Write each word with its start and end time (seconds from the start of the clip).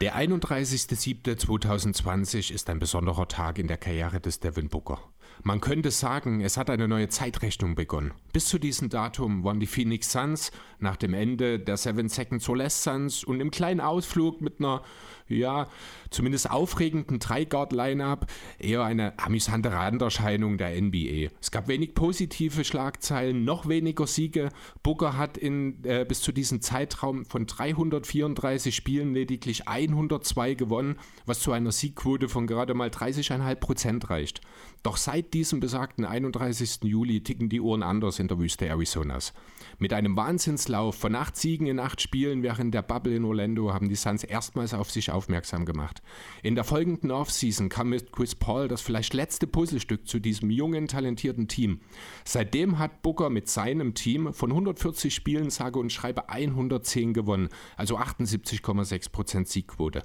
Der 0.00 0.16
31.07.2020 0.16 2.52
ist 2.52 2.70
ein 2.70 2.78
besonderer 2.78 3.26
Tag 3.28 3.58
in 3.58 3.68
der 3.68 3.76
Karriere 3.76 4.20
des 4.20 4.40
Devin 4.40 4.68
Booker. 4.68 5.00
Man 5.44 5.60
könnte 5.60 5.92
sagen, 5.92 6.40
es 6.40 6.56
hat 6.56 6.70
eine 6.70 6.88
neue 6.88 7.08
Zeitrechnung 7.08 7.76
begonnen. 7.76 8.12
Bis 8.32 8.46
zu 8.46 8.58
diesem 8.58 8.88
Datum 8.88 9.44
waren 9.44 9.60
die 9.60 9.66
Phoenix 9.66 10.10
Suns 10.10 10.50
nach 10.80 10.96
dem 10.96 11.14
Ende 11.14 11.60
der 11.60 11.76
Seven 11.76 12.08
Seconds 12.08 12.48
or 12.48 12.56
Less 12.56 12.82
Suns 12.82 13.22
und 13.22 13.40
im 13.40 13.50
kleinen 13.50 13.80
Ausflug 13.80 14.40
mit 14.40 14.58
einer 14.58 14.82
ja, 15.28 15.68
zumindest 16.10 16.50
aufregenden 16.50 17.18
Drei-Guard-Line-Up 17.18 18.26
eher 18.58 18.84
eine 18.84 19.18
amüsante 19.18 19.72
Randerscheinung 19.72 20.58
der 20.58 20.80
NBA. 20.80 21.30
Es 21.40 21.50
gab 21.50 21.68
wenig 21.68 21.94
positive 21.94 22.64
Schlagzeilen, 22.64 23.44
noch 23.44 23.68
weniger 23.68 24.06
Siege. 24.06 24.50
Booker 24.82 25.16
hat 25.16 25.36
in, 25.36 25.84
äh, 25.84 26.04
bis 26.08 26.20
zu 26.20 26.32
diesem 26.32 26.60
Zeitraum 26.60 27.24
von 27.24 27.46
334 27.46 28.74
Spielen 28.74 29.14
lediglich 29.14 29.68
102 29.68 30.54
gewonnen, 30.54 30.96
was 31.26 31.40
zu 31.40 31.52
einer 31.52 31.72
Siegquote 31.72 32.28
von 32.28 32.46
gerade 32.46 32.74
mal 32.74 32.88
30,5 32.90 33.54
Prozent 33.56 34.10
reicht. 34.10 34.40
Doch 34.82 34.96
seit 34.96 35.34
diesem 35.34 35.60
besagten 35.60 36.04
31. 36.04 36.84
Juli 36.84 37.22
ticken 37.22 37.48
die 37.48 37.60
Uhren 37.60 37.82
anders 37.82 38.18
in 38.18 38.28
der 38.28 38.38
Wüste 38.38 38.70
Arizonas. 38.70 39.32
Mit 39.80 39.92
einem 39.92 40.16
Wahnsinnslauf 40.16 40.96
von 40.96 41.14
acht 41.14 41.36
Siegen 41.36 41.68
in 41.68 41.78
acht 41.78 42.00
Spielen 42.00 42.42
während 42.42 42.74
der 42.74 42.82
Bubble 42.82 43.14
in 43.14 43.24
Orlando 43.24 43.72
haben 43.72 43.88
die 43.88 43.94
Suns 43.94 44.24
erstmals 44.24 44.74
auf 44.74 44.90
sich 44.90 45.12
aufmerksam 45.12 45.64
gemacht. 45.66 46.02
In 46.42 46.56
der 46.56 46.64
folgenden 46.64 47.12
Offseason 47.12 47.68
kam 47.68 47.90
mit 47.90 48.10
Chris 48.10 48.34
Paul 48.34 48.66
das 48.66 48.80
vielleicht 48.80 49.14
letzte 49.14 49.46
Puzzlestück 49.46 50.08
zu 50.08 50.18
diesem 50.18 50.50
jungen, 50.50 50.88
talentierten 50.88 51.46
Team. 51.46 51.80
Seitdem 52.24 52.80
hat 52.80 53.02
Booker 53.02 53.30
mit 53.30 53.48
seinem 53.48 53.94
Team 53.94 54.32
von 54.32 54.50
140 54.50 55.14
Spielen 55.14 55.50
sage 55.50 55.78
und 55.78 55.92
schreibe 55.92 56.28
110 56.28 57.12
gewonnen, 57.12 57.48
also 57.76 57.98
78,6% 57.98 59.46
Siegquote 59.46 60.02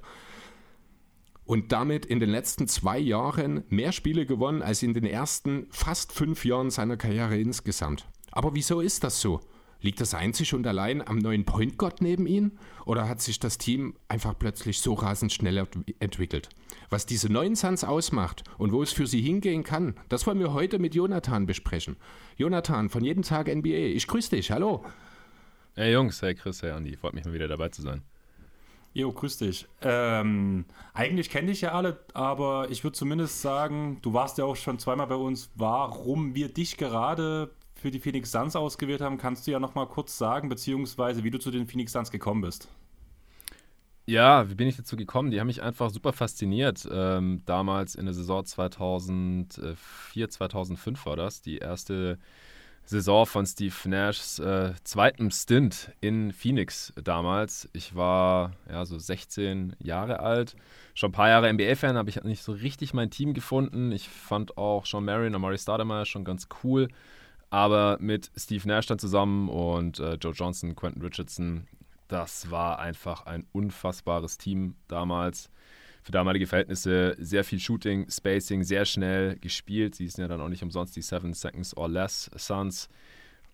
und 1.46 1.72
damit 1.72 2.06
in 2.06 2.20
den 2.20 2.30
letzten 2.30 2.68
zwei 2.68 2.98
Jahren 2.98 3.64
mehr 3.68 3.92
Spiele 3.92 4.24
gewonnen 4.24 4.62
als 4.62 4.82
in 4.82 4.94
den 4.94 5.04
ersten 5.04 5.66
fast 5.70 6.12
fünf 6.12 6.44
Jahren 6.44 6.70
seiner 6.70 6.96
Karriere 6.96 7.36
insgesamt. 7.36 8.06
Aber 8.30 8.54
wieso 8.54 8.80
ist 8.80 9.04
das 9.04 9.20
so? 9.20 9.40
Liegt 9.84 10.00
das 10.00 10.14
einzig 10.14 10.54
und 10.54 10.66
allein 10.66 11.06
am 11.06 11.18
neuen 11.18 11.44
Point 11.44 11.76
Guard 11.76 12.00
neben 12.00 12.26
ihm? 12.26 12.52
Oder 12.86 13.06
hat 13.06 13.20
sich 13.20 13.38
das 13.38 13.58
Team 13.58 13.94
einfach 14.08 14.32
plötzlich 14.38 14.80
so 14.80 14.94
rasend 14.94 15.30
schnell 15.30 15.68
entwickelt? 16.00 16.48
Was 16.88 17.04
diese 17.04 17.30
neuen 17.30 17.54
Suns 17.54 17.84
ausmacht 17.84 18.44
und 18.56 18.72
wo 18.72 18.82
es 18.82 18.94
für 18.94 19.06
sie 19.06 19.20
hingehen 19.20 19.62
kann, 19.62 19.94
das 20.08 20.26
wollen 20.26 20.38
wir 20.38 20.54
heute 20.54 20.78
mit 20.78 20.94
Jonathan 20.94 21.44
besprechen. 21.44 21.98
Jonathan 22.38 22.88
von 22.88 23.04
Jeden 23.04 23.24
Tag 23.24 23.54
NBA, 23.54 23.92
ich 23.92 24.06
grüße 24.06 24.34
dich, 24.34 24.50
hallo. 24.50 24.86
Hey 25.74 25.92
Jungs, 25.92 26.22
hey 26.22 26.34
Chris, 26.34 26.62
hey 26.62 26.70
Andi, 26.70 26.96
freut 26.96 27.12
mich 27.12 27.26
mal 27.26 27.34
wieder 27.34 27.48
dabei 27.48 27.68
zu 27.68 27.82
sein. 27.82 28.00
Jo, 28.94 29.12
grüß 29.12 29.36
dich. 29.36 29.66
Ähm, 29.82 30.64
eigentlich 30.94 31.28
kenne 31.28 31.50
ich 31.50 31.60
ja 31.60 31.72
alle, 31.72 32.00
aber 32.14 32.70
ich 32.70 32.84
würde 32.84 32.96
zumindest 32.96 33.42
sagen, 33.42 33.98
du 34.00 34.14
warst 34.14 34.38
ja 34.38 34.46
auch 34.46 34.56
schon 34.56 34.78
zweimal 34.78 35.08
bei 35.08 35.16
uns, 35.16 35.50
warum 35.56 36.34
wir 36.34 36.48
dich 36.48 36.78
gerade 36.78 37.50
für 37.84 37.90
die 37.90 38.00
Phoenix 38.00 38.32
Suns 38.32 38.56
ausgewählt 38.56 39.02
haben, 39.02 39.18
kannst 39.18 39.46
du 39.46 39.50
ja 39.50 39.60
noch 39.60 39.74
mal 39.74 39.84
kurz 39.84 40.16
sagen, 40.16 40.48
beziehungsweise 40.48 41.22
wie 41.22 41.30
du 41.30 41.36
zu 41.38 41.50
den 41.50 41.66
Phoenix 41.66 41.92
Suns 41.92 42.10
gekommen 42.10 42.40
bist. 42.40 42.66
Ja, 44.06 44.48
wie 44.48 44.54
bin 44.54 44.66
ich 44.66 44.78
dazu 44.78 44.96
gekommen? 44.96 45.30
Die 45.30 45.38
haben 45.38 45.48
mich 45.48 45.60
einfach 45.60 45.90
super 45.90 46.14
fasziniert. 46.14 46.88
Ähm, 46.90 47.42
damals 47.44 47.94
in 47.94 48.06
der 48.06 48.14
Saison 48.14 48.42
2004, 48.42 50.30
2005 50.30 51.04
war 51.04 51.16
das, 51.16 51.42
die 51.42 51.58
erste 51.58 52.18
Saison 52.86 53.26
von 53.26 53.44
Steve 53.44 53.74
Nashs 53.84 54.38
äh, 54.38 54.72
zweitem 54.82 55.30
Stint 55.30 55.92
in 56.00 56.32
Phoenix 56.32 56.94
damals. 56.96 57.68
Ich 57.74 57.94
war 57.94 58.52
ja 58.66 58.86
so 58.86 58.98
16 58.98 59.76
Jahre 59.78 60.20
alt, 60.20 60.56
schon 60.94 61.10
ein 61.10 61.12
paar 61.12 61.28
Jahre 61.28 61.52
NBA-Fan, 61.52 61.98
habe 61.98 62.08
ich 62.08 62.22
nicht 62.24 62.42
so 62.42 62.52
richtig 62.52 62.94
mein 62.94 63.10
Team 63.10 63.34
gefunden. 63.34 63.92
Ich 63.92 64.08
fand 64.08 64.56
auch 64.56 64.86
Sean 64.86 65.04
Marion, 65.04 65.34
Amari 65.34 65.58
Stoudemire 65.58 66.06
schon 66.06 66.24
ganz 66.24 66.48
cool. 66.62 66.88
Aber 67.54 67.98
mit 68.00 68.32
Steve 68.36 68.66
Nash 68.66 68.86
dann 68.86 68.98
zusammen 68.98 69.48
und 69.48 70.00
äh, 70.00 70.14
Joe 70.14 70.32
Johnson, 70.32 70.74
Quentin 70.74 71.02
Richardson, 71.02 71.68
das 72.08 72.50
war 72.50 72.80
einfach 72.80 73.26
ein 73.26 73.46
unfassbares 73.52 74.38
Team 74.38 74.74
damals. 74.88 75.50
Für 76.02 76.10
damalige 76.10 76.48
Verhältnisse 76.48 77.14
sehr 77.16 77.44
viel 77.44 77.60
Shooting, 77.60 78.10
Spacing, 78.10 78.64
sehr 78.64 78.84
schnell 78.84 79.38
gespielt. 79.38 79.94
Sie 79.94 80.08
sind 80.08 80.22
ja 80.22 80.26
dann 80.26 80.40
auch 80.40 80.48
nicht 80.48 80.64
umsonst 80.64 80.96
die 80.96 81.02
Seven 81.02 81.32
Seconds 81.32 81.76
or 81.76 81.88
Less 81.88 82.28
Suns. 82.34 82.88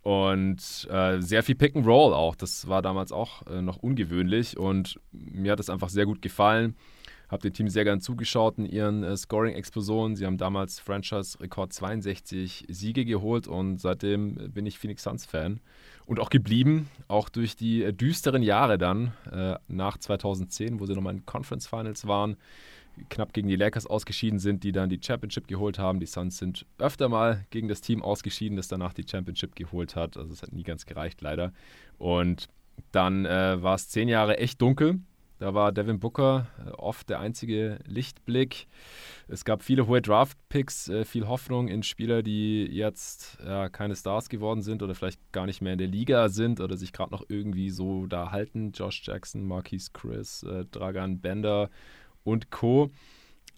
Und 0.00 0.88
äh, 0.91 1.21
sehr 1.21 1.43
viel 1.43 1.56
Pick 1.56 1.77
and 1.77 1.87
Roll 1.87 2.15
auch. 2.15 2.37
Das 2.37 2.69
war 2.69 2.81
damals 2.81 3.12
auch 3.12 3.47
äh, 3.49 3.61
noch 3.61 3.77
ungewöhnlich 3.77 4.56
und 4.56 4.99
mir 5.12 5.53
hat 5.53 5.59
das 5.59 5.69
einfach 5.69 5.91
sehr 5.91 6.06
gut 6.06 6.22
gefallen 6.22 6.75
habe 7.30 7.42
dem 7.42 7.52
Team 7.52 7.68
sehr 7.68 7.84
gern 7.84 8.00
zugeschaut 8.00 8.58
in 8.58 8.66
ihren 8.66 9.04
äh, 9.04 9.16
Scoring-Explosionen. 9.16 10.16
Sie 10.16 10.26
haben 10.26 10.36
damals 10.36 10.80
Franchise-Rekord 10.80 11.72
62 11.72 12.66
Siege 12.68 13.04
geholt 13.04 13.46
und 13.46 13.80
seitdem 13.80 14.52
bin 14.52 14.66
ich 14.66 14.78
Phoenix 14.78 15.04
Suns-Fan. 15.04 15.60
Und 16.06 16.19
auch 16.19 16.30
geblieben, 16.30 16.88
auch 17.06 17.28
durch 17.28 17.54
die 17.54 17.84
äh, 17.84 17.92
düsteren 17.92 18.42
Jahre 18.42 18.78
dann, 18.78 19.12
äh, 19.30 19.54
nach 19.69 19.96
2010, 19.96 20.80
wo 20.80 20.86
sie 20.86 20.94
nochmal 20.94 21.14
in 21.14 21.24
Conference 21.24 21.69
Finals 21.69 22.06
waren, 22.08 22.36
knapp 23.08 23.32
gegen 23.32 23.46
die 23.46 23.56
Lakers 23.56 23.86
ausgeschieden 23.86 24.40
sind, 24.40 24.64
die 24.64 24.72
dann 24.72 24.90
die 24.90 25.00
Championship 25.00 25.46
geholt 25.46 25.78
haben. 25.78 26.00
Die 26.00 26.06
Suns 26.06 26.38
sind 26.38 26.66
öfter 26.78 27.08
mal 27.08 27.46
gegen 27.50 27.69
das 27.69 27.80
Team 27.80 28.02
ausgeschieden, 28.02 28.56
das 28.56 28.66
danach 28.66 28.92
die 28.92 29.06
Championship 29.08 29.54
geholt 29.54 29.94
hat. 29.94 30.16
Also 30.16 30.32
es 30.32 30.42
hat 30.42 30.52
nie 30.52 30.64
ganz 30.64 30.84
gereicht, 30.84 31.20
leider. 31.20 31.52
Und 31.98 32.48
dann 32.90 33.24
äh, 33.24 33.62
war 33.62 33.76
es 33.76 33.88
zehn 33.88 34.08
Jahre 34.08 34.38
echt 34.38 34.60
dunkel 34.60 34.98
da 35.40 35.54
war 35.54 35.72
Devin 35.72 35.98
Booker 35.98 36.46
äh, 36.64 36.70
oft 36.72 37.08
der 37.08 37.18
einzige 37.18 37.78
Lichtblick. 37.86 38.68
Es 39.26 39.44
gab 39.44 39.62
viele 39.62 39.86
hohe 39.86 40.02
Draft-Picks, 40.02 40.88
äh, 40.90 41.04
viel 41.06 41.26
Hoffnung 41.26 41.68
in 41.68 41.82
Spieler, 41.82 42.22
die 42.22 42.66
jetzt 42.66 43.38
ja, 43.44 43.70
keine 43.70 43.96
Stars 43.96 44.28
geworden 44.28 44.60
sind 44.60 44.82
oder 44.82 44.94
vielleicht 44.94 45.20
gar 45.32 45.46
nicht 45.46 45.62
mehr 45.62 45.72
in 45.72 45.78
der 45.78 45.88
Liga 45.88 46.28
sind 46.28 46.60
oder 46.60 46.76
sich 46.76 46.92
gerade 46.92 47.10
noch 47.10 47.24
irgendwie 47.28 47.70
so 47.70 48.06
da 48.06 48.30
halten. 48.30 48.72
Josh 48.72 49.02
Jackson, 49.02 49.46
Marquise 49.46 49.90
Chris, 49.94 50.42
äh, 50.42 50.66
Dragan 50.66 51.20
Bender 51.20 51.70
und 52.22 52.50
Co. 52.50 52.90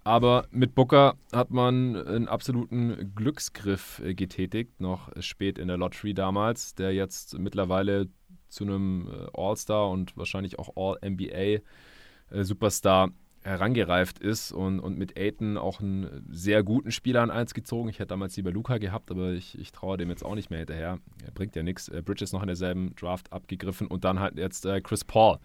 Aber 0.04 0.46
mit 0.50 0.74
Booker 0.74 1.16
hat 1.32 1.50
man 1.50 1.96
einen 1.96 2.28
absoluten 2.28 3.12
Glücksgriff 3.14 4.02
getätigt, 4.04 4.80
noch 4.80 5.10
spät 5.20 5.58
in 5.58 5.68
der 5.68 5.76
Lottery 5.76 6.12
damals, 6.12 6.74
der 6.74 6.92
jetzt 6.92 7.38
mittlerweile 7.38 8.08
zu 8.52 8.64
einem 8.64 9.08
äh, 9.08 9.28
All-Star 9.32 9.88
und 9.90 10.16
wahrscheinlich 10.16 10.58
auch 10.58 10.76
All-NBA-Superstar 10.76 13.08
äh, 13.08 13.10
herangereift 13.44 14.20
ist 14.20 14.52
und, 14.52 14.78
und 14.78 14.96
mit 14.98 15.18
Aiton 15.18 15.56
auch 15.56 15.80
einen 15.80 16.24
sehr 16.30 16.62
guten 16.62 16.92
Spieler 16.92 17.22
an 17.22 17.30
eins 17.30 17.54
gezogen. 17.54 17.88
Ich 17.88 17.98
hätte 17.98 18.08
damals 18.08 18.36
lieber 18.36 18.52
Luca 18.52 18.76
gehabt, 18.78 19.10
aber 19.10 19.32
ich, 19.32 19.58
ich 19.58 19.72
traue 19.72 19.96
dem 19.96 20.10
jetzt 20.10 20.24
auch 20.24 20.36
nicht 20.36 20.50
mehr 20.50 20.60
hinterher. 20.60 20.98
Er 21.24 21.30
bringt 21.32 21.56
ja 21.56 21.62
nichts. 21.62 21.88
Äh, 21.88 22.02
Bridges 22.02 22.32
noch 22.32 22.42
in 22.42 22.46
derselben 22.46 22.94
Draft 22.94 23.32
abgegriffen 23.32 23.86
und 23.88 24.04
dann 24.04 24.20
halt 24.20 24.36
jetzt 24.36 24.68
Chris 24.84 25.04
Paul 25.04 25.38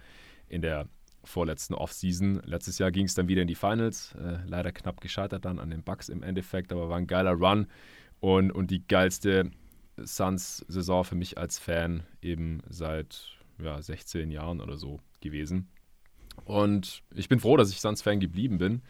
in 0.49 0.61
der 0.61 0.87
vorletzten 1.23 1.73
Offseason. 1.73 2.41
Letztes 2.45 2.77
Jahr 2.77 2.91
ging 2.91 3.05
es 3.05 3.15
dann 3.15 3.27
wieder 3.27 3.41
in 3.41 3.47
die 3.47 3.55
Finals. 3.55 4.15
Leider 4.45 4.71
knapp 4.71 5.01
gescheitert 5.01 5.43
dann 5.43 5.59
an 5.59 5.69
den 5.69 5.83
Bucks 5.83 6.07
im 6.07 6.23
Endeffekt, 6.23 6.71
aber 6.71 6.87
war 6.87 6.97
ein 6.97 7.07
geiler 7.07 7.33
Run 7.33 7.67
und, 8.21 8.49
und 8.51 8.71
die 8.71 8.87
geilste 8.87 9.51
Suns-Saison 10.03 11.03
für 11.03 11.15
mich 11.15 11.37
als 11.37 11.59
Fan 11.59 12.03
eben 12.21 12.61
seit 12.69 13.37
ja, 13.61 13.81
16 13.81 14.31
Jahren 14.31 14.61
oder 14.61 14.77
so 14.77 14.99
gewesen. 15.21 15.67
Und 16.45 17.01
ich 17.15 17.29
bin 17.29 17.39
froh, 17.39 17.57
dass 17.57 17.71
ich 17.71 17.81
Suns-Fan 17.81 18.19
geblieben 18.19 18.57
bin. 18.57 18.81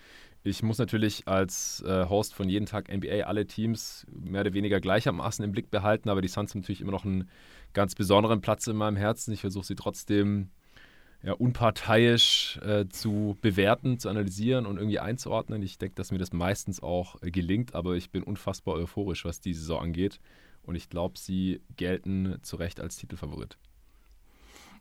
Ich 0.43 0.63
muss 0.63 0.77
natürlich 0.77 1.27
als 1.27 1.81
äh, 1.85 2.05
Host 2.07 2.33
von 2.33 2.47
jeden 2.47 2.65
Tag 2.65 2.93
NBA 2.93 3.25
alle 3.25 3.47
Teams 3.47 4.05
mehr 4.09 4.41
oder 4.41 4.53
weniger 4.53 4.79
gleichermaßen 4.79 5.43
im 5.43 5.51
Blick 5.51 5.69
behalten, 5.69 6.09
aber 6.09 6.21
die 6.21 6.27
Suns 6.27 6.53
haben 6.53 6.61
natürlich 6.61 6.81
immer 6.81 6.91
noch 6.91 7.05
einen 7.05 7.29
ganz 7.73 7.95
besonderen 7.95 8.39
Platz 8.39 8.67
in 8.67 8.77
meinem 8.77 8.95
Herzen. 8.95 9.33
Ich 9.33 9.41
versuche 9.41 9.65
sie 9.65 9.75
trotzdem 9.75 10.49
ja, 11.23 11.33
unparteiisch 11.33 12.59
äh, 12.63 12.87
zu 12.87 13.37
bewerten, 13.41 13.99
zu 13.99 14.09
analysieren 14.09 14.65
und 14.65 14.77
irgendwie 14.77 14.99
einzuordnen. 14.99 15.61
Ich 15.63 15.77
denke, 15.77 15.95
dass 15.95 16.11
mir 16.11 16.19
das 16.19 16.31
meistens 16.31 16.81
auch 16.81 17.21
äh, 17.21 17.31
gelingt, 17.31 17.75
aber 17.75 17.95
ich 17.95 18.11
bin 18.11 18.23
unfassbar 18.23 18.75
euphorisch, 18.75 19.25
was 19.25 19.41
die 19.41 19.53
Saison 19.53 19.81
angeht. 19.81 20.19
Und 20.67 20.75
ich 20.75 20.89
glaube, 20.89 21.17
sie 21.17 21.61
gelten 21.77 22.37
zu 22.43 22.57
Recht 22.57 22.79
als 22.81 22.97
Titelfavorit. 22.97 23.57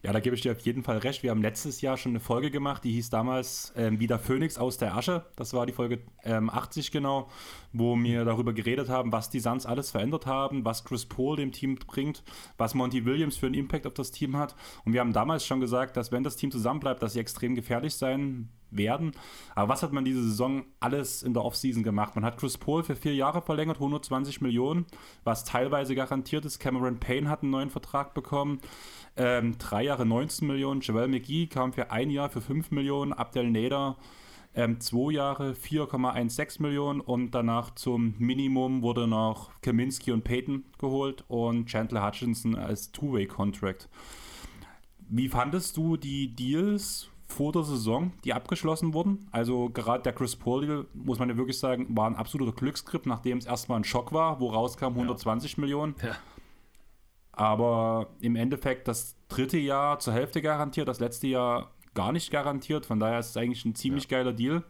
Ja, 0.02 0.12
da 0.12 0.20
gebe 0.20 0.36
ich 0.36 0.42
dir 0.42 0.52
auf 0.52 0.60
jeden 0.60 0.82
Fall 0.82 0.98
recht. 0.98 1.22
Wir 1.22 1.30
haben 1.30 1.42
letztes 1.42 1.80
Jahr 1.80 1.96
schon 1.96 2.12
eine 2.12 2.20
Folge 2.20 2.50
gemacht, 2.50 2.84
die 2.84 2.92
hieß 2.92 3.08
damals 3.08 3.72
ähm, 3.76 3.98
Wieder 3.98 4.18
Phönix 4.18 4.58
aus 4.58 4.78
der 4.78 4.94
Asche. 4.96 5.24
Das 5.36 5.54
war 5.54 5.64
die 5.64 5.72
Folge 5.72 6.00
ähm, 6.22 6.50
80 6.50 6.90
genau, 6.90 7.28
wo 7.72 7.96
wir 7.96 8.24
darüber 8.24 8.52
geredet 8.52 8.88
haben, 8.88 9.10
was 9.12 9.30
die 9.30 9.40
Suns 9.40 9.64
alles 9.64 9.92
verändert 9.92 10.26
haben, 10.26 10.64
was 10.64 10.84
Chris 10.84 11.06
Paul 11.06 11.36
dem 11.36 11.52
Team 11.52 11.76
bringt, 11.76 12.22
was 12.58 12.74
Monty 12.74 13.04
Williams 13.04 13.36
für 13.36 13.46
einen 13.46 13.54
Impact 13.54 13.86
auf 13.86 13.94
das 13.94 14.10
Team 14.10 14.36
hat. 14.36 14.54
Und 14.84 14.92
wir 14.92 15.00
haben 15.00 15.12
damals 15.12 15.46
schon 15.46 15.60
gesagt, 15.60 15.96
dass 15.96 16.12
wenn 16.12 16.24
das 16.24 16.36
Team 16.36 16.50
zusammenbleibt, 16.50 17.02
dass 17.02 17.14
sie 17.14 17.20
extrem 17.20 17.54
gefährlich 17.54 17.94
sein 17.94 18.50
werden. 18.70 19.12
Aber 19.54 19.68
was 19.68 19.82
hat 19.82 19.92
man 19.92 20.04
diese 20.04 20.22
Saison 20.22 20.64
alles 20.80 21.22
in 21.22 21.34
der 21.34 21.44
Offseason 21.44 21.82
gemacht? 21.82 22.14
Man 22.14 22.24
hat 22.24 22.38
Chris 22.38 22.58
Paul 22.58 22.82
für 22.82 22.96
vier 22.96 23.14
Jahre 23.14 23.42
verlängert, 23.42 23.76
120 23.76 24.40
Millionen, 24.40 24.86
was 25.24 25.44
teilweise 25.44 25.94
garantiert 25.94 26.44
ist. 26.44 26.58
Cameron 26.58 26.98
Payne 26.98 27.28
hat 27.28 27.42
einen 27.42 27.52
neuen 27.52 27.70
Vertrag 27.70 28.14
bekommen. 28.14 28.60
Ähm, 29.16 29.56
drei 29.58 29.84
Jahre 29.84 30.04
19 30.06 30.46
Millionen. 30.46 30.80
Javel 30.80 31.08
McGee 31.08 31.46
kam 31.46 31.72
für 31.72 31.90
ein 31.90 32.10
Jahr 32.10 32.28
für 32.28 32.40
5 32.40 32.70
Millionen. 32.70 33.12
Abdel 33.12 33.50
Nader 33.50 33.96
ähm, 34.56 34.80
zwei 34.80 35.12
Jahre 35.12 35.52
4,16 35.52 36.62
Millionen 36.62 37.00
und 37.00 37.32
danach 37.32 37.74
zum 37.74 38.14
Minimum 38.18 38.80
wurde 38.80 39.06
noch 39.06 39.50
Kaminski 39.60 40.12
und 40.12 40.24
Payton 40.24 40.64
geholt 40.78 41.24
und 41.28 41.66
Chandler 41.66 42.06
Hutchinson 42.06 42.54
als 42.54 42.90
Two-Way-Contract. 42.90 43.88
Wie 45.08 45.28
fandest 45.28 45.76
du 45.76 45.98
die 45.98 46.34
Deals 46.34 47.10
vor 47.26 47.52
der 47.52 47.64
Saison, 47.64 48.12
die 48.24 48.32
abgeschlossen 48.32 48.94
wurden? 48.94 49.28
Also 49.32 49.68
gerade 49.70 50.02
der 50.02 50.12
Chris 50.12 50.36
Paul 50.36 50.86
muss 50.94 51.18
man 51.18 51.28
ja 51.28 51.36
wirklich 51.36 51.58
sagen, 51.58 51.86
war 51.96 52.08
ein 52.08 52.16
absoluter 52.16 52.52
Glücksgrip, 52.52 53.06
nachdem 53.06 53.38
es 53.38 53.46
erstmal 53.46 53.80
ein 53.80 53.84
Schock 53.84 54.12
war, 54.12 54.40
wo 54.40 54.48
rauskam 54.48 54.92
120 54.94 55.52
ja. 55.56 55.60
Millionen. 55.60 55.94
Ja. 56.02 56.16
Aber 57.32 58.08
im 58.20 58.36
Endeffekt 58.36 58.88
das 58.88 59.16
dritte 59.28 59.58
Jahr 59.58 59.98
zur 59.98 60.14
Hälfte 60.14 60.40
garantiert, 60.40 60.88
das 60.88 61.00
letzte 61.00 61.26
Jahr 61.26 61.72
gar 61.94 62.12
nicht 62.12 62.30
garantiert. 62.30 62.86
Von 62.86 63.00
daher 63.00 63.18
ist 63.18 63.30
es 63.30 63.36
eigentlich 63.36 63.64
ein 63.64 63.74
ziemlich 63.74 64.04
ja. 64.04 64.18
geiler 64.18 64.32
Deal. 64.32 64.62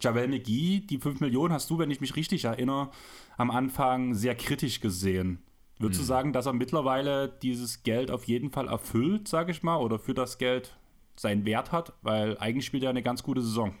Javel 0.00 0.28
McGee, 0.28 0.80
die 0.80 0.98
5 0.98 1.20
Millionen 1.20 1.52
hast 1.52 1.70
du, 1.70 1.78
wenn 1.78 1.90
ich 1.90 2.00
mich 2.00 2.16
richtig 2.16 2.44
erinnere, 2.44 2.90
am 3.36 3.50
Anfang 3.50 4.14
sehr 4.14 4.34
kritisch 4.34 4.80
gesehen. 4.80 5.42
Würdest 5.78 6.00
mhm. 6.00 6.02
du 6.02 6.06
sagen, 6.06 6.32
dass 6.32 6.46
er 6.46 6.52
mittlerweile 6.52 7.28
dieses 7.28 7.82
Geld 7.82 8.10
auf 8.10 8.24
jeden 8.24 8.50
Fall 8.50 8.68
erfüllt, 8.68 9.28
sage 9.28 9.50
ich 9.50 9.62
mal, 9.62 9.78
oder 9.78 9.98
für 9.98 10.14
das 10.14 10.38
Geld 10.38 10.76
seinen 11.20 11.44
Wert 11.44 11.72
hat? 11.72 11.92
Weil 12.02 12.38
eigentlich 12.38 12.66
spielt 12.66 12.82
er 12.82 12.90
eine 12.90 13.02
ganz 13.02 13.22
gute 13.22 13.42
Saison. 13.42 13.74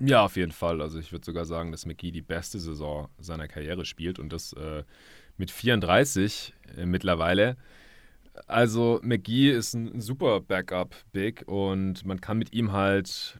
Ja, 0.00 0.24
auf 0.24 0.36
jeden 0.36 0.52
Fall. 0.52 0.80
Also 0.82 0.98
ich 0.98 1.12
würde 1.12 1.24
sogar 1.24 1.44
sagen, 1.44 1.70
dass 1.70 1.86
McGee 1.86 2.10
die 2.10 2.22
beste 2.22 2.58
Saison 2.58 3.08
seiner 3.18 3.46
Karriere 3.46 3.84
spielt 3.84 4.18
und 4.18 4.32
das 4.32 4.52
äh, 4.54 4.82
mit 5.36 5.50
34 5.50 6.52
äh, 6.76 6.86
mittlerweile. 6.86 7.56
Also 8.48 8.98
McGee 9.02 9.52
ist 9.52 9.74
ein 9.74 10.00
super 10.00 10.40
Backup-Big 10.40 11.44
und 11.46 12.04
man 12.04 12.20
kann 12.20 12.38
mit 12.38 12.52
ihm 12.52 12.72
halt 12.72 13.38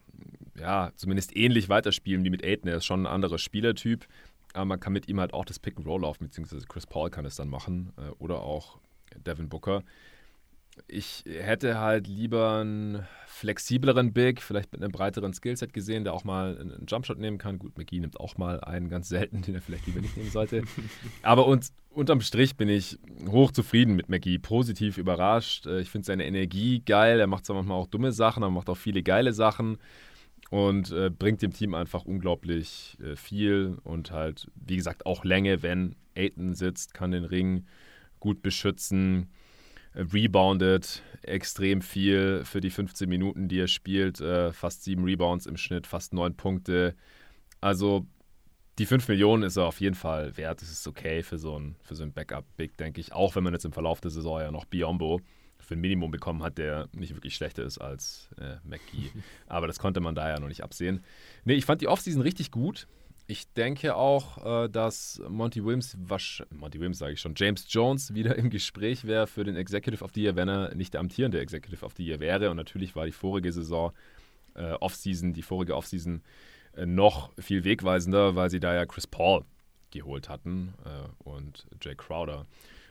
ja 0.57 0.93
zumindest 0.95 1.37
ähnlich 1.37 1.69
weiterspielen 1.69 2.25
wie 2.25 2.31
mit 2.31 2.45
Aiden. 2.45 2.69
Er 2.69 2.77
ist 2.77 2.85
schon 2.85 3.03
ein 3.03 3.13
anderer 3.13 3.39
Spielertyp, 3.39 4.07
aber 4.53 4.67
man 4.67 4.79
kann 4.79 4.93
mit 4.93 5.09
ihm 5.09 5.19
halt 5.19 5.35
auch 5.35 5.45
das 5.45 5.59
Pick-and-Roll 5.59 6.03
laufen, 6.03 6.25
beziehungsweise 6.27 6.67
Chris 6.69 6.87
Paul 6.87 7.11
kann 7.11 7.25
es 7.25 7.35
dann 7.35 7.49
machen 7.49 7.93
äh, 7.97 8.11
oder 8.21 8.43
auch 8.43 8.79
Devin 9.27 9.49
Booker. 9.49 9.83
Ich 10.89 11.25
hätte 11.27 11.79
halt 11.79 12.07
lieber 12.07 12.61
einen 12.61 13.07
flexibleren 13.27 14.13
Big, 14.13 14.41
vielleicht 14.41 14.73
mit 14.73 14.83
einem 14.83 14.93
breiteren 14.93 15.35
Skillset 15.35 15.73
gesehen, 15.73 16.05
der 16.05 16.15
auch 16.15 16.25
mal 16.25 16.57
einen 16.59 16.87
Jumpshot 16.87 17.19
nehmen 17.19 17.39
kann. 17.39 17.59
Gut, 17.59 17.77
McGee 17.77 17.99
nimmt 17.99 18.19
auch 18.21 18.37
mal 18.37 18.61
einen 18.61 18.89
ganz 18.89 19.09
selten, 19.09 19.43
den 19.47 19.57
er 19.57 19.61
vielleicht 19.61 19.87
lieber 19.87 20.01
nicht 20.01 20.17
nehmen 20.17 20.31
sollte. 20.31 20.63
Aber 21.23 21.47
und, 21.47 21.69
unterm 21.91 22.21
Strich 22.21 22.57
bin 22.57 22.69
ich 22.69 22.99
hochzufrieden 23.27 23.97
mit 23.97 24.09
McGee, 24.09 24.39
positiv 24.39 24.99
überrascht. 24.99 25.67
Äh, 25.67 25.81
ich 25.81 25.91
finde 25.91 26.07
seine 26.07 26.27
Energie 26.27 26.81
geil. 26.81 27.19
Er 27.21 27.27
macht 27.27 27.45
zwar 27.45 27.57
manchmal 27.57 27.79
auch 27.79 27.89
dumme 27.89 28.13
Sachen, 28.13 28.43
aber 28.43 28.53
macht 28.53 28.69
auch 28.69 28.77
viele 28.77 29.03
geile 29.03 29.33
Sachen 29.33 29.79
und 30.51 30.93
äh, 30.93 31.11
bringt 31.11 31.43
dem 31.43 31.53
Team 31.53 31.75
einfach 31.75 32.05
unglaublich 32.05 32.97
äh, 33.03 33.17
viel 33.17 33.79
und 33.83 34.13
halt, 34.13 34.51
wie 34.55 34.77
gesagt, 34.77 35.07
auch 35.07 35.25
Länge, 35.25 35.63
wenn 35.63 35.97
Aiton 36.17 36.55
sitzt, 36.55 36.95
kann 36.95 37.11
den 37.11 37.25
Ring 37.25 37.67
gut 38.21 38.43
beschützen 38.43 39.29
reboundet 39.95 41.03
extrem 41.23 41.81
viel 41.81 42.43
für 42.45 42.61
die 42.61 42.71
15 42.71 43.09
Minuten, 43.09 43.49
die 43.49 43.61
er 43.61 43.69
spielt. 43.69 44.21
Äh, 44.21 44.53
fast 44.53 44.85
sieben 44.85 45.05
Rebounds 45.05 45.47
im 45.47 45.57
Schnitt, 45.57 45.87
fast 45.87 46.13
neun 46.13 46.37
Punkte. 46.37 46.95
Also 47.61 48.07
die 48.79 48.87
5 48.87 49.09
Millionen 49.09 49.43
ist 49.45 49.57
er 49.57 49.67
auf 49.67 49.81
jeden 49.81 49.95
Fall 49.95 50.37
wert. 50.37 50.61
Das 50.61 50.71
ist 50.71 50.87
okay 50.87 51.23
für 51.23 51.39
so 51.39 51.59
ein, 51.59 51.77
für 51.83 51.95
so 51.95 52.03
ein 52.03 52.13
Backup-Big, 52.13 52.77
denke 52.77 53.01
ich. 53.01 53.13
Auch 53.13 53.37
wenn 53.37 53.45
man 53.45 53.53
jetzt 53.53 53.65
im 53.65 53.73
Verlauf 53.73 54.01
der 54.01 54.11
Saison 54.11 54.41
ja 54.41 54.51
noch 54.51 54.65
Biombo 54.65 55.21
für 55.59 55.75
ein 55.75 55.81
Minimum 55.81 56.11
bekommen 56.11 56.43
hat, 56.43 56.59
der 56.59 56.89
nicht 56.93 57.15
wirklich 57.15 57.35
schlechter 57.35 57.63
ist 57.63 57.79
als 57.79 58.29
äh, 58.39 58.57
McGee. 58.65 59.11
Aber 59.47 59.67
das 59.67 59.79
konnte 59.79 60.01
man 60.01 60.15
da 60.15 60.29
ja 60.29 60.41
noch 60.41 60.49
nicht 60.49 60.63
absehen. 60.63 61.03
Nee, 61.45 61.55
ich 61.55 61.65
fand 61.65 61.81
die 61.81 61.89
Offseason 61.89 62.21
richtig 62.21 62.51
gut. 62.51 62.87
Ich 63.27 63.51
denke 63.55 63.97
auch, 63.97 64.65
äh, 64.65 64.69
dass 64.69 65.21
Monty 65.29 65.65
Williams, 65.65 65.97
Monty 66.51 66.79
Williams 66.79 66.99
sage 66.99 67.15
ich 67.15 67.21
schon, 67.21 67.35
James 67.37 67.67
Jones 67.69 68.13
wieder 68.13 68.37
im 68.37 68.51
Gespräch 68.51 69.05
wäre 69.05 69.27
für 69.27 69.45
den 69.45 69.57
Executive 69.57 70.05
of 70.05 70.13
the 70.15 70.23
Year, 70.23 70.37
wenn 70.37 70.49
er 70.49 70.75
nicht 70.75 70.93
der 70.93 71.01
amtierende 71.01 71.41
Executive 71.41 71.85
of 71.85 71.95
the 71.97 72.05
Year 72.05 72.21
wäre. 72.21 72.51
Und 72.51 72.57
natürlich 72.57 72.95
war 72.95 73.07
die 73.07 73.13
vorige 73.13 73.51
Saison, 73.51 73.93
äh, 74.55 74.73
Offseason, 74.73 75.33
die 75.33 75.43
vorige 75.43 75.75
Offseason 75.75 76.23
äh, 76.77 76.85
noch 76.85 77.31
viel 77.39 77.65
wegweisender, 77.65 78.37
weil 78.37 78.51
sie 78.51 78.61
da 78.61 78.75
ja 78.75 78.85
Chris 78.85 79.07
Paul 79.07 79.45
geholt 79.91 80.29
hatten 80.29 80.75
äh, 80.85 81.29
und 81.29 81.67
Jay 81.81 81.95
Crowder. 81.95 82.47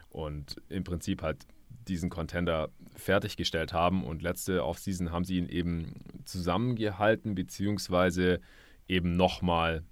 Und 0.09 0.61
im 0.69 0.83
Prinzip 0.83 1.21
halt 1.21 1.45
diesen 1.87 2.09
Contender 2.09 2.69
fertiggestellt 2.95 3.73
haben. 3.73 4.03
Und 4.03 4.21
letzte 4.21 4.63
Offseason 4.63 5.11
haben 5.11 5.25
sie 5.25 5.37
ihn 5.37 5.49
eben 5.49 5.93
zusammengehalten, 6.25 7.35
beziehungsweise 7.35 8.39
eben 8.87 9.15
nochmal 9.15 9.83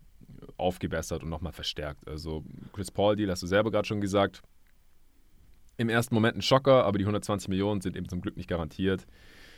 aufgebessert 0.57 1.23
und 1.23 1.29
nochmal 1.29 1.53
verstärkt. 1.53 2.07
Also 2.07 2.43
Chris 2.73 2.91
Paul 2.91 3.15
Deal 3.15 3.29
hast 3.29 3.43
du 3.43 3.47
selber 3.47 3.71
gerade 3.71 3.87
schon 3.87 4.01
gesagt. 4.01 4.41
Im 5.77 5.89
ersten 5.89 6.13
Moment 6.13 6.37
ein 6.37 6.41
Schocker, 6.41 6.85
aber 6.85 6.97
die 6.97 7.05
120 7.05 7.49
Millionen 7.49 7.81
sind 7.81 7.95
eben 7.95 8.07
zum 8.07 8.21
Glück 8.21 8.37
nicht 8.37 8.49
garantiert, 8.49 9.07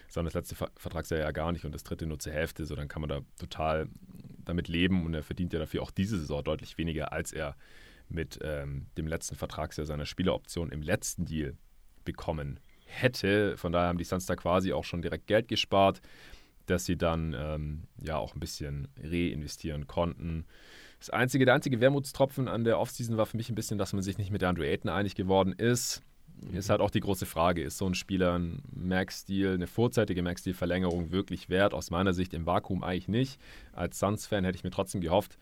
sondern 0.08 0.32
das 0.32 0.36
letzte 0.36 0.56
Vertragsjahr 0.56 1.20
ja 1.20 1.32
gar 1.32 1.52
nicht 1.52 1.66
und 1.66 1.74
das 1.74 1.84
dritte 1.84 2.06
nur 2.06 2.20
zur 2.20 2.34
Hälfte. 2.34 2.66
So 2.66 2.76
dann 2.76 2.88
kann 2.88 3.02
man 3.02 3.10
da 3.10 3.22
total 3.38 3.90
damit 4.46 4.68
leben 4.68 5.06
und 5.06 5.14
er 5.14 5.24
verdient 5.24 5.54
ja 5.54 5.60
dafür 5.60 5.82
auch 5.82 5.92
diese 5.92 6.18
Saison 6.20 6.44
deutlich 6.44 6.78
weniger, 6.78 7.12
als 7.12 7.34
er 7.34 7.56
mit 8.10 8.40
ähm, 8.44 8.88
dem 8.98 9.08
letzten 9.08 9.36
Vertragsjahr 9.36 9.86
seiner 9.86 10.06
Spieleroption 10.06 10.72
im 10.72 10.82
letzten 10.82 11.26
Deal 11.26 11.58
bekommen 12.06 12.60
hätte. 12.86 13.58
Von 13.58 13.72
daher 13.72 13.88
haben 13.88 13.98
die 13.98 14.04
Suns 14.04 14.26
da 14.26 14.36
quasi 14.36 14.74
auch 14.74 14.84
schon 14.84 15.02
direkt 15.02 15.28
Geld 15.28 15.48
gespart, 15.48 16.02
dass 16.66 16.86
sie 16.86 16.98
dann 16.98 17.36
ähm, 17.38 17.84
ja 18.02 18.18
auch 18.18 18.36
ein 18.36 18.40
bisschen 18.40 18.88
reinvestieren 19.02 19.88
konnten. 19.88 20.46
Das 21.04 21.10
einzige, 21.10 21.44
der 21.44 21.54
einzige 21.54 21.82
Wermutstropfen 21.82 22.48
an 22.48 22.64
der 22.64 22.80
Offseason 22.80 23.18
war 23.18 23.26
für 23.26 23.36
mich 23.36 23.50
ein 23.50 23.56
bisschen, 23.56 23.78
dass 23.78 23.92
man 23.92 24.02
sich 24.02 24.18
nicht 24.18 24.32
mit 24.32 24.42
der 24.42 24.48
Andrew 24.48 24.64
Ayton 24.64 24.90
einig 24.90 25.16
geworden 25.16 25.52
ist. 25.52 26.02
Mhm. 26.40 26.56
Ist 26.56 26.70
halt 26.70 26.80
auch 26.80 26.92
die 26.92 27.02
große 27.02 27.26
Frage, 27.26 27.62
ist 27.62 27.78
so 27.78 27.86
ein 27.86 27.94
Spieler 27.94 28.40
ein 28.40 28.64
Max-Deal, 28.74 29.56
eine 29.56 29.68
vorzeitige 29.68 30.24
Max-Deal-Verlängerung 30.24 31.12
wirklich 31.12 31.50
wert? 31.50 31.74
Aus 31.74 31.92
meiner 31.92 32.14
Sicht 32.14 32.34
im 32.34 32.46
Vakuum 32.46 32.86
eigentlich 32.86 33.10
nicht. 33.10 33.38
Als 33.74 34.00
Suns-Fan 34.00 34.46
hätte 34.46 34.56
ich 34.56 34.64
mir 34.64 34.72
trotzdem 34.72 35.02
gehofft, 35.02 35.38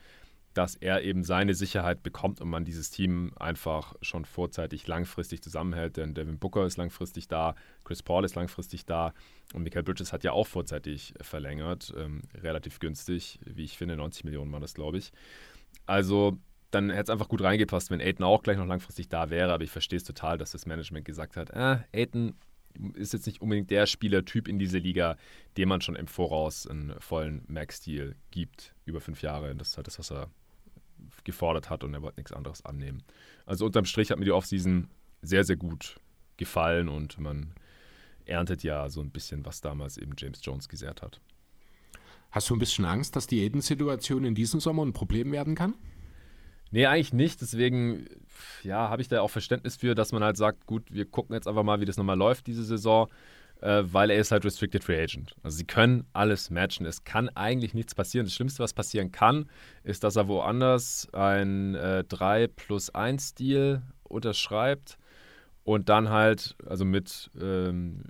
dass 0.55 0.75
er 0.75 1.03
eben 1.03 1.23
seine 1.23 1.53
Sicherheit 1.53 2.01
bekommt 2.01 2.41
und 2.41 2.49
man 2.49 2.65
dieses 2.65 2.89
Team 2.89 3.31
einfach 3.39 3.95
schon 4.01 4.25
vorzeitig 4.25 4.87
langfristig 4.87 5.43
zusammenhält. 5.43 5.95
Denn 5.95 6.15
Devin 6.15 6.39
Booker 6.39 6.65
ist 6.65 6.77
langfristig 6.77 7.27
da, 7.27 7.53
Chris 7.83 8.01
Paul 8.01 8.25
ist 8.25 8.33
langfristig 8.33 8.85
da 8.87 9.13
und 9.53 9.63
Michael 9.63 9.83
Bridges 9.83 10.11
hat 10.11 10.23
ja 10.23 10.31
auch 10.31 10.47
vorzeitig 10.47 11.13
verlängert, 11.21 11.93
ähm, 11.97 12.21
relativ 12.33 12.79
günstig, 12.79 13.39
wie 13.45 13.63
ich 13.63 13.77
finde, 13.77 13.95
90 13.95 14.23
Millionen 14.23 14.51
war 14.51 14.59
das, 14.59 14.73
glaube 14.73 14.97
ich. 14.97 15.13
Also 15.85 16.37
dann 16.71 16.89
hätte 16.89 17.03
es 17.03 17.09
einfach 17.09 17.27
gut 17.27 17.41
reingepasst, 17.41 17.91
wenn 17.91 18.01
Aiden 18.01 18.23
auch 18.23 18.43
gleich 18.43 18.57
noch 18.57 18.65
langfristig 18.65 19.09
da 19.09 19.29
wäre. 19.29 19.53
Aber 19.53 19.63
ich 19.63 19.71
verstehe 19.71 19.97
es 19.97 20.03
total, 20.03 20.37
dass 20.37 20.51
das 20.51 20.65
Management 20.65 21.05
gesagt 21.05 21.37
hat, 21.37 21.49
äh, 21.51 21.79
Aiden 21.93 22.35
ist 22.93 23.11
jetzt 23.11 23.25
nicht 23.25 23.41
unbedingt 23.41 23.69
der 23.69 23.85
Spielertyp 23.85 24.47
in 24.47 24.57
dieser 24.57 24.79
Liga, 24.79 25.17
dem 25.57 25.69
man 25.69 25.81
schon 25.81 25.97
im 25.97 26.07
Voraus 26.07 26.65
einen 26.65 26.95
vollen 26.99 27.43
Max-Deal 27.47 28.15
gibt, 28.31 28.73
über 28.85 29.01
fünf 29.01 29.21
Jahre. 29.21 29.53
Das 29.55 29.69
ist 29.69 29.77
halt 29.77 29.87
das, 29.87 29.99
was 29.99 30.11
er 30.11 30.29
gefordert 31.23 31.69
hat 31.69 31.83
und 31.83 31.93
er 31.93 32.01
wollte 32.01 32.19
nichts 32.19 32.31
anderes 32.31 32.63
annehmen. 32.63 33.03
Also 33.45 33.65
unterm 33.65 33.85
Strich 33.85 34.11
hat 34.11 34.19
mir 34.19 34.25
die 34.25 34.31
Offseason 34.31 34.87
sehr, 35.21 35.43
sehr 35.43 35.57
gut 35.57 35.99
gefallen 36.37 36.89
und 36.89 37.19
man 37.19 37.53
erntet 38.25 38.63
ja 38.63 38.89
so 38.89 39.01
ein 39.01 39.11
bisschen, 39.11 39.45
was 39.45 39.61
damals 39.61 39.97
eben 39.97 40.13
James 40.17 40.39
Jones 40.43 40.69
gesät 40.69 41.01
hat. 41.01 41.19
Hast 42.31 42.49
du 42.49 42.55
ein 42.55 42.59
bisschen 42.59 42.85
Angst, 42.85 43.15
dass 43.15 43.27
die 43.27 43.41
Eden-Situation 43.43 44.23
in 44.23 44.35
diesem 44.35 44.59
Sommer 44.59 44.85
ein 44.85 44.93
Problem 44.93 45.31
werden 45.31 45.55
kann? 45.55 45.75
Nee, 46.71 46.85
eigentlich 46.85 47.13
nicht. 47.13 47.41
Deswegen 47.41 48.07
ja, 48.63 48.89
habe 48.89 49.01
ich 49.01 49.09
da 49.09 49.21
auch 49.21 49.29
Verständnis 49.29 49.75
für, 49.75 49.95
dass 49.95 50.13
man 50.13 50.23
halt 50.23 50.37
sagt, 50.37 50.65
gut, 50.65 50.83
wir 50.89 51.05
gucken 51.05 51.35
jetzt 51.35 51.47
einfach 51.47 51.63
mal, 51.63 51.81
wie 51.81 51.85
das 51.85 51.97
nochmal 51.97 52.17
läuft 52.17 52.47
diese 52.47 52.63
Saison, 52.63 53.09
äh, 53.59 53.83
weil 53.83 54.09
er 54.09 54.17
ist 54.17 54.31
halt 54.31 54.45
Restricted 54.45 54.83
Free 54.83 55.01
Agent. 55.01 55.35
Also 55.43 55.57
sie 55.57 55.65
können 55.65 56.05
alles 56.13 56.49
matchen. 56.49 56.85
Es 56.85 57.03
kann 57.03 57.27
eigentlich 57.29 57.73
nichts 57.73 57.93
passieren. 57.93 58.25
Das 58.25 58.33
Schlimmste, 58.33 58.63
was 58.63 58.73
passieren 58.73 59.11
kann, 59.11 59.49
ist, 59.83 60.05
dass 60.05 60.15
er 60.15 60.29
woanders 60.29 61.09
ein 61.13 61.75
äh, 61.75 62.05
3 62.05 62.47
plus 62.47 62.89
1 62.89 63.35
Deal 63.35 63.81
unterschreibt 64.03 64.97
und 65.63 65.89
dann 65.89 66.09
halt, 66.09 66.55
also 66.65 66.85
mit 66.85 67.29
ähm, 67.39 68.03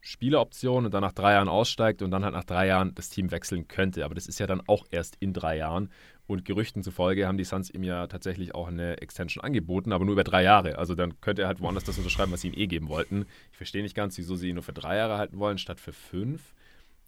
Spieleroption 0.00 0.86
und 0.86 0.94
dann 0.94 1.02
nach 1.02 1.12
drei 1.12 1.32
Jahren 1.32 1.48
aussteigt 1.48 2.00
und 2.02 2.10
dann 2.10 2.24
halt 2.24 2.34
nach 2.34 2.44
drei 2.44 2.66
Jahren 2.66 2.94
das 2.94 3.10
Team 3.10 3.30
wechseln 3.30 3.68
könnte. 3.68 4.04
Aber 4.04 4.14
das 4.14 4.26
ist 4.26 4.38
ja 4.38 4.46
dann 4.46 4.62
auch 4.66 4.86
erst 4.90 5.16
in 5.20 5.32
drei 5.32 5.56
Jahren. 5.58 5.90
Und 6.26 6.44
Gerüchten 6.44 6.82
zufolge 6.82 7.26
haben 7.26 7.38
die 7.38 7.44
Suns 7.44 7.70
ihm 7.70 7.82
ja 7.82 8.06
tatsächlich 8.06 8.54
auch 8.54 8.68
eine 8.68 9.00
Extension 9.00 9.44
angeboten, 9.44 9.92
aber 9.92 10.04
nur 10.04 10.12
über 10.12 10.24
drei 10.24 10.42
Jahre. 10.42 10.78
Also 10.78 10.94
dann 10.94 11.20
könnte 11.20 11.42
er 11.42 11.48
halt 11.48 11.60
woanders 11.60 11.84
das 11.84 11.98
unterschreiben, 11.98 12.32
was 12.32 12.40
sie 12.40 12.48
ihm 12.48 12.54
eh 12.54 12.66
geben 12.66 12.88
wollten. 12.88 13.26
Ich 13.50 13.56
verstehe 13.56 13.82
nicht 13.82 13.96
ganz, 13.96 14.16
wieso 14.16 14.36
sie 14.36 14.48
ihn 14.48 14.54
nur 14.54 14.62
für 14.62 14.72
drei 14.72 14.96
Jahre 14.96 15.18
halten 15.18 15.38
wollen, 15.38 15.58
statt 15.58 15.80
für 15.80 15.92
fünf. 15.92 16.54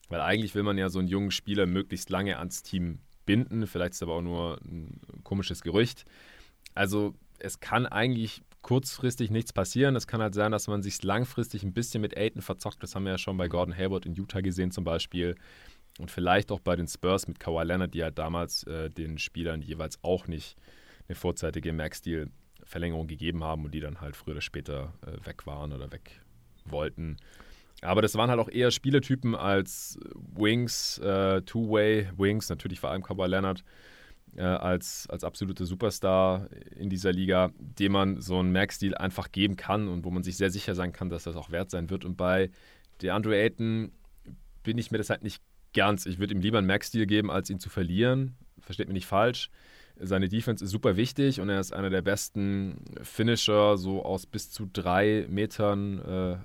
Weil 0.08 0.20
eigentlich 0.20 0.54
will 0.54 0.64
man 0.64 0.76
ja 0.76 0.88
so 0.88 0.98
einen 0.98 1.08
jungen 1.08 1.30
Spieler 1.30 1.66
möglichst 1.66 2.10
lange 2.10 2.38
ans 2.38 2.62
Team 2.62 2.98
binden. 3.24 3.66
Vielleicht 3.66 3.94
ist 3.94 4.02
aber 4.02 4.14
auch 4.14 4.22
nur 4.22 4.60
ein 4.64 5.00
komisches 5.22 5.62
Gerücht. 5.62 6.04
Also 6.74 7.14
es 7.38 7.60
kann 7.60 7.86
eigentlich 7.86 8.42
kurzfristig 8.62 9.30
nichts 9.30 9.52
passieren. 9.52 9.96
Es 9.96 10.06
kann 10.06 10.22
halt 10.22 10.34
sein, 10.34 10.52
dass 10.52 10.68
man 10.68 10.82
sich 10.82 11.02
langfristig 11.02 11.62
ein 11.62 11.72
bisschen 11.72 12.00
mit 12.00 12.16
Aiton 12.16 12.42
verzockt. 12.42 12.82
Das 12.82 12.94
haben 12.94 13.04
wir 13.04 13.12
ja 13.12 13.18
schon 13.18 13.36
bei 13.36 13.48
Gordon 13.48 13.76
Hayward 13.76 14.06
in 14.06 14.14
Utah 14.14 14.40
gesehen 14.40 14.70
zum 14.70 14.84
Beispiel. 14.84 15.34
Und 15.98 16.10
vielleicht 16.10 16.50
auch 16.50 16.60
bei 16.60 16.76
den 16.76 16.88
Spurs 16.88 17.28
mit 17.28 17.38
Kawhi 17.38 17.64
Leonard, 17.64 17.92
die 17.92 18.02
halt 18.02 18.18
damals 18.18 18.64
äh, 18.64 18.88
den 18.88 19.18
Spielern 19.18 19.60
jeweils 19.60 20.02
auch 20.02 20.26
nicht 20.26 20.56
eine 21.08 21.16
vorzeitige 21.16 21.72
Max-Deal-Verlängerung 21.72 23.08
gegeben 23.08 23.44
haben 23.44 23.64
und 23.64 23.74
die 23.74 23.80
dann 23.80 24.00
halt 24.00 24.16
früher 24.16 24.32
oder 24.32 24.40
später 24.40 24.94
äh, 25.06 25.26
weg 25.26 25.46
waren 25.46 25.72
oder 25.72 25.92
weg 25.92 26.22
wollten. 26.64 27.18
Aber 27.82 28.00
das 28.00 28.14
waren 28.14 28.30
halt 28.30 28.38
auch 28.38 28.48
eher 28.48 28.70
Spieletypen 28.70 29.34
als 29.34 29.98
Wings, 30.14 30.98
äh, 30.98 31.42
Two-Way 31.42 32.12
Wings, 32.16 32.48
natürlich 32.48 32.80
vor 32.80 32.90
allem 32.90 33.02
Kawhi 33.02 33.26
Leonard 33.26 33.64
äh, 34.36 34.42
als, 34.42 35.06
als 35.10 35.24
absolute 35.24 35.66
Superstar 35.66 36.48
in 36.76 36.88
dieser 36.88 37.12
Liga, 37.12 37.52
dem 37.58 37.92
man 37.92 38.20
so 38.20 38.38
einen 38.38 38.52
Max-Deal 38.52 38.94
einfach 38.94 39.32
geben 39.32 39.56
kann 39.56 39.88
und 39.88 40.04
wo 40.04 40.10
man 40.10 40.22
sich 40.22 40.36
sehr 40.36 40.50
sicher 40.50 40.74
sein 40.74 40.92
kann, 40.92 41.10
dass 41.10 41.24
das 41.24 41.36
auch 41.36 41.50
wert 41.50 41.70
sein 41.70 41.90
wird. 41.90 42.04
Und 42.04 42.16
bei 42.16 42.50
DeAndre 43.02 43.36
Ayton 43.36 43.92
bin 44.62 44.78
ich 44.78 44.90
mir 44.90 44.98
das 44.98 45.10
halt 45.10 45.22
nicht 45.22 45.42
ganz. 45.74 46.06
Ich 46.06 46.18
würde 46.18 46.34
ihm 46.34 46.40
lieber 46.40 46.58
einen 46.58 46.66
Max-Deal 46.66 47.06
geben, 47.06 47.30
als 47.30 47.50
ihn 47.50 47.58
zu 47.58 47.68
verlieren. 47.68 48.36
Versteht 48.60 48.88
mich 48.88 48.94
nicht 48.94 49.06
falsch. 49.06 49.50
Seine 50.00 50.28
Defense 50.28 50.64
ist 50.64 50.70
super 50.70 50.96
wichtig 50.96 51.40
und 51.40 51.48
er 51.48 51.60
ist 51.60 51.72
einer 51.72 51.90
der 51.90 52.02
besten 52.02 52.84
Finisher, 53.02 53.76
so 53.76 54.04
aus 54.04 54.26
bis 54.26 54.50
zu 54.50 54.68
drei 54.72 55.26
Metern 55.28 55.98
äh, 56.00 56.36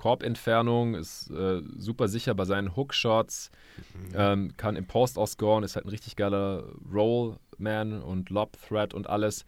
Korbentfernung, 0.00 0.94
ist 0.94 1.30
äh, 1.30 1.60
super 1.76 2.08
sicher 2.08 2.34
bei 2.34 2.46
seinen 2.46 2.74
Hookshots, 2.74 3.50
mhm. 3.92 4.12
ähm, 4.14 4.56
kann 4.56 4.74
im 4.74 4.86
Post 4.86 5.18
ausscoren, 5.18 5.62
ist 5.62 5.76
halt 5.76 5.84
ein 5.84 5.90
richtig 5.90 6.16
geiler 6.16 6.64
Rollman 6.90 8.00
und 8.00 8.30
Lob-Threat 8.30 8.94
und 8.94 9.10
alles. 9.10 9.44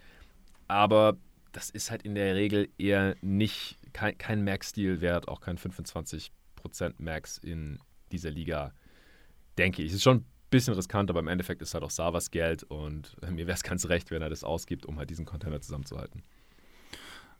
Aber 0.68 1.16
das 1.52 1.70
ist 1.70 1.90
halt 1.90 2.02
in 2.02 2.14
der 2.14 2.34
Regel 2.34 2.68
eher 2.76 3.16
nicht, 3.22 3.78
kein, 3.94 4.18
kein 4.18 4.44
Max-Deal 4.44 5.00
wert, 5.00 5.26
auch 5.26 5.40
kein 5.40 5.56
25% 5.56 6.30
Max 6.98 7.38
in 7.38 7.78
dieser 8.12 8.30
Liga, 8.30 8.74
denke 9.56 9.80
ich. 9.80 9.88
Es 9.88 9.94
ist 9.94 10.02
schon 10.02 10.18
ein 10.18 10.26
bisschen 10.50 10.74
riskant, 10.74 11.08
aber 11.08 11.20
im 11.20 11.28
Endeffekt 11.28 11.62
ist 11.62 11.72
halt 11.72 11.82
auch 11.82 11.90
Savas 11.90 12.30
Geld 12.30 12.62
und 12.62 13.16
mir 13.22 13.46
wäre 13.46 13.56
es 13.56 13.62
ganz 13.62 13.88
recht, 13.88 14.10
wenn 14.10 14.20
er 14.20 14.28
das 14.28 14.44
ausgibt, 14.44 14.84
um 14.84 14.98
halt 14.98 15.08
diesen 15.08 15.24
Container 15.24 15.62
zusammenzuhalten. 15.62 16.22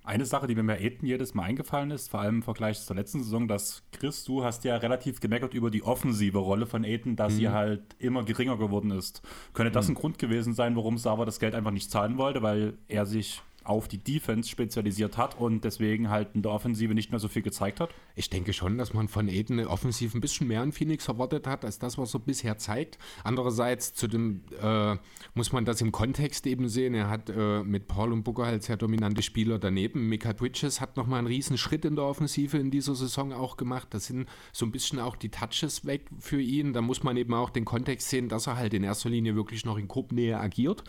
Eine 0.04 0.26
Sache, 0.26 0.49
die 0.49 0.56
mir 0.56 0.64
bei 0.64 0.80
Eden 0.80 1.06
jedes 1.06 1.32
Mal 1.35 1.44
eingefallen 1.44 1.92
ist, 1.92 2.11
vor 2.11 2.21
allem 2.21 2.37
im 2.37 2.42
Vergleich 2.42 2.80
zur 2.80 2.97
letzten 2.97 3.23
Saison, 3.23 3.47
dass 3.47 3.85
Chris, 3.92 4.25
du 4.25 4.42
hast 4.42 4.64
ja 4.64 4.76
relativ 4.76 5.21
gemeckert 5.21 5.54
über 5.54 5.71
die 5.71 5.85
offensive 5.85 6.38
Rolle 6.38 6.66
von 6.66 6.82
Eden, 6.82 7.14
dass 7.14 7.35
mhm. 7.35 7.37
sie 7.37 7.49
halt 7.50 7.82
immer 8.00 8.25
geringer 8.25 8.56
geworden 8.56 8.90
ist. 8.90 9.23
Könnte 9.54 9.71
das 9.71 9.87
mhm. 9.87 9.92
ein 9.92 10.00
Grund 10.00 10.18
gewesen 10.18 10.54
sein, 10.54 10.75
warum 10.75 10.99
Sava 10.99 11.25
das 11.25 11.38
Geld 11.38 11.54
einfach 11.54 11.71
nicht 11.71 11.90
zahlen 11.90 12.18
wollte, 12.18 12.42
weil 12.42 12.75
er 12.88 13.06
sich 13.06 13.42
auf 13.64 13.88
die 13.88 13.99
Defense 13.99 14.49
spezialisiert 14.49 15.16
hat 15.16 15.38
und 15.38 15.64
deswegen 15.64 16.11
halt 16.11 16.35
in 16.35 16.42
der 16.42 16.52
Offensive 16.52 16.95
nicht 16.95 17.11
mehr 17.11 17.21
so 17.21 17.28
viel 17.28 17.42
gezeigt 17.42 17.81
hat? 17.81 17.90
Ich 18.14 18.31
denke 18.31 18.52
schon, 18.52 18.78
dass 18.78 18.95
man 18.95 19.09
von 19.09 19.28
Eden 19.28 19.64
offensiv 19.66 20.14
ein 20.14 20.21
bisschen 20.21 20.49
mehr 20.49 20.62
in 20.62 20.73
Phoenix 20.73 21.09
erwartet 21.09 21.47
hat, 21.47 21.64
als 21.64 21.78
das, 21.78 21.99
was 21.99 22.14
er 22.14 22.21
bisher 22.21 22.59
zeigt. 22.59 22.99
Andererseits 23.25 23.95
zu 23.95 24.09
dem, 24.09 24.42
äh, 24.61 24.97
muss 25.35 25.52
man 25.52 25.64
das 25.64 25.81
im 25.81 25.92
Kontext 25.92 26.47
eben 26.47 26.69
sehen. 26.69 26.95
Er 26.95 27.09
hat 27.09 27.31
äh, 27.31 27.62
mit 27.62 27.88
Paul 27.88 28.12
und 28.12 28.23
Booker 28.23 28.47
halt 28.47 28.62
sehr 28.62 28.76
dominante 28.76 29.23
Spieler 29.23 29.59
daneben. 29.59 30.09
Mika 30.09 30.33
Bridges 30.33 30.81
hat 30.81 30.97
nochmal 30.97 31.19
einen 31.19 31.28
riesen 31.28 31.59
Schritt 31.59 31.85
in 31.85 31.97
der 31.97 32.04
Offensive 32.04 32.59
in 32.59 32.71
dieser 32.71 32.95
Saison 32.95 33.33
auch 33.33 33.57
gemacht. 33.57 33.88
Da 33.90 34.00
sind 34.00 34.28
so 34.52 34.66
ein 34.66 34.73
bisschen 34.73 34.99
auch 34.99 35.16
die 35.16 35.31
Touches 35.31 35.87
weg 35.87 36.09
für 36.19 36.40
ihn. 36.40 36.73
Da 36.73 36.81
muss 36.81 37.02
man 37.02 37.16
eben 37.16 37.35
auch 37.35 37.50
den 37.50 37.64
Kontext 37.64 38.09
sehen, 38.09 38.28
dass 38.28 38.47
er 38.47 38.57
halt 38.57 38.75
in 38.75 38.85
erster 38.85 39.11
Linie 39.11 39.35
wirklich 39.35 39.64
noch 39.64 39.78
in 39.78 39.88
Gruppennähe 39.88 40.38
agiert 40.38 40.85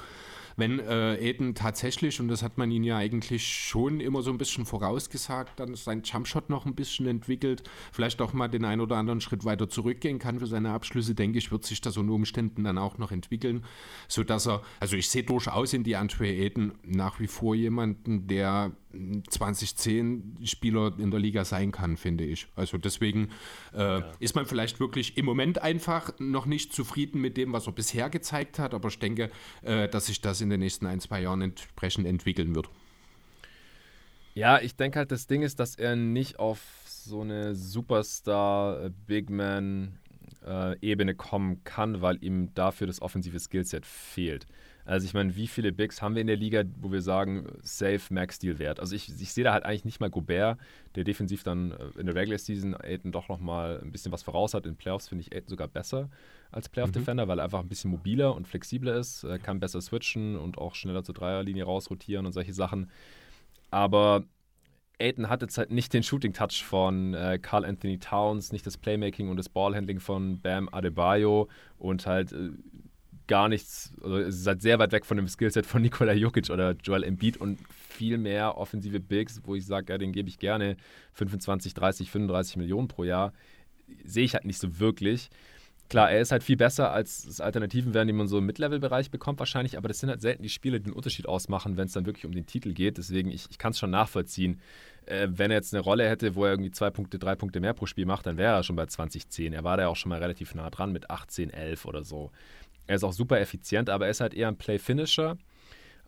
wenn 0.56 0.80
äh, 0.80 1.18
Aiden 1.20 1.56
tatsächlich, 1.56 2.20
und 2.20 2.28
das 2.28 2.44
hat 2.44 2.58
man 2.58 2.72
ihn 2.72 2.84
ja 2.84 2.98
eigentlich 2.98 3.48
schon 3.48 4.00
immer 4.00 4.22
so 4.22 4.32
ein 4.32 4.38
bisschen 4.38 4.66
vorausgesagt, 4.66 5.60
dann 5.60 5.76
sein 5.76 6.04
Jumpshot 6.04 6.50
noch 6.50 6.66
ein 6.66 6.76
bisschen 6.76 7.08
entwickelt, 7.08 7.64
vielleicht 7.92 8.22
auch 8.22 8.34
mal 8.34 8.48
den 8.48 8.66
einen 8.66 8.82
oder 8.82 8.98
anderen 8.98 9.22
Schritt 9.22 9.46
weiter 9.46 9.70
zurückgehen 9.70 10.20
kann 10.20 10.40
für 10.40 10.48
seine 10.48 10.72
Abschlüsse, 10.72 11.16
denke 11.16 11.38
ich, 11.38 11.52
wird 11.52 11.66
sich 11.66 11.82
das 11.82 11.98
unter 11.98 12.14
Umständen 12.14 12.64
dann 12.64 12.78
auch 12.78 12.98
noch 12.98 13.12
entwickeln, 13.12 13.64
sodass 14.08 14.48
er, 14.48 14.62
also 14.80 14.96
ich 14.96 15.10
sehe 15.10 15.24
durchaus 15.24 15.74
in 15.74 15.84
die 15.84 15.96
Andre 15.96 16.26
Aiden 16.26 16.74
nach 16.84 17.20
wie 17.20 17.28
vor 17.28 17.56
jemanden, 17.56 18.28
der 18.28 18.72
2010 19.30 20.38
Spieler 20.44 20.94
in 20.98 21.12
der 21.12 21.20
Liga 21.20 21.46
sein 21.46 21.72
kann, 21.72 21.98
finde 21.98 22.24
ich. 22.24 22.48
Also 22.56 22.78
deswegen 22.78 23.30
äh, 23.74 23.80
ja. 23.80 24.12
ist 24.20 24.36
man 24.36 24.46
vielleicht 24.46 24.80
wirklich 24.80 25.18
im 25.18 25.26
Moment 25.26 25.62
einfach 25.62 26.12
noch 26.20 26.46
nicht 26.46 26.74
zufrieden 26.74 27.20
mit 27.20 27.38
dem, 27.38 27.54
was 27.54 27.68
er 27.68 27.74
bisher 27.74 28.10
gezeigt 28.10 28.60
hat, 28.60 28.74
aber 28.74 28.90
ich 28.90 29.00
denke, 29.00 29.30
äh, 29.64 29.88
dass 29.88 30.08
sich 30.08 30.22
das 30.22 30.42
in 30.42 30.50
den 30.50 30.60
nächsten 30.60 30.86
ein, 30.86 31.00
zwei 31.00 31.22
Jahren 31.22 31.42
entsprechend 31.42 32.06
entwickeln 32.08 32.56
wird. 32.56 32.70
Ja, 34.36 34.60
ich 34.60 34.76
denke 34.76 35.00
halt, 35.00 35.12
das 35.12 35.28
Ding 35.28 35.44
ist, 35.44 35.60
dass 35.60 35.76
er 35.76 35.96
nicht 35.96 36.40
auf 36.40 36.60
so 36.86 37.22
eine 37.22 37.56
Superstar-Big 37.56 39.30
äh, 39.30 40.82
äh, 40.82 41.14
kommen 41.14 41.64
kann, 41.64 42.02
weil 42.02 42.24
ihm 42.24 42.54
dafür 42.56 42.88
das 42.88 43.02
offensive 43.02 43.40
Skillset 43.40 43.86
fehlt. 43.86 44.48
Also 44.86 45.06
ich 45.06 45.14
meine, 45.14 45.36
wie 45.36 45.48
viele 45.48 45.72
Bigs 45.72 46.02
haben 46.02 46.16
wir 46.16 46.22
in 46.22 46.28
der 46.28 46.36
Liga, 46.36 46.64
wo 46.82 46.92
wir 46.92 47.02
sagen, 47.02 47.48
safe 47.62 48.02
Max 48.10 48.40
Deal 48.40 48.60
wert? 48.60 48.80
Also 48.80 48.96
ich, 48.96 49.10
ich 49.10 49.32
sehe 49.32 49.44
da 49.44 49.54
halt 49.54 49.64
eigentlich 49.64 49.86
nicht 49.86 50.02
mal 50.02 50.10
Gobert, 50.10 50.60
der 50.96 51.04
defensiv 51.04 51.44
dann 51.44 51.72
äh, 51.72 52.00
in 52.00 52.06
der 52.06 52.16
Regular 52.16 52.38
Season 52.38 52.76
Aiden 52.76 53.12
doch 53.12 53.30
nochmal 53.30 53.80
ein 53.82 53.92
bisschen 53.92 54.12
was 54.12 54.24
voraus 54.24 54.54
hat. 54.54 54.66
In 54.66 54.76
Playoffs 54.76 55.08
finde 55.08 55.22
ich 55.22 55.34
Aiden 55.34 55.48
sogar 55.48 55.68
besser 55.68 56.10
als 56.52 56.70
Playoff 56.70 56.90
mhm. 56.90 56.94
Defender, 56.94 57.28
weil 57.28 57.40
er 57.40 57.46
einfach 57.46 57.62
ein 57.62 57.70
bisschen 57.70 57.92
mobiler 57.92 58.36
und 58.36 58.48
flexibler 58.48 58.96
ist, 58.96 59.26
kann 59.42 59.60
besser 59.60 59.82
switchen 59.82 60.38
und 60.38 60.60
auch 60.60 60.76
schneller 60.76 61.04
zur 61.04 61.16
Dreierlinie 61.16 61.64
rausrotieren 61.64 62.26
und 62.26 62.34
solche 62.34 62.54
Sachen. 62.54 62.92
Aber 63.72 64.24
Aiden 65.00 65.30
hat 65.30 65.42
jetzt 65.42 65.58
halt 65.58 65.72
nicht 65.72 65.94
den 65.94 66.04
Shooting 66.04 66.34
Touch 66.34 66.64
von 66.64 67.14
äh, 67.14 67.40
Carl 67.42 67.66
Anthony 67.66 67.98
Towns, 67.98 68.52
nicht 68.52 68.66
das 68.66 68.78
Playmaking 68.78 69.30
und 69.30 69.38
das 69.38 69.50
Ballhandling 69.50 70.00
von 70.00 70.40
Bam 70.40 70.70
Adebayo 70.72 71.50
und 71.78 72.06
halt 72.06 72.32
äh, 72.32 72.52
gar 73.28 73.50
nichts, 73.50 73.94
also 74.02 74.18
ist 74.18 74.46
halt 74.48 74.62
sehr 74.62 74.80
weit 74.80 74.92
weg 74.92 75.06
von 75.06 75.18
dem 75.18 75.28
Skillset 75.28 75.66
von 75.66 75.82
Nikola 75.84 76.14
Jokic 76.14 76.50
oder 76.50 76.76
Joel 76.84 77.04
Embiid 77.04 77.38
und 77.38 77.60
viel 77.70 78.18
mehr 78.18 78.58
offensive 78.58 79.00
Bigs, 79.00 79.42
wo 79.46 79.56
ich 79.56 79.66
sage, 79.66 79.94
ja, 79.94 79.98
den 79.98 80.12
gebe 80.12 80.30
ich 80.30 80.40
gerne 80.40 80.78
25, 81.14 81.74
30, 81.74 82.12
35 82.12 82.58
Millionen 82.58 82.88
pro 82.88 83.04
Jahr, 83.04 83.34
sehe 84.04 84.26
ich 84.26 84.34
halt 84.34 84.46
nicht 84.46 84.60
so 84.60 84.80
wirklich. 84.80 85.30
Klar, 85.90 86.10
er 86.10 86.22
ist 86.22 86.32
halt 86.32 86.44
viel 86.44 86.58
besser 86.58 86.92
als 86.92 87.26
es 87.26 87.42
Alternativen 87.42 87.94
wären, 87.94 88.08
die 88.08 88.14
man 88.14 88.28
so 88.28 88.40
im 88.40 88.46
Mid-Level-Bereich 88.46 89.12
bekommt 89.12 89.38
wahrscheinlich, 89.40 89.78
aber 89.78 89.90
das 89.90 90.00
sind 90.00 90.10
halt 90.10 90.22
selten 90.22 90.42
die 90.42 90.50
Spiele, 90.50 90.80
die 90.80 90.86
den 90.86 90.94
Unterschied 90.94 91.28
ausmachen, 91.28 91.78
wenn 91.78 91.86
es 91.86 91.94
dann 91.94 92.06
wirklich 92.06 92.26
um 92.26 92.32
den 92.32 92.46
Titel 92.46 92.74
geht. 92.74 92.98
Deswegen, 92.98 93.30
ich, 93.30 93.48
ich 93.52 93.58
kann 93.58 93.72
es 93.72 93.80
schon 93.80 93.92
nachvollziehen. 93.92 94.60
Äh, 95.06 95.28
wenn 95.30 95.52
er 95.52 95.58
jetzt 95.58 95.74
eine 95.74 95.84
Rolle 95.84 96.10
hätte, 96.10 96.36
wo 96.36 96.46
er 96.46 96.52
irgendwie 96.52 96.72
zwei 96.72 96.90
Punkte, 96.90 97.20
drei 97.20 97.36
Punkte 97.36 97.60
mehr 97.60 97.74
pro 97.74 97.86
Spiel 97.86 98.06
macht, 98.06 98.26
dann 98.26 98.38
wäre 98.38 98.56
er 98.56 98.64
schon 98.64 98.76
bei 98.76 98.86
2010. 98.86 99.54
Er 99.54 99.64
war 99.64 99.78
da 99.78 99.88
auch 99.88 99.96
schon 99.96 100.10
mal 100.10 100.20
relativ 100.20 100.56
nah 100.56 100.70
dran 100.70 100.94
mit 100.94 101.10
18, 101.10 101.52
11 101.52 101.86
oder 101.86 102.04
so. 102.04 102.32
Er 102.88 102.96
ist 102.96 103.04
auch 103.04 103.14
super 103.14 103.40
effizient, 103.40 103.90
aber 103.90 104.06
er 104.06 104.12
ist 104.12 104.22
halt 104.22 104.34
eher 104.34 104.48
ein 104.48 104.58
Play-Finisher. 104.58 105.38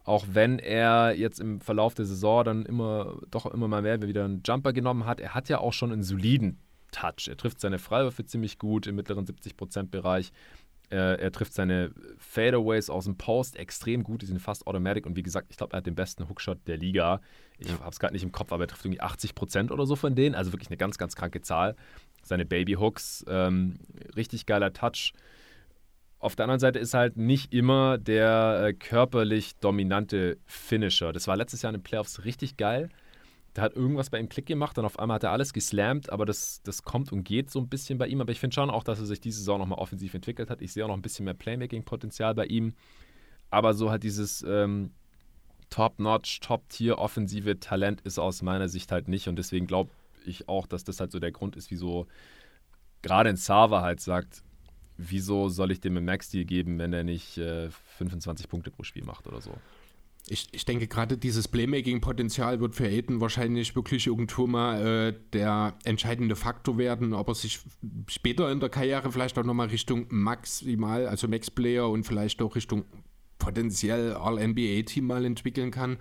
Auch 0.03 0.25
wenn 0.29 0.59
er 0.59 1.15
jetzt 1.15 1.39
im 1.39 1.61
Verlauf 1.61 1.95
der 1.95 2.05
Saison 2.05 2.43
dann 2.43 2.65
immer, 2.65 3.19
doch 3.31 3.47
immer 3.47 3.67
mal 3.67 3.81
mehr 3.81 4.01
wieder 4.03 4.25
einen 4.25 4.43
Jumper 4.45 4.71
genommen 4.71 5.05
hat. 5.05 5.19
Er 5.19 5.33
hat 5.33 5.49
ja 5.49 5.59
auch 5.59 5.73
schon 5.73 5.91
einen 5.91 6.03
soliden 6.03 6.59
Touch. 6.91 7.27
Er 7.27 7.37
trifft 7.37 7.59
seine 7.59 7.79
Freiwürfe 7.79 8.25
ziemlich 8.25 8.59
gut 8.59 8.87
im 8.87 8.95
mittleren 8.95 9.25
70%-Bereich. 9.25 10.31
Er, 10.89 11.19
er, 11.19 11.31
trifft 11.31 11.53
seine 11.53 11.91
Fadeaways 12.19 12.91
aus 12.91 13.05
dem 13.05 13.17
Post 13.17 13.55
extrem 13.55 14.03
gut, 14.03 14.21
die 14.21 14.27
sind 14.27 14.39
fast 14.39 14.67
automatic 14.67 15.07
und 15.07 15.15
wie 15.15 15.23
gesagt, 15.23 15.47
ich 15.49 15.57
glaube, 15.57 15.73
er 15.73 15.77
hat 15.77 15.87
den 15.87 15.95
besten 15.95 16.29
Hookshot 16.29 16.59
der 16.67 16.77
Liga. 16.77 17.21
Ich 17.57 17.69
ja. 17.69 17.79
habe 17.79 17.89
es 17.89 17.99
gerade 17.99 18.13
nicht 18.13 18.21
im 18.21 18.31
Kopf, 18.31 18.51
aber 18.51 18.65
er 18.65 18.67
trifft 18.67 18.85
irgendwie 18.85 19.01
80% 19.01 19.71
oder 19.71 19.87
so 19.87 19.95
von 19.95 20.13
denen, 20.13 20.35
also 20.35 20.53
wirklich 20.53 20.69
eine 20.69 20.77
ganz, 20.77 20.99
ganz 20.99 21.15
kranke 21.15 21.41
Zahl. 21.41 21.75
Seine 22.21 22.45
Baby-Hooks, 22.45 23.25
ähm, 23.27 23.79
richtig 24.15 24.45
geiler 24.45 24.73
Touch. 24.73 25.13
Auf 26.25 26.35
der 26.35 26.45
anderen 26.45 26.59
Seite 26.59 26.79
ist 26.79 26.95
halt 26.95 27.17
nicht 27.17 27.53
immer 27.53 27.99
der 27.99 28.63
äh, 28.63 28.73
körperlich 28.73 29.57
dominante 29.57 30.39
Finisher. 30.47 31.13
Das 31.13 31.27
war 31.27 31.37
letztes 31.37 31.61
Jahr 31.61 31.71
in 31.71 31.79
den 31.79 31.83
Playoffs 31.83 32.25
richtig 32.25 32.57
geil. 32.57 32.89
Da 33.53 33.61
hat 33.61 33.75
irgendwas 33.75 34.09
bei 34.09 34.17
ihm 34.17 34.27
Klick 34.27 34.47
gemacht, 34.47 34.75
dann 34.75 34.85
auf 34.85 34.97
einmal 34.97 35.15
hat 35.15 35.23
er 35.23 35.31
alles 35.33 35.53
geslammt, 35.53 36.09
aber 36.09 36.25
das, 36.25 36.63
das 36.63 36.81
kommt 36.81 37.11
und 37.11 37.25
geht 37.25 37.51
so 37.51 37.59
ein 37.59 37.69
bisschen 37.69 37.99
bei 37.99 38.07
ihm. 38.07 38.21
Aber 38.21 38.31
ich 38.31 38.39
finde 38.39 38.55
schon 38.55 38.71
auch, 38.71 38.83
dass 38.83 38.97
er 38.97 39.05
sich 39.05 39.21
diese 39.21 39.37
Saison 39.37 39.59
nochmal 39.59 39.77
offensiv 39.77 40.15
entwickelt 40.15 40.49
hat. 40.49 40.63
Ich 40.63 40.73
sehe 40.73 40.83
auch 40.83 40.87
noch 40.87 40.97
ein 40.97 41.03
bisschen 41.03 41.25
mehr 41.25 41.35
Playmaking-Potenzial 41.35 42.33
bei 42.33 42.47
ihm. 42.47 42.73
Aber 43.51 43.75
so 43.75 43.91
halt 43.91 44.01
dieses 44.01 44.43
ähm, 44.47 44.93
Top-Notch, 45.69 46.39
Top-Tier 46.39 46.97
offensive 46.97 47.59
Talent 47.59 48.01
ist 48.01 48.17
aus 48.17 48.41
meiner 48.41 48.67
Sicht 48.67 48.91
halt 48.91 49.09
nicht. 49.09 49.27
Und 49.27 49.35
deswegen 49.35 49.67
glaube 49.67 49.91
ich 50.25 50.49
auch, 50.49 50.65
dass 50.65 50.83
das 50.83 50.99
halt 50.99 51.11
so 51.11 51.19
der 51.19 51.31
Grund 51.31 51.55
ist, 51.55 51.69
wieso 51.69 52.07
gerade 53.03 53.29
ein 53.29 53.37
Sava 53.37 53.83
halt 53.83 54.01
sagt, 54.01 54.41
wieso 54.97 55.49
soll 55.49 55.71
ich 55.71 55.81
dem 55.81 55.97
einen 55.97 56.05
Max-Deal 56.05 56.45
geben, 56.45 56.79
wenn 56.79 56.93
er 56.93 57.03
nicht 57.03 57.37
äh, 57.37 57.69
25 57.97 58.49
Punkte 58.49 58.71
pro 58.71 58.83
Spiel 58.83 59.03
macht 59.03 59.27
oder 59.27 59.41
so? 59.41 59.51
Ich, 60.27 60.47
ich 60.53 60.65
denke, 60.65 60.87
gerade 60.87 61.17
dieses 61.17 61.47
Playmaking-Potenzial 61.47 62.59
wird 62.59 62.73
für 62.75 62.85
Aiden 62.87 63.21
wahrscheinlich 63.21 63.75
wirklich 63.75 64.07
irgendwo 64.07 64.47
mal 64.47 64.81
äh, 64.85 65.13
der 65.33 65.77
entscheidende 65.83 66.35
Faktor 66.35 66.79
werden, 66.79 67.13
ob 67.13 67.27
er 67.27 67.35
sich 67.35 67.59
später 68.09 68.51
in 68.51 68.59
der 68.59 68.69
Karriere 68.69 69.11
vielleicht 69.11 69.37
auch 69.37 69.43
nochmal 69.43 69.67
Richtung 69.67 70.07
maximal, 70.09 71.05
also 71.07 71.27
Max-Player 71.27 71.87
und 71.87 72.05
vielleicht 72.05 72.41
auch 72.41 72.55
Richtung 72.55 72.85
potenziell 73.37 74.13
All-NBA-Team 74.13 75.05
mal 75.05 75.25
entwickeln 75.25 75.69
kann. 75.69 75.91
Mhm. 75.91 75.97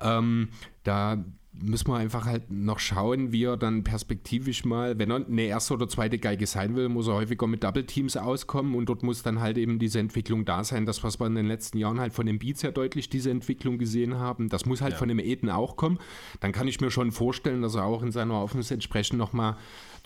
Ähm, 0.00 0.48
da 0.82 1.24
müssen 1.60 1.88
wir 1.88 1.96
einfach 1.96 2.26
halt 2.26 2.50
noch 2.50 2.78
schauen, 2.78 3.32
wie 3.32 3.44
er 3.44 3.56
dann 3.56 3.84
perspektivisch 3.84 4.64
mal, 4.64 4.98
wenn 4.98 5.10
er 5.10 5.26
eine 5.26 5.42
erste 5.42 5.74
oder 5.74 5.88
zweite 5.88 6.18
Geige 6.18 6.46
sein 6.46 6.76
will, 6.76 6.88
muss 6.88 7.08
er 7.08 7.14
häufiger 7.14 7.46
mit 7.46 7.64
Double 7.64 7.84
Teams 7.84 8.16
auskommen 8.16 8.74
und 8.74 8.88
dort 8.88 9.02
muss 9.02 9.22
dann 9.22 9.40
halt 9.40 9.58
eben 9.58 9.78
diese 9.78 9.98
Entwicklung 9.98 10.44
da 10.44 10.64
sein. 10.64 10.86
Das, 10.86 11.02
was 11.02 11.18
wir 11.20 11.26
in 11.26 11.34
den 11.34 11.46
letzten 11.46 11.78
Jahren 11.78 12.00
halt 12.00 12.12
von 12.12 12.26
dem 12.26 12.38
Beats 12.38 12.60
sehr 12.60 12.72
deutlich 12.72 13.08
diese 13.08 13.30
Entwicklung 13.30 13.78
gesehen 13.78 14.16
haben, 14.16 14.48
das 14.48 14.66
muss 14.66 14.80
halt 14.80 14.92
ja. 14.92 14.98
von 14.98 15.08
dem 15.08 15.18
Eden 15.18 15.50
auch 15.50 15.76
kommen. 15.76 15.98
Dann 16.40 16.52
kann 16.52 16.68
ich 16.68 16.80
mir 16.80 16.90
schon 16.90 17.12
vorstellen, 17.12 17.62
dass 17.62 17.74
er 17.74 17.84
auch 17.84 18.02
in 18.02 18.12
seiner 18.12 18.42
Offense 18.42 18.72
entsprechend 18.72 19.18
nochmal 19.18 19.56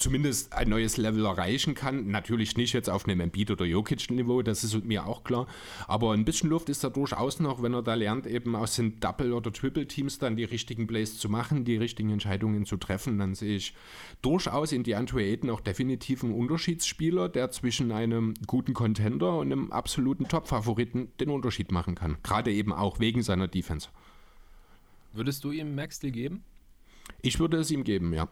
zumindest 0.01 0.55
ein 0.55 0.71
neues 0.71 0.97
Level 0.97 1.27
erreichen 1.27 1.75
kann. 1.75 2.09
Natürlich 2.09 2.57
nicht 2.57 2.73
jetzt 2.73 2.89
auf 2.89 3.07
einem 3.07 3.21
Embiid 3.21 3.51
oder 3.51 3.67
Jokic-Niveau, 3.67 4.43
das 4.43 4.65
ist 4.65 4.85
mir 4.85 5.07
auch 5.07 5.23
klar. 5.23 5.47
Aber 5.87 6.13
ein 6.13 6.25
bisschen 6.25 6.49
Luft 6.49 6.71
ist 6.71 6.83
da 6.83 6.89
durchaus 6.89 7.39
noch, 7.39 7.63
wenn 7.63 7.75
er 7.75 7.83
da 7.83 7.95
lernt, 7.95 8.27
eben 8.27 8.57
aus 8.57 8.77
den 8.77 8.99
Double- 8.99 9.35
oder 9.35 9.53
Triple-Teams 9.53 10.19
dann 10.19 10.37
die 10.37 10.45
richtigen 10.45 10.87
Plays 10.87 11.19
zu 11.19 11.29
machen, 11.29 11.65
die 11.65 11.77
richtigen 11.77 12.11
Entscheidungen 12.11 12.65
zu 12.65 12.79
treffen. 12.79 13.19
Dann 13.19 13.35
sehe 13.35 13.57
ich 13.57 13.75
durchaus 14.23 14.73
in 14.73 14.83
die 14.83 14.93
Ayton 14.93 15.51
auch 15.51 15.61
definitiv 15.61 16.25
einen 16.25 16.33
Unterschiedsspieler, 16.33 17.29
der 17.29 17.51
zwischen 17.51 17.93
einem 17.93 18.35
guten 18.47 18.73
Contender 18.73 19.39
und 19.39 19.53
einem 19.53 19.71
absoluten 19.71 20.29
Top-Favoriten 20.29 21.13
den 21.21 21.29
Unterschied 21.29 21.73
machen 21.73 21.95
kann. 21.95 22.17
Gerade 22.23 22.51
eben 22.53 22.73
auch 22.73 23.01
wegen 23.01 23.23
seiner 23.23 23.49
Defense. 23.49 23.89
Würdest 25.13 25.45
du 25.45 25.53
ihm 25.53 25.75
Max 25.75 25.99
Deal 25.99 26.13
geben? 26.13 26.43
Ich 27.21 27.39
würde 27.39 27.59
es 27.59 27.71
ihm 27.71 27.85
geben, 27.85 28.15
ja. 28.15 28.29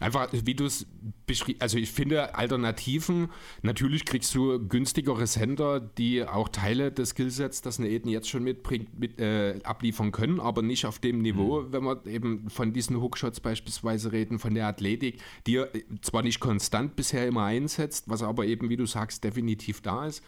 Einfach, 0.00 0.28
wie 0.32 0.54
du 0.54 0.64
es 0.64 0.86
beschrieben 1.26 1.60
also 1.60 1.76
ich 1.76 1.92
finde 1.92 2.34
Alternativen, 2.34 3.28
natürlich 3.62 4.04
kriegst 4.06 4.34
du 4.34 4.58
günstigere 4.66 5.26
Sender, 5.26 5.78
die 5.78 6.24
auch 6.24 6.48
Teile 6.48 6.90
des 6.90 7.10
Skillsets, 7.10 7.60
das 7.60 7.78
eine 7.78 7.88
Eden 7.88 8.08
jetzt 8.08 8.28
schon 8.28 8.42
mitbringt, 8.42 8.98
mit, 8.98 9.20
äh, 9.20 9.60
abliefern 9.62 10.10
können, 10.10 10.40
aber 10.40 10.62
nicht 10.62 10.86
auf 10.86 10.98
dem 10.98 11.20
Niveau, 11.20 11.60
mhm. 11.60 11.72
wenn 11.72 11.84
wir 11.84 12.06
eben 12.06 12.48
von 12.48 12.72
diesen 12.72 13.00
Hookshots 13.00 13.40
beispielsweise 13.40 14.10
reden, 14.10 14.38
von 14.38 14.54
der 14.54 14.66
Athletik, 14.66 15.20
die 15.46 15.56
er 15.56 15.68
zwar 16.00 16.22
nicht 16.22 16.40
konstant 16.40 16.96
bisher 16.96 17.26
immer 17.26 17.44
einsetzt, 17.44 18.08
was 18.08 18.22
aber 18.22 18.46
eben, 18.46 18.70
wie 18.70 18.76
du 18.76 18.86
sagst, 18.86 19.22
definitiv 19.22 19.82
da 19.82 20.06
ist. 20.06 20.24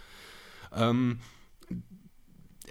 Ähm, 0.74 1.18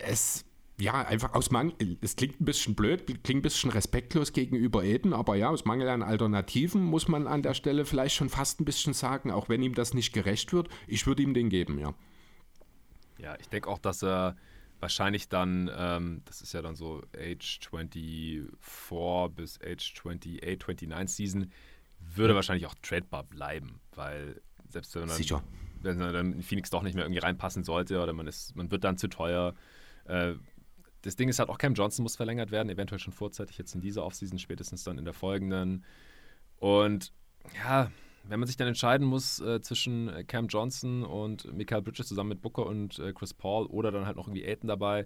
es 0.03 0.46
ja, 0.81 1.05
einfach 1.05 1.33
aus 1.33 1.51
Mangel, 1.51 1.97
es 2.01 2.15
klingt 2.15 2.41
ein 2.41 2.45
bisschen 2.45 2.73
blöd, 2.73 3.05
klingt 3.05 3.29
ein 3.29 3.41
bisschen 3.41 3.69
respektlos 3.69 4.33
gegenüber 4.33 4.83
Eden, 4.83 5.13
aber 5.13 5.35
ja, 5.35 5.50
aus 5.50 5.63
Mangel 5.63 5.88
an 5.88 6.01
Alternativen 6.01 6.83
muss 6.83 7.07
man 7.07 7.27
an 7.27 7.43
der 7.43 7.53
Stelle 7.53 7.85
vielleicht 7.85 8.15
schon 8.15 8.29
fast 8.29 8.59
ein 8.59 8.65
bisschen 8.65 8.93
sagen, 8.93 9.29
auch 9.29 9.47
wenn 9.47 9.61
ihm 9.61 9.75
das 9.75 9.93
nicht 9.93 10.11
gerecht 10.11 10.53
wird, 10.53 10.69
ich 10.88 11.05
würde 11.05 11.21
ihm 11.21 11.35
den 11.35 11.50
geben, 11.50 11.77
ja. 11.77 11.93
Ja, 13.19 13.38
ich 13.39 13.47
denke 13.50 13.69
auch, 13.69 13.77
dass 13.77 14.03
er 14.03 14.35
wahrscheinlich 14.79 15.29
dann, 15.29 15.69
ähm, 15.77 16.23
das 16.25 16.41
ist 16.41 16.53
ja 16.53 16.63
dann 16.63 16.75
so 16.75 17.03
Age 17.15 17.59
24 17.69 19.35
bis 19.35 19.59
Age 19.61 19.93
28, 19.95 20.41
29 20.41 21.15
Season, 21.15 21.51
würde 22.00 22.33
wahrscheinlich 22.33 22.65
auch 22.65 22.73
tradebar 22.81 23.23
bleiben, 23.23 23.79
weil 23.93 24.41
selbst 24.67 24.95
wenn 24.95 25.07
man 25.07 25.21
dann, 25.21 25.51
wenn 25.83 26.00
dann 26.00 26.33
in 26.33 26.41
Phoenix 26.41 26.71
doch 26.71 26.81
nicht 26.81 26.95
mehr 26.95 27.05
irgendwie 27.05 27.19
reinpassen 27.19 27.63
sollte 27.63 28.01
oder 28.01 28.13
man 28.13 28.25
ist, 28.25 28.55
man 28.55 28.71
wird 28.71 28.83
dann 28.83 28.97
zu 28.97 29.07
teuer, 29.07 29.53
äh, 30.05 30.33
das 31.01 31.15
Ding 31.15 31.29
ist 31.29 31.39
halt 31.39 31.50
auch 31.50 31.58
Cam 31.58 31.74
Johnson 31.74 32.03
muss 32.03 32.15
verlängert 32.15 32.51
werden, 32.51 32.70
eventuell 32.70 33.00
schon 33.00 33.13
vorzeitig 33.13 33.58
jetzt 33.58 33.74
in 33.75 33.81
dieser 33.81 34.05
Offseason, 34.05 34.39
spätestens 34.39 34.84
dann 34.84 34.98
in 34.98 35.05
der 35.05 35.13
folgenden. 35.13 35.84
Und 36.58 37.12
ja, 37.55 37.91
wenn 38.24 38.39
man 38.39 38.48
sich 38.48 38.58
dann 38.58 38.67
entscheiden 38.67 39.08
muss 39.08 39.39
äh, 39.39 39.62
zwischen 39.62 40.10
äh, 40.10 40.24
Cam 40.24 40.48
Johnson 40.48 41.03
und 41.03 41.51
Michael 41.53 41.81
Bridges 41.81 42.08
zusammen 42.08 42.29
mit 42.29 42.41
Booker 42.41 42.65
und 42.65 43.00
äh, 43.00 43.13
Chris 43.13 43.34
Paul 43.34 43.65
oder 43.65 43.91
dann 43.91 44.05
halt 44.05 44.17
noch 44.17 44.27
irgendwie 44.27 44.46
Aiton 44.46 44.67
dabei, 44.67 45.05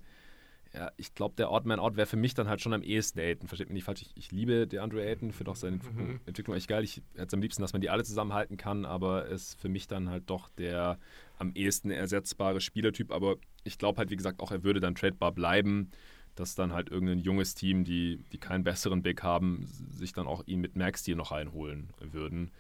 ja, 0.73 0.91
ich 0.97 1.13
glaube, 1.15 1.35
der 1.37 1.51
Odd 1.51 1.65
Man 1.65 1.79
Out 1.79 1.95
wäre 1.95 2.05
für 2.05 2.17
mich 2.17 2.33
dann 2.33 2.49
halt 2.49 2.59
schon 2.59 2.73
am 2.73 2.83
ehesten 2.83 3.19
Aiton. 3.19 3.47
Versteht 3.47 3.69
mich 3.69 3.75
nicht 3.75 3.83
falsch, 3.85 4.01
ich, 4.01 4.11
ich 4.15 4.31
liebe 4.31 4.67
DeAndre 4.67 5.01
Aiton, 5.03 5.31
finde 5.31 5.51
auch 5.51 5.55
seine 5.55 5.77
mhm. 5.77 6.19
Entwicklung 6.25 6.55
echt 6.55 6.67
geil. 6.67 6.83
Ich 6.83 6.97
hätte 7.13 7.27
es 7.27 7.33
am 7.33 7.41
liebsten, 7.41 7.61
dass 7.61 7.71
man 7.71 7.81
die 7.81 7.89
alle 7.89 8.03
zusammenhalten 8.03 8.57
kann, 8.57 8.83
aber 8.83 9.27
ist 9.27 9.59
für 9.59 9.69
mich 9.69 9.87
dann 9.87 10.09
halt 10.09 10.29
doch 10.29 10.49
der 10.57 10.99
am 11.37 11.51
ehesten 11.53 11.91
ersetzbare 11.91 12.61
Spielertyp. 12.61 13.11
Aber 13.11 13.37
ich 13.63 13.77
glaube 13.77 13.99
halt, 13.99 14.09
wie 14.09 14.15
gesagt, 14.15 14.39
auch 14.39 14.51
er 14.51 14.63
würde 14.63 14.79
dann 14.79 14.95
tradebar 14.95 15.31
bleiben, 15.31 15.91
dass 16.35 16.55
dann 16.55 16.73
halt 16.73 16.89
irgendein 16.89 17.19
junges 17.19 17.55
Team, 17.55 17.83
die, 17.83 18.23
die 18.31 18.37
keinen 18.37 18.63
besseren 18.63 19.01
Big 19.01 19.23
haben, 19.23 19.65
sich 19.91 20.11
dann 20.11 20.27
auch 20.27 20.43
ihn 20.45 20.59
mit 20.59 20.75
Max 20.75 21.03
Deal 21.03 21.17
noch 21.17 21.31
einholen 21.31 21.89
würden. 21.99 22.51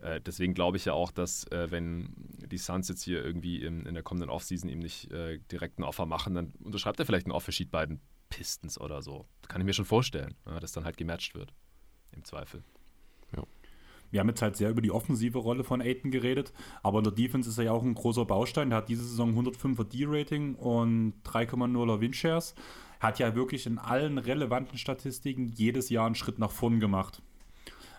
Äh, 0.00 0.20
deswegen 0.20 0.54
glaube 0.54 0.76
ich 0.76 0.84
ja 0.84 0.92
auch, 0.92 1.10
dass 1.10 1.44
äh, 1.48 1.70
wenn 1.70 2.14
die 2.46 2.58
Suns 2.58 2.88
jetzt 2.88 3.02
hier 3.02 3.22
irgendwie 3.24 3.62
in, 3.62 3.84
in 3.84 3.94
der 3.94 4.02
kommenden 4.02 4.30
Offseason 4.30 4.70
ihm 4.70 4.78
nicht 4.78 5.10
äh, 5.10 5.38
direkt 5.50 5.78
ein 5.78 5.84
Offer 5.84 6.06
machen, 6.06 6.34
dann 6.34 6.52
unterschreibt 6.62 7.00
er 7.00 7.06
vielleicht 7.06 7.26
ein 7.26 7.32
Offersheet 7.32 7.70
bei 7.70 7.84
den 7.84 8.00
Pistons 8.30 8.80
oder 8.80 9.02
so. 9.02 9.26
Das 9.42 9.48
kann 9.48 9.60
ich 9.60 9.66
mir 9.66 9.72
schon 9.72 9.84
vorstellen, 9.84 10.34
ja, 10.46 10.60
dass 10.60 10.72
dann 10.72 10.84
halt 10.84 10.96
gematcht 10.96 11.34
wird. 11.34 11.52
Im 12.12 12.24
Zweifel. 12.24 12.62
Wir 14.10 14.20
haben 14.20 14.28
jetzt 14.28 14.42
halt 14.42 14.56
sehr 14.56 14.70
über 14.70 14.80
die 14.80 14.90
offensive 14.90 15.38
Rolle 15.38 15.64
von 15.64 15.80
Aiton 15.80 16.10
geredet, 16.10 16.52
aber 16.82 16.98
in 16.98 17.04
der 17.04 17.12
Defense 17.12 17.48
ist 17.48 17.58
er 17.58 17.64
ja 17.64 17.72
auch 17.72 17.82
ein 17.82 17.94
großer 17.94 18.24
Baustein. 18.24 18.70
Der 18.70 18.78
hat 18.78 18.88
diese 18.88 19.04
Saison 19.04 19.38
105er 19.38 19.84
D-Rating 19.84 20.54
und 20.54 21.14
3,0er 21.24 22.00
Windshares. 22.00 22.54
Hat 23.00 23.18
ja 23.18 23.34
wirklich 23.34 23.66
in 23.66 23.78
allen 23.78 24.18
relevanten 24.18 24.78
Statistiken 24.78 25.46
jedes 25.46 25.88
Jahr 25.90 26.06
einen 26.06 26.14
Schritt 26.14 26.38
nach 26.38 26.50
vorn 26.50 26.80
gemacht. 26.80 27.22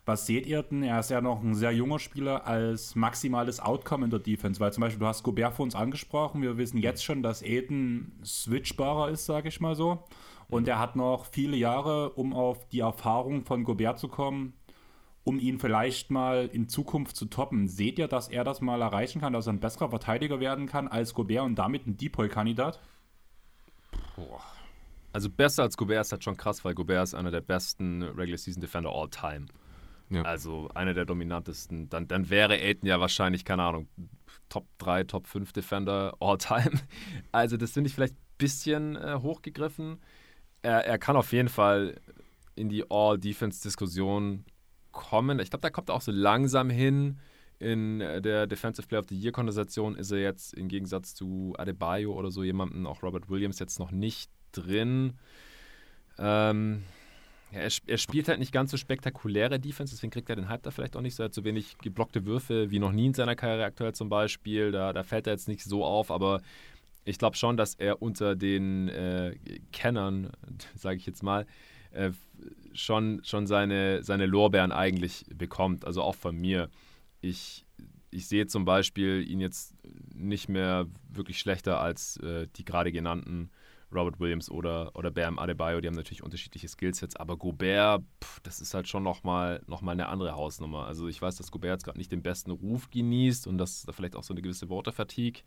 Was 0.09 0.25
seht 0.25 0.47
ihr 0.47 0.63
denn? 0.63 0.81
Er 0.81 0.99
ist 0.99 1.11
ja 1.11 1.21
noch 1.21 1.43
ein 1.43 1.53
sehr 1.53 1.71
junger 1.71 1.99
Spieler 1.99 2.47
als 2.47 2.95
maximales 2.95 3.59
Outcome 3.59 4.05
in 4.05 4.09
der 4.09 4.19
Defense, 4.19 4.59
weil 4.59 4.73
zum 4.73 4.81
Beispiel 4.81 4.99
du 4.99 5.05
hast 5.05 5.21
Gobert 5.21 5.53
vor 5.53 5.63
uns 5.63 5.75
angesprochen. 5.75 6.41
Wir 6.41 6.57
wissen 6.57 6.79
jetzt 6.79 7.03
schon, 7.03 7.21
dass 7.21 7.43
Aiden 7.43 8.11
switchbarer 8.25 9.11
ist, 9.11 9.27
sage 9.27 9.49
ich 9.49 9.61
mal 9.61 9.75
so. 9.75 10.03
Und 10.49 10.67
er 10.67 10.79
hat 10.79 10.95
noch 10.95 11.25
viele 11.25 11.55
Jahre, 11.55 12.09
um 12.13 12.33
auf 12.33 12.67
die 12.69 12.79
Erfahrung 12.79 13.43
von 13.43 13.63
Gobert 13.63 13.99
zu 13.99 14.07
kommen, 14.07 14.53
um 15.23 15.39
ihn 15.39 15.59
vielleicht 15.59 16.11
mal 16.11 16.49
in 16.51 16.69
Zukunft 16.69 17.15
zu 17.15 17.25
toppen. 17.25 17.67
Seht 17.67 17.99
ihr, 17.99 18.07
dass 18.07 18.29
er 18.29 18.43
das 18.43 18.61
mal 18.61 18.81
erreichen 18.81 19.21
kann, 19.21 19.33
dass 19.33 19.47
er 19.47 19.53
ein 19.53 19.59
besserer 19.59 19.89
Verteidiger 19.89 20.39
werden 20.39 20.67
kann 20.67 20.87
als 20.87 21.13
Gobert 21.13 21.45
und 21.45 21.55
damit 21.55 21.87
ein 21.87 21.97
Depoy-Kandidat? 21.97 22.79
Also 25.13 25.29
besser 25.29 25.63
als 25.63 25.77
Gobert 25.77 26.01
ist 26.01 26.11
halt 26.11 26.23
schon 26.23 26.37
krass, 26.37 26.63
weil 26.63 26.73
Gobert 26.73 27.03
ist 27.03 27.13
einer 27.13 27.31
der 27.31 27.41
besten 27.41 28.03
Regular 28.03 28.37
Season 28.37 28.61
Defender 28.61 28.91
all 28.91 29.09
time. 29.09 29.47
Ja. 30.09 30.23
Also 30.23 30.69
einer 30.73 30.93
der 30.93 31.05
dominantesten. 31.05 31.89
Dann, 31.89 32.07
dann 32.07 32.29
wäre 32.29 32.55
Aiden 32.55 32.87
ja 32.87 32.99
wahrscheinlich, 32.99 33.45
keine 33.45 33.63
Ahnung, 33.63 33.87
Top 34.49 34.65
3, 34.79 35.03
Top 35.03 35.27
5 35.27 35.53
Defender 35.53 36.15
all 36.19 36.37
time. 36.37 36.71
Also 37.31 37.57
das 37.57 37.71
finde 37.71 37.89
ich 37.89 37.93
vielleicht 37.93 38.15
ein 38.15 38.37
bisschen 38.37 38.95
äh, 38.95 39.19
hochgegriffen. 39.21 39.99
Er, 40.61 40.85
er 40.85 40.97
kann 40.97 41.15
auf 41.15 41.31
jeden 41.31 41.49
Fall 41.49 41.99
in 42.55 42.69
die 42.69 42.83
All-Defense-Diskussion 42.89 44.43
kommen. 44.91 45.39
Ich 45.39 45.49
glaube, 45.49 45.61
da 45.61 45.69
kommt 45.69 45.89
er 45.89 45.95
auch 45.95 46.01
so 46.01 46.11
langsam 46.11 46.69
hin. 46.69 47.19
In 47.59 47.99
der 47.99 48.47
Defensive 48.47 48.87
Player 48.87 49.01
of 49.01 49.07
the 49.09 49.19
Year-Konversation 49.19 49.95
ist 49.95 50.11
er 50.11 50.19
jetzt 50.19 50.53
im 50.53 50.69
Gegensatz 50.69 51.13
zu 51.13 51.53
Adebayo 51.57 52.13
oder 52.13 52.31
so 52.31 52.41
jemanden, 52.43 52.87
auch 52.87 53.03
Robert 53.03 53.29
Williams, 53.29 53.59
jetzt 53.59 53.79
noch 53.79 53.91
nicht 53.91 54.31
drin. 54.53 55.13
Ähm, 56.17 56.83
ja, 57.51 57.59
er, 57.59 57.71
er, 57.87 57.97
spielt 57.97 58.27
halt 58.27 58.39
nicht 58.39 58.51
ganz 58.51 58.71
so 58.71 58.77
spektakuläre 58.77 59.59
Defense, 59.59 59.93
deswegen 59.93 60.11
kriegt 60.11 60.29
er 60.29 60.35
den 60.35 60.49
Hype 60.49 60.63
da 60.63 60.71
vielleicht 60.71 60.95
auch 60.95 61.01
nicht 61.01 61.15
so. 61.15 61.23
Er 61.23 61.25
hat 61.25 61.33
so 61.33 61.43
wenig 61.43 61.77
geblockte 61.79 62.25
Würfe 62.25 62.69
wie 62.71 62.79
noch 62.79 62.91
nie 62.91 63.07
in 63.07 63.13
seiner 63.13 63.35
Karriere 63.35 63.65
aktuell 63.65 63.93
zum 63.93 64.07
Beispiel. 64.07 64.71
Da, 64.71 64.93
da 64.93 65.03
fällt 65.03 65.27
er 65.27 65.33
jetzt 65.33 65.47
nicht 65.47 65.63
so 65.63 65.83
auf, 65.83 66.11
aber 66.11 66.41
ich 67.05 67.17
glaube 67.17 67.35
schon, 67.35 67.57
dass 67.57 67.73
er 67.75 68.01
unter 68.01 68.35
den 68.35 68.87
äh, 68.89 69.35
Kennern, 69.71 70.31
sage 70.75 70.97
ich 70.97 71.05
jetzt 71.05 71.23
mal, 71.23 71.45
äh, 71.91 72.11
schon, 72.73 73.21
schon 73.23 73.47
seine, 73.47 74.03
seine 74.03 74.25
Lorbeeren 74.25 74.71
eigentlich 74.71 75.25
bekommt. 75.33 75.85
Also 75.85 76.01
auch 76.01 76.15
von 76.15 76.35
mir. 76.35 76.69
Ich, 77.21 77.65
ich 78.11 78.27
sehe 78.27 78.47
zum 78.47 78.65
Beispiel 78.65 79.25
ihn 79.29 79.39
jetzt 79.39 79.75
nicht 80.13 80.49
mehr 80.49 80.87
wirklich 81.09 81.39
schlechter 81.39 81.79
als 81.79 82.17
äh, 82.17 82.47
die 82.55 82.65
gerade 82.65 82.91
genannten 82.91 83.51
Robert 83.91 84.19
Williams 84.19 84.51
oder, 84.51 84.95
oder 84.95 85.09
Bam 85.09 85.39
Adebayo, 85.39 85.81
die 85.81 85.87
haben 85.87 85.95
natürlich 85.95 86.23
unterschiedliche 86.23 86.67
Skillsets, 86.67 87.15
aber 87.15 87.37
Gobert, 87.37 88.03
pff, 88.23 88.39
das 88.41 88.61
ist 88.61 88.73
halt 88.73 88.87
schon 88.87 89.03
nochmal 89.03 89.63
noch 89.65 89.81
mal 89.81 89.93
eine 89.93 90.09
andere 90.09 90.35
Hausnummer. 90.35 90.85
Also 90.85 91.07
ich 91.07 91.21
weiß, 91.21 91.37
dass 91.37 91.51
Gobert 91.51 91.71
jetzt 91.71 91.85
gerade 91.85 91.97
nicht 91.97 92.11
den 92.11 92.21
besten 92.21 92.51
Ruf 92.51 92.89
genießt 92.91 93.47
und 93.47 93.57
dass 93.57 93.83
da 93.83 93.91
vielleicht 93.91 94.15
auch 94.15 94.23
so 94.23 94.33
eine 94.33 94.41
gewisse 94.41 94.69
Water-Fatigue 94.69 95.41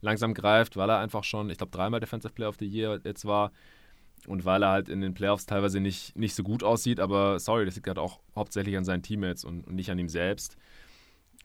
langsam 0.00 0.34
greift, 0.34 0.76
weil 0.76 0.90
er 0.90 0.98
einfach 0.98 1.24
schon, 1.24 1.48
ich 1.48 1.58
glaube, 1.58 1.70
dreimal 1.70 2.00
Defensive 2.00 2.34
Player 2.34 2.48
of 2.48 2.56
the 2.58 2.66
Year 2.66 3.00
jetzt 3.04 3.24
war 3.24 3.52
und 4.26 4.44
weil 4.44 4.62
er 4.62 4.70
halt 4.70 4.88
in 4.88 5.00
den 5.00 5.14
Playoffs 5.14 5.46
teilweise 5.46 5.80
nicht, 5.80 6.16
nicht 6.16 6.34
so 6.34 6.42
gut 6.42 6.62
aussieht, 6.62 7.00
aber 7.00 7.38
sorry, 7.38 7.64
das 7.64 7.76
liegt 7.76 7.86
halt 7.86 7.98
auch 7.98 8.20
hauptsächlich 8.34 8.76
an 8.76 8.84
seinen 8.84 9.02
Teammates 9.02 9.44
und, 9.44 9.66
und 9.66 9.74
nicht 9.74 9.90
an 9.90 9.98
ihm 9.98 10.08
selbst. 10.08 10.56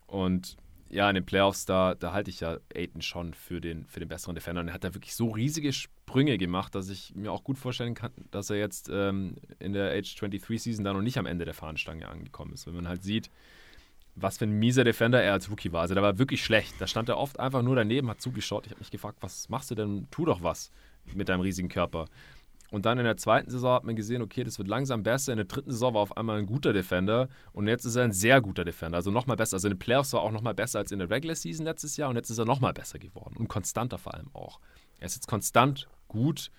Und 0.08 0.58
ja, 0.90 1.10
in 1.10 1.16
den 1.16 1.26
Playoffs, 1.26 1.66
da, 1.66 1.96
da 1.96 2.12
halte 2.12 2.30
ich 2.30 2.42
ja 2.42 2.58
Aiden 2.76 3.02
schon 3.02 3.34
für 3.34 3.62
den, 3.62 3.86
für 3.86 4.00
den 4.00 4.10
besseren 4.10 4.36
Defender. 4.36 4.62
Und 4.62 4.68
er 4.68 4.74
hat 4.74 4.84
da 4.84 4.94
wirklich 4.94 5.16
so 5.16 5.30
riesige 5.30 5.72
Sprünge 5.72 6.38
gemacht, 6.38 6.76
dass 6.76 6.90
ich 6.90 7.16
mir 7.16 7.32
auch 7.32 7.46
gut 7.46 7.58
vorstellen 7.58 7.94
kann, 7.94 8.12
dass 8.30 8.50
er 8.50 8.58
jetzt 8.58 8.90
ähm, 8.92 9.36
in 9.60 9.72
der 9.72 9.92
Age 9.92 10.14
23 10.16 10.62
Season 10.62 10.84
da 10.84 10.92
noch 10.92 11.02
nicht 11.02 11.18
am 11.18 11.26
Ende 11.26 11.46
der 11.46 11.54
Fahnenstange 11.54 12.10
angekommen 12.10 12.54
ist. 12.54 12.68
Wenn 12.68 12.76
man 12.76 12.90
halt 12.90 13.04
sieht, 13.04 13.30
was 14.16 14.38
für 14.38 14.46
ein 14.46 14.52
mieser 14.52 14.84
Defender 14.84 15.22
er 15.24 15.32
als 15.32 15.50
Rookie 15.50 15.72
war. 15.72 15.82
Also 15.82 15.94
der 15.94 16.04
war 16.04 16.20
wirklich 16.20 16.44
schlecht. 16.44 16.74
Da 16.80 16.88
stand 16.88 17.08
er 17.08 17.18
oft 17.18 17.40
einfach 17.40 17.62
nur 17.62 17.78
daneben, 17.78 18.10
hat 18.10 18.20
zugeschaut. 18.20 18.66
Ich 18.66 18.72
habe 18.72 18.80
mich 18.80 18.92
gefragt, 18.92 19.20
was 19.22 19.48
machst 19.48 19.72
du 19.72 19.76
denn? 19.76 20.08
Tu 20.12 20.26
doch 20.26 20.44
was 20.44 20.72
mit 21.14 21.30
deinem 21.30 21.42
riesigen 21.42 21.70
Körper. 21.70 22.08
Und 22.72 22.86
dann 22.86 22.98
in 22.98 23.04
der 23.04 23.18
zweiten 23.18 23.52
Saison 23.52 23.74
hat 23.74 23.84
man 23.84 23.98
gesehen, 23.98 24.22
okay, 24.22 24.46
das 24.46 24.58
wird 24.58 24.70
langsam 24.70 25.04
besser. 25.04 25.34
In 25.34 25.38
der 25.38 25.46
dritten 25.46 25.72
Saison 25.72 25.94
war 25.94 26.02
auf 26.02 26.16
einmal 26.16 26.40
ein 26.40 26.46
guter 26.46 26.72
Defender 26.72 27.28
und 27.52 27.68
jetzt 27.68 27.84
ist 27.84 27.98
er 27.98 28.06
ein 28.06 28.14
sehr 28.14 28.42
guter 28.42 28.64
Defender. 28.64 28.96
Also 28.96 29.12
nochmal 29.12 29.36
besser. 29.36 29.56
Also 29.58 29.68
in 29.68 29.74
den 29.74 29.80
Playoffs 29.80 30.14
war 30.14 30.22
er 30.22 30.24
auch 30.24 30.32
nochmal 30.32 30.54
besser 30.54 30.80
als 30.80 30.92
in 30.92 31.00
der 31.00 31.10
Regular 31.10 31.36
Season 31.36 31.66
letztes 31.66 31.98
Jahr 31.98 32.10
und 32.10 32.16
jetzt 32.16 32.30
ist 32.30 32.38
er 32.38 32.46
nochmal 32.46 32.72
besser 32.72 32.98
geworden 32.98 33.36
und 33.38 33.50
konstanter 33.50 33.98
vor 33.98 34.14
allem 34.14 34.30
auch. 34.34 34.62
Er 35.00 35.08
ist 35.08 35.16
jetzt 35.16 35.28
konstant 35.28 35.90
gut 36.08 36.50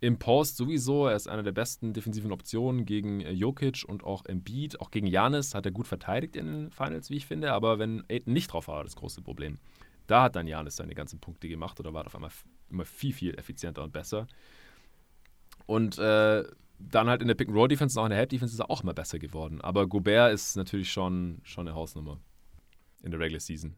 im 0.00 0.18
Post 0.18 0.56
sowieso. 0.56 1.06
Er 1.06 1.16
ist 1.16 1.28
einer 1.28 1.42
der 1.42 1.52
besten 1.52 1.92
defensiven 1.92 2.32
Optionen 2.32 2.86
gegen 2.86 3.20
äh, 3.20 3.32
Jokic 3.32 3.84
und 3.86 4.04
auch 4.04 4.24
Embiid. 4.24 4.80
Auch 4.80 4.90
gegen 4.90 5.06
Janis 5.06 5.54
hat 5.54 5.66
er 5.66 5.72
gut 5.72 5.86
verteidigt 5.86 6.36
in 6.36 6.46
den 6.46 6.70
Finals, 6.70 7.10
wie 7.10 7.16
ich 7.16 7.26
finde. 7.26 7.52
Aber 7.52 7.78
wenn 7.78 8.04
Aiden 8.08 8.32
nicht 8.32 8.52
drauf 8.52 8.68
war, 8.68 8.84
das 8.84 8.96
große 8.96 9.20
Problem. 9.20 9.58
Da 10.06 10.22
hat 10.22 10.36
dann 10.36 10.46
Janis 10.46 10.76
seine 10.76 10.94
ganzen 10.94 11.20
Punkte 11.20 11.48
gemacht 11.48 11.78
oder 11.78 11.92
war 11.92 12.06
auf 12.06 12.14
einmal 12.14 12.30
immer 12.70 12.86
viel, 12.86 13.12
viel 13.12 13.34
effizienter 13.34 13.82
und 13.82 13.92
besser. 13.92 14.26
Und 15.68 15.98
äh, 15.98 16.44
dann 16.78 17.08
halt 17.10 17.20
in 17.20 17.28
der 17.28 17.34
Pick-and-Roll-Defense 17.34 17.98
und 17.98 18.02
auch 18.02 18.06
in 18.06 18.10
der 18.10 18.18
Help-Defense 18.18 18.54
ist 18.54 18.60
er 18.60 18.70
auch 18.70 18.82
immer 18.82 18.94
besser 18.94 19.18
geworden. 19.18 19.60
Aber 19.60 19.86
Gobert 19.86 20.32
ist 20.32 20.56
natürlich 20.56 20.90
schon, 20.90 21.40
schon 21.42 21.68
eine 21.68 21.76
Hausnummer 21.76 22.18
in 23.02 23.10
der 23.10 23.20
Regular 23.20 23.38
Season. 23.38 23.74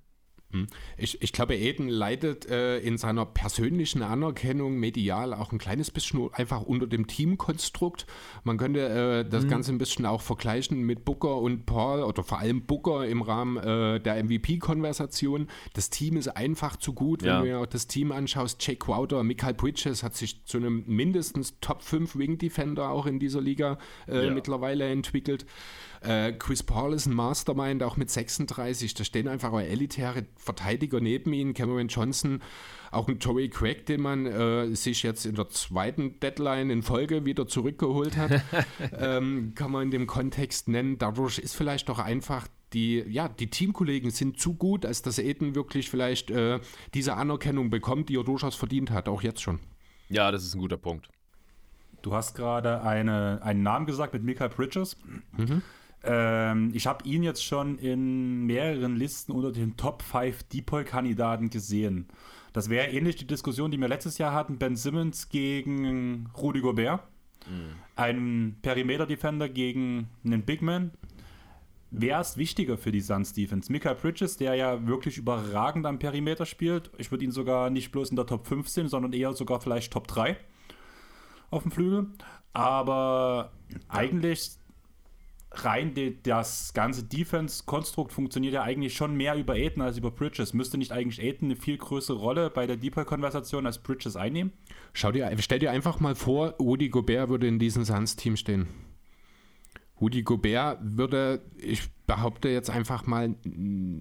Hm. 0.52 0.66
Ich, 0.96 1.22
ich 1.22 1.32
glaube, 1.32 1.56
Eden 1.56 1.88
leidet 1.88 2.48
äh, 2.50 2.78
in 2.78 2.98
seiner 2.98 3.24
persönlichen 3.24 4.02
Anerkennung 4.02 4.78
medial 4.78 5.32
auch 5.32 5.52
ein 5.52 5.58
kleines 5.58 5.90
bisschen 5.90 6.32
einfach 6.32 6.62
unter 6.62 6.86
dem 6.86 7.06
Teamkonstrukt. 7.06 8.06
Man 8.42 8.58
könnte 8.58 8.80
äh, 8.80 9.28
das 9.28 9.44
mhm. 9.44 9.48
Ganze 9.48 9.72
ein 9.72 9.78
bisschen 9.78 10.06
auch 10.06 10.20
vergleichen 10.20 10.82
mit 10.82 11.04
Booker 11.04 11.36
und 11.36 11.66
Paul 11.66 12.02
oder 12.02 12.24
vor 12.24 12.40
allem 12.40 12.62
Booker 12.62 13.06
im 13.06 13.22
Rahmen 13.22 13.58
äh, 13.58 14.00
der 14.00 14.22
MVP-Konversation. 14.24 15.48
Das 15.74 15.90
Team 15.90 16.16
ist 16.16 16.28
einfach 16.28 16.76
zu 16.76 16.94
gut, 16.94 17.22
wenn 17.22 17.28
ja. 17.28 17.40
du 17.40 17.46
dir 17.46 17.58
auch 17.60 17.66
das 17.66 17.86
Team 17.86 18.10
anschaust. 18.10 18.66
Jake 18.66 18.78
Crowder, 18.78 19.22
Michael 19.22 19.54
Bridges 19.54 20.02
hat 20.02 20.16
sich 20.16 20.44
zu 20.44 20.58
einem 20.58 20.82
mindestens 20.86 21.60
Top 21.60 21.82
5 21.82 22.16
Wing 22.16 22.38
Defender 22.38 22.90
auch 22.90 23.06
in 23.06 23.20
dieser 23.20 23.40
Liga 23.40 23.78
äh, 24.08 24.26
ja. 24.26 24.34
mittlerweile 24.34 24.88
entwickelt. 24.88 25.46
Äh, 26.00 26.32
Chris 26.32 26.62
Paul 26.62 26.94
ist 26.94 27.06
ein 27.06 27.14
Mastermind, 27.14 27.82
auch 27.82 27.96
mit 27.96 28.10
36. 28.10 28.94
Da 28.94 29.04
stehen 29.04 29.28
einfach 29.28 29.52
auch 29.52 29.60
elitäre 29.60 30.26
Verteidiger 30.36 31.00
neben 31.00 31.32
ihm. 31.32 31.52
Cameron 31.52 31.88
Johnson, 31.88 32.42
auch 32.90 33.08
ein 33.08 33.20
Tory 33.20 33.48
Craig, 33.50 33.86
den 33.86 34.00
man 34.00 34.26
äh, 34.26 34.74
sich 34.74 35.02
jetzt 35.02 35.26
in 35.26 35.34
der 35.34 35.48
zweiten 35.50 36.18
Deadline 36.20 36.70
in 36.70 36.82
Folge 36.82 37.26
wieder 37.26 37.46
zurückgeholt 37.46 38.16
hat, 38.16 38.42
ähm, 38.98 39.52
kann 39.54 39.70
man 39.70 39.84
in 39.84 39.90
dem 39.90 40.06
Kontext 40.06 40.68
nennen. 40.68 40.96
Dadurch 40.98 41.38
ist 41.38 41.54
vielleicht 41.54 41.88
doch 41.88 41.98
einfach 41.98 42.48
die, 42.72 43.04
ja, 43.08 43.28
die 43.28 43.50
Teamkollegen 43.50 44.10
sind 44.10 44.38
zu 44.38 44.54
gut, 44.54 44.86
als 44.86 45.02
dass 45.02 45.18
Eden 45.18 45.54
wirklich 45.54 45.90
vielleicht 45.90 46.30
äh, 46.30 46.60
diese 46.94 47.14
Anerkennung 47.14 47.68
bekommt, 47.68 48.08
die 48.08 48.16
er 48.16 48.24
durchaus 48.24 48.54
verdient 48.54 48.90
hat, 48.90 49.08
auch 49.08 49.22
jetzt 49.22 49.42
schon. 49.42 49.58
Ja, 50.08 50.30
das 50.30 50.44
ist 50.44 50.54
ein 50.54 50.60
guter 50.60 50.76
Punkt. 50.76 51.08
Du 52.02 52.14
hast 52.14 52.34
gerade 52.34 52.82
eine, 52.82 53.40
einen 53.42 53.62
Namen 53.62 53.86
gesagt 53.86 54.14
mit 54.14 54.22
Michael 54.22 54.48
Bridges. 54.48 54.96
Mhm. 55.36 55.62
Ähm, 56.02 56.70
ich 56.72 56.86
habe 56.86 57.04
ihn 57.06 57.22
jetzt 57.22 57.44
schon 57.44 57.78
in 57.78 58.46
mehreren 58.46 58.96
Listen 58.96 59.32
unter 59.32 59.52
den 59.52 59.76
Top 59.76 60.02
5 60.02 60.44
Depoy-Kandidaten 60.44 61.50
gesehen. 61.50 62.08
Das 62.52 62.68
wäre 62.68 62.88
ähnlich 62.88 63.16
die 63.16 63.26
Diskussion, 63.26 63.70
die 63.70 63.78
wir 63.78 63.88
letztes 63.88 64.18
Jahr 64.18 64.32
hatten: 64.32 64.58
Ben 64.58 64.76
Simmons 64.76 65.28
gegen 65.28 66.30
Rudy 66.36 66.60
Gobert. 66.60 67.02
Mhm. 67.48 67.74
Ein 67.96 68.56
Perimeter-Defender 68.62 69.48
gegen 69.48 70.08
einen 70.24 70.42
Big 70.42 70.62
Man. 70.62 70.92
Wer 71.92 72.20
ist 72.20 72.36
wichtiger 72.36 72.78
für 72.78 72.92
die 72.92 73.00
Suns 73.00 73.32
Defense? 73.32 73.70
Mika 73.70 73.94
Bridges, 73.94 74.36
der 74.36 74.54
ja 74.54 74.86
wirklich 74.86 75.18
überragend 75.18 75.86
am 75.86 75.98
Perimeter 75.98 76.46
spielt. 76.46 76.90
Ich 76.98 77.10
würde 77.10 77.24
ihn 77.24 77.32
sogar 77.32 77.68
nicht 77.68 77.90
bloß 77.90 78.10
in 78.10 78.16
der 78.16 78.26
Top 78.26 78.46
15, 78.46 78.88
sondern 78.88 79.12
eher 79.12 79.32
sogar 79.32 79.60
vielleicht 79.60 79.92
Top 79.92 80.06
3 80.06 80.36
auf 81.50 81.62
dem 81.62 81.72
Flügel. 81.72 82.06
Aber 82.52 83.52
eigentlich 83.88 84.59
rein 85.52 85.94
die, 85.94 86.22
das 86.22 86.72
ganze 86.74 87.02
Defense-Konstrukt 87.04 88.12
funktioniert 88.12 88.54
ja 88.54 88.62
eigentlich 88.62 88.94
schon 88.94 89.16
mehr 89.16 89.34
über 89.34 89.54
Aiden 89.54 89.82
als 89.82 89.98
über 89.98 90.10
Bridges. 90.10 90.54
Müsste 90.54 90.78
nicht 90.78 90.92
eigentlich 90.92 91.20
Aiden 91.20 91.48
eine 91.48 91.56
viel 91.56 91.76
größere 91.76 92.18
Rolle 92.18 92.50
bei 92.50 92.66
der 92.66 92.76
Deeper-Konversation 92.76 93.66
als 93.66 93.78
Bridges 93.78 94.16
einnehmen? 94.16 94.52
Schau 94.92 95.12
dir, 95.12 95.30
stell 95.40 95.58
dir 95.58 95.70
einfach 95.70 96.00
mal 96.00 96.14
vor, 96.14 96.54
Rudy 96.60 96.88
Gobert 96.88 97.28
würde 97.28 97.48
in 97.48 97.58
diesem 97.58 97.84
Suns-Team 97.84 98.36
stehen. 98.36 98.68
Rudi 100.00 100.22
Gobert 100.22 100.78
würde, 100.82 101.42
ich 101.58 101.82
behaupte 102.10 102.48
jetzt 102.48 102.70
einfach 102.70 103.06
mal, 103.06 103.36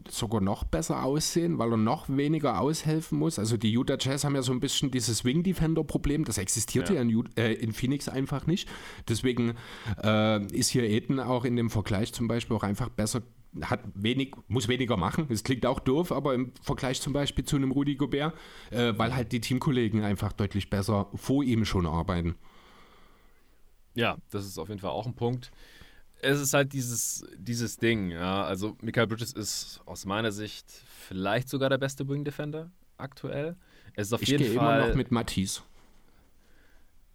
sogar 0.09 0.41
noch 0.41 0.63
besser 0.63 1.03
aussehen, 1.03 1.59
weil 1.59 1.71
er 1.71 1.77
noch 1.77 2.09
weniger 2.09 2.59
aushelfen 2.59 3.19
muss. 3.19 3.37
Also 3.37 3.55
die 3.55 3.71
Utah 3.71 3.97
Jazz 3.99 4.23
haben 4.23 4.33
ja 4.33 4.41
so 4.41 4.51
ein 4.51 4.59
bisschen 4.59 4.89
dieses 4.89 5.23
Wing-Defender-Problem, 5.23 6.25
das 6.25 6.39
existiert 6.39 6.89
ja, 6.89 6.95
ja 6.95 7.01
in, 7.01 7.29
äh, 7.37 7.53
in, 7.53 7.71
Phoenix 7.71 8.09
einfach 8.09 8.47
nicht. 8.47 8.67
Deswegen 9.07 9.53
äh, 10.03 10.43
ist 10.47 10.69
hier 10.69 10.89
Eden 10.89 11.19
auch 11.19 11.45
in 11.45 11.55
dem 11.55 11.69
Vergleich 11.69 12.11
zum 12.11 12.27
Beispiel 12.27 12.57
auch 12.57 12.63
einfach 12.63 12.89
besser 12.89 13.21
hat 13.61 13.81
wenig, 13.93 14.33
muss 14.47 14.67
weniger 14.67 14.97
machen. 14.97 15.27
Das 15.29 15.43
klingt 15.43 15.67
auch 15.67 15.79
doof, 15.79 16.11
aber 16.11 16.33
im 16.33 16.51
Vergleich 16.63 17.01
zum 17.01 17.13
Beispiel 17.13 17.45
zu 17.45 17.57
einem 17.57 17.71
Rudi 17.71 17.95
Gobert, 17.95 18.33
äh, 18.71 18.93
weil 18.97 19.15
halt 19.15 19.31
die 19.31 19.39
Teamkollegen 19.39 20.03
einfach 20.03 20.33
deutlich 20.33 20.71
besser 20.71 21.09
vor 21.13 21.43
ihm 21.43 21.63
schon 21.63 21.85
arbeiten. 21.85 22.35
Ja, 23.93 24.17
das 24.31 24.47
ist 24.47 24.57
auf 24.57 24.69
jeden 24.69 24.81
Fall 24.81 24.91
auch 24.91 25.05
ein 25.05 25.15
Punkt 25.15 25.51
es 26.21 26.39
ist 26.39 26.53
halt 26.53 26.73
dieses, 26.73 27.25
dieses 27.37 27.77
Ding, 27.77 28.11
ja. 28.11 28.43
Also 28.43 28.77
Michael 28.81 29.07
Bridges 29.07 29.33
ist 29.33 29.81
aus 29.85 30.05
meiner 30.05 30.31
Sicht 30.31 30.65
vielleicht 31.07 31.49
sogar 31.49 31.69
der 31.69 31.77
beste 31.77 32.07
Wing 32.07 32.23
Defender 32.23 32.71
aktuell. 32.97 33.55
Es 33.95 34.07
ist 34.07 34.13
auf 34.13 34.21
ich 34.21 34.29
jeden 34.29 34.45
Fall. 34.55 34.79
immer 34.79 34.87
noch 34.87 34.95
mit 34.95 35.11
Matisse. 35.11 35.61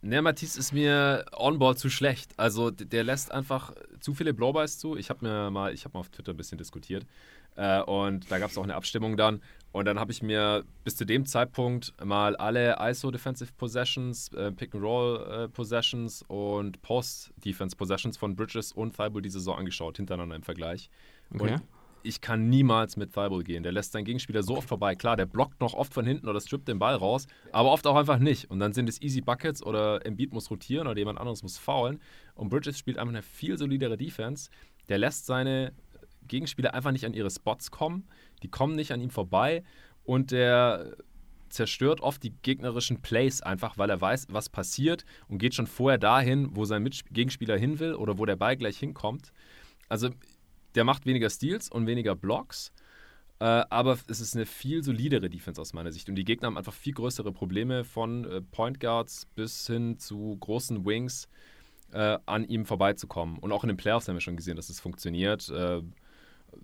Ne, 0.03 0.21
Matisse 0.21 0.59
ist 0.59 0.73
mir 0.73 1.25
on-ball 1.33 1.77
zu 1.77 1.89
schlecht. 1.89 2.33
Also 2.39 2.71
der 2.71 3.05
lässt 3.05 3.33
einfach 3.33 3.73
zu 4.01 4.13
viele 4.13 4.35
Blowbys 4.35 4.79
zu. 4.79 4.97
Ich 4.97 5.09
habe 5.09 5.25
mir 5.27 5.51
mal, 5.51 5.73
ich 5.73 5.85
habe 5.85 5.95
mal 5.95 6.01
auf 6.01 6.11
Twitter 6.11 6.33
ein 6.33 6.37
bisschen 6.37 6.59
diskutiert. 6.59 7.07
Äh, 7.57 7.81
und 7.83 8.31
da 8.31 8.39
gab 8.39 8.51
es 8.51 8.59
auch 8.59 8.65
eine 8.65 8.75
Abstimmung 8.75 9.17
dann. 9.17 9.41
Und 9.75 9.87
dann 9.87 9.99
habe 9.99 10.13
ich 10.13 10.23
mir 10.23 10.63
bis 10.85 10.95
zu 10.95 11.05
dem 11.05 11.27
Zeitpunkt 11.27 11.95
mal 12.01 12.37
alle 12.37 12.77
ISO 12.79 13.11
Defensive 13.11 13.53
Possessions, 13.59 14.29
äh, 14.29 14.53
Pick 14.53 14.73
and 14.73 14.85
Roll 14.85 15.27
äh, 15.29 15.49
Possessions 15.49 16.25
und 16.29 16.81
Post 16.81 17.33
Defense 17.45 17.75
Possessions 17.75 18.17
von 18.17 18.37
Bridges 18.37 18.71
und 18.71 18.95
Thibault 18.95 19.25
die 19.25 19.31
Saison 19.31 19.59
angeschaut, 19.59 19.97
hintereinander 19.97 20.37
im 20.37 20.45
Vergleich. 20.45 20.91
Okay. 21.35 21.55
Und 21.55 21.63
ich 22.05 22.21
kann 22.21 22.49
niemals 22.49 22.97
mit 22.97 23.15
Thibault 23.15 23.45
gehen. 23.45 23.65
Der 23.65 23.73
lässt 23.73 23.91
seinen 23.91 24.05
Gegenspieler 24.05 24.45
so 24.45 24.59
oft 24.59 24.69
vorbei. 24.69 24.95
Klar, 24.95 25.17
der 25.17 25.27
blockt 25.27 25.61
noch 25.61 25.75
oft 25.75 25.93
von 25.93 26.07
hinten 26.07 26.29
oder 26.29 26.41
strippt 26.41 26.69
den 26.69 26.79
Ball 26.79 26.95
raus, 26.95 27.27
aber 27.51 27.73
oft 27.73 27.85
auch 27.89 27.97
einfach 27.97 28.21
nicht. 28.21 28.49
Und 28.53 28.61
dann 28.61 28.73
sind 28.73 28.89
es 28.89 29.03
Easy 29.03 29.23
Buckets 29.23 29.61
oder 29.61 30.07
Embiid 30.07 30.33
muss 30.33 30.53
rotieren 30.53 30.87
oder 30.87 30.99
jemand 30.99 31.19
anderes 31.19 31.43
muss 31.43 31.59
faulen. 31.59 32.01
Und 32.37 32.49
Bridges 32.49 32.79
spielt 32.79 32.97
einfach 32.97 33.13
eine 33.13 33.23
viel 33.23 33.59
solidere 33.59 33.97
Defense. 33.97 34.51
Der 34.89 34.99
lässt 34.99 35.27
seine 35.27 35.73
Gegenspieler 36.29 36.75
einfach 36.75 36.93
nicht 36.93 37.07
an 37.07 37.15
ihre 37.15 37.31
Spots 37.31 37.73
kommen. 37.73 38.07
Die 38.43 38.49
kommen 38.49 38.77
nicht 38.77 38.93
an 38.93 39.01
ihm 39.01 39.11
vorbei 39.11 39.63
und 40.05 40.31
der 40.31 40.97
zerstört 41.49 42.01
oft 42.01 42.23
die 42.23 42.35
gegnerischen 42.43 43.01
Plays 43.01 43.41
einfach, 43.41 43.79
weil 43.79 43.89
er 43.89 44.01
weiß, 44.01 44.27
was 44.31 44.49
passiert 44.49 45.05
und 45.29 45.39
geht 45.39 45.55
schon 45.55 45.67
vorher 45.67 45.99
dahin, 45.99 46.57
wo 46.57 46.65
sein 46.65 46.83
Mitspie 46.83 47.13
Gegenspieler 47.13 47.57
hin 47.57 47.79
will 47.79 47.95
oder 47.95 48.19
wo 48.19 48.27
der 48.27 48.37
Ball 48.37 48.57
gleich 48.57 48.79
hinkommt. 48.79 49.33
Also 49.89 50.11
der 50.75 50.85
macht 50.85 51.07
weniger 51.07 51.31
Steals 51.31 51.71
und 51.71 51.87
weniger 51.87 52.17
Blocks, 52.17 52.73
äh, 53.39 53.45
aber 53.45 53.99
es 54.09 54.21
ist 54.21 54.35
eine 54.35 54.47
viel 54.47 54.83
solidere 54.83 55.31
Defense 55.31 55.61
aus 55.61 55.73
meiner 55.73 55.93
Sicht 55.93 56.09
und 56.09 56.17
die 56.17 56.25
Gegner 56.25 56.47
haben 56.47 56.59
einfach 56.59 56.75
viel 56.75 56.95
größere 56.95 57.33
Probleme 57.33 57.85
von 57.85 58.25
äh, 58.25 58.41
Point 58.41 58.81
Guards 58.81 59.27
bis 59.35 59.67
hin 59.67 59.99
zu 59.99 60.37
großen 60.41 60.85
Wings 60.85 61.29
äh, 61.93 62.19
an 62.27 62.45
ihm 62.45 62.67
vorbeizukommen. 62.67 63.39
Und 63.39 63.53
auch 63.53 63.63
in 63.65 63.69
den 63.69 63.77
Playoffs 63.77 64.09
haben 64.09 64.17
wir 64.17 64.21
schon 64.21 64.37
gesehen, 64.37 64.57
dass 64.57 64.69
es 64.69 64.81
funktioniert. 64.81 65.49
Äh, 65.49 65.83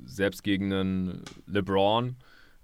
selbst 0.05 0.43
gegen 0.43 0.73
einen 0.73 1.25
LeBron. 1.47 2.17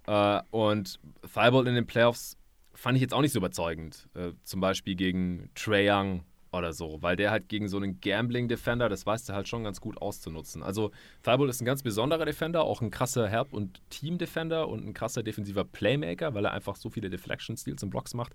Äh, 0.06 0.40
und 0.50 0.98
Thibault 1.22 1.66
in 1.66 1.74
den 1.74 1.86
Playoffs 1.86 2.36
fand 2.74 2.96
ich 2.96 3.02
jetzt 3.02 3.14
auch 3.14 3.22
nicht 3.22 3.32
so 3.32 3.38
überzeugend. 3.38 4.08
Äh, 4.14 4.32
zum 4.44 4.60
Beispiel 4.60 4.94
gegen 4.94 5.50
Trae 5.54 5.90
Young 5.90 6.24
oder 6.52 6.72
so, 6.72 6.98
weil 7.02 7.16
der 7.16 7.30
halt 7.30 7.48
gegen 7.48 7.68
so 7.68 7.76
einen 7.76 8.00
Gambling-Defender, 8.00 8.88
das 8.88 9.04
weiß 9.04 9.24
der 9.24 9.34
halt 9.34 9.48
schon 9.48 9.64
ganz 9.64 9.80
gut 9.80 10.00
auszunutzen. 10.00 10.62
Also 10.62 10.90
Thibault 11.22 11.50
ist 11.50 11.60
ein 11.60 11.66
ganz 11.66 11.82
besonderer 11.82 12.24
Defender, 12.24 12.62
auch 12.62 12.80
ein 12.80 12.90
krasser 12.90 13.28
Help- 13.28 13.52
und 13.52 13.80
Team-Defender 13.90 14.68
und 14.68 14.86
ein 14.86 14.94
krasser 14.94 15.22
defensiver 15.22 15.64
Playmaker, 15.64 16.34
weil 16.34 16.44
er 16.44 16.52
einfach 16.52 16.76
so 16.76 16.90
viele 16.90 17.10
Deflection-Steals 17.10 17.82
und 17.82 17.90
Blocks 17.90 18.14
macht. 18.14 18.34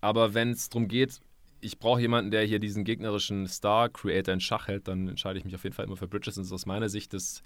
Aber 0.00 0.34
wenn 0.34 0.50
es 0.50 0.68
darum 0.68 0.88
geht, 0.88 1.20
ich 1.60 1.78
brauche 1.78 2.00
jemanden, 2.00 2.30
der 2.30 2.44
hier 2.44 2.60
diesen 2.60 2.84
gegnerischen 2.84 3.46
Star-Creator 3.46 4.34
in 4.34 4.40
Schach 4.40 4.68
hält, 4.68 4.86
dann 4.86 5.08
entscheide 5.08 5.38
ich 5.38 5.44
mich 5.44 5.54
auf 5.54 5.64
jeden 5.64 5.74
Fall 5.74 5.86
immer 5.86 5.96
für 5.96 6.06
Bridges. 6.06 6.36
Und 6.36 6.42
das 6.42 6.48
ist 6.48 6.52
aus 6.52 6.66
meiner 6.66 6.88
Sicht 6.88 7.12
das 7.12 7.42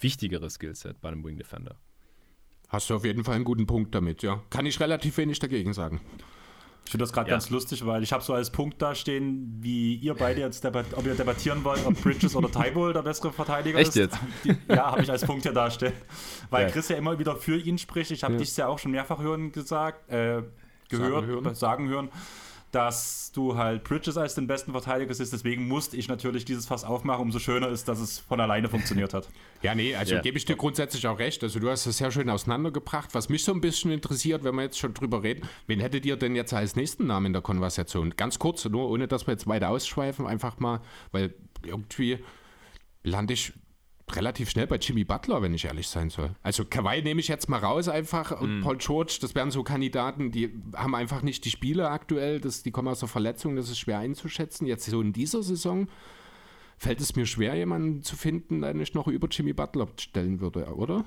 wichtigere 0.00 0.50
Skillset 0.50 1.00
bei 1.00 1.08
einem 1.08 1.24
Wing 1.24 1.36
Defender. 1.36 1.76
Hast 2.68 2.90
du 2.90 2.96
auf 2.96 3.04
jeden 3.04 3.24
Fall 3.24 3.36
einen 3.36 3.44
guten 3.44 3.66
Punkt 3.66 3.94
damit, 3.94 4.22
ja. 4.22 4.42
Kann 4.50 4.66
ich 4.66 4.78
relativ 4.80 5.16
wenig 5.16 5.38
dagegen 5.38 5.72
sagen. 5.72 6.00
Ich 6.84 6.90
finde 6.90 7.04
das 7.04 7.12
gerade 7.12 7.28
ja. 7.28 7.34
ganz 7.34 7.50
lustig, 7.50 7.84
weil 7.84 8.02
ich 8.02 8.12
habe 8.12 8.22
so 8.22 8.32
als 8.32 8.50
Punkt 8.50 8.80
da 8.80 8.94
stehen, 8.94 9.58
wie 9.60 9.96
ihr 9.96 10.14
beide 10.14 10.40
jetzt 10.40 10.64
ob 10.64 11.06
ihr 11.06 11.14
debattieren 11.14 11.62
wollt, 11.62 11.84
ob 11.84 12.00
Bridges 12.02 12.34
oder 12.34 12.50
Tybull 12.50 12.94
der 12.94 13.02
bessere 13.02 13.30
Verteidiger 13.30 13.78
Echt 13.78 13.90
ist. 13.90 13.96
Jetzt? 13.96 14.18
Die, 14.44 14.56
ja, 14.68 14.90
habe 14.90 15.02
ich 15.02 15.10
als 15.10 15.24
Punkt 15.24 15.42
hier 15.42 15.52
dastehen. 15.52 15.92
Weil 16.48 16.66
ja. 16.66 16.70
Chris 16.70 16.88
ja 16.88 16.96
immer 16.96 17.18
wieder 17.18 17.36
für 17.36 17.58
ihn 17.58 17.76
spricht. 17.76 18.10
Ich 18.10 18.24
habe 18.24 18.34
ja. 18.34 18.38
dich 18.40 18.56
ja 18.56 18.68
auch 18.68 18.78
schon 18.78 18.92
mehrfach 18.92 19.18
hören 19.18 19.52
gesagt, 19.52 20.10
äh, 20.10 20.42
gehört, 20.88 21.24
sagen 21.24 21.26
hören. 21.26 21.54
sagen 21.54 21.88
hören 21.88 22.10
dass 22.70 23.32
du 23.32 23.56
halt 23.56 23.84
Bridges 23.84 24.16
als 24.16 24.34
den 24.34 24.46
besten 24.46 24.72
Verteidiger 24.72 25.14
siehst. 25.14 25.32
Deswegen 25.32 25.68
musste 25.68 25.96
ich 25.96 26.08
natürlich 26.08 26.44
dieses 26.44 26.66
Fass 26.66 26.84
aufmachen. 26.84 27.22
Umso 27.22 27.38
schöner 27.38 27.68
ist, 27.68 27.88
dass 27.88 27.98
es 27.98 28.18
von 28.18 28.40
alleine 28.40 28.68
funktioniert 28.68 29.14
hat. 29.14 29.28
Ja, 29.60 29.74
nee, 29.74 29.92
also 29.96 30.12
yeah. 30.12 30.22
gebe 30.22 30.38
ich 30.38 30.44
dir 30.44 30.54
grundsätzlich 30.54 31.04
auch 31.08 31.18
recht. 31.18 31.42
Also 31.42 31.58
du 31.58 31.68
hast 31.68 31.84
das 31.84 31.98
sehr 31.98 32.12
schön 32.12 32.30
auseinandergebracht. 32.30 33.12
Was 33.12 33.28
mich 33.28 33.42
so 33.42 33.52
ein 33.52 33.60
bisschen 33.60 33.90
interessiert, 33.90 34.44
wenn 34.44 34.54
wir 34.54 34.62
jetzt 34.62 34.78
schon 34.78 34.94
drüber 34.94 35.24
reden, 35.24 35.48
wen 35.66 35.80
hättet 35.80 36.06
ihr 36.06 36.16
denn 36.16 36.36
jetzt 36.36 36.54
als 36.54 36.76
nächsten 36.76 37.08
Namen 37.08 37.26
in 37.26 37.32
der 37.32 37.42
Konversation? 37.42 38.14
Ganz 38.16 38.38
kurz, 38.38 38.64
nur 38.66 38.88
ohne 38.88 39.08
dass 39.08 39.26
wir 39.26 39.32
jetzt 39.32 39.48
weiter 39.48 39.70
ausschweifen, 39.70 40.28
einfach 40.28 40.60
mal, 40.60 40.80
weil 41.10 41.34
irgendwie 41.66 42.20
lande 43.02 43.34
ich 43.34 43.52
relativ 44.16 44.50
schnell 44.50 44.66
bei 44.66 44.76
Jimmy 44.76 45.04
Butler, 45.04 45.42
wenn 45.42 45.54
ich 45.54 45.64
ehrlich 45.64 45.88
sein 45.88 46.10
soll. 46.10 46.30
Also 46.42 46.64
Kawhi 46.64 47.02
nehme 47.02 47.20
ich 47.20 47.28
jetzt 47.28 47.48
mal 47.48 47.58
raus 47.58 47.88
einfach 47.88 48.40
und 48.40 48.60
mm. 48.60 48.62
Paul 48.62 48.76
George, 48.78 49.18
das 49.20 49.34
wären 49.34 49.50
so 49.50 49.62
Kandidaten, 49.62 50.30
die 50.30 50.52
haben 50.74 50.94
einfach 50.94 51.22
nicht 51.22 51.44
die 51.44 51.50
Spiele 51.50 51.90
aktuell, 51.90 52.40
das, 52.40 52.62
die 52.62 52.70
kommen 52.70 52.88
aus 52.88 53.00
der 53.00 53.08
Verletzung, 53.08 53.56
das 53.56 53.68
ist 53.68 53.78
schwer 53.78 53.98
einzuschätzen. 53.98 54.66
Jetzt 54.66 54.86
so 54.86 55.00
in 55.00 55.12
dieser 55.12 55.42
Saison 55.42 55.88
fällt 56.76 57.00
es 57.00 57.16
mir 57.16 57.26
schwer, 57.26 57.54
jemanden 57.54 58.02
zu 58.02 58.16
finden, 58.16 58.62
den 58.62 58.80
ich 58.80 58.94
noch 58.94 59.08
über 59.08 59.28
Jimmy 59.28 59.52
Butler 59.52 59.88
stellen 59.98 60.40
würde, 60.40 60.66
oder? 60.74 61.04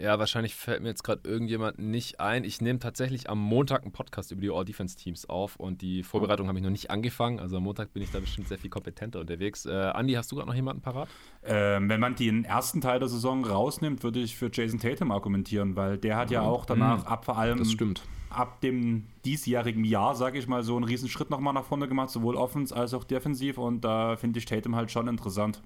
Ja, 0.00 0.18
wahrscheinlich 0.18 0.54
fällt 0.54 0.82
mir 0.82 0.88
jetzt 0.88 1.02
gerade 1.02 1.28
irgendjemand 1.28 1.78
nicht 1.78 2.20
ein. 2.20 2.44
Ich 2.44 2.60
nehme 2.60 2.78
tatsächlich 2.78 3.28
am 3.28 3.38
Montag 3.38 3.82
einen 3.82 3.92
Podcast 3.92 4.32
über 4.32 4.40
die 4.40 4.50
All-Defense-Teams 4.50 5.28
auf 5.28 5.56
und 5.56 5.82
die 5.82 6.02
Vorbereitung 6.02 6.48
habe 6.48 6.58
ich 6.58 6.64
noch 6.64 6.70
nicht 6.70 6.90
angefangen. 6.90 7.40
Also 7.40 7.58
am 7.58 7.64
Montag 7.64 7.92
bin 7.92 8.02
ich 8.02 8.10
da 8.10 8.20
bestimmt 8.20 8.48
sehr 8.48 8.58
viel 8.58 8.70
kompetenter 8.70 9.20
unterwegs. 9.20 9.66
Äh, 9.66 9.72
Andi, 9.72 10.14
hast 10.14 10.30
du 10.32 10.36
gerade 10.36 10.48
noch 10.48 10.54
jemanden 10.54 10.82
parat? 10.82 11.08
Ähm, 11.42 11.88
wenn 11.88 12.00
man 12.00 12.14
den 12.14 12.44
ersten 12.44 12.80
Teil 12.80 13.00
der 13.00 13.08
Saison 13.08 13.44
rausnimmt, 13.44 14.02
würde 14.02 14.20
ich 14.20 14.36
für 14.36 14.50
Jason 14.52 14.78
Tatum 14.78 15.10
argumentieren, 15.10 15.76
weil 15.76 15.98
der 15.98 16.16
hat 16.16 16.30
ja 16.30 16.42
auch 16.42 16.64
danach 16.64 17.00
mhm. 17.00 17.06
ab 17.06 17.24
vor 17.24 17.36
allem 17.38 17.58
das 17.58 17.72
stimmt. 17.72 18.02
ab 18.30 18.60
dem 18.60 19.08
diesjährigen 19.24 19.84
Jahr, 19.84 20.14
sage 20.14 20.38
ich 20.38 20.46
mal, 20.46 20.62
so 20.62 20.76
einen 20.76 20.84
riesen 20.84 21.08
Schritt 21.08 21.30
nochmal 21.30 21.52
nach 21.52 21.64
vorne 21.64 21.88
gemacht, 21.88 22.10
sowohl 22.10 22.36
offens 22.36 22.72
als 22.72 22.94
auch 22.94 23.04
defensiv 23.04 23.58
und 23.58 23.82
da 23.82 24.16
finde 24.16 24.38
ich 24.38 24.46
Tatum 24.46 24.76
halt 24.76 24.90
schon 24.90 25.08
interessant. 25.08 25.62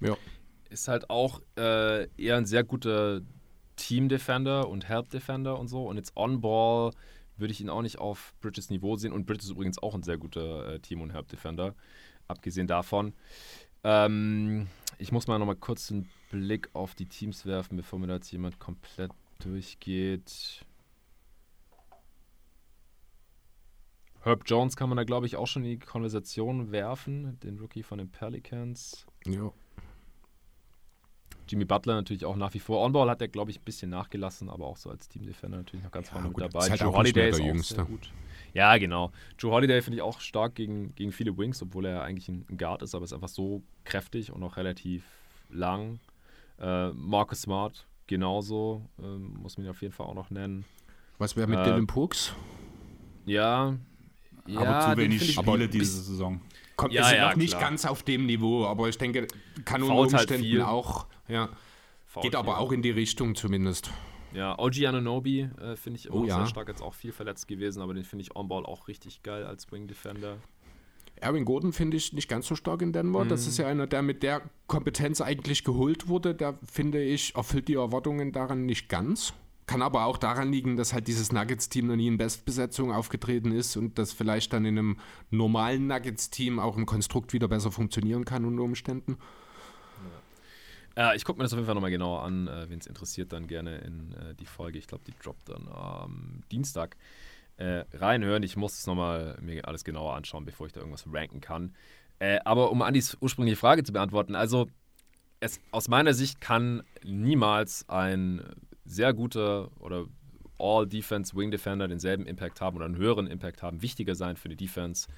Ja. 0.00 0.16
Ist 0.70 0.88
halt 0.88 1.10
auch 1.10 1.40
äh, 1.56 2.08
eher 2.16 2.36
ein 2.36 2.46
sehr 2.46 2.64
guter 2.64 3.20
Team 3.76 4.08
Defender 4.08 4.68
und 4.68 4.88
Help 4.88 5.10
Defender 5.10 5.58
und 5.58 5.68
so. 5.68 5.86
Und 5.86 5.96
jetzt 5.96 6.16
On-Ball 6.16 6.92
würde 7.36 7.52
ich 7.52 7.60
ihn 7.60 7.70
auch 7.70 7.82
nicht 7.82 7.98
auf 7.98 8.34
Bridges 8.40 8.70
Niveau 8.70 8.96
sehen. 8.96 9.12
Und 9.12 9.26
Bridges 9.26 9.46
ist 9.46 9.50
übrigens 9.50 9.82
auch 9.82 9.94
ein 9.94 10.02
sehr 10.02 10.18
guter 10.18 10.74
äh, 10.74 10.80
Team- 10.80 11.00
und 11.00 11.12
Help 11.12 11.28
Defender, 11.28 11.74
abgesehen 12.28 12.66
davon. 12.66 13.12
Ähm, 13.82 14.68
ich 14.98 15.12
muss 15.12 15.26
mal 15.26 15.38
nochmal 15.38 15.56
kurz 15.56 15.90
einen 15.90 16.08
Blick 16.30 16.70
auf 16.72 16.94
die 16.94 17.06
Teams 17.06 17.46
werfen, 17.46 17.76
bevor 17.76 17.98
mir 17.98 18.06
da 18.06 18.14
jetzt 18.14 18.30
jemand 18.30 18.58
komplett 18.58 19.12
durchgeht. 19.40 20.64
Herb 24.22 24.44
Jones 24.46 24.74
kann 24.76 24.88
man 24.88 24.96
da, 24.96 25.04
glaube 25.04 25.26
ich, 25.26 25.36
auch 25.36 25.46
schon 25.46 25.64
in 25.64 25.78
die 25.78 25.84
Konversation 25.84 26.72
werfen, 26.72 27.38
den 27.40 27.58
Rookie 27.58 27.82
von 27.82 27.98
den 27.98 28.10
Pelicans. 28.10 29.06
Ja. 29.26 29.52
Jimmy 31.48 31.64
Butler 31.64 31.94
natürlich 31.94 32.24
auch 32.24 32.36
nach 32.36 32.54
wie 32.54 32.58
vor. 32.58 32.82
On-Ball 32.84 33.08
hat 33.10 33.20
er, 33.20 33.28
glaube 33.28 33.50
ich, 33.50 33.60
ein 33.60 33.64
bisschen 33.64 33.90
nachgelassen, 33.90 34.48
aber 34.48 34.66
auch 34.66 34.76
so 34.76 34.90
als 34.90 35.08
Team-Defender 35.08 35.58
natürlich 35.58 35.84
noch 35.84 35.92
ganz 35.92 36.08
ja, 36.08 36.14
vorne 36.14 36.28
mit 36.28 36.40
dabei. 36.40 36.68
Halt 36.70 36.80
Joe 36.80 36.92
Holiday 36.92 37.30
ist 37.30 37.40
auch 37.40 37.44
Jüngste. 37.44 37.74
sehr 37.74 37.84
gut. 37.84 38.12
Ja, 38.54 38.76
genau. 38.78 39.10
Joe 39.38 39.52
Holiday 39.52 39.82
finde 39.82 39.96
ich 39.96 40.02
auch 40.02 40.20
stark 40.20 40.54
gegen, 40.54 40.94
gegen 40.94 41.12
viele 41.12 41.36
Wings, 41.36 41.60
obwohl 41.60 41.86
er 41.86 42.02
eigentlich 42.02 42.28
ein 42.28 42.46
Guard 42.56 42.82
ist, 42.82 42.94
aber 42.94 43.04
ist 43.04 43.12
einfach 43.12 43.28
so 43.28 43.62
kräftig 43.84 44.32
und 44.32 44.42
auch 44.42 44.56
relativ 44.56 45.04
lang. 45.50 45.98
Äh, 46.60 46.90
Marcus 46.90 47.42
Smart 47.42 47.86
genauso, 48.06 48.82
äh, 48.98 49.02
muss 49.02 49.56
man 49.56 49.66
ihn 49.66 49.70
auf 49.70 49.82
jeden 49.82 49.92
Fall 49.92 50.06
auch 50.06 50.14
noch 50.14 50.30
nennen. 50.30 50.64
Was 51.18 51.36
wäre 51.36 51.48
mit 51.48 51.58
äh, 51.58 51.64
Dylan 51.64 51.86
Brooks? 51.86 52.32
Ja, 53.26 53.76
ja, 54.46 54.60
aber 54.60 54.92
zu 54.92 55.00
wenig 55.00 55.32
Spiele 55.32 55.68
diese 55.68 56.02
Saison. 56.02 56.40
Kommt 56.76 56.92
ja, 56.92 57.12
ja, 57.12 57.28
noch 57.30 57.36
nicht 57.36 57.56
klar. 57.56 57.70
ganz 57.70 57.84
auf 57.84 58.02
dem 58.02 58.26
Niveau, 58.26 58.66
aber 58.66 58.88
ich 58.88 58.98
denke, 58.98 59.28
kann 59.64 59.82
unter 59.82 59.94
halt 59.94 60.12
Umständen 60.12 60.58
halt 60.58 60.68
auch, 60.68 61.06
ja. 61.28 61.48
Fault 62.06 62.24
geht 62.24 62.36
aber 62.36 62.58
auch 62.58 62.72
in 62.72 62.82
die 62.82 62.90
Richtung 62.90 63.34
zumindest. 63.34 63.90
Ja, 64.32 64.58
OG 64.58 64.84
Ananobi 64.86 65.42
äh, 65.60 65.76
finde 65.76 66.00
ich 66.00 66.10
oh, 66.10 66.24
ja. 66.24 66.38
sehr 66.38 66.46
stark, 66.46 66.68
jetzt 66.68 66.82
auch 66.82 66.94
viel 66.94 67.12
verletzt 67.12 67.46
gewesen, 67.46 67.80
aber 67.80 67.94
den 67.94 68.04
finde 68.04 68.22
ich 68.22 68.34
on-ball 68.34 68.66
auch 68.66 68.88
richtig 68.88 69.22
geil 69.22 69.44
als 69.44 69.70
Wing 69.70 69.86
Defender. 69.86 70.38
Erwin 71.16 71.44
Gordon 71.44 71.72
finde 71.72 71.96
ich 71.96 72.12
nicht 72.12 72.28
ganz 72.28 72.48
so 72.48 72.56
stark 72.56 72.82
in 72.82 72.92
Denver. 72.92 73.24
Mhm. 73.24 73.28
Das 73.28 73.46
ist 73.46 73.58
ja 73.58 73.66
einer, 73.66 73.86
der 73.86 74.02
mit 74.02 74.22
der 74.22 74.42
Kompetenz 74.66 75.20
eigentlich 75.20 75.64
geholt 75.64 76.08
wurde. 76.08 76.34
Der 76.34 76.58
finde 76.64 77.02
ich, 77.02 77.34
erfüllt 77.36 77.68
die 77.68 77.74
Erwartungen 77.74 78.32
daran 78.32 78.66
nicht 78.66 78.88
ganz. 78.88 79.32
Kann 79.66 79.80
aber 79.80 80.04
auch 80.04 80.18
daran 80.18 80.52
liegen, 80.52 80.76
dass 80.76 80.92
halt 80.92 81.08
dieses 81.08 81.32
Nuggets-Team 81.32 81.86
noch 81.86 81.96
nie 81.96 82.08
in 82.08 82.18
Bestbesetzung 82.18 82.92
aufgetreten 82.92 83.52
ist 83.52 83.76
und 83.76 83.98
das 83.98 84.12
vielleicht 84.12 84.52
dann 84.52 84.66
in 84.66 84.78
einem 84.78 84.98
normalen 85.30 85.86
Nuggets-Team 85.86 86.58
auch 86.58 86.76
im 86.76 86.84
Konstrukt 86.84 87.32
wieder 87.32 87.48
besser 87.48 87.70
funktionieren 87.70 88.26
kann 88.26 88.44
unter 88.44 88.62
Umständen. 88.62 89.16
Äh, 90.96 91.16
ich 91.16 91.24
gucke 91.24 91.38
mir 91.38 91.44
das 91.44 91.52
auf 91.52 91.58
jeden 91.58 91.66
Fall 91.66 91.74
nochmal 91.74 91.90
genauer 91.90 92.22
an. 92.22 92.48
Äh, 92.48 92.68
Wen 92.68 92.78
es 92.78 92.86
interessiert, 92.86 93.32
dann 93.32 93.46
gerne 93.46 93.78
in 93.78 94.12
äh, 94.12 94.34
die 94.34 94.46
Folge. 94.46 94.78
Ich 94.78 94.86
glaube, 94.86 95.04
die 95.04 95.14
droppt 95.22 95.48
dann 95.48 95.68
am 95.68 96.42
Dienstag. 96.50 96.96
Äh, 97.56 97.84
reinhören. 97.92 98.42
Ich 98.42 98.56
muss 98.56 98.78
es 98.78 98.86
nochmal 98.86 99.38
mir 99.40 99.68
alles 99.68 99.84
genauer 99.84 100.14
anschauen, 100.14 100.44
bevor 100.44 100.66
ich 100.66 100.72
da 100.72 100.80
irgendwas 100.80 101.04
ranken 101.12 101.40
kann. 101.40 101.72
Äh, 102.18 102.40
aber 102.44 102.72
um 102.72 102.82
Andis 102.82 103.16
ursprüngliche 103.20 103.56
Frage 103.56 103.84
zu 103.84 103.92
beantworten, 103.92 104.34
also 104.34 104.68
es, 105.38 105.60
aus 105.70 105.88
meiner 105.88 106.14
Sicht 106.14 106.40
kann 106.40 106.82
niemals 107.04 107.88
ein 107.88 108.42
sehr 108.84 109.14
guter 109.14 109.70
oder 109.80 110.06
All-Defense 110.58 111.36
Wing 111.36 111.50
Defender 111.50 111.86
denselben 111.86 112.26
Impact 112.26 112.60
haben 112.60 112.76
oder 112.76 112.86
einen 112.86 112.96
höheren 112.96 113.26
Impact 113.26 113.62
haben, 113.62 113.82
wichtiger 113.82 114.14
sein 114.14 114.36
für 114.36 114.48
die 114.48 114.56
Defense 114.56 115.08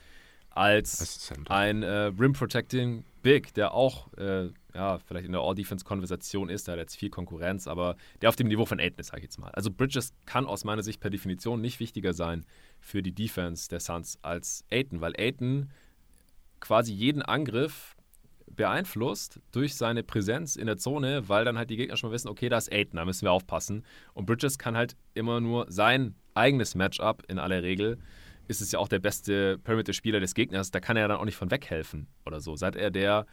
als 0.57 1.33
ein 1.49 1.83
äh, 1.83 2.13
Rim 2.19 2.33
Protecting 2.33 3.05
Big, 3.23 3.53
der 3.55 3.75
auch 3.75 4.13
äh, 4.15 4.51
ja, 4.75 4.99
vielleicht 4.99 5.27
in 5.27 5.33
der 5.33 5.41
All-Defense-Konversation 5.41 6.49
ist, 6.49 6.69
der 6.69 6.73
hat 6.73 6.79
jetzt 6.79 6.97
viel 6.97 7.11
Konkurrenz, 7.11 7.67
aber 7.67 7.97
der 8.21 8.29
auf 8.29 8.37
dem 8.37 8.49
Niveau 8.49 8.67
von 8.67 8.79
Aiden 8.79 8.99
ist, 8.99 9.09
sag 9.09 9.19
ich 9.19 9.25
jetzt 9.25 9.39
mal. 9.39 9.51
Also 9.51 9.71
Bridges 9.71 10.13
kann 10.27 10.47
aus 10.47 10.65
meiner 10.65 10.83
Sicht 10.83 11.01
per 11.01 11.11
Definition 11.11 11.61
nicht 11.61 11.81
wichtiger 11.81 12.13
sein 12.13 12.45
für 12.79 13.03
die 13.03 13.13
Defense 13.13 13.69
der 13.69 13.81
Suns 13.81 14.19
als 14.23 14.65
Aiden, 14.71 15.01
weil 15.01 15.15
Aiden 15.19 15.71
quasi 16.61 16.93
jeden 16.93 17.23
Angriff 17.23 17.97
beeinflusst 18.49 19.41
durch 19.53 19.75
seine 19.75 20.03
Präsenz 20.03 20.57
in 20.57 20.67
der 20.67 20.77
Zone, 20.77 21.29
weil 21.29 21.45
dann 21.45 21.59
halt 21.59 21.71
die 21.71 21.77
Gegner 21.77 21.97
schon 21.97 22.11
mal 22.11 22.15
wissen, 22.15 22.29
okay, 22.29 22.49
da 22.49 22.59
ist 22.59 22.73
Aiden, 22.73 22.97
da 22.97 23.05
müssen 23.05 23.27
wir 23.27 23.33
aufpassen. 23.33 23.85
Und 24.15 24.27
Bridges 24.27 24.59
kann 24.59 24.77
halt 24.77 24.97
immer 25.15 25.41
nur 25.41 25.67
sein 25.69 26.15
eigenes 26.35 26.75
Matchup 26.75 27.23
in 27.29 27.39
aller 27.39 27.63
Regel. 27.63 27.99
Ist 28.49 28.61
es 28.61 28.73
ja 28.73 28.79
auch 28.79 28.89
der 28.89 28.99
beste 28.99 29.59
Perimeter-Spieler 29.59 30.21
des 30.21 30.35
Gegners, 30.35 30.71
da 30.71 30.81
kann 30.81 30.97
er 30.97 31.03
ja 31.03 31.09
dann 31.09 31.19
auch 31.19 31.25
nicht 31.25 31.37
von 31.37 31.51
weghelfen 31.51 32.07
oder 32.25 32.41
so. 32.41 32.57
Seit 32.57 32.77
er 32.77 32.91
der 32.91 33.27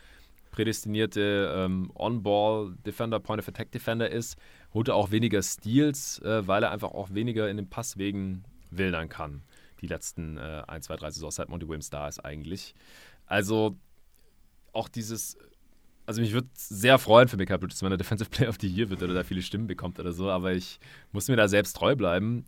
prädestinierte 0.52 1.52
ähm, 1.56 1.92
On-Ball-Defender, 1.96 3.20
Point-of-Attack-Defender 3.20 4.10
ist, 4.10 4.38
holt 4.74 4.88
er 4.88 4.96
auch 4.96 5.12
weniger 5.12 5.42
Steals, 5.42 6.20
äh, 6.20 6.48
weil 6.48 6.64
er 6.64 6.72
einfach 6.72 6.92
auch 6.92 7.14
weniger 7.14 7.50
in 7.50 7.58
den 7.58 7.70
Passwegen 7.70 8.44
wildern 8.70 9.10
kann. 9.10 9.42
Die 9.82 9.88
letzten 9.88 10.38
äh, 10.38 10.64
1, 10.68 10.86
2, 10.86 10.96
3 10.96 11.12
Saisons, 11.12 11.36
seit 11.36 11.50
Monty 11.50 11.68
Williams 11.68 11.90
da 11.90 12.08
ist 12.08 12.24
eigentlich. 12.24 12.76
Also 13.26 13.78
auch 14.74 14.88
dieses, 14.88 15.38
also 16.06 16.22
mich 16.22 16.34
würde 16.34 16.48
sehr 16.54 17.00
freuen 17.00 17.28
für 17.28 17.38
Mikael 17.38 17.60
Bridges, 17.60 17.82
wenn 17.82 17.92
er 17.92 17.98
Defensive 17.98 18.30
Player 18.30 18.50
of 18.50 18.58
the 18.62 18.68
Year 18.68 18.90
wird 18.90 19.02
oder 19.04 19.14
da 19.14 19.24
viele 19.24 19.42
Stimmen 19.42 19.68
bekommt 19.68 20.00
oder 20.00 20.14
so, 20.14 20.30
aber 20.30 20.54
ich 20.54 20.80
muss 21.12 21.28
mir 21.28 21.36
da 21.36 21.48
selbst 21.48 21.76
treu 21.76 21.96
bleiben. 21.96 22.46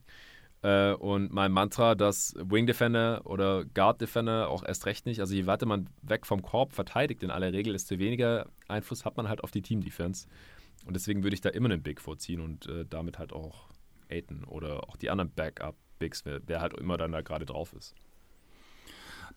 Äh, 0.61 0.93
und 0.93 1.31
mein 1.31 1.51
Mantra, 1.51 1.95
dass 1.95 2.33
Wing 2.37 2.65
Defender 2.65 3.21
oder 3.25 3.65
Guard 3.65 4.01
Defender 4.01 4.49
auch 4.49 4.63
erst 4.63 4.85
recht 4.85 5.05
nicht, 5.05 5.19
also 5.19 5.33
je 5.33 5.45
weiter 5.45 5.65
man 5.65 5.89
weg 6.01 6.25
vom 6.25 6.41
Korb 6.41 6.73
verteidigt 6.73 7.23
in 7.23 7.31
aller 7.31 7.53
Regel, 7.53 7.73
desto 7.73 7.99
weniger 7.99 8.47
Einfluss 8.67 9.05
hat 9.05 9.17
man 9.17 9.29
halt 9.29 9.43
auf 9.43 9.51
die 9.51 9.61
Team 9.61 9.81
Defense. 9.81 10.27
Und 10.85 10.95
deswegen 10.95 11.23
würde 11.23 11.33
ich 11.33 11.41
da 11.41 11.49
immer 11.49 11.69
einen 11.69 11.83
Big 11.83 12.01
vorziehen 12.01 12.41
und 12.41 12.67
äh, 12.67 12.85
damit 12.87 13.19
halt 13.19 13.33
auch 13.33 13.69
Aiton 14.09 14.43
oder 14.43 14.87
auch 14.89 14.97
die 14.97 15.09
anderen 15.09 15.31
Backup 15.31 15.75
Bigs, 15.99 16.25
wer, 16.25 16.41
wer 16.45 16.61
halt 16.61 16.73
immer 16.73 16.97
dann 16.97 17.11
da 17.11 17.21
gerade 17.21 17.45
drauf 17.45 17.73
ist. 17.73 17.95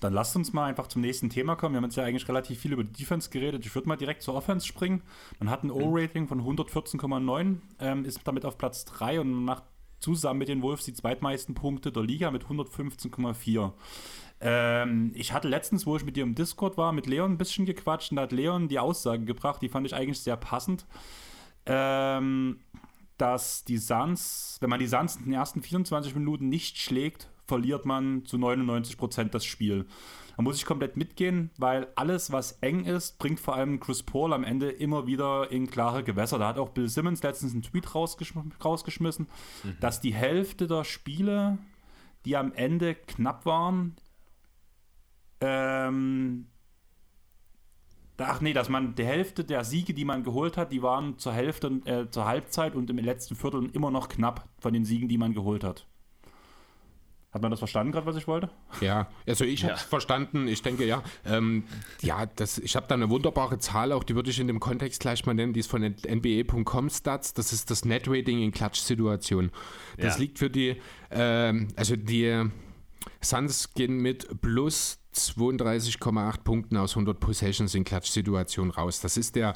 Dann 0.00 0.12
lasst 0.12 0.36
uns 0.36 0.52
mal 0.52 0.66
einfach 0.66 0.86
zum 0.86 1.02
nächsten 1.02 1.28
Thema 1.28 1.56
kommen. 1.56 1.74
Wir 1.74 1.78
haben 1.78 1.84
jetzt 1.84 1.96
ja 1.96 2.04
eigentlich 2.04 2.28
relativ 2.28 2.60
viel 2.60 2.72
über 2.72 2.84
die 2.84 2.92
Defense 2.92 3.30
geredet. 3.30 3.66
Ich 3.66 3.74
würde 3.74 3.88
mal 3.88 3.96
direkt 3.96 4.22
zur 4.22 4.34
Offense 4.34 4.66
springen. 4.66 5.02
Man 5.40 5.50
hat 5.50 5.64
ein 5.64 5.68
mhm. 5.68 5.82
O-Rating 5.82 6.28
von 6.28 6.40
114,9, 6.40 7.56
ähm, 7.80 8.04
ist 8.04 8.20
damit 8.24 8.44
auf 8.44 8.58
Platz 8.58 8.84
3 8.84 9.20
und 9.20 9.32
macht 9.32 9.64
zusammen 10.00 10.38
mit 10.38 10.48
den 10.48 10.62
Wolves 10.62 10.84
die 10.84 10.92
zweitmeisten 10.92 11.54
Punkte 11.54 11.92
der 11.92 12.02
Liga 12.02 12.30
mit 12.30 12.44
115,4. 12.44 13.72
Ähm, 14.40 15.12
ich 15.14 15.32
hatte 15.32 15.48
letztens, 15.48 15.86
wo 15.86 15.96
ich 15.96 16.04
mit 16.04 16.16
dir 16.16 16.22
im 16.22 16.34
Discord 16.34 16.76
war, 16.76 16.92
mit 16.92 17.06
Leon 17.06 17.32
ein 17.32 17.38
bisschen 17.38 17.66
gequatscht 17.66 18.12
und 18.12 18.16
da 18.16 18.22
hat 18.22 18.32
Leon 18.32 18.68
die 18.68 18.78
Aussage 18.78 19.24
gebracht, 19.24 19.60
die 19.62 19.68
fand 19.68 19.86
ich 19.86 19.94
eigentlich 19.94 20.20
sehr 20.20 20.36
passend. 20.36 20.86
Ähm, 21.66 22.60
dass 23.18 23.64
die 23.64 23.78
Suns, 23.78 24.58
wenn 24.60 24.70
man 24.70 24.78
die 24.78 24.86
Suns 24.86 25.16
in 25.16 25.24
den 25.24 25.32
ersten 25.32 25.60
24 25.60 26.14
Minuten 26.14 26.48
nicht 26.48 26.78
schlägt, 26.78 27.28
verliert 27.46 27.84
man 27.84 28.24
zu 28.24 28.38
99 28.38 28.96
Prozent 28.96 29.34
das 29.34 29.44
Spiel. 29.44 29.86
Da 30.38 30.44
muss 30.44 30.56
ich 30.56 30.66
komplett 30.66 30.96
mitgehen, 30.96 31.50
weil 31.58 31.88
alles, 31.96 32.30
was 32.30 32.52
eng 32.60 32.84
ist, 32.84 33.18
bringt 33.18 33.40
vor 33.40 33.56
allem 33.56 33.80
Chris 33.80 34.04
Paul 34.04 34.32
am 34.32 34.44
Ende 34.44 34.70
immer 34.70 35.08
wieder 35.08 35.50
in 35.50 35.68
klare 35.68 36.04
Gewässer. 36.04 36.38
Da 36.38 36.46
hat 36.46 36.58
auch 36.58 36.68
Bill 36.68 36.88
Simmons 36.88 37.24
letztens 37.24 37.54
einen 37.54 37.62
Tweet 37.62 37.92
rausgeschm 37.92 38.52
rausgeschmissen, 38.64 39.26
mhm. 39.64 39.76
dass 39.80 40.00
die 40.00 40.14
Hälfte 40.14 40.68
der 40.68 40.84
Spiele, 40.84 41.58
die 42.24 42.36
am 42.36 42.52
Ende 42.52 42.94
knapp 42.94 43.46
waren, 43.46 43.96
ähm, 45.40 46.46
Ach 48.20 48.40
nee, 48.40 48.52
dass 48.52 48.68
man 48.68 48.94
die 48.94 49.04
Hälfte 49.04 49.44
der 49.44 49.64
Siege, 49.64 49.94
die 49.94 50.04
man 50.04 50.24
geholt 50.24 50.56
hat, 50.56 50.72
die 50.72 50.82
waren 50.82 51.18
zur 51.18 51.32
Hälfte, 51.32 51.80
äh, 51.84 52.10
zur 52.10 52.26
Halbzeit 52.26 52.74
und 52.76 52.90
im 52.90 52.98
letzten 52.98 53.34
Viertel 53.34 53.70
immer 53.72 53.90
noch 53.90 54.08
knapp 54.08 54.48
von 54.58 54.72
den 54.72 54.84
Siegen, 54.84 55.08
die 55.08 55.18
man 55.18 55.34
geholt 55.34 55.64
hat. 55.64 55.86
Hat 57.30 57.42
man 57.42 57.50
das 57.50 57.58
verstanden 57.58 57.92
gerade, 57.92 58.06
was 58.06 58.16
ich 58.16 58.26
wollte? 58.26 58.48
Ja, 58.80 59.08
also 59.26 59.44
ich 59.44 59.60
ja. 59.60 59.68
habe 59.68 59.78
es 59.78 59.82
verstanden. 59.82 60.48
Ich 60.48 60.62
denke, 60.62 60.86
ja, 60.86 61.02
ähm, 61.26 61.64
ja, 62.00 62.24
das, 62.24 62.56
ich 62.58 62.74
habe 62.74 62.86
da 62.88 62.94
eine 62.94 63.10
wunderbare 63.10 63.58
Zahl, 63.58 63.92
auch 63.92 64.02
die 64.02 64.14
würde 64.14 64.30
ich 64.30 64.40
in 64.40 64.46
dem 64.46 64.60
Kontext 64.60 65.00
gleich 65.00 65.26
mal 65.26 65.34
nennen, 65.34 65.52
die 65.52 65.60
ist 65.60 65.70
von 65.70 65.82
NBA.com 65.82 66.88
Stats. 66.88 67.34
Das 67.34 67.52
ist 67.52 67.70
das 67.70 67.84
Net 67.84 68.04
Rating 68.06 68.42
in 68.42 68.50
Klatschsituationen. 68.50 69.50
Das 69.98 70.14
ja. 70.14 70.20
liegt 70.20 70.38
für 70.38 70.48
die, 70.48 70.80
ähm, 71.10 71.68
also 71.76 71.96
die 71.96 72.48
Suns 73.20 73.74
gehen 73.74 73.98
mit 73.98 74.40
plus 74.40 74.98
32,8 75.14 76.44
Punkten 76.44 76.78
aus 76.78 76.92
100 76.92 77.20
Possessions 77.20 77.74
in 77.74 77.84
Klatschsituationen 77.84 78.72
raus. 78.72 79.00
Das 79.00 79.18
ist 79.18 79.36
der 79.36 79.54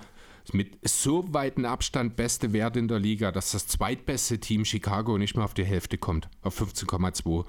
mit 0.52 0.76
so 0.88 1.32
weiten 1.32 1.64
Abstand 1.64 2.16
beste 2.16 2.52
Wert 2.52 2.76
in 2.76 2.88
der 2.88 2.98
Liga, 2.98 3.30
dass 3.30 3.52
das 3.52 3.66
zweitbeste 3.68 4.40
Team 4.40 4.64
Chicago 4.64 5.16
nicht 5.16 5.37
mehr 5.37 5.44
auf 5.44 5.54
die 5.54 5.64
Hälfte 5.64 5.98
kommt, 5.98 6.28
auf 6.42 6.61
15,2 6.61 7.44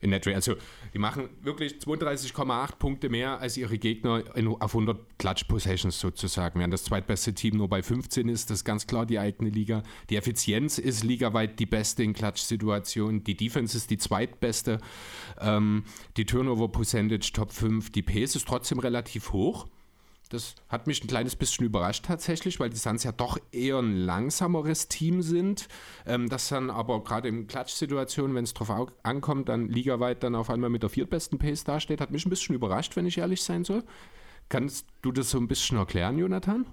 in 0.00 0.10
Netrate. 0.10 0.36
Also 0.36 0.54
die 0.94 0.98
machen 0.98 1.28
wirklich 1.42 1.74
32,8 1.74 2.76
Punkte 2.76 3.08
mehr 3.08 3.40
als 3.40 3.56
ihre 3.56 3.78
Gegner 3.78 4.24
in, 4.34 4.48
auf 4.48 4.74
100 4.74 5.18
Klatsch-Possessions 5.18 6.00
sozusagen. 6.00 6.58
Während 6.58 6.72
das 6.72 6.84
zweitbeste 6.84 7.34
Team 7.34 7.56
nur 7.56 7.68
bei 7.68 7.82
15 7.82 8.28
ist, 8.28 8.50
das 8.50 8.58
ist 8.58 8.64
ganz 8.64 8.86
klar 8.86 9.06
die 9.06 9.18
eigene 9.18 9.50
Liga. 9.50 9.82
Die 10.08 10.16
Effizienz 10.16 10.78
ist 10.78 11.04
ligaweit 11.04 11.58
die 11.58 11.66
beste 11.66 12.02
in 12.02 12.14
Klatsch-Situationen. 12.14 13.24
Die 13.24 13.36
Defense 13.36 13.76
ist 13.76 13.90
die 13.90 13.98
zweitbeste. 13.98 14.78
Ähm, 15.38 15.84
die 16.16 16.24
Turnover-Percentage 16.24 17.32
Top 17.32 17.52
5. 17.52 17.90
Die 17.90 18.02
Pace 18.02 18.36
ist 18.36 18.48
trotzdem 18.48 18.78
relativ 18.78 19.32
hoch. 19.32 19.66
Das 20.30 20.54
hat 20.68 20.86
mich 20.86 21.02
ein 21.02 21.08
kleines 21.08 21.34
bisschen 21.34 21.66
überrascht 21.66 22.04
tatsächlich, 22.06 22.60
weil 22.60 22.70
die 22.70 22.76
Suns 22.76 23.02
ja 23.02 23.10
doch 23.10 23.36
eher 23.50 23.78
ein 23.78 23.96
langsameres 23.96 24.86
Team 24.86 25.22
sind. 25.22 25.66
Ähm, 26.06 26.28
das 26.28 26.48
dann 26.48 26.70
aber 26.70 27.02
gerade 27.02 27.28
in 27.28 27.48
Klatschsituationen, 27.48 28.36
wenn 28.36 28.44
es 28.44 28.54
drauf 28.54 28.70
ankommt, 29.02 29.48
dann 29.48 29.68
ligaweit 29.68 30.22
dann 30.22 30.36
auf 30.36 30.48
einmal 30.48 30.70
mit 30.70 30.84
der 30.84 30.90
viertbesten 30.90 31.38
Pace 31.38 31.64
dasteht, 31.64 32.00
hat 32.00 32.12
mich 32.12 32.24
ein 32.24 32.30
bisschen 32.30 32.54
überrascht, 32.54 32.94
wenn 32.94 33.06
ich 33.06 33.18
ehrlich 33.18 33.42
sein 33.42 33.64
soll. 33.64 33.82
Kannst 34.48 34.86
du 35.02 35.10
das 35.10 35.30
so 35.30 35.38
ein 35.38 35.48
bisschen 35.48 35.78
erklären, 35.78 36.16
Jonathan? 36.16 36.64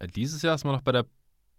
Äh, 0.00 0.08
dieses 0.08 0.42
Jahr 0.42 0.56
ist 0.56 0.64
man 0.64 0.74
noch 0.74 0.82
bei 0.82 0.92
der 0.92 1.06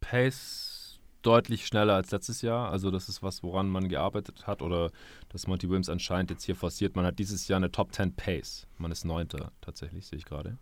Pace 0.01 0.99
deutlich 1.21 1.65
schneller 1.65 1.93
als 1.93 2.11
letztes 2.11 2.41
Jahr. 2.41 2.69
Also 2.69 2.91
das 2.91 3.07
ist 3.07 3.23
was, 3.23 3.43
woran 3.43 3.69
man 3.69 3.87
gearbeitet 3.87 4.45
hat 4.45 4.61
oder 4.61 4.91
das 5.29 5.47
Monty 5.47 5.69
Williams 5.69 5.87
anscheinend 5.87 6.31
jetzt 6.31 6.43
hier 6.43 6.57
forciert. 6.57 6.97
Man 6.97 7.05
hat 7.05 7.17
dieses 7.17 7.47
Jahr 7.47 7.57
eine 7.57 7.71
Top 7.71 7.93
10 7.93 8.13
Pace. 8.17 8.67
Man 8.77 8.91
ist 8.91 9.05
Neunter 9.05 9.53
tatsächlich, 9.61 10.05
sehe 10.05 10.19
ich 10.19 10.25
gerade. 10.25 10.57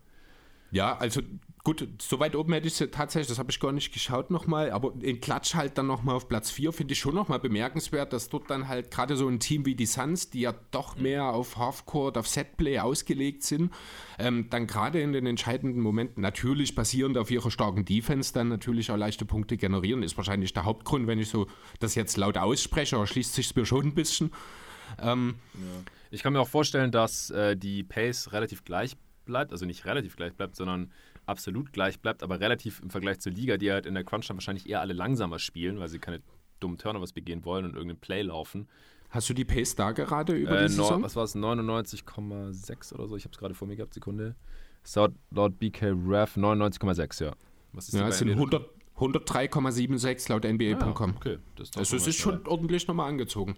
Ja, 0.72 0.98
also 0.98 1.22
gut, 1.64 1.88
so 2.02 2.20
weit 2.20 2.36
oben 2.36 2.54
hätte 2.54 2.68
ich 2.68 2.74
sie 2.74 2.88
tatsächlich, 2.88 3.28
das 3.28 3.40
habe 3.40 3.52
ich 3.52 3.60
gar 3.60 3.72
nicht 3.72 3.94
geschaut 3.94 4.32
nochmal, 4.32 4.72
aber 4.72 4.94
in 5.02 5.20
Klatsch 5.20 5.54
halt 5.54 5.78
dann 5.78 5.86
nochmal 5.86 6.16
auf 6.16 6.28
Platz 6.28 6.50
4 6.50 6.72
finde 6.72 6.94
ich 6.94 7.00
schon 7.00 7.14
nochmal 7.14 7.40
bemerkenswert, 7.40 8.14
dass 8.14 8.30
dort 8.30 8.50
dann 8.50 8.68
halt 8.68 8.90
gerade 8.90 9.16
so 9.16 9.28
ein 9.28 9.40
Team 9.40 9.66
wie 9.66 9.76
die 9.76 9.86
Suns, 9.86 10.30
die 10.30 10.42
ja 10.42 10.54
doch 10.72 10.96
mhm. 10.96 11.04
mehr 11.04 11.26
auf 11.26 11.58
Halfcourt, 11.58 12.18
auf 12.18 12.28
Setplay 12.28 12.80
ausgelegt 12.80 13.44
sind, 13.44 13.72
ähm, 14.18 14.50
dann 14.50 14.66
gerade 14.66 15.02
in 15.02 15.14
den 15.14 15.28
entscheidenden 15.28 15.82
Momenten 15.82 16.22
natürlich 16.22 16.74
basierend 16.74 17.18
auf 17.18 17.30
ihrer 17.30 17.52
starken 17.52 17.86
Defense 17.86 18.34
dann 18.34 18.48
natürlich 18.48 18.90
auch 18.90 18.98
leichte 18.98 19.26
Punkte 19.26 19.58
generieren, 19.58 20.04
ist 20.04 20.18
wahrscheinlich 20.18 20.54
der 20.54 20.66
Hauptgrund, 20.66 21.06
wenn 21.08 21.20
ich 21.20 21.30
so 21.30 21.48
das 21.80 21.96
jetzt 21.96 22.18
laut 22.18 22.38
ausspreche, 22.38 22.96
aber 22.96 23.08
schließt 23.08 23.34
sich 23.34 23.56
mir 23.56 23.66
schon 23.66 23.88
ein 23.88 23.94
bisschen. 23.94 24.32
Ähm, 25.00 25.36
ja. 25.54 25.92
Ich 26.12 26.24
kann 26.24 26.34
mir 26.34 26.42
auch 26.42 26.48
vorstellen, 26.48 26.92
dass 26.92 27.30
äh, 27.30 27.56
die 27.56 27.84
Pace 27.84 28.34
relativ 28.34 28.66
gleich 28.66 28.98
bleibt, 29.26 29.52
also 29.52 29.66
nicht 29.66 29.86
relativ 29.86 30.16
gleich 30.16 30.34
bleibt, 30.34 30.56
sondern 30.56 30.92
absolut 31.26 31.74
gleich 31.74 32.00
bleibt, 32.00 32.24
aber 32.24 32.40
relativ 32.40 32.82
im 32.82 32.90
Vergleich 32.90 33.20
zur 33.20 33.32
Liga, 33.32 33.58
die 33.58 33.72
halt 33.72 33.86
in 33.86 33.94
der 33.94 34.04
Crunch 34.04 34.28
dann 34.28 34.38
wahrscheinlich 34.38 34.70
eher 34.70 34.82
alle 34.82 34.94
langsamer 34.94 35.40
spielen, 35.40 35.80
weil 35.80 35.88
sie 35.88 36.00
keine 36.00 36.22
dummen 36.60 36.78
Turnovers 36.78 37.14
begehen 37.14 37.46
wollen 37.46 37.66
und 37.66 37.74
irgendeinen 37.74 38.00
Play 38.00 38.22
laufen. 38.22 38.68
Hast 39.10 39.30
du 39.30 39.34
die 39.34 39.46
Pace 39.46 39.76
da 39.76 39.92
gerade 39.92 40.34
über 40.34 40.60
äh, 40.60 40.64
die 40.64 40.70
Saison? 40.70 41.00
No, 41.00 41.06
was 41.06 41.16
war 41.16 41.24
es? 41.26 41.36
99,6 41.36 42.94
oder 42.94 43.08
so? 43.08 43.18
Ich 43.18 43.26
habe 43.26 43.34
es 43.34 43.38
gerade 43.38 43.54
vor 43.54 43.68
mir 43.68 43.76
gehabt, 43.76 43.94
Sekunde. 43.94 44.36
Laut, 44.96 45.14
laut 45.32 45.60
BK 45.60 45.88
Ref 45.88 46.38
99,6, 46.38 47.24
ja. 47.26 47.34
Was 47.74 47.90
ist 47.90 47.94
ja, 47.96 48.08
es 48.08 48.20
sind 48.20 48.30
100, 48.30 48.70
103,76 48.98 50.30
laut 50.30 50.44
NBA.com. 50.44 51.10
Ja, 51.12 51.16
okay. 51.16 51.38
Das, 51.56 51.72
das 51.72 51.94
ist, 51.94 52.08
ist 52.08 52.18
schon 52.18 52.46
ordentlich 52.48 52.88
nochmal 52.88 53.10
angezogen. 53.10 53.58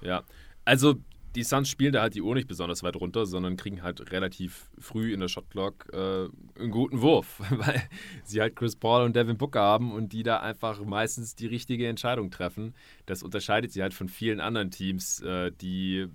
Ja, 0.00 0.24
also 0.64 0.96
die 1.36 1.44
Suns 1.44 1.68
spielen 1.68 1.92
da 1.92 2.00
halt 2.00 2.14
die 2.14 2.22
Uhr 2.22 2.34
nicht 2.34 2.48
besonders 2.48 2.82
weit 2.82 2.96
runter, 2.96 3.26
sondern 3.26 3.56
kriegen 3.56 3.82
halt 3.82 4.10
relativ 4.10 4.70
früh 4.78 5.12
in 5.12 5.20
der 5.20 5.28
Shotclock 5.28 5.92
äh, 5.92 6.28
einen 6.58 6.70
guten 6.70 7.02
Wurf, 7.02 7.40
weil 7.50 7.88
sie 8.24 8.40
halt 8.40 8.56
Chris 8.56 8.74
Paul 8.74 9.04
und 9.04 9.14
Devin 9.14 9.36
Booker 9.36 9.60
haben 9.60 9.92
und 9.92 10.12
die 10.12 10.22
da 10.22 10.38
einfach 10.38 10.82
meistens 10.82 11.34
die 11.34 11.46
richtige 11.46 11.86
Entscheidung 11.88 12.30
treffen. 12.30 12.74
Das 13.04 13.22
unterscheidet 13.22 13.70
sie 13.70 13.82
halt 13.82 13.92
von 13.92 14.08
vielen 14.08 14.40
anderen 14.40 14.70
Teams, 14.70 15.20
äh, 15.20 15.52
die 15.52 16.06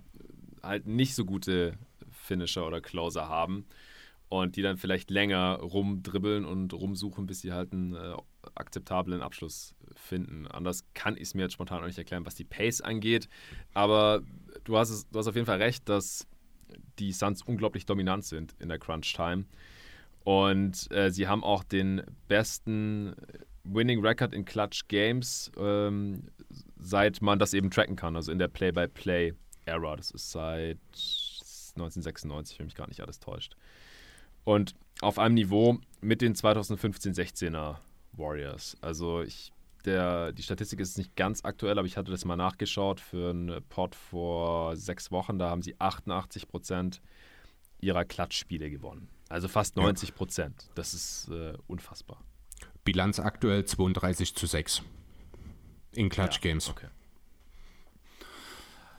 halt 0.63 0.87
nicht 0.87 1.13
so 1.15 1.23
gute 1.23 1.77
Finisher 2.09 2.65
oder 2.65 2.81
Closer 2.81 3.29
haben 3.29 3.65
und 4.27 4.55
die 4.55 4.61
dann 4.61 4.77
vielleicht 4.77 5.11
länger 5.11 5.57
rumdribbeln 5.57 6.45
und 6.45 6.73
rumsuchen, 6.73 7.27
bis 7.27 7.41
sie 7.41 7.51
halt 7.51 7.73
einen 7.73 7.93
äh, 7.93 8.15
akzeptablen 8.55 9.21
Abschluss 9.21 9.75
finden. 9.95 10.47
Anders 10.47 10.85
kann 10.93 11.15
ich 11.15 11.23
es 11.23 11.33
mir 11.35 11.43
jetzt 11.43 11.53
spontan 11.53 11.81
auch 11.81 11.87
nicht 11.87 11.97
erklären, 11.97 12.25
was 12.25 12.35
die 12.35 12.43
Pace 12.43 12.81
angeht. 12.81 13.29
Aber 13.73 14.23
du 14.63 14.77
hast, 14.77 14.89
es, 14.89 15.09
du 15.09 15.19
hast 15.19 15.27
auf 15.27 15.35
jeden 15.35 15.47
Fall 15.47 15.61
recht, 15.61 15.87
dass 15.89 16.27
die 16.99 17.11
Suns 17.11 17.41
unglaublich 17.41 17.85
dominant 17.85 18.25
sind 18.25 18.55
in 18.59 18.69
der 18.69 18.79
Crunch-Time. 18.79 19.45
Und 20.23 20.91
äh, 20.91 21.11
sie 21.11 21.27
haben 21.27 21.43
auch 21.43 21.63
den 21.63 22.03
besten 22.27 23.15
Winning 23.63 24.05
Record 24.05 24.33
in 24.33 24.45
Clutch 24.45 24.87
Games, 24.87 25.51
ähm, 25.57 26.27
seit 26.79 27.21
man 27.21 27.39
das 27.39 27.53
eben 27.53 27.71
tracken 27.71 27.95
kann, 27.95 28.15
also 28.15 28.31
in 28.31 28.39
der 28.39 28.47
Play-by-Play-Era. 28.47 29.95
Das 29.95 30.11
ist 30.11 30.31
seit 30.31 30.77
1996, 31.75 32.59
wenn 32.59 32.65
mich 32.65 32.75
gar 32.75 32.87
nicht 32.87 33.01
alles 33.01 33.19
täuscht. 33.19 33.55
Und 34.43 34.75
auf 35.01 35.19
einem 35.19 35.35
Niveau 35.35 35.79
mit 36.01 36.21
den 36.21 36.35
2015-16er 36.35 37.77
Warriors. 38.13 38.75
Also 38.81 39.21
ich 39.21 39.51
der, 39.85 40.31
die 40.31 40.43
Statistik 40.43 40.79
ist 40.79 40.97
nicht 40.97 41.15
ganz 41.15 41.43
aktuell, 41.43 41.77
aber 41.77 41.87
ich 41.87 41.97
hatte 41.97 42.11
das 42.11 42.25
mal 42.25 42.35
nachgeschaut 42.35 42.99
für 42.99 43.31
einen 43.31 43.63
Pod 43.69 43.95
vor 43.95 44.75
sechs 44.75 45.11
Wochen. 45.11 45.39
Da 45.39 45.49
haben 45.49 45.61
sie 45.61 45.79
88 45.79 46.47
Prozent 46.47 47.01
ihrer 47.79 48.05
Klatschspiele 48.05 48.69
gewonnen. 48.69 49.09
Also 49.29 49.47
fast 49.47 49.75
90 49.77 50.13
Prozent. 50.13 50.63
Ja. 50.63 50.71
Das 50.75 50.93
ist 50.93 51.29
äh, 51.29 51.53
unfassbar. 51.67 52.21
Bilanz 52.83 53.19
aktuell 53.19 53.65
32 53.65 54.35
zu 54.35 54.45
6 54.45 54.81
in 55.93 56.09
Klatschgames. 56.09 56.67
Ja, 56.67 56.71
okay. 56.71 56.87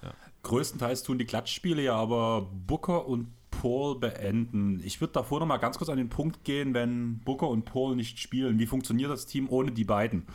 Ja. 0.02 0.14
Größtenteils 0.42 1.02
tun 1.02 1.18
die 1.18 1.24
Klatschspiele 1.24 1.82
ja 1.82 1.94
aber 1.94 2.42
Booker 2.42 3.06
und 3.06 3.28
Paul 3.50 3.98
beenden. 3.98 4.80
Ich 4.84 5.00
würde 5.00 5.12
davor 5.12 5.38
noch 5.38 5.46
mal 5.46 5.58
ganz 5.58 5.78
kurz 5.78 5.90
an 5.90 5.98
den 5.98 6.08
Punkt 6.08 6.44
gehen, 6.44 6.74
wenn 6.74 7.20
Booker 7.20 7.48
und 7.48 7.64
Paul 7.64 7.94
nicht 7.94 8.18
spielen. 8.18 8.58
Wie 8.58 8.66
funktioniert 8.66 9.10
das 9.10 9.26
Team 9.26 9.48
ohne 9.48 9.70
die 9.70 9.84
beiden? 9.84 10.26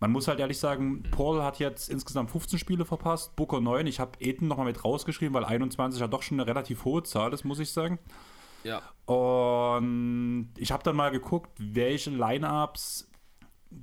Man 0.00 0.10
muss 0.10 0.28
halt 0.28 0.40
ehrlich 0.40 0.58
sagen, 0.58 1.02
Paul 1.10 1.42
hat 1.42 1.58
jetzt 1.58 1.88
insgesamt 1.88 2.30
15 2.30 2.58
Spiele 2.58 2.84
verpasst, 2.84 3.36
Booker 3.36 3.60
9. 3.60 3.86
Ich 3.86 4.00
habe 4.00 4.12
Eden 4.20 4.48
nochmal 4.48 4.66
mit 4.66 4.84
rausgeschrieben, 4.84 5.34
weil 5.34 5.44
21 5.44 6.00
ja 6.00 6.08
doch 6.08 6.22
schon 6.22 6.38
eine 6.38 6.48
relativ 6.48 6.84
hohe 6.84 7.02
Zahl 7.02 7.32
ist, 7.32 7.44
muss 7.44 7.58
ich 7.58 7.70
sagen. 7.70 7.98
Ja. 8.64 8.82
Und 9.06 10.50
ich 10.56 10.72
habe 10.72 10.82
dann 10.82 10.96
mal 10.96 11.10
geguckt, 11.10 11.50
welche 11.58 12.10
Lineups 12.10 13.10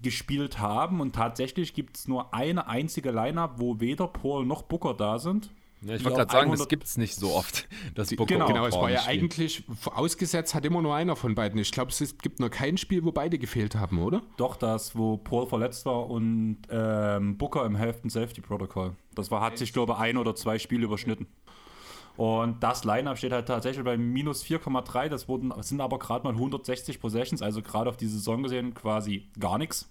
gespielt 0.02 0.60
haben 0.60 1.02
und 1.02 1.14
tatsächlich 1.14 1.74
gibt 1.74 1.98
es 1.98 2.08
nur 2.08 2.34
eine 2.34 2.68
einzige 2.68 3.12
Lineup, 3.12 3.56
wo 3.58 3.80
weder 3.80 4.08
Paul 4.08 4.46
noch 4.46 4.64
Booker 4.64 4.94
da 4.94 5.20
sind. 5.20 5.50
Ja, 5.84 5.96
ich 5.96 6.04
wollte 6.04 6.18
gerade 6.18 6.32
sagen, 6.32 6.52
das 6.52 6.68
gibt 6.68 6.84
es 6.84 6.98
nicht 6.98 7.16
so 7.16 7.34
oft. 7.34 7.68
Das 7.96 8.10
genau, 8.10 8.48
genau 8.48 8.66
es 8.66 8.76
war 8.76 8.90
ja 8.90 9.04
eigentlich 9.06 9.64
ausgesetzt, 9.86 10.54
hat 10.56 10.66
immer 10.66 10.82
nur 10.82 10.96
einer 10.96 11.16
von 11.16 11.36
beiden. 11.36 11.60
Ich 11.60 11.72
glaube, 11.72 11.92
es 11.92 12.18
gibt 12.20 12.40
nur 12.40 12.50
kein 12.50 12.78
Spiel, 12.78 13.04
wo 13.04 13.12
beide 13.12 13.38
gefehlt 13.38 13.76
haben, 13.76 14.00
oder? 14.00 14.22
Doch, 14.38 14.56
das, 14.56 14.96
wo 14.96 15.18
Paul 15.18 15.48
verletzt 15.48 15.86
war 15.86 16.10
und 16.10 16.60
ähm, 16.70 17.38
Booker 17.38 17.66
im 17.66 17.76
Hälften 17.76 18.10
Safety 18.10 18.42
Protocol. 18.42 18.96
Das 19.16 19.30
war, 19.32 19.42
hat 19.42 19.58
sich, 19.58 19.74
glaube 19.74 19.94
ich, 19.94 20.00
ein 20.00 20.18
oder 20.18 20.36
zwei 20.36 20.58
Spiele 20.60 20.86
überschnitten. 20.86 21.28
Und 22.18 22.62
das 22.62 22.84
Line-Up 22.84 23.18
steht 23.18 23.32
halt 23.32 23.48
tatsächlich 23.48 23.84
bei 23.84 23.98
minus 23.98 24.44
4,3. 24.44 25.10
Das 25.10 25.28
wurden, 25.28 25.52
sind 25.62 25.82
aber 25.82 26.00
gerade 26.00 26.24
mal 26.24 26.34
160 26.34 27.00
Possessions, 27.00 27.42
also 27.42 27.62
gerade 27.62 27.90
auf 27.90 27.98
die 27.98 28.08
Saison 28.08 28.44
gesehen 28.44 28.74
quasi 28.74 29.30
gar 29.40 29.58
nichts. 29.58 29.90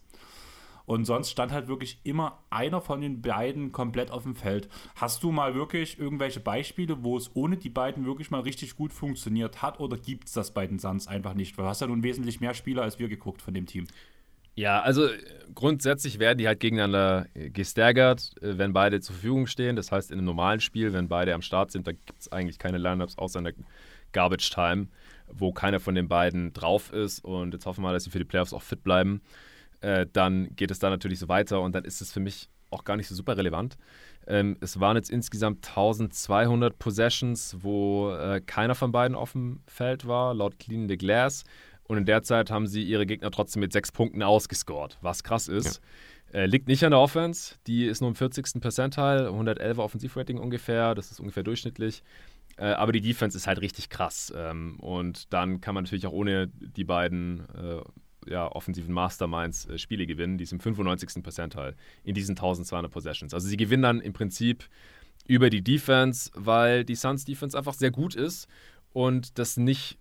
Und 0.90 1.04
sonst 1.04 1.30
stand 1.30 1.52
halt 1.52 1.68
wirklich 1.68 2.00
immer 2.02 2.42
einer 2.50 2.80
von 2.80 3.00
den 3.00 3.22
beiden 3.22 3.70
komplett 3.70 4.10
auf 4.10 4.24
dem 4.24 4.34
Feld. 4.34 4.68
Hast 4.96 5.22
du 5.22 5.30
mal 5.30 5.54
wirklich 5.54 6.00
irgendwelche 6.00 6.40
Beispiele, 6.40 7.04
wo 7.04 7.16
es 7.16 7.30
ohne 7.36 7.56
die 7.56 7.70
beiden 7.70 8.06
wirklich 8.06 8.32
mal 8.32 8.40
richtig 8.40 8.74
gut 8.74 8.92
funktioniert 8.92 9.62
hat? 9.62 9.78
Oder 9.78 9.96
gibt 9.96 10.26
es 10.26 10.32
das 10.32 10.52
bei 10.52 10.66
den 10.66 10.80
Suns 10.80 11.06
einfach 11.06 11.34
nicht? 11.34 11.56
Du 11.56 11.62
hast 11.62 11.80
ja 11.80 11.86
nun 11.86 12.02
wesentlich 12.02 12.40
mehr 12.40 12.54
Spieler 12.54 12.82
als 12.82 12.98
wir 12.98 13.06
geguckt 13.06 13.40
von 13.40 13.54
dem 13.54 13.66
Team. 13.66 13.86
Ja, 14.56 14.80
also 14.80 15.06
äh, 15.06 15.16
grundsätzlich 15.54 16.18
werden 16.18 16.38
die 16.38 16.48
halt 16.48 16.58
gegeneinander 16.58 17.28
äh, 17.34 17.50
gestärkert, 17.50 18.34
äh, 18.42 18.58
wenn 18.58 18.72
beide 18.72 18.98
zur 18.98 19.14
Verfügung 19.14 19.46
stehen. 19.46 19.76
Das 19.76 19.92
heißt, 19.92 20.10
in 20.10 20.18
einem 20.18 20.26
normalen 20.26 20.58
Spiel, 20.58 20.92
wenn 20.92 21.06
beide 21.06 21.34
am 21.34 21.42
Start 21.42 21.70
sind, 21.70 21.86
da 21.86 21.92
gibt 21.92 22.18
es 22.18 22.32
eigentlich 22.32 22.58
keine 22.58 22.78
Lineups 22.78 23.16
außer 23.16 23.38
in 23.38 23.44
der 23.44 23.54
Garbage 24.10 24.50
Time, 24.50 24.88
wo 25.28 25.52
keiner 25.52 25.78
von 25.78 25.94
den 25.94 26.08
beiden 26.08 26.52
drauf 26.52 26.92
ist. 26.92 27.24
Und 27.24 27.54
jetzt 27.54 27.64
hoffen 27.64 27.84
wir 27.84 27.90
mal, 27.90 27.92
dass 27.92 28.02
sie 28.02 28.10
für 28.10 28.18
die 28.18 28.24
Playoffs 28.24 28.52
auch 28.52 28.62
fit 28.62 28.82
bleiben. 28.82 29.20
Äh, 29.80 30.06
dann 30.12 30.54
geht 30.56 30.70
es 30.70 30.78
da 30.78 30.90
natürlich 30.90 31.18
so 31.18 31.28
weiter 31.28 31.60
und 31.60 31.74
dann 31.74 31.84
ist 31.84 32.00
es 32.00 32.12
für 32.12 32.20
mich 32.20 32.48
auch 32.70 32.84
gar 32.84 32.96
nicht 32.96 33.08
so 33.08 33.14
super 33.14 33.36
relevant. 33.36 33.76
Ähm, 34.26 34.56
es 34.60 34.78
waren 34.78 34.96
jetzt 34.96 35.10
insgesamt 35.10 35.68
1200 35.68 36.78
Possessions, 36.78 37.56
wo 37.60 38.12
äh, 38.12 38.40
keiner 38.40 38.74
von 38.74 38.92
beiden 38.92 39.16
auf 39.16 39.32
dem 39.32 39.60
Feld 39.66 40.06
war, 40.06 40.34
laut 40.34 40.58
Clean 40.58 40.88
the 40.88 40.96
Glass. 40.96 41.44
Und 41.84 41.98
in 41.98 42.04
der 42.04 42.22
Zeit 42.22 42.50
haben 42.50 42.68
sie 42.68 42.84
ihre 42.84 43.04
Gegner 43.04 43.32
trotzdem 43.32 43.60
mit 43.60 43.72
sechs 43.72 43.90
Punkten 43.90 44.22
ausgescored, 44.22 44.98
was 45.00 45.24
krass 45.24 45.48
ist. 45.48 45.80
Ja. 46.32 46.40
Äh, 46.40 46.46
liegt 46.46 46.68
nicht 46.68 46.84
an 46.84 46.92
der 46.92 47.00
Offense, 47.00 47.56
die 47.66 47.86
ist 47.86 48.00
nur 48.00 48.10
im 48.10 48.14
40. 48.14 48.60
Percentile, 48.60 49.26
111 49.26 49.78
Offensivrating 49.78 50.38
ungefähr, 50.38 50.94
das 50.94 51.10
ist 51.10 51.18
ungefähr 51.18 51.42
durchschnittlich. 51.42 52.04
Äh, 52.56 52.66
aber 52.66 52.92
die 52.92 53.00
Defense 53.00 53.36
ist 53.36 53.48
halt 53.48 53.60
richtig 53.60 53.88
krass. 53.88 54.32
Ähm, 54.36 54.78
und 54.78 55.32
dann 55.32 55.60
kann 55.60 55.74
man 55.74 55.84
natürlich 55.84 56.06
auch 56.06 56.12
ohne 56.12 56.46
die 56.46 56.84
beiden 56.84 57.48
äh, 57.56 57.82
ja, 58.26 58.50
offensiven 58.50 58.92
Masterminds 58.92 59.66
äh, 59.66 59.78
Spiele 59.78 60.06
gewinnen, 60.06 60.38
die 60.38 60.44
ist 60.44 60.52
im 60.52 60.60
95. 60.60 61.22
Percentile 61.22 61.74
in 62.04 62.14
diesen 62.14 62.32
1200 62.32 62.90
Possessions. 62.90 63.34
Also 63.34 63.48
sie 63.48 63.56
gewinnen 63.56 63.82
dann 63.82 64.00
im 64.00 64.12
Prinzip 64.12 64.64
über 65.26 65.50
die 65.50 65.62
Defense, 65.62 66.30
weil 66.34 66.84
die 66.84 66.94
Suns 66.94 67.24
Defense 67.24 67.56
einfach 67.56 67.74
sehr 67.74 67.90
gut 67.90 68.14
ist 68.14 68.48
und 68.92 69.38
das 69.38 69.56
nicht 69.56 69.98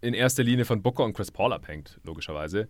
in 0.00 0.14
erster 0.14 0.44
Linie 0.44 0.64
von 0.64 0.82
Booker 0.82 1.04
und 1.04 1.14
Chris 1.14 1.30
Paul 1.30 1.52
abhängt, 1.52 1.98
logischerweise. 2.04 2.68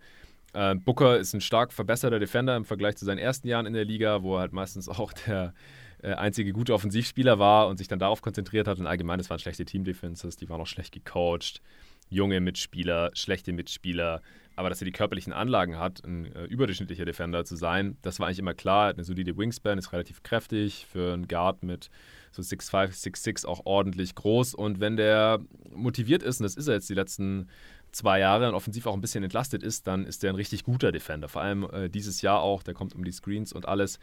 Äh, 0.53 0.75
Booker 0.75 1.17
ist 1.17 1.33
ein 1.33 1.41
stark 1.41 1.73
verbesserter 1.73 2.19
Defender 2.19 2.55
im 2.55 2.65
Vergleich 2.65 2.95
zu 2.97 3.05
seinen 3.05 3.19
ersten 3.19 3.47
Jahren 3.47 3.65
in 3.65 3.73
der 3.73 3.85
Liga, 3.85 4.23
wo 4.23 4.35
er 4.35 4.41
halt 4.41 4.53
meistens 4.53 4.89
auch 4.89 5.13
der 5.13 5.53
äh, 6.01 6.13
einzige 6.13 6.53
gute 6.53 6.73
Offensivspieler 6.73 7.39
war 7.39 7.67
und 7.67 7.77
sich 7.77 7.87
dann 7.87 7.99
darauf 7.99 8.21
konzentriert 8.21 8.67
hat. 8.67 8.79
Und 8.79 8.87
allgemein, 8.87 9.19
es 9.19 9.29
waren 9.29 9.39
schlechte 9.39 9.65
Team-Defenses, 9.65 10.37
die 10.37 10.49
waren 10.49 10.61
auch 10.61 10.67
schlecht 10.67 10.93
gecoacht. 10.93 11.61
Junge 12.09 12.39
Mitspieler, 12.39 13.11
schlechte 13.13 13.53
Mitspieler. 13.53 14.21
Aber 14.59 14.67
dass 14.67 14.81
er 14.81 14.85
die 14.85 14.91
körperlichen 14.91 15.31
Anlagen 15.31 15.79
hat, 15.79 16.03
ein 16.03 16.35
äh, 16.35 16.43
überdurchschnittlicher 16.43 17.05
Defender 17.05 17.45
zu 17.45 17.55
sein, 17.55 17.95
das 18.01 18.19
war 18.19 18.27
eigentlich 18.27 18.39
immer 18.39 18.53
klar. 18.53 18.87
Er 18.87 18.89
hat 18.89 18.97
eine 18.97 19.05
solide 19.05 19.37
Wingspan, 19.37 19.77
ist 19.77 19.93
relativ 19.93 20.21
kräftig 20.21 20.85
für 20.91 21.13
einen 21.13 21.29
Guard 21.29 21.63
mit 21.63 21.89
so 22.33 22.41
6'5, 22.41 22.89
6'6 22.89 23.45
auch 23.45 23.61
ordentlich 23.65 24.15
groß. 24.15 24.55
Und 24.55 24.81
wenn 24.81 24.97
der 24.97 25.39
motiviert 25.73 26.23
ist, 26.23 26.41
und 26.41 26.43
das 26.43 26.55
ist 26.55 26.67
er 26.67 26.73
jetzt 26.73 26.89
die 26.89 26.93
letzten 26.93 27.47
zwei 27.93 28.19
Jahre 28.19 28.49
und 28.49 28.53
offensiv 28.53 28.85
auch 28.85 28.93
ein 28.93 28.99
bisschen 28.99 29.23
entlastet 29.23 29.63
ist, 29.63 29.87
dann 29.87 30.05
ist 30.05 30.23
der 30.23 30.31
ein 30.31 30.35
richtig 30.35 30.65
guter 30.65 30.91
Defender. 30.91 31.29
Vor 31.29 31.41
allem 31.41 31.63
äh, 31.71 31.89
dieses 31.89 32.21
Jahr 32.21 32.41
auch, 32.41 32.61
der 32.61 32.73
kommt 32.73 32.93
um 32.93 33.05
die 33.05 33.13
Screens 33.13 33.53
und 33.53 33.65
alles. 33.65 33.97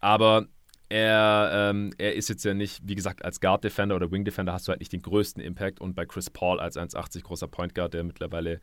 Aber 0.00 0.46
er, 0.90 1.70
ähm, 1.70 1.94
er 1.96 2.16
ist 2.16 2.28
jetzt 2.28 2.44
ja 2.44 2.52
nicht, 2.52 2.82
wie 2.84 2.96
gesagt, 2.96 3.24
als 3.24 3.40
Guard 3.40 3.64
Defender 3.64 3.96
oder 3.96 4.12
Wing 4.12 4.26
Defender 4.26 4.52
hast 4.52 4.68
du 4.68 4.72
halt 4.72 4.80
nicht 4.80 4.92
den 4.92 5.00
größten 5.00 5.42
Impact 5.42 5.80
und 5.80 5.94
bei 5.94 6.04
Chris 6.04 6.28
Paul 6.28 6.60
als 6.60 6.76
1,80 6.76 7.22
großer 7.22 7.48
Point 7.48 7.74
Guard, 7.74 7.94
der 7.94 8.04
mittlerweile 8.04 8.60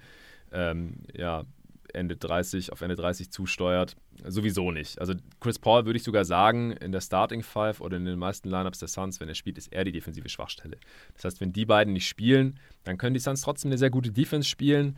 ähm, 0.53 0.95
ja, 1.13 1.45
Ende 1.93 2.15
30, 2.15 2.71
auf 2.71 2.81
Ende 2.81 2.95
30 2.95 3.29
zusteuert. 3.31 3.95
Sowieso 4.25 4.71
nicht. 4.71 4.99
Also 4.99 5.13
Chris 5.39 5.59
Paul 5.59 5.85
würde 5.85 5.97
ich 5.97 6.03
sogar 6.03 6.25
sagen, 6.25 6.71
in 6.71 6.91
der 6.91 7.01
Starting 7.01 7.43
Five 7.43 7.81
oder 7.81 7.97
in 7.97 8.05
den 8.05 8.17
meisten 8.17 8.49
Lineups 8.49 8.79
der 8.79 8.87
Suns, 8.87 9.19
wenn 9.19 9.29
er 9.29 9.35
spielt, 9.35 9.57
ist 9.57 9.71
er 9.71 9.83
die 9.83 9.91
defensive 9.91 10.27
Schwachstelle. 10.29 10.77
Das 11.13 11.25
heißt, 11.25 11.41
wenn 11.41 11.53
die 11.53 11.65
beiden 11.65 11.93
nicht 11.93 12.07
spielen, 12.07 12.59
dann 12.83 12.97
können 12.97 13.13
die 13.13 13.19
Suns 13.19 13.41
trotzdem 13.41 13.69
eine 13.69 13.77
sehr 13.77 13.89
gute 13.89 14.11
Defense 14.11 14.47
spielen. 14.47 14.97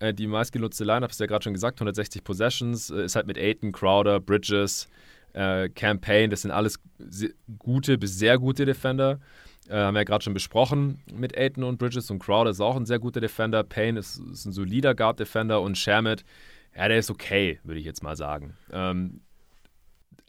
Äh, 0.00 0.12
die 0.12 0.26
meistgenutzte 0.26 0.84
Lineup 0.84 1.10
ist 1.10 1.20
ja 1.20 1.26
gerade 1.26 1.44
schon 1.44 1.54
gesagt, 1.54 1.78
160 1.78 2.24
Possessions, 2.24 2.90
äh, 2.90 3.04
ist 3.04 3.16
halt 3.16 3.26
mit 3.26 3.38
Aiton, 3.38 3.72
Crowder, 3.72 4.20
Bridges, 4.20 4.88
äh, 5.32 5.68
Campaign, 5.70 6.30
das 6.30 6.42
sind 6.42 6.50
alles 6.50 6.78
gute 7.58 7.98
bis 7.98 8.18
sehr 8.18 8.38
gute 8.38 8.64
Defender. 8.64 9.20
Äh, 9.68 9.76
haben 9.76 9.94
wir 9.94 10.00
ja 10.00 10.04
gerade 10.04 10.22
schon 10.22 10.34
besprochen 10.34 11.02
mit 11.12 11.36
Aiton 11.36 11.64
und 11.64 11.78
Bridges 11.78 12.10
und 12.10 12.18
Crowder 12.18 12.50
ist 12.50 12.60
auch 12.60 12.76
ein 12.76 12.86
sehr 12.86 12.98
guter 12.98 13.20
Defender. 13.20 13.62
Payne 13.62 13.98
ist, 13.98 14.18
ist 14.18 14.44
ein 14.44 14.52
solider 14.52 14.94
Guard-Defender 14.94 15.60
und 15.60 15.78
Shermit, 15.78 16.24
ja, 16.76 16.88
der 16.88 16.98
ist 16.98 17.10
okay, 17.10 17.60
würde 17.64 17.80
ich 17.80 17.86
jetzt 17.86 18.02
mal 18.02 18.16
sagen. 18.16 18.54
Ähm, 18.72 19.20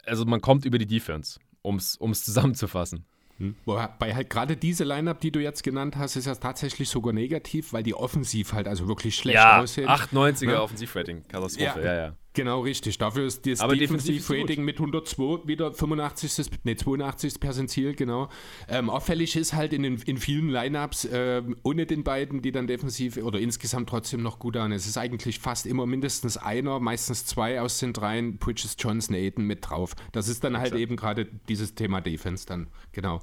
also 0.06 0.24
man 0.24 0.40
kommt 0.40 0.64
über 0.64 0.78
die 0.78 0.86
Defense, 0.86 1.38
um 1.62 1.76
es 1.76 1.98
zusammenzufassen. 2.24 3.04
Hm. 3.38 3.54
Wobei 3.66 4.14
halt 4.14 4.30
gerade 4.30 4.56
diese 4.56 4.84
Line-Up, 4.84 5.20
die 5.20 5.30
du 5.30 5.40
jetzt 5.40 5.62
genannt 5.62 5.96
hast, 5.96 6.16
ist 6.16 6.26
ja 6.26 6.34
tatsächlich 6.34 6.88
sogar 6.88 7.12
negativ, 7.12 7.74
weil 7.74 7.82
die 7.82 7.94
offensiv 7.94 8.54
halt 8.54 8.66
also 8.66 8.88
wirklich 8.88 9.14
schlecht 9.14 9.34
ja, 9.34 9.60
aussehen. 9.60 9.88
890er 9.88 10.52
ja. 10.52 10.62
Offensivrating, 10.62 11.28
Katastrophe, 11.28 11.80
ja. 11.80 11.86
ja, 11.86 11.94
ja. 11.94 12.14
Genau, 12.36 12.60
richtig. 12.60 12.98
Dafür 12.98 13.24
ist 13.24 13.46
das 13.46 13.60
Defensiv-Rating 13.60 14.62
mit 14.62 14.76
102 14.76 15.48
wieder 15.48 15.72
85. 15.72 16.50
Nee, 16.64 16.76
82. 16.76 17.40
Perzentil, 17.40 17.94
genau. 17.94 18.28
Ähm, 18.68 18.90
auffällig 18.90 19.36
ist 19.36 19.54
halt 19.54 19.72
in, 19.72 19.82
den, 19.82 19.96
in 20.04 20.18
vielen 20.18 20.50
Lineups 20.50 21.06
äh, 21.06 21.42
ohne 21.62 21.86
den 21.86 22.04
beiden, 22.04 22.42
die 22.42 22.52
dann 22.52 22.66
defensiv 22.66 23.16
oder 23.16 23.40
insgesamt 23.40 23.88
trotzdem 23.88 24.22
noch 24.22 24.38
gut 24.38 24.58
an. 24.58 24.70
Es 24.70 24.86
ist 24.86 24.98
eigentlich 24.98 25.38
fast 25.38 25.64
immer 25.64 25.86
mindestens 25.86 26.36
einer, 26.36 26.78
meistens 26.78 27.24
zwei 27.24 27.58
aus 27.58 27.78
den 27.78 27.94
dreien, 27.94 28.36
Bridges, 28.36 28.76
Johnson, 28.78 29.16
Aiden 29.16 29.46
mit 29.46 29.70
drauf. 29.70 29.94
Das 30.12 30.28
ist 30.28 30.44
dann 30.44 30.58
halt 30.58 30.66
Exakt. 30.66 30.82
eben 30.82 30.96
gerade 30.96 31.26
dieses 31.48 31.74
Thema 31.74 32.02
Defense 32.02 32.44
dann, 32.44 32.66
genau. 32.92 33.22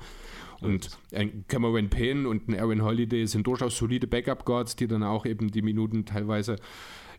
Und 0.60 0.98
ein 1.14 1.46
Cameron 1.48 1.90
Payne 1.90 2.28
und 2.28 2.48
ein 2.48 2.60
Aaron 2.60 2.82
Holiday 2.82 3.28
sind 3.28 3.46
durchaus 3.46 3.78
solide 3.78 4.08
Backup-Guards, 4.08 4.76
die 4.76 4.88
dann 4.88 5.04
auch 5.04 5.28
eben 5.28 5.52
die 5.52 5.62
Minuten 5.62 6.06
teilweise 6.06 6.56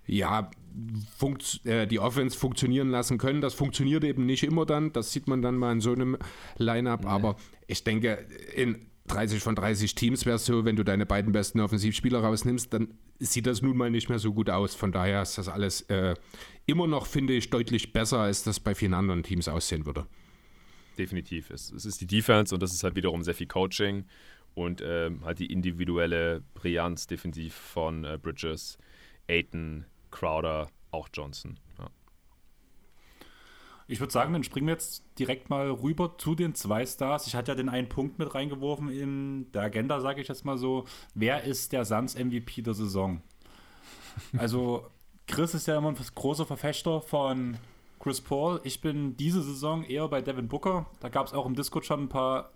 ja, 0.06 0.50
äh, 1.64 1.86
die 1.86 1.98
Offense 1.98 2.38
funktionieren 2.38 2.90
lassen 2.90 3.18
können. 3.18 3.40
Das 3.40 3.54
funktioniert 3.54 4.04
eben 4.04 4.26
nicht 4.26 4.42
immer 4.42 4.66
dann. 4.66 4.92
Das 4.92 5.12
sieht 5.12 5.28
man 5.28 5.42
dann 5.42 5.56
mal 5.56 5.72
in 5.72 5.80
so 5.80 5.92
einem 5.92 6.16
Lineup. 6.56 7.02
Nee. 7.02 7.08
Aber 7.08 7.36
ich 7.66 7.84
denke, 7.84 8.26
in 8.54 8.86
30 9.08 9.42
von 9.42 9.54
30 9.54 9.94
Teams 9.94 10.24
wäre 10.24 10.36
es 10.36 10.46
so, 10.46 10.64
wenn 10.64 10.76
du 10.76 10.82
deine 10.82 11.06
beiden 11.06 11.32
besten 11.32 11.60
Offensivspieler 11.60 12.20
rausnimmst, 12.20 12.72
dann 12.72 12.94
sieht 13.18 13.46
das 13.46 13.62
nun 13.62 13.76
mal 13.76 13.90
nicht 13.90 14.08
mehr 14.08 14.18
so 14.18 14.32
gut 14.32 14.48
aus. 14.50 14.74
Von 14.74 14.92
daher 14.92 15.22
ist 15.22 15.36
das 15.36 15.48
alles 15.48 15.82
äh, 15.82 16.14
immer 16.66 16.86
noch, 16.86 17.06
finde 17.06 17.34
ich, 17.34 17.50
deutlich 17.50 17.92
besser, 17.92 18.20
als 18.20 18.42
das 18.42 18.60
bei 18.60 18.74
vielen 18.74 18.94
anderen 18.94 19.22
Teams 19.22 19.48
aussehen 19.48 19.84
würde. 19.86 20.06
Definitiv. 20.98 21.50
Es, 21.50 21.70
es 21.72 21.84
ist 21.84 22.00
die 22.00 22.06
Defense 22.06 22.54
und 22.54 22.62
das 22.62 22.72
ist 22.72 22.82
halt 22.84 22.96
wiederum 22.96 23.22
sehr 23.22 23.34
viel 23.34 23.46
Coaching 23.46 24.04
und 24.54 24.82
ähm, 24.84 25.24
halt 25.24 25.38
die 25.38 25.52
individuelle 25.52 26.42
Brillanz 26.54 27.06
defensiv 27.06 27.54
von 27.54 28.04
äh, 28.04 28.18
Bridges, 28.20 28.78
Aiton, 29.28 29.84
Crowder, 30.14 30.68
auch 30.92 31.08
Johnson. 31.12 31.58
Ja. 31.78 31.90
Ich 33.86 34.00
würde 34.00 34.12
sagen, 34.12 34.32
dann 34.32 34.44
springen 34.44 34.68
wir 34.68 34.74
jetzt 34.74 35.04
direkt 35.18 35.50
mal 35.50 35.70
rüber 35.70 36.16
zu 36.16 36.34
den 36.34 36.54
zwei 36.54 36.86
Stars. 36.86 37.26
Ich 37.26 37.34
hatte 37.34 37.52
ja 37.52 37.56
den 37.56 37.68
einen 37.68 37.88
Punkt 37.88 38.18
mit 38.18 38.34
reingeworfen 38.34 38.88
in 38.88 39.52
der 39.52 39.62
Agenda, 39.62 40.00
sage 40.00 40.22
ich 40.22 40.28
jetzt 40.28 40.44
mal 40.44 40.56
so. 40.56 40.84
Wer 41.14 41.44
ist 41.44 41.72
der 41.72 41.84
Suns 41.84 42.14
MVP 42.14 42.62
der 42.62 42.74
Saison? 42.74 43.20
Also, 44.38 44.86
Chris 45.26 45.54
ist 45.54 45.66
ja 45.66 45.76
immer 45.76 45.88
ein 45.88 45.96
großer 45.96 46.46
Verfechter 46.46 47.00
von 47.00 47.56
Chris 47.98 48.20
Paul. 48.20 48.60
Ich 48.62 48.80
bin 48.80 49.16
diese 49.16 49.42
Saison 49.42 49.82
eher 49.82 50.06
bei 50.06 50.22
Devin 50.22 50.46
Booker. 50.46 50.86
Da 51.00 51.08
gab 51.08 51.26
es 51.26 51.32
auch 51.32 51.46
im 51.46 51.56
Discord 51.56 51.84
schon 51.84 52.04
ein 52.04 52.08
paar 52.08 52.52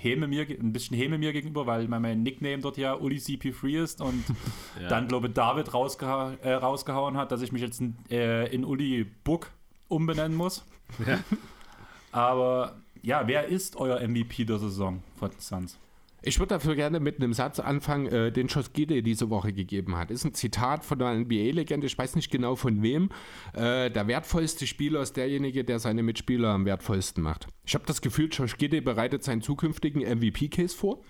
Häme 0.00 0.28
mir, 0.28 0.42
ein 0.42 0.72
bisschen 0.72 0.96
Häme 0.96 1.18
mir 1.18 1.32
gegenüber, 1.32 1.66
weil 1.66 1.88
mein 1.88 2.22
Nickname 2.22 2.58
dort 2.58 2.76
ja 2.76 2.94
Uli 2.94 3.16
CP3 3.16 3.82
ist 3.82 4.00
und 4.00 4.24
ja. 4.80 4.88
dann, 4.88 5.08
glaube 5.08 5.28
ich, 5.28 5.34
David 5.34 5.74
rausgeha 5.74 6.34
äh, 6.42 6.52
rausgehauen 6.52 7.16
hat, 7.16 7.32
dass 7.32 7.42
ich 7.42 7.52
mich 7.52 7.62
jetzt 7.62 7.80
in, 7.80 7.96
äh, 8.10 8.46
in 8.46 8.64
Uli 8.64 9.04
Book 9.24 9.50
umbenennen 9.88 10.36
muss. 10.36 10.64
Ja. 11.06 11.18
Aber 12.12 12.76
ja, 13.02 13.26
wer 13.26 13.48
ist 13.48 13.76
euer 13.76 14.06
MVP 14.06 14.44
der 14.44 14.58
Saison 14.58 15.02
von 15.16 15.30
Suns? 15.38 15.78
Ich 16.22 16.38
würde 16.38 16.54
dafür 16.54 16.74
gerne 16.74 16.98
mit 16.98 17.16
einem 17.16 17.32
Satz 17.32 17.60
anfangen, 17.60 18.06
äh, 18.06 18.32
den 18.32 18.48
Josh 18.48 18.72
Gide 18.72 19.02
diese 19.02 19.30
Woche 19.30 19.52
gegeben 19.52 19.96
hat. 19.96 20.10
Ist 20.10 20.24
ein 20.24 20.34
Zitat 20.34 20.84
von 20.84 21.00
einer 21.00 21.18
NBA-Legende, 21.20 21.86
ich 21.86 21.96
weiß 21.96 22.16
nicht 22.16 22.30
genau 22.30 22.56
von 22.56 22.82
wem. 22.82 23.10
Äh, 23.54 23.90
der 23.90 24.08
wertvollste 24.08 24.66
Spieler 24.66 25.00
ist 25.00 25.16
derjenige, 25.16 25.64
der 25.64 25.78
seine 25.78 26.02
Mitspieler 26.02 26.48
am 26.48 26.64
wertvollsten 26.64 27.22
macht. 27.22 27.46
Ich 27.64 27.74
habe 27.74 27.84
das 27.86 28.00
Gefühl, 28.00 28.28
Josh 28.32 28.56
Gide 28.56 28.82
bereitet 28.82 29.22
seinen 29.22 29.42
zukünftigen 29.42 30.02
MVP-Case 30.02 30.76
vor. 30.76 31.02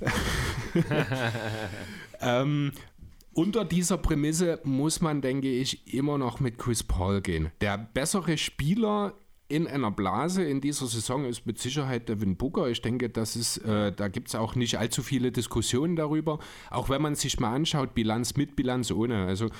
ähm, 2.20 2.72
unter 3.34 3.64
dieser 3.64 3.96
Prämisse 3.96 4.60
muss 4.64 5.00
man, 5.00 5.22
denke 5.22 5.48
ich, 5.48 5.94
immer 5.94 6.18
noch 6.18 6.40
mit 6.40 6.58
Chris 6.58 6.82
Paul 6.82 7.22
gehen. 7.22 7.50
Der 7.62 7.78
bessere 7.78 8.36
Spieler 8.36 9.14
in 9.52 9.66
einer 9.66 9.90
Blase 9.90 10.42
in 10.42 10.62
dieser 10.62 10.86
Saison 10.86 11.26
ist 11.26 11.44
mit 11.44 11.58
Sicherheit 11.58 12.08
Devin 12.08 12.36
Booker. 12.36 12.70
Ich 12.70 12.80
denke, 12.80 13.10
das 13.10 13.36
ist, 13.36 13.58
äh, 13.58 13.92
da 13.92 14.08
gibt 14.08 14.28
es 14.28 14.34
auch 14.34 14.54
nicht 14.54 14.78
allzu 14.78 15.02
viele 15.02 15.30
Diskussionen 15.30 15.94
darüber. 15.94 16.38
Auch 16.70 16.88
wenn 16.88 17.02
man 17.02 17.16
sich 17.16 17.38
mal 17.38 17.54
anschaut, 17.54 17.94
Bilanz 17.94 18.34
mit, 18.34 18.56
Bilanz 18.56 18.90
ohne. 18.90 19.26
Also 19.26 19.50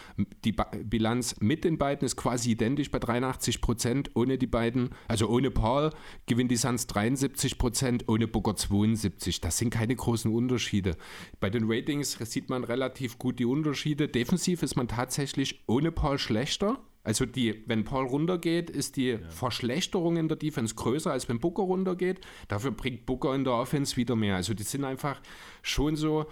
die 0.45 0.53
ba 0.53 0.70
Bilanz 0.82 1.36
mit 1.40 1.64
den 1.64 1.76
beiden 1.76 2.07
ist 2.07 2.16
quasi 2.16 2.53
identisch 2.53 2.90
bei 2.90 3.01
83 3.01 3.61
Prozent. 3.61 4.11
Ohne 4.14 4.38
die 4.38 4.47
beiden, 4.47 4.90
also 5.09 5.28
ohne 5.28 5.51
Paul, 5.51 5.90
gewinnt 6.24 6.51
die 6.51 6.57
Suns 6.57 6.86
73 6.86 7.59
Prozent, 7.59 8.09
ohne 8.09 8.26
Booker 8.26 8.57
72. 8.57 9.43
Das 9.43 9.59
sind 9.59 9.68
keine 9.68 9.95
großen 9.95 10.32
Unterschiede. 10.32 10.97
Bei 11.38 11.51
den 11.51 11.70
Ratings 11.70 12.12
sieht 12.18 12.49
man 12.49 12.64
relativ 12.64 13.18
gut 13.18 13.38
die 13.38 13.45
Unterschiede. 13.45 14.09
Defensiv 14.09 14.62
ist 14.62 14.74
man 14.74 14.88
tatsächlich 14.88 15.62
ohne 15.66 15.93
Paul 15.93 16.18
schlechter. 16.18 16.78
Also 17.05 17.27
die, 17.27 17.65
wenn 17.67 17.85
Paul 17.85 18.07
runtergeht, 18.07 18.71
ist 18.71 18.97
die 18.97 19.11
ja. 19.11 19.19
Verschlechterung 19.29 20.17
in 20.17 20.29
der 20.29 20.37
Defense 20.37 20.75
größer, 20.75 21.11
als 21.11 21.29
wenn 21.29 21.41
Booker 21.41 21.63
runtergeht. 21.63 22.21
Dafür 22.49 22.71
bringt 22.71 23.07
Booker 23.07 23.35
in 23.35 23.45
der 23.45 23.55
Offense 23.55 23.97
wieder 23.97 24.15
mehr. 24.15 24.37
Also 24.37 24.55
die 24.55 24.63
sind 24.63 24.85
einfach 24.85 25.21
schon 25.63 25.97
so 25.97 26.27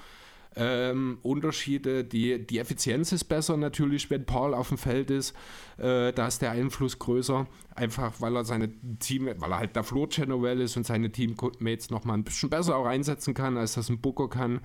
ähm, 0.56 1.18
Unterschiede. 1.22 2.04
Die, 2.04 2.44
die 2.46 2.58
Effizienz 2.58 3.12
ist 3.12 3.24
besser 3.24 3.56
natürlich, 3.56 4.10
wenn 4.10 4.26
Paul 4.26 4.54
auf 4.54 4.68
dem 4.68 4.78
Feld 4.78 5.10
ist. 5.10 5.34
Äh, 5.78 6.12
da 6.12 6.26
ist 6.26 6.42
der 6.42 6.52
Einfluss 6.52 6.98
größer. 6.98 7.46
Einfach 7.74 8.20
weil 8.20 8.36
er 8.36 8.44
seine 8.44 8.70
Team, 8.98 9.26
weil 9.26 9.52
er 9.52 9.58
halt 9.58 9.76
der 9.76 9.84
Floor 9.84 10.08
General 10.08 10.60
ist 10.60 10.76
und 10.76 10.86
seine 10.86 11.10
Teammates 11.10 11.90
nochmal 11.90 12.16
ein 12.16 12.24
bisschen 12.24 12.50
besser 12.50 12.76
auch 12.76 12.86
einsetzen 12.86 13.34
kann, 13.34 13.56
als 13.56 13.74
das 13.74 13.88
ein 13.88 14.00
Booker 14.00 14.28
kann. 14.28 14.60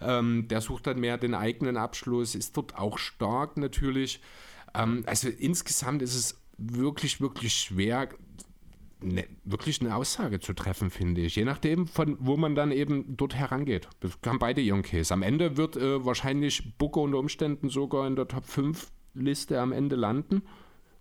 Ähm, 0.00 0.48
der 0.48 0.60
sucht 0.60 0.86
dann 0.86 1.00
mehr 1.00 1.18
den 1.18 1.34
eigenen 1.34 1.76
Abschluss, 1.76 2.34
ist 2.34 2.56
dort 2.56 2.76
auch 2.76 2.98
stark 2.98 3.56
natürlich. 3.56 4.20
Ähm, 4.74 5.04
also 5.06 5.28
insgesamt 5.28 6.02
ist 6.02 6.14
es 6.14 6.40
wirklich, 6.58 7.20
wirklich 7.20 7.54
schwer, 7.54 8.08
ne, 9.00 9.26
wirklich 9.44 9.80
eine 9.80 9.94
Aussage 9.94 10.40
zu 10.40 10.52
treffen, 10.52 10.90
finde 10.90 11.22
ich. 11.22 11.36
Je 11.36 11.44
nachdem, 11.44 11.86
von 11.86 12.16
wo 12.20 12.36
man 12.36 12.54
dann 12.54 12.72
eben 12.72 13.16
dort 13.16 13.34
herangeht. 13.34 13.88
Das 14.00 14.20
kann 14.20 14.38
beide 14.38 14.60
ihren 14.60 14.82
Case. 14.82 15.12
Am 15.12 15.22
Ende 15.22 15.56
wird 15.56 15.76
äh, 15.76 16.04
wahrscheinlich 16.04 16.76
Booker 16.78 17.00
unter 17.00 17.18
Umständen 17.18 17.68
sogar 17.68 18.06
in 18.06 18.16
der 18.16 18.28
Top 18.28 18.46
5 18.46 18.90
Liste 19.14 19.60
am 19.60 19.72
Ende 19.72 19.96
landen. 19.96 20.42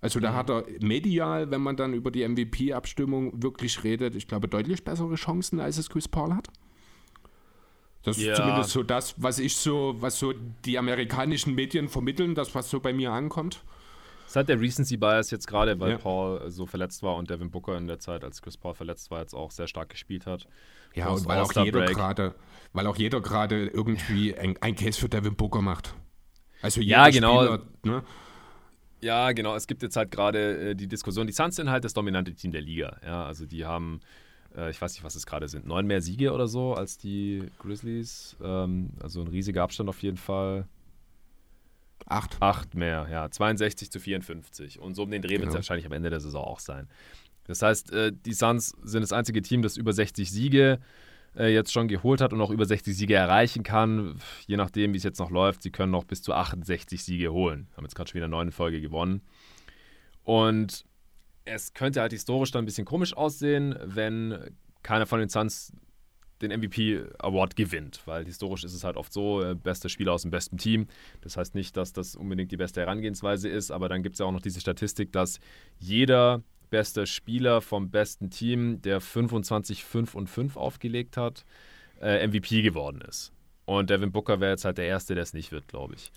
Also 0.01 0.19
da 0.19 0.31
mhm. 0.31 0.35
hat 0.35 0.49
er 0.49 0.65
medial, 0.81 1.49
wenn 1.49 1.61
man 1.61 1.77
dann 1.77 1.93
über 1.93 2.11
die 2.11 2.27
MVP-Abstimmung 2.27 3.41
wirklich 3.41 3.83
redet, 3.83 4.15
ich 4.15 4.27
glaube, 4.27 4.49
deutlich 4.49 4.83
bessere 4.83 5.15
Chancen, 5.15 5.59
als 5.61 5.77
es 5.77 5.89
Chris 5.89 6.07
Paul 6.09 6.35
hat. 6.35 6.49
Das 8.03 8.21
ja. 8.21 8.33
ist 8.33 8.37
zumindest 8.37 8.69
so 8.71 8.83
das, 8.83 9.15
was 9.17 9.39
ich 9.39 9.55
so, 9.55 9.95
was 9.99 10.19
so 10.19 10.33
die 10.65 10.77
amerikanischen 10.77 11.55
Medien 11.55 11.87
vermitteln, 11.87 12.35
das, 12.35 12.53
was 12.53 12.69
so 12.69 12.79
bei 12.79 12.93
mir 12.93 13.11
ankommt. 13.11 13.63
Es 14.27 14.35
hat 14.35 14.49
der 14.49 14.59
Recency 14.59 14.97
Bias 14.97 15.31
jetzt 15.31 15.47
gerade, 15.47 15.79
weil 15.79 15.91
ja. 15.91 15.97
Paul 15.97 16.49
so 16.49 16.65
verletzt 16.65 17.03
war 17.03 17.15
und 17.15 17.29
Devin 17.29 17.51
Booker 17.51 17.77
in 17.77 17.87
der 17.87 17.99
Zeit, 17.99 18.23
als 18.23 18.41
Chris 18.41 18.57
Paul 18.57 18.73
verletzt 18.73 19.11
war, 19.11 19.21
jetzt 19.21 19.33
auch 19.33 19.51
sehr 19.51 19.67
stark 19.67 19.89
gespielt 19.89 20.25
hat. 20.25 20.47
Ja, 20.95 21.09
und 21.09 21.25
weil 21.27 21.39
auch, 21.39 21.53
jeder 21.53 21.85
grade, 21.85 22.35
weil 22.73 22.87
auch 22.87 22.95
jeder 22.95 23.21
gerade 23.21 23.67
irgendwie 23.67 24.35
ein, 24.35 24.57
ein, 24.61 24.75
Case 24.75 24.99
für 24.99 25.07
Devin 25.07 25.35
Booker 25.35 25.61
macht. 25.61 25.93
Also 26.61 26.81
ja, 26.81 27.09
genau. 27.09 27.43
Spieler, 27.43 27.61
ne? 27.83 28.03
Ja, 29.01 29.31
genau. 29.33 29.55
Es 29.55 29.67
gibt 29.67 29.83
jetzt 29.83 29.95
halt 29.97 30.11
gerade 30.11 30.71
äh, 30.71 30.75
die 30.75 30.87
Diskussion. 30.87 31.27
Die 31.27 31.33
Suns 31.33 31.55
sind 31.57 31.69
halt 31.69 31.83
das 31.83 31.93
dominante 31.93 32.33
Team 32.33 32.51
der 32.51 32.61
Liga. 32.61 32.97
Ja, 33.05 33.25
also 33.25 33.45
die 33.45 33.65
haben 33.65 33.99
äh, 34.55 34.69
ich 34.69 34.81
weiß 34.81 34.93
nicht, 34.93 35.03
was 35.03 35.15
es 35.15 35.25
gerade 35.25 35.47
sind, 35.47 35.65
neun 35.65 35.85
mehr 35.85 36.01
Siege 36.01 36.33
oder 36.33 36.47
so 36.47 36.73
als 36.73 36.97
die 36.97 37.43
Grizzlies. 37.59 38.35
Ähm, 38.41 38.91
also 39.01 39.21
ein 39.21 39.27
riesiger 39.27 39.63
Abstand 39.63 39.89
auf 39.89 40.01
jeden 40.01 40.17
Fall. 40.17 40.67
Acht. 42.05 42.37
Acht 42.41 42.75
mehr, 42.75 43.07
ja. 43.09 43.29
62 43.29 43.91
zu 43.91 43.99
54. 43.99 44.79
Und 44.79 44.95
so 44.95 45.03
um 45.03 45.11
den 45.11 45.21
Dreh 45.21 45.29
genau. 45.29 45.41
wird 45.41 45.49
es 45.49 45.55
wahrscheinlich 45.55 45.85
am 45.85 45.93
Ende 45.93 46.09
der 46.09 46.19
Saison 46.19 46.43
auch 46.43 46.59
sein. 46.59 46.87
Das 47.45 47.61
heißt, 47.61 47.91
äh, 47.93 48.11
die 48.13 48.33
Suns 48.33 48.75
sind 48.83 49.01
das 49.01 49.13
einzige 49.13 49.41
Team, 49.41 49.61
das 49.61 49.77
über 49.77 49.93
60 49.93 50.31
Siege 50.31 50.79
äh, 51.35 51.53
jetzt 51.53 51.71
schon 51.71 51.87
geholt 51.87 52.21
hat 52.21 52.33
und 52.33 52.41
auch 52.41 52.51
über 52.51 52.65
60 52.65 52.95
Siege 52.95 53.15
erreichen 53.15 53.63
kann. 53.63 54.19
Je 54.47 54.57
nachdem, 54.57 54.93
wie 54.93 54.97
es 54.97 55.03
jetzt 55.03 55.19
noch 55.19 55.31
läuft, 55.31 55.63
sie 55.63 55.71
können 55.71 55.91
noch 55.91 56.03
bis 56.03 56.21
zu 56.21 56.33
68 56.33 57.03
Siege 57.03 57.31
holen. 57.31 57.67
Haben 57.75 57.85
jetzt 57.85 57.95
gerade 57.95 58.09
schon 58.09 58.19
wieder 58.19 58.27
neun 58.27 58.51
Folge 58.51 58.81
gewonnen. 58.81 59.21
Und 60.23 60.85
es 61.45 61.73
könnte 61.73 62.01
halt 62.01 62.11
historisch 62.11 62.51
dann 62.51 62.63
ein 62.63 62.65
bisschen 62.65 62.85
komisch 62.85 63.15
aussehen, 63.15 63.75
wenn 63.83 64.55
keiner 64.81 65.05
von 65.05 65.19
den 65.19 65.29
Suns 65.29 65.73
den 66.41 66.51
MVP 66.51 67.01
Award 67.19 67.55
gewinnt, 67.55 68.01
weil 68.05 68.25
historisch 68.25 68.63
ist 68.63 68.73
es 68.73 68.83
halt 68.83 68.97
oft 68.97 69.13
so, 69.13 69.41
äh, 69.41 69.55
bester 69.55 69.87
Spieler 69.87 70.11
aus 70.13 70.23
dem 70.23 70.31
besten 70.31 70.57
Team. 70.57 70.87
Das 71.21 71.37
heißt 71.37 71.55
nicht, 71.55 71.77
dass 71.77 71.93
das 71.93 72.15
unbedingt 72.15 72.51
die 72.51 72.57
beste 72.57 72.81
Herangehensweise 72.81 73.47
ist, 73.49 73.71
aber 73.71 73.87
dann 73.87 74.03
gibt 74.03 74.15
es 74.15 74.19
ja 74.19 74.25
auch 74.25 74.31
noch 74.31 74.41
diese 74.41 74.59
Statistik, 74.59 75.11
dass 75.13 75.39
jeder 75.79 76.43
beste 76.69 77.07
Spieler 77.07 77.61
vom 77.61 77.91
besten 77.91 78.29
Team, 78.29 78.81
der 78.81 78.99
25, 78.99 79.83
5 79.83 80.15
und 80.15 80.27
5 80.27 80.57
aufgelegt 80.57 81.17
hat, 81.17 81.45
äh, 82.01 82.27
MVP 82.27 82.61
geworden 82.61 83.01
ist. 83.01 83.31
Und 83.65 83.89
Devin 83.89 84.11
Booker 84.11 84.39
wäre 84.39 84.51
jetzt 84.51 84.65
halt 84.65 84.77
der 84.77 84.87
Erste, 84.87 85.15
der 85.15 85.23
es 85.23 85.33
nicht 85.33 85.51
wird, 85.51 85.67
glaube 85.67 85.95
ich. 85.95 86.11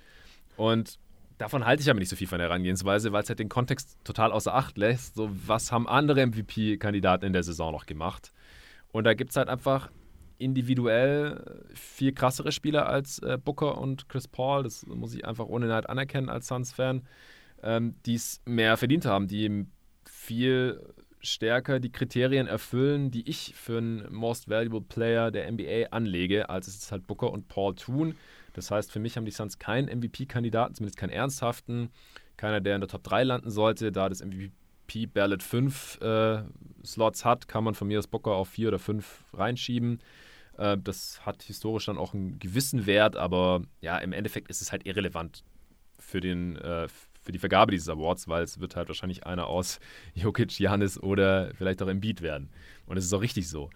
Und 0.56 0.98
davon 1.38 1.64
halte 1.64 1.82
ich 1.82 1.90
aber 1.90 1.98
nicht 1.98 2.08
so 2.08 2.16
viel 2.16 2.26
von 2.26 2.38
der 2.38 2.48
Herangehensweise, 2.48 3.12
weil 3.12 3.22
es 3.22 3.28
halt 3.28 3.38
den 3.38 3.48
Kontext 3.48 3.98
total 4.04 4.32
außer 4.32 4.54
Acht 4.54 4.78
lässt. 4.78 5.14
So, 5.16 5.30
was 5.46 5.72
haben 5.72 5.88
andere 5.88 6.26
MVP-Kandidaten 6.26 7.24
in 7.24 7.32
der 7.32 7.42
Saison 7.42 7.72
noch 7.72 7.86
gemacht? 7.86 8.32
Und 8.92 9.04
da 9.04 9.14
gibt 9.14 9.30
es 9.30 9.36
halt 9.36 9.48
einfach 9.48 9.90
individuell 10.38 11.64
viel 11.74 12.12
krassere 12.12 12.52
Spieler 12.52 12.86
als 12.86 13.18
äh, 13.20 13.38
Booker 13.42 13.78
und 13.78 14.08
Chris 14.08 14.28
Paul. 14.28 14.62
Das 14.62 14.86
muss 14.86 15.14
ich 15.14 15.24
einfach 15.26 15.46
ohne 15.46 15.66
Neid 15.66 15.88
anerkennen 15.88 16.28
als 16.28 16.46
Suns-Fan, 16.48 17.02
ähm, 17.62 17.94
die 18.04 18.14
es 18.14 18.40
mehr 18.44 18.76
verdient 18.76 19.06
haben, 19.06 19.28
die 19.28 19.66
viel 20.04 20.80
stärker 21.20 21.80
die 21.80 21.90
Kriterien 21.90 22.46
erfüllen, 22.46 23.10
die 23.10 23.28
ich 23.28 23.54
für 23.54 23.78
einen 23.78 24.12
Most 24.12 24.48
Valuable 24.48 24.80
Player 24.80 25.30
der 25.30 25.50
NBA 25.50 25.88
anlege, 25.90 26.48
als 26.48 26.68
es 26.68 26.92
halt 26.92 27.06
Booker 27.06 27.32
und 27.32 27.48
Paul 27.48 27.74
tun. 27.74 28.14
Das 28.56 28.70
heißt, 28.70 28.90
für 28.90 29.00
mich 29.00 29.16
haben 29.16 29.26
die 29.26 29.32
Suns 29.32 29.58
keinen 29.58 29.86
MVP-Kandidaten, 29.86 30.74
zumindest 30.74 30.96
keinen 30.96 31.10
ernsthaften. 31.10 31.90
Keiner, 32.38 32.62
der 32.62 32.74
in 32.76 32.80
der 32.80 32.88
Top 32.88 33.04
3 33.04 33.24
landen 33.24 33.50
sollte. 33.50 33.92
Da 33.92 34.08
das 34.08 34.24
MVP 34.24 35.06
Ballot 35.06 35.42
5 35.42 36.00
äh, 36.00 36.42
Slots 36.82 37.26
hat, 37.26 37.48
kann 37.48 37.64
man 37.64 37.74
von 37.74 37.86
mir 37.86 37.98
das 37.98 38.06
Bocker 38.06 38.32
auf 38.32 38.48
4 38.48 38.68
oder 38.68 38.78
5 38.78 39.24
reinschieben. 39.34 40.00
Äh, 40.56 40.78
das 40.82 41.20
hat 41.26 41.42
historisch 41.42 41.84
dann 41.84 41.98
auch 41.98 42.14
einen 42.14 42.38
gewissen 42.38 42.86
Wert, 42.86 43.14
aber 43.14 43.62
ja, 43.82 43.98
im 43.98 44.14
Endeffekt 44.14 44.48
ist 44.48 44.62
es 44.62 44.72
halt 44.72 44.86
irrelevant 44.86 45.44
für, 45.98 46.20
den, 46.20 46.56
äh, 46.56 46.88
für 47.20 47.32
die 47.32 47.38
Vergabe 47.38 47.72
dieses 47.72 47.90
Awards, 47.90 48.26
weil 48.26 48.42
es 48.42 48.58
wird 48.58 48.74
halt 48.74 48.88
wahrscheinlich 48.88 49.26
einer 49.26 49.48
aus 49.48 49.80
Jokic, 50.14 50.58
Janis 50.58 50.98
oder 50.98 51.52
vielleicht 51.54 51.82
auch 51.82 51.88
Embiid 51.88 52.22
werden. 52.22 52.48
Und 52.86 52.96
es 52.96 53.04
ist 53.04 53.12
auch 53.12 53.22
richtig 53.22 53.50
so. 53.50 53.68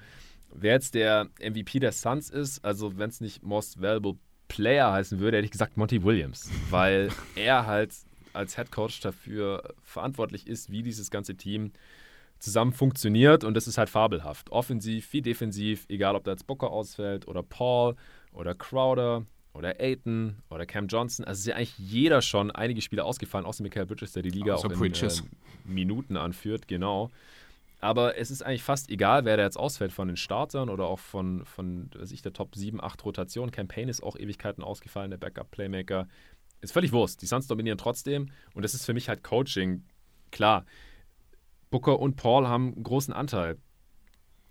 Wer 0.55 0.73
jetzt 0.73 0.95
der 0.95 1.29
MVP 1.39 1.81
der 1.81 1.93
Suns 1.93 2.31
ist, 2.31 2.65
also 2.65 2.97
wenn 2.97 3.11
es 3.11 3.21
nicht 3.21 3.43
Most 3.43 3.83
Valuable 3.83 4.17
Player 4.51 4.93
heißen 4.93 5.21
würde, 5.21 5.37
hätte 5.37 5.45
ich 5.47 5.53
gesagt 5.53 5.77
Monty 5.77 6.03
Williams, 6.03 6.51
weil 6.71 7.09
er 7.37 7.67
halt 7.67 7.95
als 8.33 8.57
Head 8.57 8.71
Coach 8.71 9.01
dafür 9.01 9.75
verantwortlich 9.83 10.47
ist, 10.47 10.71
wie 10.71 10.83
dieses 10.83 11.11
ganze 11.11 11.37
Team 11.37 11.73
zusammen 12.41 12.73
funktioniert 12.73 13.45
und 13.45 13.55
das 13.55 13.69
ist 13.69 13.79
halt 13.79 13.89
fabelhaft. 13.89 14.51
Offensiv 14.51 15.13
wie 15.13 15.23
defensiv, 15.23 15.87
egal 15.89 16.17
ob 16.17 16.25
da 16.25 16.33
jetzt 16.33 16.47
Booker 16.47 16.71
ausfällt 16.71 17.29
oder 17.29 17.43
Paul 17.43 17.95
oder 18.33 18.55
Crowder 18.55 19.25
oder 19.53 19.81
Aiton 19.81 20.37
oder 20.51 20.67
Cam 20.67 20.89
Johnson. 20.89 21.25
Also 21.25 21.41
ist 21.41 21.47
ja 21.47 21.57
eigentlich 21.57 21.79
jeder 21.79 22.21
schon 22.21 22.51
einige 22.51 22.81
Spiele 22.81 23.05
ausgefallen, 23.05 23.47
außer 23.47 23.63
Michael 23.63 23.87
Bridges, 23.87 24.13
der 24.13 24.23
die 24.23 24.31
Liga 24.31 24.55
also 24.55 24.69
auch 24.69 24.81
in 24.81 24.93
äh, 24.93 25.11
Minuten 25.65 26.17
anführt, 26.17 26.67
genau. 26.67 27.11
Aber 27.81 28.19
es 28.19 28.31
ist 28.31 28.43
eigentlich 28.43 28.63
fast 28.63 28.91
egal, 28.91 29.25
wer 29.25 29.37
da 29.37 29.43
jetzt 29.43 29.59
ausfällt 29.59 29.93
von 29.93 30.09
den 30.09 30.17
Startern 30.17 30.69
oder 30.69 30.87
auch 30.87 30.99
von, 30.99 31.45
von 31.47 31.91
weiß 31.95 32.13
ich, 32.13 32.21
der 32.21 32.33
Top 32.33 32.55
7, 32.55 32.81
8 32.83 33.05
Rotation. 33.05 33.51
Campaign 33.51 33.89
ist 33.89 34.03
auch 34.03 34.17
Ewigkeiten 34.17 34.63
ausgefallen, 34.63 35.11
der 35.11 35.19
Backup-Playmaker. 35.19 36.07
Ist 36.61 36.73
völlig 36.73 36.93
Wurst. 36.93 37.23
Die 37.23 37.27
Suns 37.27 37.47
dominieren 37.47 37.79
trotzdem. 37.79 38.31
Und 38.55 38.65
das 38.65 38.75
ist 38.75 38.85
für 38.85 38.93
mich 38.93 39.09
halt 39.09 39.25
Coaching. 39.25 39.85
Klar, 40.31 40.67
Booker 41.71 41.99
und 41.99 42.17
Paul 42.17 42.47
haben 42.47 42.75
einen 42.75 42.83
großen 42.83 43.15
Anteil 43.15 43.57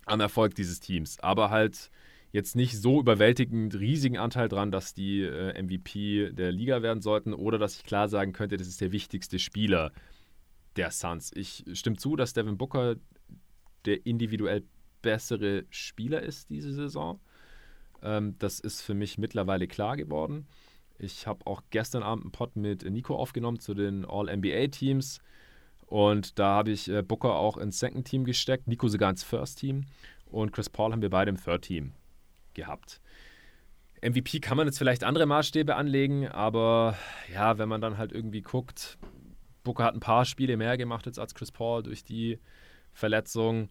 am 0.05 0.19
Erfolg 0.19 0.55
dieses 0.55 0.79
Teams. 0.79 1.19
Aber 1.19 1.51
halt 1.51 1.91
jetzt 2.31 2.55
nicht 2.55 2.79
so 2.79 2.99
überwältigend 2.99 3.75
riesigen 3.75 4.17
Anteil 4.17 4.49
dran, 4.49 4.71
dass 4.71 4.93
die 4.93 5.21
äh, 5.21 5.61
MVP 5.61 6.31
der 6.31 6.51
Liga 6.51 6.81
werden 6.81 7.01
sollten 7.01 7.33
oder 7.33 7.57
dass 7.57 7.75
ich 7.75 7.83
klar 7.83 8.07
sagen 8.07 8.33
könnte, 8.33 8.57
das 8.57 8.67
ist 8.67 8.81
der 8.81 8.91
wichtigste 8.91 9.39
Spieler 9.39 9.91
der 10.75 10.91
Suns. 10.91 11.31
Ich 11.35 11.65
stimme 11.73 11.97
zu, 11.97 12.15
dass 12.15 12.33
Devin 12.33 12.57
Booker 12.57 12.95
der 13.85 14.05
individuell 14.05 14.63
bessere 15.01 15.65
Spieler 15.69 16.21
ist 16.21 16.49
diese 16.49 16.73
Saison. 16.73 17.19
Ähm, 18.01 18.35
das 18.39 18.59
ist 18.59 18.81
für 18.81 18.93
mich 18.93 19.17
mittlerweile 19.17 19.67
klar 19.67 19.97
geworden. 19.97 20.47
Ich 20.97 21.27
habe 21.27 21.47
auch 21.47 21.63
gestern 21.69 22.03
Abend 22.03 22.25
einen 22.25 22.31
Pod 22.31 22.55
mit 22.55 22.83
Nico 22.83 23.15
aufgenommen 23.15 23.59
zu 23.59 23.73
den 23.73 24.05
All-NBA-Teams. 24.05 25.19
Und 25.85 26.37
da 26.37 26.55
habe 26.55 26.71
ich 26.71 26.89
äh, 26.89 27.01
Booker 27.01 27.35
auch 27.35 27.57
ins 27.57 27.79
Second 27.79 28.05
Team 28.05 28.25
gesteckt, 28.25 28.67
Nico 28.67 28.87
sogar 28.87 29.09
ins 29.09 29.23
First 29.23 29.59
Team. 29.59 29.85
Und 30.25 30.51
Chris 30.51 30.69
Paul 30.69 30.91
haben 30.91 31.01
wir 31.01 31.09
beide 31.09 31.29
im 31.29 31.37
Third 31.37 31.63
Team 31.63 31.93
gehabt. 32.53 33.01
MVP 34.01 34.39
kann 34.39 34.55
man 34.55 34.67
jetzt 34.67 34.77
vielleicht 34.77 35.03
andere 35.03 35.25
Maßstäbe 35.25 35.75
anlegen, 35.75 36.27
aber 36.27 36.95
ja, 37.33 37.57
wenn 37.57 37.67
man 37.67 37.81
dann 37.81 37.97
halt 37.97 38.11
irgendwie 38.11 38.41
guckt, 38.41 38.97
Booker 39.63 39.83
hat 39.83 39.93
ein 39.93 39.99
paar 39.99 40.25
Spiele 40.25 40.55
mehr 40.57 40.77
gemacht 40.77 41.05
jetzt 41.05 41.19
als 41.19 41.35
Chris 41.35 41.51
Paul 41.51 41.83
durch 41.83 42.03
die 42.03 42.39
Verletzung 42.99 43.69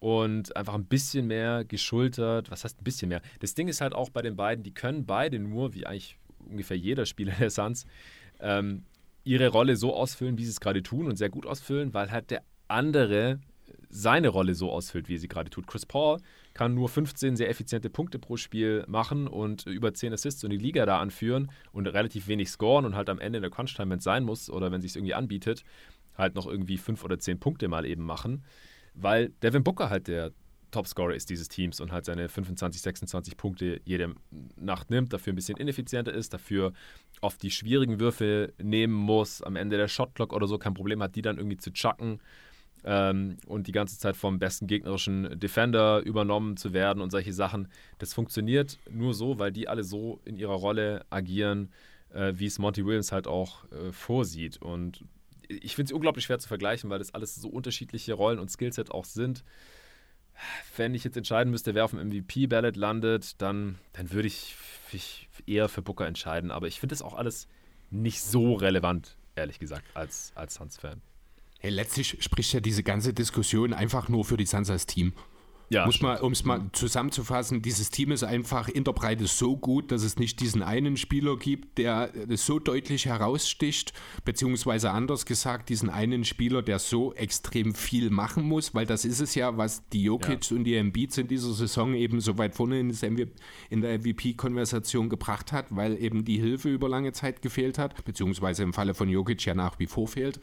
und 0.00 0.56
einfach 0.56 0.74
ein 0.74 0.84
bisschen 0.84 1.26
mehr 1.26 1.64
geschultert. 1.64 2.50
Was 2.50 2.64
heißt 2.64 2.80
ein 2.80 2.84
bisschen 2.84 3.08
mehr? 3.08 3.20
Das 3.40 3.54
Ding 3.54 3.68
ist 3.68 3.80
halt 3.80 3.94
auch 3.94 4.10
bei 4.10 4.22
den 4.22 4.36
beiden, 4.36 4.62
die 4.62 4.72
können 4.72 5.06
beide 5.06 5.38
nur, 5.38 5.74
wie 5.74 5.86
eigentlich 5.86 6.16
ungefähr 6.38 6.78
jeder 6.78 7.04
Spieler 7.04 7.34
der 7.38 7.50
Suns, 7.50 7.86
ähm, 8.40 8.84
ihre 9.24 9.48
Rolle 9.48 9.76
so 9.76 9.94
ausfüllen, 9.94 10.38
wie 10.38 10.44
sie 10.44 10.52
es 10.52 10.60
gerade 10.60 10.82
tun 10.82 11.06
und 11.06 11.16
sehr 11.16 11.28
gut 11.28 11.46
ausfüllen, 11.46 11.92
weil 11.92 12.10
halt 12.10 12.30
der 12.30 12.42
andere 12.68 13.40
seine 13.90 14.28
Rolle 14.28 14.54
so 14.54 14.70
ausfüllt, 14.70 15.08
wie 15.08 15.16
er 15.16 15.18
sie 15.18 15.28
gerade 15.28 15.50
tut. 15.50 15.66
Chris 15.66 15.86
Paul 15.86 16.18
kann 16.54 16.74
nur 16.74 16.88
15 16.88 17.36
sehr 17.36 17.48
effiziente 17.48 17.90
Punkte 17.90 18.18
pro 18.18 18.36
Spiel 18.36 18.84
machen 18.86 19.26
und 19.26 19.66
über 19.66 19.94
10 19.94 20.12
Assists 20.12 20.44
und 20.44 20.50
die 20.50 20.58
Liga 20.58 20.86
da 20.86 21.00
anführen 21.00 21.50
und 21.72 21.86
relativ 21.86 22.28
wenig 22.28 22.50
scoren 22.50 22.84
und 22.84 22.94
halt 22.94 23.08
am 23.08 23.18
Ende 23.18 23.38
in 23.38 23.42
der 23.42 23.50
Crunch-Time, 23.50 23.90
wenn 23.90 23.98
es 23.98 24.04
sein 24.04 24.24
muss 24.24 24.50
oder 24.50 24.70
wenn 24.70 24.78
es 24.78 24.84
sich 24.84 24.96
irgendwie 24.96 25.14
anbietet, 25.14 25.64
halt 26.16 26.34
noch 26.34 26.46
irgendwie 26.46 26.78
5 26.78 27.04
oder 27.04 27.18
10 27.18 27.38
Punkte 27.40 27.68
mal 27.68 27.86
eben 27.86 28.04
machen, 28.04 28.44
weil 29.00 29.30
Devin 29.42 29.64
Booker 29.64 29.90
halt 29.90 30.08
der 30.08 30.32
Topscorer 30.70 31.14
ist 31.14 31.30
dieses 31.30 31.48
Teams 31.48 31.80
und 31.80 31.92
halt 31.92 32.04
seine 32.04 32.28
25, 32.28 32.82
26 32.82 33.36
Punkte 33.36 33.80
jede 33.84 34.14
Nacht 34.56 34.90
nimmt, 34.90 35.12
dafür 35.12 35.32
ein 35.32 35.36
bisschen 35.36 35.56
ineffizienter 35.56 36.12
ist, 36.12 36.34
dafür 36.34 36.72
oft 37.20 37.42
die 37.42 37.50
schwierigen 37.50 38.00
Würfe 38.00 38.52
nehmen 38.62 38.92
muss, 38.92 39.42
am 39.42 39.56
Ende 39.56 39.76
der 39.76 39.88
Shotclock 39.88 40.32
oder 40.32 40.46
so 40.46 40.58
kein 40.58 40.74
Problem 40.74 41.02
hat, 41.02 41.16
die 41.16 41.22
dann 41.22 41.38
irgendwie 41.38 41.56
zu 41.56 41.72
chucken 41.72 42.20
ähm, 42.84 43.38
und 43.46 43.66
die 43.66 43.72
ganze 43.72 43.98
Zeit 43.98 44.16
vom 44.16 44.38
besten 44.38 44.66
gegnerischen 44.66 45.38
Defender 45.38 46.00
übernommen 46.00 46.56
zu 46.56 46.72
werden 46.72 47.02
und 47.02 47.10
solche 47.10 47.32
Sachen. 47.32 47.68
Das 47.98 48.12
funktioniert 48.12 48.78
nur 48.90 49.14
so, 49.14 49.38
weil 49.38 49.52
die 49.52 49.68
alle 49.68 49.84
so 49.84 50.20
in 50.24 50.36
ihrer 50.36 50.54
Rolle 50.54 51.04
agieren, 51.08 51.70
äh, 52.12 52.32
wie 52.36 52.46
es 52.46 52.58
Monty 52.58 52.84
Williams 52.84 53.12
halt 53.12 53.26
auch 53.26 53.64
äh, 53.72 53.92
vorsieht. 53.92 54.60
Und 54.60 55.04
ich 55.48 55.74
finde 55.74 55.90
es 55.90 55.92
unglaublich 55.92 56.26
schwer 56.26 56.38
zu 56.38 56.48
vergleichen, 56.48 56.90
weil 56.90 56.98
das 56.98 57.14
alles 57.14 57.34
so 57.34 57.48
unterschiedliche 57.48 58.14
Rollen 58.14 58.38
und 58.38 58.50
Skillset 58.50 58.90
auch 58.90 59.04
sind. 59.04 59.44
Wenn 60.76 60.94
ich 60.94 61.02
jetzt 61.02 61.16
entscheiden 61.16 61.50
müsste, 61.50 61.74
wer 61.74 61.84
auf 61.84 61.90
dem 61.90 62.08
MVP-Ballot 62.08 62.76
landet, 62.76 63.40
dann, 63.42 63.78
dann 63.92 64.12
würde 64.12 64.28
ich, 64.28 64.54
ich 64.92 65.28
eher 65.46 65.68
für 65.68 65.82
Booker 65.82 66.06
entscheiden. 66.06 66.50
Aber 66.50 66.68
ich 66.68 66.78
finde 66.78 66.92
das 66.92 67.02
auch 67.02 67.14
alles 67.14 67.48
nicht 67.90 68.22
so 68.22 68.54
relevant, 68.54 69.16
ehrlich 69.34 69.58
gesagt, 69.58 69.84
als, 69.94 70.32
als 70.36 70.54
Suns-Fan. 70.54 71.00
Hey, 71.58 71.70
letztlich 71.70 72.22
spricht 72.22 72.52
ja 72.52 72.60
diese 72.60 72.84
ganze 72.84 73.12
Diskussion 73.12 73.72
einfach 73.72 74.08
nur 74.08 74.24
für 74.24 74.36
die 74.36 74.46
Suns 74.46 74.70
als 74.70 74.86
Team. 74.86 75.12
Ja, 75.70 75.84
Muss 75.84 76.00
man, 76.00 76.18
um 76.20 76.32
es 76.32 76.44
mal 76.44 76.62
zusammenzufassen, 76.72 77.60
dieses 77.60 77.90
Team 77.90 78.10
ist 78.10 78.24
einfach 78.24 78.68
in 78.68 78.84
der 78.84 78.92
Breite 78.92 79.26
so 79.26 79.56
gut, 79.56 79.92
dass 79.92 80.02
es 80.02 80.16
nicht 80.16 80.40
diesen 80.40 80.62
einen 80.62 80.96
Spieler 80.96 81.36
gibt, 81.36 81.76
der 81.76 82.10
so 82.30 82.58
deutlich 82.58 83.04
heraussticht, 83.04 83.92
beziehungsweise 84.24 84.90
anders 84.90 85.26
gesagt, 85.26 85.68
diesen 85.68 85.90
einen 85.90 86.24
Spieler, 86.24 86.62
der 86.62 86.78
so 86.78 87.12
extrem 87.12 87.74
viel 87.74 88.08
machen 88.08 88.44
muss, 88.44 88.74
weil 88.74 88.86
das 88.86 89.04
ist 89.04 89.20
es 89.20 89.34
ja, 89.34 89.58
was 89.58 89.86
die 89.90 90.04
Jokic 90.04 90.50
ja. 90.50 90.56
und 90.56 90.64
die 90.64 90.74
Embiids 90.74 91.18
in 91.18 91.28
dieser 91.28 91.52
Saison 91.52 91.92
eben 91.94 92.20
so 92.20 92.38
weit 92.38 92.54
vorne 92.54 92.80
in 92.80 93.80
der 93.82 93.98
MVP-Konversation 93.98 95.10
gebracht 95.10 95.52
hat, 95.52 95.66
weil 95.68 96.02
eben 96.02 96.24
die 96.24 96.38
Hilfe 96.38 96.70
über 96.70 96.88
lange 96.88 97.12
Zeit 97.12 97.42
gefehlt 97.42 97.76
hat, 97.76 98.04
beziehungsweise 98.06 98.62
im 98.62 98.72
Falle 98.72 98.94
von 98.94 99.10
Jokic 99.10 99.44
ja 99.44 99.54
nach 99.54 99.78
wie 99.78 99.86
vor 99.86 100.08
fehlt. 100.08 100.40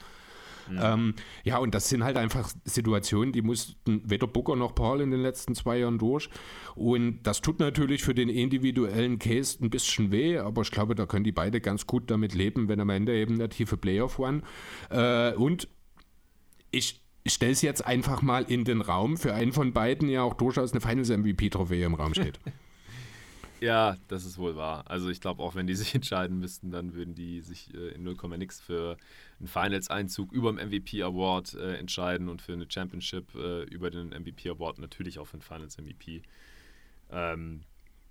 Ja. 0.74 0.94
Ähm, 0.94 1.14
ja, 1.44 1.58
und 1.58 1.74
das 1.74 1.88
sind 1.88 2.04
halt 2.04 2.16
einfach 2.16 2.50
Situationen, 2.64 3.32
die 3.32 3.42
mussten 3.42 4.02
weder 4.04 4.26
Booker 4.26 4.56
noch 4.56 4.74
Paul 4.74 5.00
in 5.00 5.10
den 5.10 5.20
letzten 5.20 5.54
zwei 5.54 5.78
Jahren 5.78 5.98
durch. 5.98 6.28
Und 6.74 7.22
das 7.22 7.40
tut 7.40 7.60
natürlich 7.60 8.02
für 8.02 8.14
den 8.14 8.28
individuellen 8.28 9.18
Case 9.18 9.58
ein 9.64 9.70
bisschen 9.70 10.10
weh, 10.10 10.38
aber 10.38 10.62
ich 10.62 10.70
glaube, 10.70 10.94
da 10.94 11.06
können 11.06 11.24
die 11.24 11.32
beide 11.32 11.60
ganz 11.60 11.86
gut 11.86 12.10
damit 12.10 12.34
leben, 12.34 12.68
wenn 12.68 12.80
am 12.80 12.90
Ende 12.90 13.14
eben 13.14 13.38
der 13.38 13.48
tiefe 13.48 13.76
Playoff 13.76 14.18
one. 14.18 14.42
Äh, 14.90 15.32
und 15.34 15.68
ich 16.70 17.02
stelle 17.26 17.52
es 17.52 17.62
jetzt 17.62 17.86
einfach 17.86 18.22
mal 18.22 18.44
in 18.44 18.64
den 18.64 18.80
Raum, 18.80 19.16
für 19.16 19.34
einen 19.34 19.52
von 19.52 19.72
beiden 19.72 20.08
ja 20.08 20.22
auch 20.22 20.34
durchaus 20.34 20.72
eine 20.72 20.80
Finals-MVP-Trophäe 20.80 21.84
im 21.84 21.94
Raum 21.94 22.14
steht. 22.14 22.38
Ja, 23.60 23.96
das 24.08 24.26
ist 24.26 24.36
wohl 24.36 24.54
wahr. 24.56 24.84
Also 24.86 25.08
ich 25.08 25.20
glaube, 25.20 25.42
auch 25.42 25.54
wenn 25.54 25.66
die 25.66 25.74
sich 25.76 25.94
entscheiden 25.94 26.38
müssten, 26.38 26.70
dann 26.70 26.94
würden 26.94 27.14
die 27.14 27.40
sich 27.40 27.72
äh, 27.74 27.94
in 27.94 28.02
0, 28.02 28.16
nix 28.36 28.60
für 28.60 28.96
einen 29.38 29.48
Finals-Einzug 29.48 30.32
über 30.32 30.52
den 30.52 30.68
MVP-Award 30.68 31.54
äh, 31.54 31.76
entscheiden 31.76 32.28
und 32.28 32.42
für 32.42 32.52
eine 32.52 32.70
Championship 32.70 33.34
äh, 33.34 33.62
über 33.64 33.90
den 33.90 34.10
MVP-Award 34.10 34.78
natürlich 34.78 35.18
auch 35.18 35.26
für 35.26 35.38
den 35.38 35.42
Finals-MVP. 35.42 36.22
Ähm, 37.10 37.62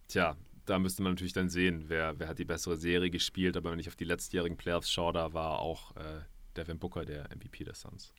tja, 0.07 0.35
da 0.65 0.79
müsste 0.79 1.03
man 1.03 1.13
natürlich 1.13 1.33
dann 1.33 1.49
sehen, 1.49 1.85
wer, 1.87 2.17
wer 2.19 2.27
hat 2.27 2.39
die 2.39 2.45
bessere 2.45 2.77
Serie 2.77 3.11
gespielt. 3.11 3.55
Aber 3.55 3.71
wenn 3.71 3.79
ich 3.79 3.87
auf 3.87 3.95
die 3.95 4.05
letztjährigen 4.05 4.57
Playoffs 4.57 4.91
schaue, 4.91 5.13
da 5.13 5.33
war 5.33 5.59
auch 5.59 5.95
äh, 5.95 6.21
Devin 6.57 6.79
Booker 6.79 7.05
der 7.05 7.29
MVP 7.35 7.63
der 7.63 7.75
Suns. 7.75 8.13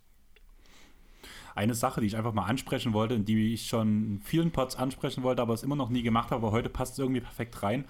Eine 1.57 1.74
Sache, 1.74 2.00
die 2.00 2.07
ich 2.07 2.16
einfach 2.16 2.32
mal 2.34 2.44
ansprechen 2.44 2.92
wollte 2.92 3.14
und 3.14 3.26
die 3.26 3.52
ich 3.54 3.66
schon 3.66 3.88
in 4.04 4.20
vielen 4.20 4.50
Pods 4.50 4.76
ansprechen 4.76 5.22
wollte, 5.22 5.42
aber 5.42 5.54
es 5.54 5.62
immer 5.62 5.76
noch 5.76 5.88
nie 5.88 6.02
gemacht 6.02 6.30
habe, 6.30 6.46
aber 6.46 6.52
heute 6.52 6.68
passt 6.68 6.92
es 6.94 6.98
irgendwie 6.98 7.20
perfekt 7.20 7.62
rein. 7.62 7.84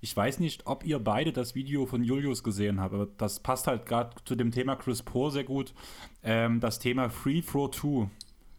Ich 0.00 0.16
weiß 0.16 0.40
nicht, 0.40 0.66
ob 0.66 0.84
ihr 0.84 0.98
beide 0.98 1.30
das 1.32 1.54
Video 1.54 1.84
von 1.86 2.02
Julius 2.02 2.42
gesehen 2.42 2.80
habt, 2.80 2.94
aber 2.94 3.06
das 3.18 3.38
passt 3.40 3.66
halt 3.66 3.84
gerade 3.86 4.10
zu 4.24 4.34
dem 4.34 4.50
Thema 4.50 4.74
Chris 4.76 5.02
Paul 5.02 5.30
sehr 5.30 5.44
gut. 5.44 5.74
Ähm, 6.22 6.60
das 6.60 6.78
Thema 6.78 7.10
Free 7.10 7.42
Throw 7.42 7.70
2. 7.70 8.08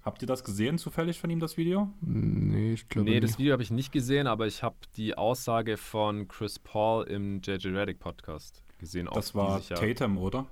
Habt 0.04 0.22
ihr 0.24 0.28
das 0.28 0.44
gesehen 0.44 0.78
zufällig 0.80 1.20
von 1.20 1.30
ihm, 1.30 1.40
das 1.40 1.58
Video? 1.58 1.90
Nee, 2.02 2.74
ich 2.74 2.88
glaube 2.90 3.10
Nee, 3.10 3.20
nicht. 3.20 3.24
das 3.32 3.40
Video 3.40 3.54
habe 3.54 3.62
ich 3.64 3.70
nicht 3.72 3.92
gesehen, 3.92 4.26
aber 4.28 4.48
ich 4.48 4.64
habe 4.64 4.76
die 4.98 5.16
Aussage 5.16 5.78
von 5.78 6.28
Chris 6.28 6.58
Paul 6.60 7.06
im 7.08 7.42
JJ 7.44 7.68
Reddick 7.70 8.00
Podcast 8.00 8.64
gesehen. 8.80 9.08
Das 9.14 9.36
war 9.36 9.62
Tatum, 9.62 10.18
oder? 10.18 10.46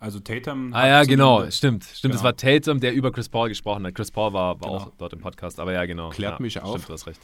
Also 0.00 0.20
Tatum. 0.20 0.72
Ah 0.72 0.86
ja, 0.86 1.04
genau, 1.04 1.50
stimmt. 1.50 1.84
Stimmt, 1.84 2.02
genau. 2.02 2.14
es 2.14 2.22
war 2.22 2.36
Tatum, 2.36 2.78
der 2.78 2.94
über 2.94 3.10
Chris 3.10 3.28
Paul 3.28 3.48
gesprochen 3.48 3.84
hat. 3.86 3.94
Chris 3.94 4.10
Paul 4.10 4.32
war, 4.32 4.60
war 4.60 4.70
genau. 4.70 4.74
auch 4.74 4.92
dort 4.96 5.12
im 5.12 5.20
Podcast, 5.20 5.58
aber 5.58 5.72
ja, 5.72 5.84
genau. 5.86 6.10
Klärt 6.10 6.38
ja, 6.38 6.42
mich 6.42 6.60
auf. 6.60 6.70
Stimmt, 6.70 6.88
du 6.88 6.92
hast 6.92 7.06
recht. 7.06 7.20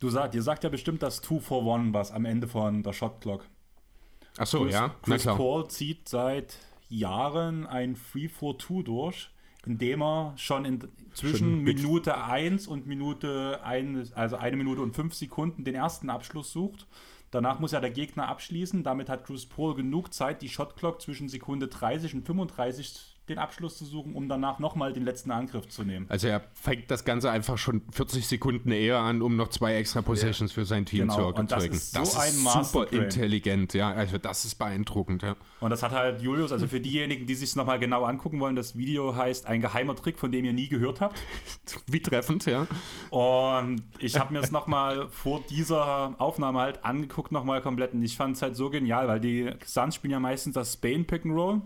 Du 0.00 0.10
sagt, 0.10 0.34
ihr 0.34 0.42
sagt 0.42 0.64
ja 0.64 0.70
bestimmt 0.70 1.02
das 1.02 1.22
2 1.22 1.40
for 1.40 1.74
1 1.74 1.94
was 1.94 2.10
am 2.10 2.24
Ende 2.24 2.48
von 2.48 2.82
der 2.82 2.92
Shot 2.92 3.20
Clock. 3.20 3.44
Ach 4.36 4.46
so, 4.46 4.64
Chris, 4.64 4.74
ja. 4.74 4.94
Chris 5.02 5.24
Paul 5.24 5.68
zieht 5.68 6.08
seit 6.08 6.58
Jahren 6.88 7.64
ein 7.66 7.96
3 8.12 8.28
for 8.28 8.58
2 8.58 8.82
durch, 8.82 9.30
indem 9.64 10.02
er 10.02 10.32
schon 10.36 10.64
in, 10.64 10.80
zwischen 11.12 11.38
schon 11.38 11.62
Minute 11.62 12.24
1 12.24 12.66
und 12.66 12.88
Minute 12.88 13.60
1, 13.62 14.12
also 14.14 14.34
eine 14.36 14.56
Minute 14.56 14.82
und 14.82 14.96
5 14.96 15.14
Sekunden 15.14 15.62
den 15.62 15.76
ersten 15.76 16.10
Abschluss 16.10 16.50
sucht 16.50 16.88
Danach 17.34 17.58
muss 17.58 17.72
ja 17.72 17.80
der 17.80 17.90
Gegner 17.90 18.28
abschließen. 18.28 18.84
Damit 18.84 19.08
hat 19.08 19.24
Chris 19.24 19.44
Paul 19.44 19.74
genug 19.74 20.14
Zeit, 20.14 20.40
die 20.40 20.48
Shotclock 20.48 21.02
zwischen 21.02 21.28
Sekunde 21.28 21.66
30 21.66 22.14
und 22.14 22.24
35 22.24 23.13
den 23.28 23.38
Abschluss 23.38 23.78
zu 23.78 23.86
suchen, 23.86 24.14
um 24.14 24.28
danach 24.28 24.58
nochmal 24.58 24.92
den 24.92 25.04
letzten 25.04 25.30
Angriff 25.30 25.68
zu 25.68 25.82
nehmen. 25.82 26.04
Also 26.10 26.28
er 26.28 26.42
fängt 26.52 26.90
das 26.90 27.04
Ganze 27.04 27.30
einfach 27.30 27.56
schon 27.56 27.82
40 27.90 28.26
Sekunden 28.26 28.70
eher 28.70 28.98
an, 28.98 29.22
um 29.22 29.36
noch 29.36 29.48
zwei 29.48 29.76
extra 29.76 30.02
Possessions 30.02 30.50
ja. 30.50 30.54
für 30.54 30.64
sein 30.66 30.84
Team 30.84 31.08
genau. 31.08 31.14
zu 31.14 31.20
erzeugen. 31.20 31.48
Das 31.48 31.64
ist, 31.64 31.92
so 31.92 32.00
das 32.00 32.34
ist 32.34 32.72
super 32.72 32.92
intelligent, 32.92 33.72
ja. 33.72 33.92
Also 33.92 34.18
das 34.18 34.44
ist 34.44 34.56
beeindruckend, 34.56 35.22
ja. 35.22 35.36
Und 35.60 35.70
das 35.70 35.82
hat 35.82 35.92
halt 35.92 36.20
Julius, 36.20 36.52
also 36.52 36.66
für 36.66 36.80
diejenigen, 36.80 37.26
die 37.26 37.34
sich 37.34 37.56
nochmal 37.56 37.78
genau 37.78 38.04
angucken 38.04 38.40
wollen, 38.40 38.56
das 38.56 38.76
Video 38.76 39.16
heißt 39.16 39.46
Ein 39.46 39.62
geheimer 39.62 39.96
Trick, 39.96 40.18
von 40.18 40.30
dem 40.30 40.44
ihr 40.44 40.52
nie 40.52 40.68
gehört 40.68 41.00
habt. 41.00 41.18
Wie 41.86 42.00
treffend, 42.00 42.44
ja. 42.44 42.66
Und 43.08 43.82
ich 44.00 44.18
habe 44.18 44.34
mir 44.34 44.40
es 44.40 44.50
nochmal 44.50 45.08
vor 45.08 45.42
dieser 45.48 46.14
Aufnahme 46.18 46.60
halt 46.60 46.84
angeguckt, 46.84 47.32
nochmal 47.32 47.62
komplett. 47.62 47.94
Und 47.94 48.02
ich 48.02 48.18
fand 48.18 48.36
es 48.36 48.42
halt 48.42 48.54
so 48.54 48.68
genial, 48.68 49.08
weil 49.08 49.20
die 49.20 49.50
Suns 49.64 49.94
spielen 49.94 50.12
ja 50.12 50.20
meistens 50.20 50.54
das 50.54 50.74
Spain 50.74 51.06
Pick 51.06 51.24
and 51.24 51.34
Roll 51.34 51.62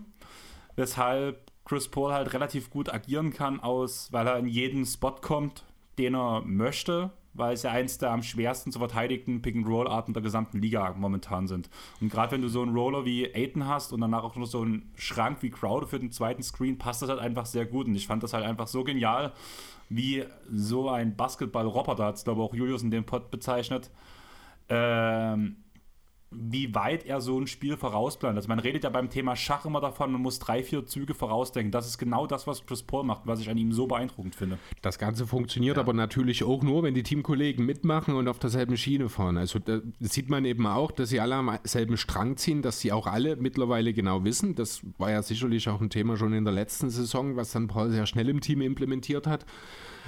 weshalb 0.79 1.48
Chris 1.69 1.87
Paul 1.87 2.11
halt 2.11 2.33
relativ 2.33 2.71
gut 2.71 2.91
agieren 2.91 3.31
kann, 3.31 3.59
aus, 3.59 4.11
weil 4.11 4.25
er 4.25 4.39
in 4.39 4.47
jeden 4.47 4.87
Spot 4.87 5.11
kommt, 5.21 5.65
den 5.99 6.15
er 6.15 6.41
möchte, 6.41 7.11
weil 7.33 7.53
es 7.53 7.61
ja 7.61 7.69
eins 7.69 7.99
der 7.99 8.09
am 8.09 8.23
schwersten 8.23 8.71
zu 8.71 8.79
verteidigten 8.79 9.43
Pick-and-Roll-Arten 9.43 10.13
der 10.13 10.23
gesamten 10.23 10.59
Liga 10.63 10.95
momentan 10.97 11.47
sind. 11.47 11.69
Und 12.01 12.09
gerade 12.09 12.31
wenn 12.31 12.41
du 12.41 12.47
so 12.47 12.63
einen 12.63 12.75
Roller 12.75 13.05
wie 13.05 13.35
Aiton 13.35 13.67
hast 13.67 13.93
und 13.93 14.01
danach 14.01 14.23
auch 14.23 14.35
noch 14.35 14.47
so 14.47 14.63
einen 14.63 14.91
Schrank 14.95 15.43
wie 15.43 15.51
Crowder 15.51 15.85
für 15.85 15.99
den 15.99 16.11
zweiten 16.11 16.41
Screen, 16.41 16.79
passt 16.79 17.03
das 17.03 17.09
halt 17.09 17.19
einfach 17.19 17.45
sehr 17.45 17.67
gut. 17.67 17.85
Und 17.85 17.93
ich 17.93 18.07
fand 18.07 18.23
das 18.23 18.33
halt 18.33 18.45
einfach 18.45 18.65
so 18.65 18.83
genial, 18.83 19.31
wie 19.89 20.25
so 20.51 20.89
ein 20.89 21.15
Basketball-Roboter, 21.15 22.03
hat 22.03 22.15
es 22.15 22.23
glaube 22.23 22.41
ich 22.41 22.49
auch 22.49 22.55
Julius 22.55 22.81
in 22.81 22.89
dem 22.89 23.03
Pod 23.03 23.29
bezeichnet, 23.29 23.91
ähm, 24.69 25.57
wie 26.31 26.75
weit 26.75 27.05
er 27.05 27.21
so 27.21 27.39
ein 27.39 27.47
Spiel 27.47 27.75
vorausplant. 27.75 28.37
Also 28.37 28.47
man 28.49 28.59
redet 28.59 28.83
ja 28.83 28.91
beim 28.91 29.09
Thema 29.09 29.35
Schach 29.35 29.65
immer 29.65 29.81
davon, 29.81 30.11
man 30.11 30.21
muss 30.21 30.37
drei, 30.37 30.63
vier 30.63 30.85
Züge 30.85 31.15
vorausdenken. 31.15 31.71
Das 31.71 31.87
ist 31.87 31.97
genau 31.97 32.27
das, 32.27 32.45
was 32.45 32.65
Chris 32.65 32.83
Paul 32.83 33.03
macht, 33.03 33.23
was 33.25 33.39
ich 33.39 33.49
an 33.49 33.57
ihm 33.57 33.71
so 33.71 33.87
beeindruckend 33.87 34.35
finde. 34.35 34.59
Das 34.81 34.99
Ganze 34.99 35.25
funktioniert 35.25 35.77
ja. 35.77 35.81
aber 35.81 35.93
natürlich 35.93 36.43
auch 36.43 36.61
nur, 36.61 36.83
wenn 36.83 36.93
die 36.93 37.01
Teamkollegen 37.01 37.65
mitmachen 37.65 38.13
und 38.13 38.27
auf 38.27 38.37
derselben 38.37 38.77
Schiene 38.77 39.09
fahren. 39.09 39.37
Also 39.37 39.57
da 39.57 39.79
sieht 39.99 40.29
man 40.29 40.45
eben 40.45 40.67
auch, 40.67 40.91
dass 40.91 41.09
sie 41.09 41.19
alle 41.19 41.35
am 41.35 41.57
selben 41.63 41.97
Strang 41.97 42.37
ziehen, 42.37 42.61
dass 42.61 42.79
sie 42.79 42.91
auch 42.91 43.07
alle 43.07 43.35
mittlerweile 43.35 43.93
genau 43.93 44.23
wissen. 44.23 44.53
Das 44.53 44.81
war 44.99 45.09
ja 45.09 45.23
sicherlich 45.23 45.67
auch 45.67 45.81
ein 45.81 45.89
Thema 45.89 46.15
schon 46.15 46.33
in 46.33 46.45
der 46.45 46.53
letzten 46.53 46.91
Saison, 46.91 47.37
was 47.37 47.51
dann 47.51 47.67
Paul 47.67 47.89
sehr 47.89 48.05
schnell 48.05 48.29
im 48.29 48.41
Team 48.41 48.61
implementiert 48.61 49.25
hat 49.25 49.45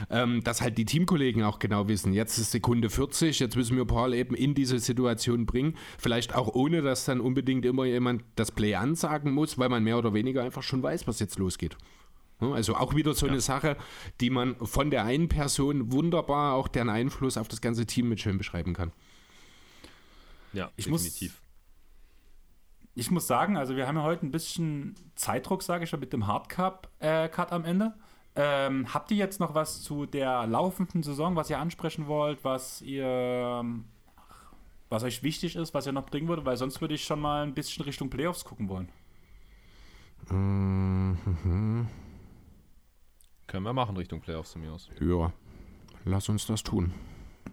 ähm, 0.10 0.44
dass 0.44 0.62
halt 0.62 0.78
die 0.78 0.86
Teamkollegen 0.86 1.44
auch 1.44 1.60
genau 1.60 1.88
wissen, 1.88 2.14
jetzt 2.14 2.38
ist 2.38 2.52
Sekunde 2.52 2.90
40, 2.90 3.40
jetzt 3.40 3.56
müssen 3.56 3.78
wir 3.78 3.86
Paul 3.86 4.14
eben 4.14 4.36
in 4.36 4.54
diese 4.54 4.80
Situation 4.80 5.46
bringen. 5.46 5.76
Vielleicht 5.98 6.36
auch 6.36 6.48
ohne, 6.54 6.82
dass 6.82 7.06
dann 7.06 7.22
unbedingt 7.22 7.66
immer 7.66 7.86
jemand 7.86 8.24
das 8.36 8.52
Play 8.52 8.76
ansagen 8.76 9.32
muss, 9.32 9.58
weil 9.58 9.70
man 9.70 9.84
mehr 9.84 9.98
oder 9.98 10.14
weniger 10.14 10.44
einfach 10.44 10.64
schon 10.64 10.84
weiß, 10.84 11.08
was 11.08 11.20
jetzt 11.20 11.38
losgeht. 11.40 11.78
Also 12.40 12.76
auch 12.76 12.96
wieder 12.96 13.14
so 13.14 13.28
ja. 13.28 13.32
eine 13.32 13.42
Sache, 13.42 13.78
die 14.20 14.32
man 14.32 14.56
von 14.56 14.90
der 14.90 15.06
einen 15.06 15.30
Person 15.30 15.92
wunderbar 15.92 16.56
auch 16.56 16.68
deren 16.68 16.90
Einfluss 16.90 17.38
auf 17.38 17.48
das 17.48 17.62
ganze 17.62 17.86
Team 17.86 18.10
mit 18.10 18.20
schön 18.20 18.38
beschreiben 18.40 18.74
kann. 18.74 18.92
Ja, 20.54 20.72
ich 20.76 20.86
definitiv. 20.86 21.32
Muss, 21.32 21.42
ich 22.96 23.12
muss 23.12 23.28
sagen, 23.28 23.58
also 23.58 23.76
wir 23.76 23.88
haben 23.88 23.96
ja 23.96 24.04
heute 24.04 24.26
ein 24.26 24.32
bisschen 24.32 24.96
Zeitdruck, 25.16 25.64
sage 25.64 25.84
ich 25.84 25.90
schon, 25.90 26.00
mit 26.00 26.14
dem 26.14 26.28
Hardcup-Cut 26.28 27.52
äh, 27.52 27.54
am 27.54 27.64
Ende. 27.64 27.94
Ähm, 28.36 28.94
habt 28.94 29.12
ihr 29.12 29.18
jetzt 29.18 29.40
noch 29.40 29.56
was 29.56 29.82
zu 29.82 30.06
der 30.06 30.48
laufenden 30.48 31.04
Saison, 31.04 31.36
was 31.36 31.50
ihr 31.50 31.60
ansprechen 31.60 32.08
wollt, 32.08 32.44
was 32.44 32.82
ihr 32.82 33.66
was 34.92 35.04
euch 35.04 35.24
wichtig 35.24 35.56
ist, 35.56 35.74
was 35.74 35.86
ihr 35.86 35.94
noch 35.94 36.06
bringen 36.06 36.28
würdet? 36.28 36.46
Weil 36.46 36.58
sonst 36.58 36.82
würde 36.82 36.94
ich 36.94 37.04
schon 37.04 37.22
mal 37.22 37.44
ein 37.44 37.54
bisschen 37.54 37.84
Richtung 37.86 38.10
Playoffs 38.10 38.44
gucken 38.44 38.68
wollen. 38.68 38.90
Mhm. 40.30 41.88
Können 43.48 43.64
wir 43.64 43.74
machen 43.74 43.98
Richtung 43.98 44.20
Playoffs 44.22 44.52
zu 44.52 44.60
mir 44.60 44.72
aus. 44.72 44.90
Ja, 45.00 45.32
lass 46.06 46.30
uns 46.30 46.46
das 46.46 46.62
tun. 46.62 46.94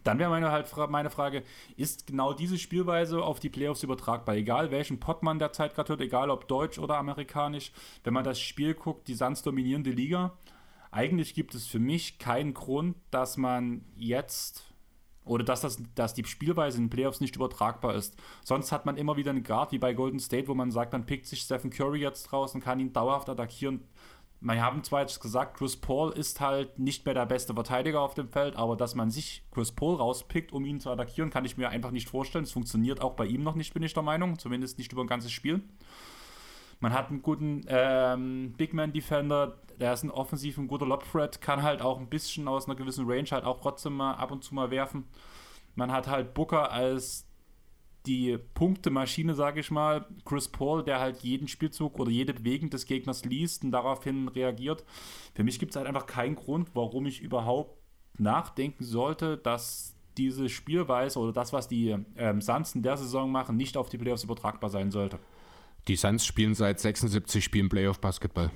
Dann 0.04 0.18
wäre 0.18 0.30
meine, 0.30 0.50
halt, 0.50 0.72
meine 0.90 1.10
Frage, 1.10 1.42
ist 1.76 2.06
genau 2.06 2.32
diese 2.32 2.58
Spielweise 2.58 3.22
auf 3.22 3.40
die 3.40 3.48
Playoffs 3.48 3.82
übertragbar? 3.82 4.36
Egal 4.36 4.70
welchen 4.70 5.00
Pot 5.00 5.22
man 5.22 5.38
derzeit 5.38 5.74
gerade 5.74 5.90
hört, 5.90 6.00
egal 6.00 6.30
ob 6.30 6.48
deutsch 6.48 6.78
oder 6.78 6.98
amerikanisch, 6.98 7.72
wenn 8.04 8.14
man 8.14 8.24
das 8.24 8.40
Spiel 8.40 8.74
guckt, 8.74 9.08
die 9.08 9.14
Suns 9.14 9.42
dominieren 9.42 9.84
die 9.84 9.92
Liga. 9.92 10.32
Eigentlich 10.90 11.34
gibt 11.34 11.54
es 11.54 11.66
für 11.66 11.78
mich 11.78 12.18
keinen 12.18 12.54
Grund, 12.54 12.96
dass 13.10 13.36
man 13.36 13.84
jetzt 13.96 14.64
oder 15.28 15.44
dass, 15.44 15.60
das, 15.60 15.78
dass 15.94 16.14
die 16.14 16.24
Spielweise 16.24 16.78
in 16.78 16.84
den 16.84 16.90
Playoffs 16.90 17.20
nicht 17.20 17.36
übertragbar 17.36 17.94
ist. 17.94 18.16
Sonst 18.44 18.72
hat 18.72 18.86
man 18.86 18.96
immer 18.96 19.16
wieder 19.16 19.30
einen 19.30 19.42
Guard 19.42 19.72
wie 19.72 19.78
bei 19.78 19.92
Golden 19.92 20.20
State, 20.20 20.48
wo 20.48 20.54
man 20.54 20.70
sagt, 20.70 20.92
man 20.92 21.06
pickt 21.06 21.26
sich 21.26 21.42
Stephen 21.42 21.70
Curry 21.70 22.00
jetzt 22.00 22.24
draußen, 22.24 22.60
kann 22.60 22.80
ihn 22.80 22.92
dauerhaft 22.92 23.28
attackieren. 23.28 23.84
Wir 24.40 24.62
haben 24.62 24.84
zwar 24.84 25.00
jetzt 25.00 25.20
gesagt, 25.20 25.56
Chris 25.58 25.76
Paul 25.76 26.12
ist 26.12 26.40
halt 26.40 26.78
nicht 26.78 27.04
mehr 27.04 27.14
der 27.14 27.26
beste 27.26 27.54
Verteidiger 27.54 28.00
auf 28.00 28.14
dem 28.14 28.28
Feld, 28.28 28.54
aber 28.54 28.76
dass 28.76 28.94
man 28.94 29.10
sich 29.10 29.42
Chris 29.50 29.72
Paul 29.72 29.96
rauspickt, 29.96 30.52
um 30.52 30.64
ihn 30.64 30.80
zu 30.80 30.90
attackieren, 30.90 31.30
kann 31.30 31.44
ich 31.44 31.56
mir 31.56 31.70
einfach 31.70 31.90
nicht 31.90 32.08
vorstellen. 32.08 32.44
Es 32.44 32.52
funktioniert 32.52 33.00
auch 33.02 33.14
bei 33.14 33.26
ihm 33.26 33.42
noch 33.42 33.56
nicht, 33.56 33.74
bin 33.74 33.82
ich 33.82 33.94
der 33.94 34.04
Meinung. 34.04 34.38
Zumindest 34.38 34.78
nicht 34.78 34.92
über 34.92 35.02
ein 35.02 35.08
ganzes 35.08 35.32
Spiel. 35.32 35.62
Man 36.80 36.92
hat 36.92 37.10
einen 37.10 37.22
guten 37.22 37.64
ähm, 37.68 38.54
Big 38.56 38.72
Man 38.72 38.92
Defender, 38.92 39.58
der 39.80 39.92
ist 39.92 40.04
ein 40.04 40.10
offensiv 40.10 40.58
ein 40.58 40.68
guter 40.68 40.86
Lob 40.86 41.04
Threat, 41.10 41.40
kann 41.40 41.62
halt 41.62 41.82
auch 41.82 41.98
ein 41.98 42.08
bisschen 42.08 42.48
aus 42.48 42.66
einer 42.66 42.76
gewissen 42.76 43.06
Range 43.08 43.28
halt 43.30 43.44
auch 43.44 43.60
trotzdem 43.60 43.96
mal 43.96 44.14
ab 44.14 44.30
und 44.30 44.44
zu 44.44 44.54
mal 44.54 44.70
werfen. 44.70 45.04
Man 45.74 45.92
hat 45.92 46.06
halt 46.08 46.34
Booker 46.34 46.70
als 46.70 47.28
die 48.06 48.38
Punktemaschine, 48.54 49.34
sage 49.34 49.60
ich 49.60 49.70
mal. 49.70 50.06
Chris 50.24 50.48
Paul, 50.48 50.82
der 50.82 50.98
halt 50.98 51.18
jeden 51.22 51.46
Spielzug 51.46 51.98
oder 51.98 52.10
jede 52.10 52.32
Bewegung 52.34 52.70
des 52.70 52.86
Gegners 52.86 53.24
liest 53.24 53.64
und 53.64 53.70
daraufhin 53.70 54.28
reagiert. 54.28 54.84
Für 55.34 55.44
mich 55.44 55.58
gibt 55.58 55.72
es 55.72 55.76
halt 55.76 55.86
einfach 55.86 56.06
keinen 56.06 56.36
Grund, 56.36 56.70
warum 56.74 57.06
ich 57.06 57.20
überhaupt 57.20 57.76
nachdenken 58.16 58.84
sollte, 58.84 59.36
dass 59.36 59.94
diese 60.16 60.48
Spielweise 60.48 61.18
oder 61.18 61.32
das, 61.32 61.52
was 61.52 61.68
die 61.68 61.94
ähm, 62.16 62.40
Suns 62.40 62.74
in 62.74 62.82
der 62.82 62.96
Saison 62.96 63.30
machen, 63.30 63.56
nicht 63.56 63.76
auf 63.76 63.88
die 63.88 63.98
Playoffs 63.98 64.24
übertragbar 64.24 64.70
sein 64.70 64.90
sollte. 64.90 65.18
Die 65.86 65.96
Suns 65.96 66.26
spielen 66.26 66.54
seit 66.54 66.80
76 66.80 67.42
Spielen 67.42 67.68
Playoff-Basketball. 67.68 68.50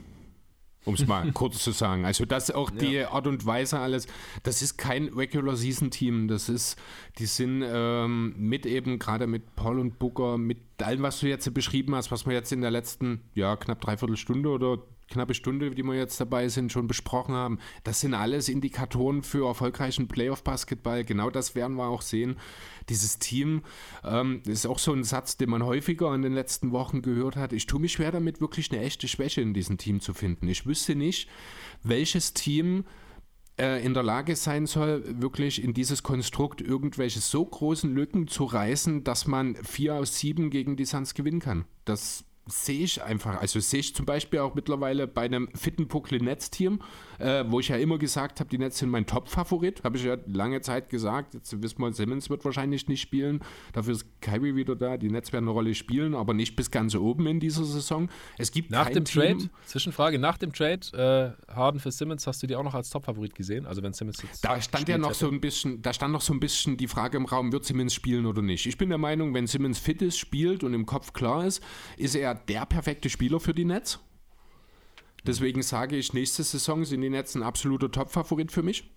Um 0.85 0.95
es 0.95 1.07
mal 1.07 1.31
kurz 1.35 1.62
zu 1.62 1.70
sagen. 1.70 2.05
Also 2.05 2.25
das 2.25 2.51
auch 2.51 2.70
die 2.70 2.95
ja. 2.95 3.12
Art 3.12 3.27
und 3.27 3.47
Weise 3.47 3.79
alles. 3.79 4.07
Das 4.43 4.62
ist 4.62 4.77
kein 4.77 5.09
Regular 5.09 5.55
Season 5.57 5.91
Team. 5.91 6.27
Das 6.27 6.49
ist, 6.49 6.77
die 7.18 7.27
sind 7.27 7.62
ähm, 7.64 8.35
mit 8.37 8.66
eben 8.66 8.99
gerade 8.99 9.27
mit 9.27 9.55
Paul 9.55 9.79
und 9.79 9.99
Booker, 9.99 10.39
mit 10.39 10.59
allem, 10.83 11.03
was 11.03 11.20
du 11.20 11.29
jetzt 11.29 11.53
beschrieben 11.55 11.95
hast, 11.95 12.11
was 12.11 12.27
wir 12.27 12.33
jetzt 12.33 12.51
in 12.51 12.62
der 12.62 12.73
letzten, 12.73 13.20
ja, 13.35 13.57
knapp 13.57 13.81
dreiviertel 13.81 14.16
Stunde 14.16 14.49
oder 14.49 14.79
knappe 15.12 15.34
Stunde, 15.34 15.70
die 15.70 15.82
wir 15.82 15.94
jetzt 15.94 16.20
dabei 16.20 16.48
sind, 16.48 16.72
schon 16.72 16.86
besprochen 16.86 17.34
haben. 17.34 17.58
Das 17.84 18.00
sind 18.00 18.14
alles 18.14 18.48
Indikatoren 18.48 19.22
für 19.22 19.46
erfolgreichen 19.46 20.08
Playoff-Basketball. 20.08 21.04
Genau 21.04 21.30
das 21.30 21.54
werden 21.54 21.76
wir 21.76 21.86
auch 21.86 22.02
sehen. 22.02 22.36
Dieses 22.88 23.18
Team 23.18 23.62
ähm, 24.04 24.42
ist 24.46 24.66
auch 24.66 24.78
so 24.78 24.92
ein 24.92 25.04
Satz, 25.04 25.36
den 25.36 25.50
man 25.50 25.64
häufiger 25.64 26.14
in 26.14 26.22
den 26.22 26.34
letzten 26.34 26.72
Wochen 26.72 27.02
gehört 27.02 27.36
hat. 27.36 27.52
Ich 27.52 27.66
tue 27.66 27.80
mich 27.80 27.92
schwer 27.92 28.10
damit, 28.12 28.40
wirklich 28.40 28.72
eine 28.72 28.82
echte 28.82 29.08
Schwäche 29.08 29.40
in 29.40 29.54
diesem 29.54 29.78
Team 29.78 30.00
zu 30.00 30.14
finden. 30.14 30.48
Ich 30.48 30.66
wüsste 30.66 30.94
nicht, 30.94 31.28
welches 31.82 32.34
Team 32.34 32.84
äh, 33.58 33.84
in 33.84 33.94
der 33.94 34.02
Lage 34.02 34.34
sein 34.36 34.66
soll, 34.66 35.04
wirklich 35.20 35.62
in 35.62 35.74
dieses 35.74 36.02
Konstrukt 36.02 36.60
irgendwelche 36.60 37.20
so 37.20 37.44
großen 37.44 37.94
Lücken 37.94 38.26
zu 38.26 38.44
reißen, 38.44 39.04
dass 39.04 39.26
man 39.26 39.56
vier 39.56 39.94
aus 39.94 40.18
sieben 40.18 40.50
gegen 40.50 40.76
die 40.76 40.84
Suns 40.84 41.14
gewinnen 41.14 41.40
kann. 41.40 41.64
Das 41.84 42.24
sehe 42.47 42.84
ich 42.84 43.03
einfach, 43.03 43.40
also 43.40 43.61
sehe 43.61 43.80
ich 43.80 43.95
zum 43.95 44.05
Beispiel 44.05 44.40
auch 44.40 44.55
mittlerweile 44.55 45.07
bei 45.07 45.22
einem 45.22 45.49
fitten 45.55 45.86
Brooklyn-Netz-Team, 45.86 46.80
äh, 47.18 47.45
wo 47.47 47.61
ich 47.61 47.68
ja 47.68 47.76
immer 47.76 47.99
gesagt 47.99 48.40
habe, 48.40 48.51
die 48.51 48.59
Nets 48.59 48.78
sind 48.78 48.90
mein 48.90 49.07
Top-Favorit, 49.07 49.84
habe 49.84 49.97
ich 49.97 50.05
ja 50.05 50.16
lange 50.26 50.61
Zeit 50.61 50.90
gesagt. 50.90 51.34
Jetzt 51.34 51.62
wissen 51.62 51.78
wir, 51.78 51.93
Simmons 51.93 52.30
wird 52.30 52.45
wahrscheinlich 52.45 52.88
nicht 52.88 53.01
spielen, 53.01 53.40
dafür 53.72 53.95
ist 53.95 54.07
Kyrie 54.20 54.57
wieder 54.57 54.74
da, 54.74 54.97
die 54.97 55.09
Nets 55.09 55.32
werden 55.32 55.45
eine 55.45 55.53
Rolle 55.53 55.74
spielen, 55.74 56.14
aber 56.14 56.34
nicht 56.34 56.57
bis 56.57 56.72
ganz 56.72 56.97
oben 56.97 57.26
in 57.28 57.38
dieser 57.38 57.64
Saison. 57.64 58.09
Es 58.38 58.51
gibt 58.51 58.70
nach 58.70 58.90
dem 58.90 59.05
Team, 59.05 59.22
Trade, 59.22 59.51
Zwischenfrage, 59.66 60.18
nach 60.18 60.36
dem 60.36 60.53
Trade, 60.53 61.36
äh, 61.49 61.53
Harden 61.53 61.78
für 61.78 61.93
Simmons, 61.93 62.26
hast 62.26 62.43
du 62.43 62.49
die 62.49 62.57
auch 62.57 62.64
noch 62.64 62.74
als 62.74 62.90
Top-Favorit 62.90 63.36
gesehen? 63.36 63.66
Also 63.66 63.84
wenn 63.84 63.93
Simmons 63.93 64.20
jetzt 64.20 64.45
Da 64.45 64.61
stand 64.61 64.88
ja 64.88 64.99
noch 64.99 65.11
hätte. 65.11 65.18
so 65.18 65.28
ein 65.28 65.40
bisschen, 65.40 65.80
da 65.80 65.93
stand 65.93 66.12
noch 66.12 66.22
so 66.22 66.32
ein 66.32 66.40
bisschen 66.40 66.76
die 66.76 66.88
Frage 66.88 67.18
im 67.18 67.26
Raum, 67.26 67.53
wird 67.53 67.64
Simmons 67.64 67.95
spielen 67.95 68.26
oder 68.26 68.43
nicht? 68.43 68.66
Ich 68.66 68.78
bin 68.78 68.88
der 68.88 68.99
Meinung, 68.99 69.32
wenn 69.32 69.47
Simmons 69.47 69.78
fit 69.78 70.03
ist, 70.03 70.18
spielt 70.18 70.64
und 70.64 70.74
im 70.74 70.86
Kopf 70.86 71.12
klar 71.12 71.47
ist, 71.47 71.62
ist 71.97 72.16
er 72.16 72.32
der 72.35 72.66
perfekte 72.66 73.11
Spieler 73.11 73.41
für 73.41 73.55
die 73.55 73.64
Nets. 73.64 73.99
Deswegen 75.24 75.62
sage 75.62 75.97
ich, 75.97 76.12
nächste 76.12 76.43
Saison 76.43 76.85
sind 76.85 77.01
die 77.01 77.11
Nets 77.11 77.35
ein 77.35 77.43
absoluter 77.43 77.91
Top-Favorit 77.91 78.51
für 78.51 78.62
mich. 78.62 78.91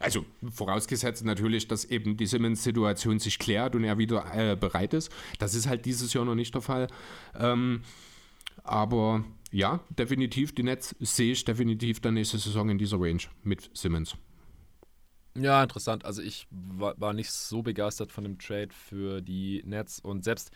Also 0.00 0.24
vorausgesetzt 0.50 1.24
natürlich, 1.24 1.68
dass 1.68 1.84
eben 1.84 2.16
die 2.16 2.26
Simmons-Situation 2.26 3.18
sich 3.18 3.38
klärt 3.38 3.74
und 3.74 3.84
er 3.84 3.98
wieder 3.98 4.24
äh, 4.34 4.56
bereit 4.56 4.94
ist. 4.94 5.10
Das 5.38 5.54
ist 5.54 5.68
halt 5.68 5.84
dieses 5.84 6.12
Jahr 6.12 6.24
noch 6.24 6.34
nicht 6.34 6.54
der 6.54 6.62
Fall. 6.62 6.88
Ähm, 7.38 7.82
aber 8.64 9.24
ja, 9.52 9.80
definitiv, 9.90 10.54
die 10.54 10.64
Nets 10.64 10.96
sehe 10.98 11.32
ich 11.32 11.44
definitiv 11.44 12.00
dann 12.00 12.14
nächste 12.14 12.38
Saison 12.38 12.70
in 12.70 12.78
dieser 12.78 13.00
Range 13.00 13.22
mit 13.42 13.70
Simmons. 13.72 14.16
Ja, 15.36 15.62
interessant. 15.62 16.04
Also 16.04 16.22
ich 16.22 16.46
war, 16.50 16.98
war 17.00 17.12
nicht 17.12 17.30
so 17.30 17.62
begeistert 17.62 18.12
von 18.12 18.24
dem 18.24 18.38
Trade 18.38 18.70
für 18.72 19.20
die 19.20 19.62
Nets 19.64 19.98
und 20.00 20.24
selbst 20.24 20.50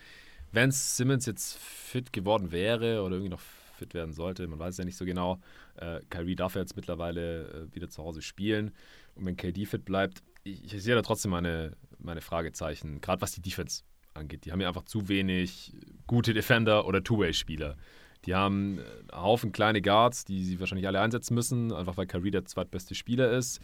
wenn 0.51 0.71
Simmons 0.71 1.25
jetzt 1.25 1.57
fit 1.57 2.13
geworden 2.13 2.51
wäre 2.51 3.03
oder 3.03 3.15
irgendwie 3.15 3.29
noch 3.29 3.41
fit 3.77 3.93
werden 3.93 4.13
sollte, 4.13 4.47
man 4.47 4.59
weiß 4.59 4.77
ja 4.77 4.85
nicht 4.85 4.97
so 4.97 5.05
genau, 5.05 5.39
äh, 5.77 6.01
Kyrie 6.09 6.35
darf 6.35 6.55
ja 6.55 6.61
jetzt 6.61 6.75
mittlerweile 6.75 7.67
äh, 7.71 7.75
wieder 7.75 7.89
zu 7.89 8.03
Hause 8.03 8.21
spielen 8.21 8.71
und 9.15 9.25
wenn 9.25 9.37
KD 9.37 9.65
fit 9.65 9.85
bleibt, 9.85 10.21
ich, 10.43 10.73
ich 10.73 10.83
sehe 10.83 10.95
da 10.95 11.01
trotzdem 11.01 11.31
meine, 11.31 11.75
meine 11.97 12.21
Fragezeichen, 12.21 13.01
gerade 13.01 13.21
was 13.21 13.31
die 13.31 13.41
Defense 13.41 13.83
angeht. 14.13 14.45
Die 14.45 14.51
haben 14.51 14.61
ja 14.61 14.67
einfach 14.67 14.83
zu 14.83 15.07
wenig 15.07 15.73
gute 16.07 16.33
Defender 16.33 16.85
oder 16.85 17.03
Two-Way-Spieler. 17.03 17.77
Die 18.25 18.35
haben 18.35 18.79
einen 18.79 19.21
Haufen 19.21 19.51
kleine 19.51 19.81
Guards, 19.81 20.25
die 20.25 20.43
sie 20.43 20.59
wahrscheinlich 20.59 20.87
alle 20.87 20.99
einsetzen 20.99 21.35
müssen, 21.35 21.71
einfach 21.71 21.95
weil 21.95 22.07
Kyrie 22.07 22.31
der 22.31 22.45
zweitbeste 22.45 22.95
Spieler 22.95 23.31
ist 23.31 23.61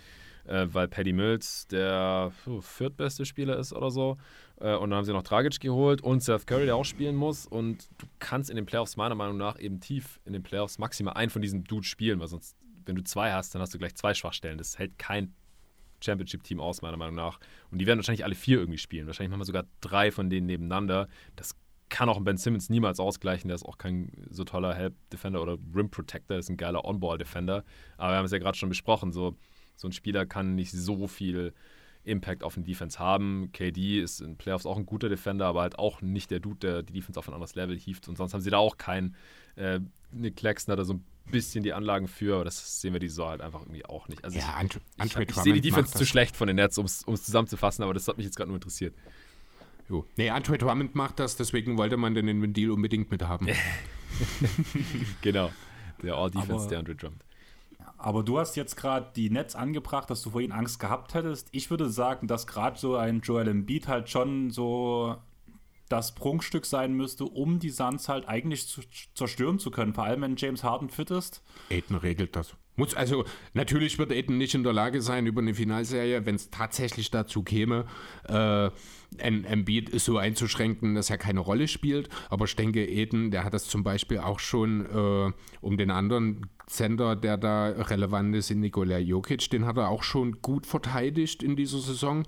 äh, 0.47 0.67
weil 0.71 0.87
Paddy 0.87 1.13
Mills 1.13 1.67
der 1.67 2.31
viertbeste 2.61 3.25
Spieler 3.25 3.57
ist 3.57 3.73
oder 3.73 3.91
so. 3.91 4.17
Äh, 4.59 4.75
und 4.75 4.89
dann 4.89 4.97
haben 4.97 5.05
sie 5.05 5.13
noch 5.13 5.23
Dragic 5.23 5.59
geholt 5.59 6.01
und 6.01 6.23
Seth 6.23 6.47
Curry, 6.47 6.65
der 6.65 6.75
auch 6.75 6.85
spielen 6.85 7.15
muss. 7.15 7.45
Und 7.45 7.89
du 7.97 8.07
kannst 8.19 8.49
in 8.49 8.55
den 8.55 8.65
Playoffs 8.65 8.97
meiner 8.97 9.15
Meinung 9.15 9.37
nach 9.37 9.59
eben 9.59 9.79
tief 9.79 10.19
in 10.25 10.33
den 10.33 10.43
Playoffs 10.43 10.77
maximal 10.77 11.13
einen 11.13 11.29
von 11.29 11.41
diesen 11.41 11.63
Dudes 11.63 11.87
spielen, 11.87 12.19
weil 12.19 12.27
sonst, 12.27 12.55
wenn 12.85 12.95
du 12.95 13.03
zwei 13.03 13.31
hast, 13.31 13.53
dann 13.55 13.61
hast 13.61 13.73
du 13.73 13.77
gleich 13.77 13.95
zwei 13.95 14.13
Schwachstellen. 14.13 14.57
Das 14.57 14.77
hält 14.77 14.97
kein 14.97 15.33
Championship-Team 16.03 16.59
aus, 16.59 16.81
meiner 16.81 16.97
Meinung 16.97 17.15
nach. 17.15 17.39
Und 17.71 17.79
die 17.79 17.87
werden 17.87 17.99
wahrscheinlich 17.99 18.25
alle 18.25 18.35
vier 18.35 18.59
irgendwie 18.59 18.77
spielen. 18.77 19.07
Wahrscheinlich 19.07 19.31
machen 19.31 19.41
wir 19.41 19.45
sogar 19.45 19.65
drei 19.81 20.11
von 20.11 20.29
denen 20.29 20.45
nebeneinander. 20.45 21.07
Das 21.35 21.55
kann 21.89 22.09
auch 22.09 22.19
Ben 22.19 22.37
Simmons 22.37 22.69
niemals 22.69 22.99
ausgleichen. 22.99 23.47
Der 23.47 23.55
ist 23.55 23.65
auch 23.65 23.77
kein 23.77 24.11
so 24.29 24.43
toller 24.43 24.73
Help-Defender 24.73 25.41
oder 25.41 25.57
Rim-Protector, 25.73 26.37
ist 26.37 26.49
ein 26.49 26.57
geiler 26.57 26.85
On-Ball-Defender. 26.85 27.63
Aber 27.97 28.11
wir 28.11 28.17
haben 28.17 28.25
es 28.25 28.31
ja 28.31 28.39
gerade 28.39 28.57
schon 28.57 28.69
besprochen, 28.69 29.11
so 29.11 29.37
so 29.75 29.87
ein 29.87 29.91
Spieler 29.91 30.25
kann 30.25 30.55
nicht 30.55 30.71
so 30.71 31.07
viel 31.07 31.53
Impact 32.03 32.43
auf 32.43 32.53
den 32.53 32.63
Defense 32.63 32.99
haben. 32.99 33.49
KD 33.51 33.99
ist 34.01 34.21
in 34.21 34.37
Playoffs 34.37 34.65
auch 34.65 34.77
ein 34.77 34.85
guter 34.85 35.09
Defender, 35.09 35.47
aber 35.47 35.61
halt 35.61 35.79
auch 35.79 36.01
nicht 36.01 36.31
der 36.31 36.39
Dude, 36.39 36.59
der 36.59 36.83
die 36.83 36.93
Defense 36.93 37.19
auf 37.19 37.27
ein 37.27 37.33
anderes 37.33 37.55
Level 37.55 37.77
hieft. 37.77 38.07
Und 38.07 38.17
sonst 38.17 38.33
haben 38.33 38.41
sie 38.41 38.51
da 38.51 38.57
auch 38.57 38.77
keinen. 38.77 39.15
Äh, 39.55 39.79
Nick 40.11 40.37
Claxton 40.37 40.73
hat 40.73 40.79
da 40.79 40.85
so 40.85 40.93
ein 40.93 41.05
bisschen 41.31 41.63
die 41.63 41.73
Anlagen 41.73 42.07
für, 42.07 42.35
aber 42.35 42.45
das 42.45 42.81
sehen 42.81 42.93
wir 42.93 42.99
die 42.99 43.09
Saison 43.09 43.29
halt 43.29 43.41
einfach 43.41 43.61
irgendwie 43.61 43.85
auch 43.85 44.07
nicht. 44.07 44.23
Also 44.23 44.37
ja, 44.37 44.61
ich, 44.63 44.75
ich, 45.03 45.17
ich, 45.17 45.29
ich 45.29 45.35
sehe 45.35 45.53
die 45.53 45.61
Defense 45.61 45.93
zu 45.97 46.05
schlecht 46.05 46.37
von 46.37 46.47
den 46.47 46.55
Nets, 46.57 46.77
um 46.77 46.85
es 46.85 47.03
zusammenzufassen, 47.03 47.83
aber 47.83 47.93
das 47.93 48.07
hat 48.07 48.17
mich 48.17 48.25
jetzt 48.25 48.35
gerade 48.35 48.49
nur 48.49 48.57
interessiert. 48.57 48.93
Jo. 49.89 50.05
Nee, 50.15 50.29
Andre 50.29 50.57
Drummond 50.57 50.95
macht 50.95 51.19
das, 51.19 51.35
deswegen 51.35 51.77
wollte 51.77 51.97
man 51.97 52.13
den 52.15 52.53
Deal 52.53 52.71
unbedingt 52.71 53.11
mit 53.11 53.23
haben. 53.23 53.47
genau. 55.21 55.51
Der 56.01 56.15
All-Defense, 56.15 56.67
der 56.67 56.79
Andre 56.79 56.95
Drummond. 56.95 57.24
Aber 58.05 58.21
du 58.21 58.37
hast 58.37 58.55
jetzt 58.55 58.77
gerade 58.77 59.11
die 59.15 59.31
Netz 59.31 59.55
angebracht, 59.55 60.11
dass 60.11 60.21
du 60.21 60.29
vor 60.29 60.39
ihnen 60.39 60.51
Angst 60.51 60.79
gehabt 60.79 61.15
hättest. 61.15 61.47
Ich 61.51 61.71
würde 61.71 61.89
sagen, 61.89 62.27
dass 62.27 62.45
gerade 62.45 62.77
so 62.77 62.97
ein 62.97 63.21
Joel 63.21 63.47
Embiid 63.47 63.87
halt 63.87 64.11
schon 64.11 64.51
so 64.51 65.15
das 65.89 66.13
Prunkstück 66.13 66.67
sein 66.67 66.93
müsste, 66.93 67.23
um 67.25 67.57
die 67.57 67.71
Suns 67.71 68.07
halt 68.07 68.27
eigentlich 68.27 68.67
zu, 68.67 68.81
zerstören 69.15 69.57
zu 69.57 69.71
können. 69.71 69.95
Vor 69.95 70.03
allem, 70.03 70.21
wenn 70.21 70.35
James 70.35 70.63
Harden 70.63 70.91
fit 70.91 71.09
ist. 71.09 71.41
Aiden 71.71 71.95
regelt 71.95 72.35
das. 72.35 72.55
Muss, 72.75 72.93
also 72.93 73.25
natürlich 73.53 73.97
wird 73.97 74.11
Aiden 74.11 74.37
nicht 74.37 74.53
in 74.53 74.63
der 74.63 74.73
Lage 74.73 75.01
sein, 75.01 75.25
über 75.25 75.41
eine 75.41 75.53
Finalserie, 75.53 76.25
wenn 76.25 76.35
es 76.35 76.49
tatsächlich 76.49 77.09
dazu 77.11 77.43
käme, 77.43 77.85
äh, 78.27 78.69
ein 79.19 79.45
Embiid 79.45 79.97
so 79.99 80.17
einzuschränken, 80.17 80.95
dass 80.95 81.09
er 81.09 81.17
keine 81.17 81.39
Rolle 81.39 81.67
spielt. 81.67 82.09
Aber 82.29 82.45
ich 82.45 82.55
denke, 82.55 82.81
Aiden, 82.81 83.31
der 83.31 83.43
hat 83.43 83.53
das 83.53 83.65
zum 83.65 83.83
Beispiel 83.83 84.19
auch 84.19 84.39
schon 84.39 84.85
äh, 84.85 85.31
um 85.61 85.77
den 85.77 85.91
anderen 85.91 86.47
Center, 86.67 87.15
der 87.15 87.37
da 87.37 87.67
relevant 87.69 88.35
ist, 88.35 88.49
in 88.49 88.59
Nikola 88.59 88.97
Jokic, 88.97 89.49
den 89.51 89.65
hat 89.65 89.77
er 89.77 89.89
auch 89.89 90.03
schon 90.03 90.41
gut 90.41 90.65
verteidigt 90.65 91.43
in 91.43 91.55
dieser 91.55 91.79
Saison. 91.79 92.23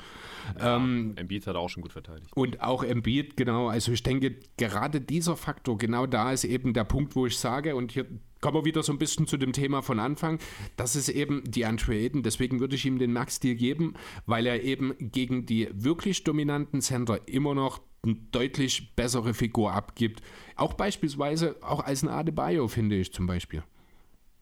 Ja, 0.60 0.76
ähm, 0.76 1.14
Embiid 1.16 1.48
hat 1.48 1.56
er 1.56 1.60
auch 1.60 1.70
schon 1.70 1.82
gut 1.82 1.91
verteidigt. 1.91 2.32
Und 2.36 2.62
auch 2.62 2.84
Embiid, 2.84 3.36
genau. 3.36 3.68
Also 3.68 3.91
ich 3.91 4.04
denke, 4.04 4.36
gerade 4.58 5.02
dieser 5.02 5.36
Faktor, 5.36 5.78
genau 5.78 6.06
da 6.06 6.32
ist 6.32 6.43
eben 6.43 6.74
der 6.74 6.84
Punkt, 6.84 7.16
wo 7.16 7.26
ich 7.26 7.38
sage, 7.38 7.76
und 7.76 7.91
hier 7.91 8.06
kommen 8.42 8.58
wir 8.58 8.66
wieder 8.66 8.84
so 8.84 8.92
ein 8.92 9.00
bisschen 9.00 9.28
zu 9.28 9.38
dem 9.38 9.54
Thema 9.54 9.82
von 9.82 10.00
Anfang. 10.00 10.40
Das 10.76 10.96
ist 10.96 11.10
eben 11.10 11.44
die 11.46 11.66
Andre 11.66 11.94
Aiden. 11.94 12.24
Deswegen 12.24 12.60
würde 12.60 12.76
ich 12.76 12.86
ihm 12.86 13.00
den 13.00 13.14
Max-Deal 13.14 13.56
geben, 13.56 13.96
weil 14.26 14.46
er 14.46 14.64
eben 14.64 14.94
gegen 15.00 15.46
die 15.46 15.70
wirklich 15.74 16.24
dominanten 16.24 16.82
Center 16.82 17.28
immer 17.28 17.56
noch 17.56 17.82
eine 18.04 18.16
deutlich 18.32 18.96
bessere 18.96 19.34
Figur 19.34 19.74
abgibt. 19.74 20.22
Auch 20.56 20.74
beispielsweise, 20.74 21.56
auch 21.62 21.82
als 21.84 22.04
ein 22.04 22.10
Adebayo, 22.10 22.68
finde 22.68 22.96
ich 22.96 23.12
zum 23.14 23.28
Beispiel. 23.28 23.64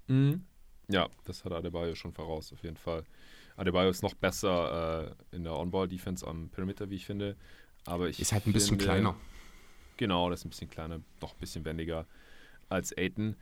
Mhm. 0.08 0.44
Ja, 0.88 1.10
das 1.24 1.44
hat 1.46 1.52
Adebayo 1.52 1.96
schon 1.96 2.14
voraus, 2.14 2.54
auf 2.54 2.64
jeden 2.64 2.78
Fall. 2.78 3.04
Adebayo 3.56 3.90
ist 3.90 4.04
noch 4.04 4.14
besser 4.14 5.16
äh, 5.32 5.36
in 5.36 5.44
der 5.44 5.54
On-Ball-Defense 5.54 6.28
am 6.28 6.50
Perimeter, 6.50 6.90
wie 6.90 6.96
ich 6.96 7.06
finde. 7.06 7.36
Aber 7.86 8.10
ich 8.10 8.20
ist 8.20 8.34
halt 8.34 8.46
ein 8.46 8.54
bisschen 8.54 8.78
kleiner. 8.78 9.16
Genau, 9.98 10.30
das 10.30 10.42
ist 10.42 10.46
ein 10.46 10.50
bisschen 10.50 10.70
kleiner, 10.70 11.00
doch 11.20 11.34
ein 11.34 11.40
bisschen 11.40 11.64
wendiger 11.64 12.06
als 12.68 12.96
Aiden 12.98 13.38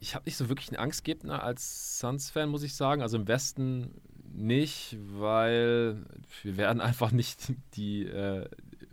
ich 0.00 0.14
habe 0.14 0.24
nicht 0.24 0.36
so 0.36 0.48
wirklich 0.48 0.68
einen 0.70 0.78
Angstgegner 0.78 1.42
als 1.42 1.98
Suns-Fan, 2.00 2.48
muss 2.48 2.64
ich 2.64 2.74
sagen. 2.74 3.02
Also 3.02 3.16
im 3.16 3.28
Westen 3.28 4.00
nicht, 4.32 4.96
weil 5.00 6.04
wir 6.42 6.56
werden 6.56 6.80
einfach 6.82 7.12
nicht 7.12 7.52
die 7.74 8.06
äh, 8.06 8.48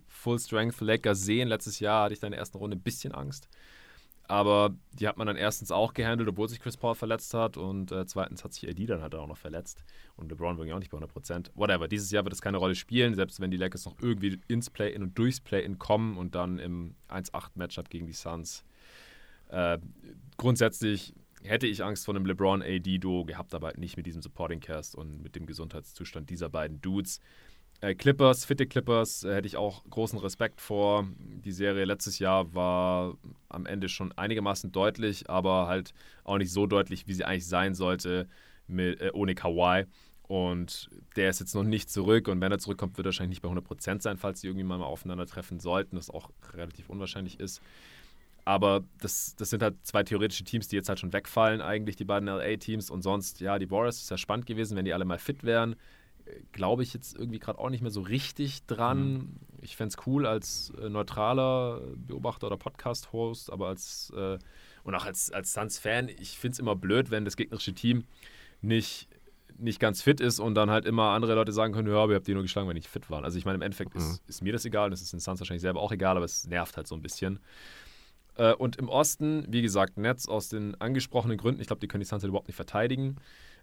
Full-Strength 0.07 0.81
Lakers 0.81 1.21
sehen. 1.21 1.47
Letztes 1.47 1.79
Jahr 1.79 2.03
hatte 2.03 2.13
ich 2.13 2.19
da 2.19 2.27
in 2.27 2.31
der 2.31 2.39
ersten 2.39 2.57
Runde 2.57 2.77
ein 2.77 2.81
bisschen 2.81 3.13
Angst. 3.13 3.49
Aber 4.27 4.75
die 4.93 5.07
hat 5.07 5.17
man 5.17 5.25
dann 5.25 5.37
erstens 5.37 5.71
auch 5.71 5.95
gehandelt, 5.95 6.29
obwohl 6.29 6.47
sich 6.47 6.59
Chris 6.59 6.77
Paul 6.77 6.93
verletzt 6.93 7.33
hat. 7.33 7.57
Und 7.57 7.91
äh, 7.91 8.05
zweitens 8.05 8.43
hat 8.43 8.53
sich 8.53 8.69
AD 8.69 8.85
dann 8.85 9.01
halt 9.01 9.15
auch 9.15 9.25
noch 9.25 9.37
verletzt. 9.37 9.83
Und 10.15 10.29
LeBron 10.29 10.63
ja 10.67 10.75
auch 10.75 10.79
nicht 10.79 10.91
bei 10.91 10.99
100%. 10.99 11.49
Whatever, 11.55 11.87
dieses 11.87 12.11
Jahr 12.11 12.23
wird 12.25 12.33
es 12.33 12.41
keine 12.41 12.57
Rolle 12.57 12.75
spielen, 12.75 13.15
selbst 13.15 13.39
wenn 13.39 13.49
die 13.49 13.57
Lakers 13.57 13.85
noch 13.85 13.95
irgendwie 13.99 14.39
ins 14.47 14.69
Play-In 14.69 15.01
und 15.01 15.17
durchs 15.17 15.41
Play-In 15.41 15.79
kommen 15.79 16.17
und 16.17 16.35
dann 16.35 16.59
im 16.59 16.93
1-8-Matchup 17.09 17.89
gegen 17.89 18.05
die 18.05 18.13
Suns 18.13 18.63
äh, 19.49 19.77
grundsätzlich 20.37 21.13
hätte 21.43 21.67
ich 21.67 21.83
Angst 21.83 22.05
vor 22.05 22.15
einem 22.15 22.25
LeBron-AD-Duo 22.25 23.25
gehabt, 23.25 23.53
aber 23.53 23.73
nicht 23.77 23.97
mit 23.97 24.05
diesem 24.05 24.21
Supporting 24.21 24.59
Cast 24.59 24.95
und 24.95 25.21
mit 25.21 25.35
dem 25.35 25.45
Gesundheitszustand 25.45 26.29
dieser 26.29 26.49
beiden 26.49 26.81
Dudes. 26.81 27.19
Äh, 27.81 27.95
Clippers, 27.95 28.43
fitte 28.43 28.67
Clippers, 28.67 29.23
äh, 29.23 29.35
hätte 29.35 29.47
ich 29.47 29.55
auch 29.55 29.83
großen 29.89 30.19
Respekt 30.19 30.59
vor. 30.59 31.07
Die 31.17 31.51
Serie 31.51 31.85
letztes 31.85 32.19
Jahr 32.19 32.53
war 32.53 33.17
am 33.47 33.65
Ende 33.65 33.87
schon 33.87 34.11
einigermaßen 34.11 34.71
deutlich, 34.71 35.29
aber 35.29 35.67
halt 35.67 35.93
auch 36.25 36.37
nicht 36.37 36.51
so 36.51 36.67
deutlich, 36.67 37.07
wie 37.07 37.13
sie 37.13 37.23
eigentlich 37.23 37.47
sein 37.47 37.75
sollte 37.75 38.27
mit, 38.67 38.99
äh, 38.99 39.11
ohne 39.13 39.33
Kawhi. 39.33 39.85
Und 40.23 40.89
der 41.15 41.29
ist 41.29 41.39
jetzt 41.39 41.55
noch 41.55 41.63
nicht 41.63 41.89
zurück. 41.89 42.27
Und 42.27 42.41
wenn 42.41 42.51
er 42.51 42.59
zurückkommt, 42.59 42.97
wird 42.97 43.05
er 43.05 43.09
wahrscheinlich 43.09 43.37
nicht 43.37 43.41
bei 43.41 43.49
100% 43.49 44.01
sein, 44.01 44.17
falls 44.17 44.41
sie 44.41 44.47
irgendwie 44.47 44.65
mal 44.65 44.81
aufeinandertreffen 44.81 45.59
sollten, 45.59 45.95
was 45.97 46.09
auch 46.09 46.29
relativ 46.53 46.89
unwahrscheinlich 46.89 47.39
ist. 47.39 47.61
Aber 48.45 48.83
das, 48.99 49.35
das 49.35 49.49
sind 49.49 49.61
halt 49.61 49.75
zwei 49.83 50.03
theoretische 50.03 50.43
Teams, 50.43 50.67
die 50.67 50.75
jetzt 50.75 50.89
halt 50.89 50.99
schon 50.99 51.13
wegfallen, 51.13 51.61
eigentlich, 51.61 51.95
die 51.95 52.05
beiden 52.05 52.27
LA-Teams. 52.27 52.89
Und 52.89 53.01
sonst, 53.01 53.41
ja, 53.41 53.59
die 53.59 53.69
Warriors 53.69 54.01
ist 54.01 54.09
ja 54.09 54.17
spannend 54.17 54.45
gewesen, 54.45 54.75
wenn 54.75 54.85
die 54.85 54.93
alle 54.93 55.05
mal 55.05 55.19
fit 55.19 55.43
wären. 55.43 55.75
Glaube 56.51 56.83
ich 56.83 56.93
jetzt 56.93 57.15
irgendwie 57.15 57.39
gerade 57.39 57.59
auch 57.59 57.69
nicht 57.69 57.81
mehr 57.81 57.91
so 57.91 58.01
richtig 58.01 58.65
dran. 58.65 59.13
Mhm. 59.13 59.35
Ich 59.61 59.75
fände 59.75 59.95
es 59.97 60.07
cool 60.07 60.25
als 60.25 60.71
äh, 60.79 60.89
neutraler 60.89 61.81
Beobachter 61.95 62.47
oder 62.47 62.57
Podcast-Host, 62.57 63.51
aber 63.51 63.67
als 63.67 64.11
äh, 64.15 64.37
und 64.83 64.95
auch 64.95 65.05
als, 65.05 65.31
als 65.31 65.53
Suns-Fan, 65.53 66.09
ich 66.09 66.37
finde 66.37 66.53
es 66.53 66.59
immer 66.59 66.75
blöd, 66.75 67.11
wenn 67.11 67.25
das 67.25 67.35
gegnerische 67.35 67.73
Team 67.73 68.05
nicht, 68.61 69.07
nicht 69.57 69.79
ganz 69.79 70.01
fit 70.01 70.19
ist 70.21 70.39
und 70.39 70.55
dann 70.55 70.69
halt 70.69 70.85
immer 70.85 71.11
andere 71.11 71.35
Leute 71.35 71.51
sagen 71.51 71.73
können, 71.73 71.87
ja, 71.87 71.97
aber 71.97 72.13
ihr 72.13 72.15
habt 72.15 72.27
die 72.27 72.33
nur 72.33 72.43
geschlagen, 72.43 72.67
wenn 72.67 72.75
die 72.75 72.81
nicht 72.81 72.89
fit 72.89 73.09
waren. 73.09 73.23
Also 73.23 73.37
ich 73.37 73.45
meine, 73.45 73.55
im 73.55 73.61
Endeffekt 73.61 73.93
mhm. 73.93 74.01
ist, 74.01 74.23
ist, 74.27 74.41
mir 74.41 74.53
das 74.53 74.65
egal, 74.65 74.89
das 74.89 75.01
ist 75.01 75.13
den 75.13 75.19
Suns 75.19 75.39
wahrscheinlich 75.39 75.61
selber 75.61 75.79
auch 75.79 75.91
egal, 75.91 76.15
aber 76.15 76.25
es 76.25 76.47
nervt 76.47 76.77
halt 76.77 76.87
so 76.87 76.95
ein 76.95 77.01
bisschen. 77.01 77.39
Äh, 78.39 78.53
und 78.53 78.77
im 78.77 78.87
Osten, 78.87 79.45
wie 79.49 79.61
gesagt, 79.61 79.97
Nets 79.97 80.27
aus 80.27 80.47
den 80.49 80.79
angesprochenen 80.79 81.37
Gründen. 81.37 81.61
Ich 81.61 81.67
glaube, 81.67 81.81
die 81.81 81.87
können 81.87 82.01
die 82.01 82.07
Suns 82.07 82.23
halt 82.23 82.29
überhaupt 82.29 82.47
nicht 82.47 82.55
verteidigen. 82.55 83.17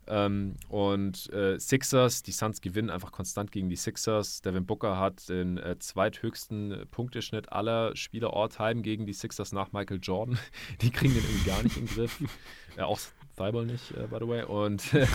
Ähm, 0.06 0.54
und 0.68 1.32
äh, 1.32 1.58
Sixers, 1.58 2.22
die 2.22 2.30
Suns 2.30 2.60
gewinnen 2.60 2.90
einfach 2.90 3.10
konstant 3.10 3.50
gegen 3.50 3.70
die 3.70 3.76
Sixers. 3.76 4.42
Devin 4.42 4.66
Booker 4.66 4.98
hat 5.00 5.28
den 5.28 5.56
äh, 5.56 5.78
zweithöchsten 5.78 6.86
Punkteschnitt 6.90 7.50
aller 7.50 7.96
Spieler 7.96 8.34
all-time 8.34 8.82
gegen 8.82 9.06
die 9.06 9.14
Sixers 9.14 9.50
nach 9.52 9.72
Michael 9.72 9.98
Jordan. 10.00 10.38
Die 10.82 10.90
kriegen 10.90 11.14
den 11.14 11.24
irgendwie 11.24 11.48
gar 11.48 11.62
nicht 11.62 11.76
in 11.76 11.86
den 11.86 11.94
Griff. 11.94 12.22
Ja, 12.76 12.84
auch 12.84 12.98
Thibault 13.36 13.66
nicht, 13.66 13.92
uh, 13.92 14.06
by 14.08 14.16
the 14.18 14.28
way. 14.28 14.42
Und, 14.42 14.82
äh, 14.94 15.06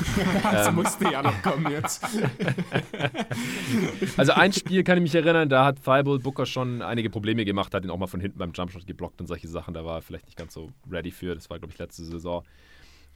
das 0.44 0.72
musste 0.72 1.12
ja 1.12 1.24
noch 1.24 1.42
kommen 1.42 1.72
jetzt. 1.72 2.04
also 4.18 4.34
ein 4.34 4.54
Spiel 4.54 4.84
kann 4.84 4.98
ich 4.98 5.02
mich 5.02 5.16
erinnern, 5.16 5.50
da 5.50 5.66
hat 5.66 5.84
Thibault 5.84 6.24
Booker 6.24 6.46
schon 6.46 6.82
einige 6.82 7.10
Probleme 7.10 7.44
gemacht, 7.46 7.74
hat 7.74 7.84
ihn 7.84 7.90
auch 7.90 7.98
mal 7.98 8.08
von 8.08 8.22
hinten 8.22 8.38
beim 8.38 8.52
Jumpshot 8.54 8.86
geblockt 8.86 9.20
und 9.20 9.28
solche 9.28 9.48
Sachen. 9.48 9.74
Da 9.74 9.84
war 9.84 9.98
er 9.98 10.02
vielleicht 10.02 10.28
nicht 10.28 10.38
ganz 10.38 10.54
so 10.54 10.70
ready 10.90 11.12
für. 11.12 11.34
Das 11.34 11.50
war, 11.50 11.58
glaube 11.58 11.74
ich, 11.74 11.80
letzte 11.80 12.04
Saison. 12.04 12.44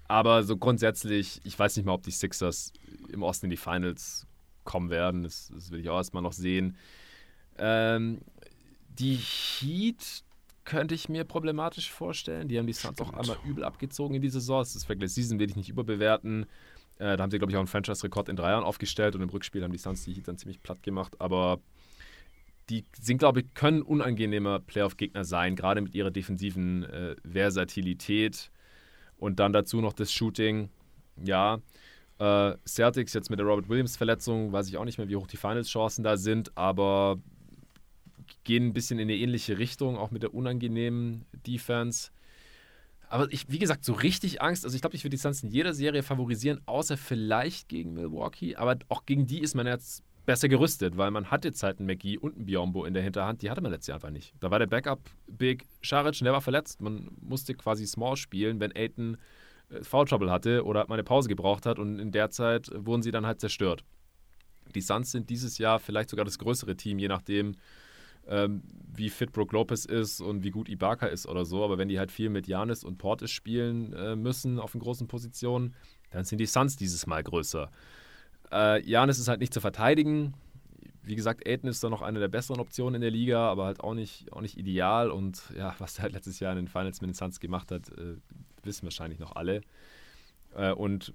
Aber 0.07 0.43
so 0.43 0.57
grundsätzlich, 0.57 1.41
ich 1.43 1.57
weiß 1.57 1.77
nicht 1.77 1.85
mal, 1.85 1.93
ob 1.93 2.03
die 2.03 2.11
Sixers 2.11 2.73
im 3.11 3.23
Osten 3.23 3.47
in 3.47 3.49
die 3.51 3.57
Finals 3.57 4.27
kommen 4.63 4.89
werden. 4.89 5.23
Das, 5.23 5.51
das 5.53 5.71
will 5.71 5.79
ich 5.79 5.89
auch 5.89 5.97
erstmal 5.97 6.23
noch 6.23 6.33
sehen. 6.33 6.77
Ähm, 7.57 8.21
die 8.89 9.15
Heat 9.15 10.23
könnte 10.65 10.95
ich 10.95 11.07
mir 11.07 11.23
problematisch 11.23 11.91
vorstellen. 11.91 12.47
Die 12.47 12.57
haben 12.57 12.67
die 12.67 12.73
Suns 12.73 12.99
auch 12.99 13.13
einmal 13.13 13.37
übel 13.45 13.63
abgezogen 13.63 14.15
in 14.15 14.21
die 14.21 14.29
Saison. 14.29 14.59
Das 14.59 14.75
ist 14.75 14.89
Regular 14.89 15.07
Season, 15.07 15.39
will 15.39 15.49
ich 15.49 15.55
nicht 15.55 15.69
überbewerten. 15.69 16.45
Äh, 16.97 17.17
da 17.17 17.23
haben 17.23 17.31
sie, 17.31 17.37
glaube 17.37 17.51
ich, 17.51 17.55
auch 17.55 17.61
einen 17.61 17.67
Franchise-Rekord 17.67 18.29
in 18.29 18.35
drei 18.35 18.49
Jahren 18.49 18.63
aufgestellt 18.63 19.15
und 19.15 19.21
im 19.21 19.29
Rückspiel 19.29 19.63
haben 19.63 19.71
die 19.71 19.77
Suns 19.77 20.03
die 20.03 20.13
Heat 20.13 20.27
dann 20.27 20.37
ziemlich 20.37 20.61
platt 20.61 20.83
gemacht. 20.83 21.15
Aber 21.19 21.59
die 22.69 22.85
sind, 22.99 23.19
glaube 23.19 23.41
ich, 23.41 23.53
können 23.53 23.81
unangenehmer 23.81 24.59
Playoff-Gegner 24.59 25.23
sein, 25.23 25.55
gerade 25.55 25.81
mit 25.81 25.93
ihrer 25.93 26.11
defensiven 26.11 26.83
äh, 26.83 27.15
Versatilität 27.23 28.51
und 29.17 29.39
dann 29.39 29.53
dazu 29.53 29.81
noch 29.81 29.93
das 29.93 30.11
Shooting. 30.11 30.69
Ja, 31.23 31.59
äh, 32.17 32.53
Celtics 32.65 33.13
jetzt 33.13 33.29
mit 33.29 33.39
der 33.39 33.45
Robert 33.45 33.69
Williams-Verletzung, 33.69 34.51
weiß 34.51 34.67
ich 34.67 34.77
auch 34.77 34.85
nicht 34.85 34.97
mehr, 34.97 35.09
wie 35.09 35.15
hoch 35.15 35.27
die 35.27 35.37
Finals-Chancen 35.37 36.03
da 36.03 36.17
sind, 36.17 36.57
aber 36.57 37.19
gehen 38.45 38.67
ein 38.67 38.73
bisschen 38.73 38.99
in 38.99 39.09
eine 39.09 39.17
ähnliche 39.17 39.57
Richtung, 39.57 39.97
auch 39.97 40.11
mit 40.11 40.23
der 40.23 40.33
unangenehmen 40.33 41.25
Defense. 41.45 42.11
Aber 43.09 43.31
ich, 43.31 43.49
wie 43.49 43.59
gesagt, 43.59 43.83
so 43.83 43.93
richtig 43.93 44.41
Angst. 44.41 44.63
Also 44.63 44.75
ich 44.75 44.81
glaube, 44.81 44.95
ich 44.95 45.03
würde 45.03 45.15
die 45.15 45.21
Suns 45.21 45.43
in 45.43 45.49
jeder 45.49 45.73
Serie 45.73 46.03
favorisieren, 46.03 46.61
außer 46.65 46.97
vielleicht 46.97 47.69
gegen 47.69 47.93
Milwaukee. 47.93 48.55
Aber 48.55 48.77
auch 48.87 49.05
gegen 49.05 49.27
die 49.27 49.41
ist 49.41 49.55
man 49.55 49.67
jetzt 49.67 50.03
besser 50.25 50.47
gerüstet, 50.47 50.97
weil 50.97 51.11
man 51.11 51.29
hatte 51.29 51.49
jetzt 51.49 51.61
halt 51.61 51.79
einen 51.79 51.87
McGee 51.87 52.17
und 52.17 52.35
einen 52.35 52.45
Biombo 52.45 52.85
in 52.85 52.93
der 52.93 53.03
Hinterhand. 53.03 53.41
Die 53.41 53.49
hatte 53.49 53.61
man 53.61 53.71
letztes 53.71 53.87
Jahr 53.87 53.97
einfach 53.97 54.09
nicht. 54.09 54.33
Da 54.39 54.49
war 54.49 54.59
der 54.59 54.67
Backup 54.67 54.99
Big 55.27 55.65
Scharic 55.81 56.17
der 56.19 56.33
war 56.33 56.41
verletzt. 56.41 56.81
Man 56.81 57.09
musste 57.21 57.53
quasi 57.53 57.85
Small 57.85 58.17
spielen, 58.17 58.59
wenn 58.59 58.75
Aiton 58.75 59.17
äh, 59.69 59.83
Foul 59.83 60.05
Trouble 60.05 60.31
hatte 60.31 60.65
oder 60.65 60.87
mal 60.87 60.95
eine 60.95 61.03
Pause 61.03 61.29
gebraucht 61.29 61.65
hat. 61.65 61.77
Und 61.77 61.99
in 61.99 62.11
der 62.11 62.31
Zeit 62.31 62.71
wurden 62.73 63.03
sie 63.03 63.11
dann 63.11 63.25
halt 63.25 63.39
zerstört. 63.39 63.83
Die 64.73 64.81
Suns 64.81 65.11
sind 65.11 65.29
dieses 65.29 65.57
Jahr 65.57 65.79
vielleicht 65.79 66.09
sogar 66.09 66.25
das 66.25 66.39
größere 66.39 66.75
Team, 66.75 66.97
je 66.97 67.07
nachdem, 67.07 67.55
ähm, 68.27 68.63
wie 68.93 69.09
fit 69.09 69.31
Brook 69.31 69.51
Lopez 69.51 69.85
ist 69.85 70.21
und 70.21 70.43
wie 70.43 70.51
gut 70.51 70.69
Ibaka 70.69 71.07
ist 71.07 71.27
oder 71.27 71.45
so. 71.45 71.63
Aber 71.63 71.77
wenn 71.77 71.89
die 71.89 71.99
halt 71.99 72.11
viel 72.11 72.29
mit 72.29 72.47
Janis 72.47 72.83
und 72.83 72.97
Portis 72.97 73.31
spielen 73.31 73.93
äh, 73.93 74.15
müssen 74.15 74.59
auf 74.59 74.71
den 74.71 74.81
großen 74.81 75.07
Positionen, 75.07 75.75
dann 76.11 76.25
sind 76.25 76.39
die 76.39 76.45
Suns 76.45 76.75
dieses 76.75 77.07
Mal 77.07 77.23
größer. 77.23 77.69
Äh, 78.51 78.87
Janis 78.87 79.19
ist 79.19 79.27
halt 79.27 79.39
nicht 79.39 79.53
zu 79.53 79.61
verteidigen. 79.61 80.33
Wie 81.03 81.15
gesagt, 81.15 81.47
Aiden 81.47 81.69
ist 81.69 81.83
da 81.83 81.89
noch 81.89 82.01
eine 82.01 82.19
der 82.19 82.29
besseren 82.29 82.59
Optionen 82.59 82.95
in 82.95 83.01
der 83.01 83.11
Liga, 83.11 83.47
aber 83.49 83.65
halt 83.65 83.81
auch 83.81 83.93
nicht, 83.93 84.31
auch 84.33 84.41
nicht 84.41 84.57
ideal. 84.57 85.11
Und 85.11 85.43
ja, 85.55 85.75
was 85.79 85.97
er 85.97 86.03
halt 86.03 86.13
letztes 86.13 86.39
Jahr 86.39 86.51
in 86.51 86.57
den 86.57 86.67
Finals 86.67 87.01
mit 87.01 87.09
den 87.09 87.13
Suns 87.13 87.39
gemacht 87.39 87.71
hat, 87.71 87.89
äh, 87.89 88.15
wissen 88.63 88.83
wahrscheinlich 88.83 89.19
noch 89.19 89.35
alle. 89.35 89.61
Äh, 90.55 90.71
und 90.71 91.13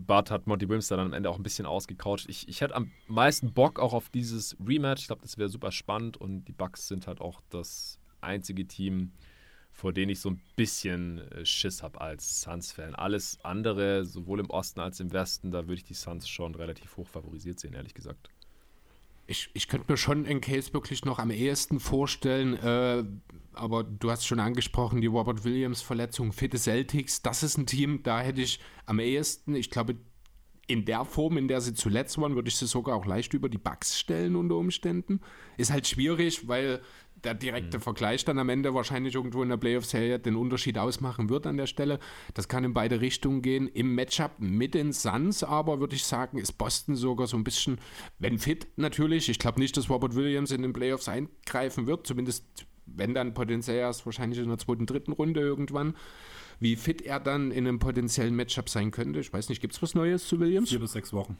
Bart 0.00 0.30
hat 0.30 0.46
Monty 0.46 0.68
Williams 0.68 0.88
dann 0.88 1.00
am 1.00 1.12
Ende 1.12 1.30
auch 1.30 1.36
ein 1.36 1.42
bisschen 1.42 1.66
ausgecoucht. 1.66 2.28
Ich, 2.28 2.48
ich 2.48 2.60
hätte 2.60 2.74
am 2.74 2.90
meisten 3.06 3.52
Bock 3.52 3.78
auch 3.78 3.92
auf 3.92 4.10
dieses 4.10 4.56
Rematch. 4.64 5.02
Ich 5.02 5.06
glaube, 5.08 5.22
das 5.22 5.38
wäre 5.38 5.48
super 5.48 5.72
spannend 5.72 6.16
und 6.16 6.44
die 6.44 6.52
Bucks 6.52 6.88
sind 6.88 7.06
halt 7.06 7.20
auch 7.20 7.40
das 7.50 7.98
einzige 8.20 8.66
Team, 8.66 9.12
vor 9.70 9.92
dem 9.92 10.08
ich 10.08 10.20
so 10.20 10.30
ein 10.30 10.40
bisschen 10.56 11.18
äh, 11.32 11.44
Schiss 11.44 11.82
habe 11.82 12.00
als 12.00 12.42
Suns-Fan. 12.42 12.94
Alles 12.94 13.38
andere, 13.44 14.04
sowohl 14.04 14.40
im 14.40 14.50
Osten 14.50 14.80
als 14.80 15.00
im 15.00 15.12
Westen, 15.12 15.50
da 15.50 15.62
würde 15.62 15.74
ich 15.74 15.84
die 15.84 15.94
Suns 15.94 16.28
schon 16.28 16.54
relativ 16.54 16.96
hoch 16.96 17.06
favorisiert 17.06 17.60
sehen, 17.60 17.74
ehrlich 17.74 17.94
gesagt. 17.94 18.28
Ich, 19.28 19.50
ich 19.52 19.68
könnte 19.68 19.92
mir 19.92 19.98
schon 19.98 20.26
einen 20.26 20.40
Case 20.40 20.72
wirklich 20.72 21.04
noch 21.04 21.18
am 21.18 21.30
ehesten 21.30 21.80
vorstellen, 21.80 22.54
äh, 22.54 23.04
aber 23.52 23.84
du 23.84 24.10
hast 24.10 24.26
schon 24.26 24.40
angesprochen, 24.40 25.00
die 25.02 25.06
Robert 25.06 25.44
Williams-Verletzung, 25.44 26.32
fitte 26.32 26.56
Celtics, 26.56 27.22
das 27.22 27.42
ist 27.42 27.58
ein 27.58 27.66
Team, 27.66 28.02
da 28.02 28.20
hätte 28.20 28.40
ich 28.40 28.58
am 28.86 28.98
ehesten, 28.98 29.54
ich 29.54 29.70
glaube, 29.70 29.96
in 30.66 30.84
der 30.84 31.04
Form, 31.04 31.36
in 31.36 31.48
der 31.48 31.60
sie 31.60 31.74
zuletzt 31.74 32.18
waren, 32.18 32.34
würde 32.34 32.48
ich 32.48 32.56
sie 32.56 32.66
sogar 32.66 32.96
auch 32.96 33.06
leicht 33.06 33.34
über 33.34 33.48
die 33.48 33.58
Bugs 33.58 33.98
stellen 33.98 34.36
unter 34.36 34.56
Umständen. 34.56 35.20
Ist 35.56 35.72
halt 35.72 35.86
schwierig, 35.86 36.46
weil 36.46 36.82
der 37.24 37.34
direkte 37.34 37.78
mhm. 37.78 37.82
Vergleich 37.82 38.24
dann 38.24 38.38
am 38.38 38.48
Ende 38.48 38.74
wahrscheinlich 38.74 39.14
irgendwo 39.14 39.42
in 39.42 39.48
der 39.48 39.56
Playoff-Serie 39.56 40.18
den 40.18 40.36
Unterschied 40.36 40.78
ausmachen 40.78 41.28
wird 41.28 41.46
an 41.46 41.56
der 41.56 41.66
Stelle. 41.66 41.98
Das 42.34 42.48
kann 42.48 42.64
in 42.64 42.74
beide 42.74 43.00
Richtungen 43.00 43.42
gehen. 43.42 43.68
Im 43.68 43.94
Matchup 43.94 44.32
mit 44.38 44.74
den 44.74 44.92
Suns 44.92 45.42
aber 45.42 45.80
würde 45.80 45.96
ich 45.96 46.04
sagen, 46.04 46.38
ist 46.38 46.52
Boston 46.52 46.96
sogar 46.96 47.26
so 47.26 47.36
ein 47.36 47.44
bisschen, 47.44 47.78
wenn 48.18 48.38
fit 48.38 48.66
natürlich. 48.76 49.28
Ich 49.28 49.38
glaube 49.38 49.60
nicht, 49.60 49.76
dass 49.76 49.90
Robert 49.90 50.14
Williams 50.14 50.50
in 50.50 50.62
den 50.62 50.72
Playoffs 50.72 51.08
eingreifen 51.08 51.86
wird, 51.86 52.06
zumindest 52.06 52.44
wenn 52.86 53.14
dann 53.14 53.34
potenziell 53.34 53.78
erst 53.78 54.06
wahrscheinlich 54.06 54.38
in 54.38 54.48
der 54.48 54.58
zweiten, 54.58 54.86
dritten 54.86 55.12
Runde 55.12 55.40
irgendwann. 55.40 55.94
Wie 56.60 56.76
fit 56.76 57.02
er 57.02 57.20
dann 57.20 57.50
in 57.52 57.68
einem 57.68 57.78
potenziellen 57.78 58.34
Matchup 58.34 58.68
sein 58.68 58.90
könnte, 58.90 59.20
ich 59.20 59.32
weiß 59.32 59.48
nicht, 59.48 59.60
gibt 59.60 59.74
es 59.74 59.82
was 59.82 59.94
Neues 59.94 60.26
zu 60.26 60.40
Williams? 60.40 60.70
Vier 60.70 60.80
bis 60.80 60.92
sechs 60.92 61.12
Wochen. 61.12 61.36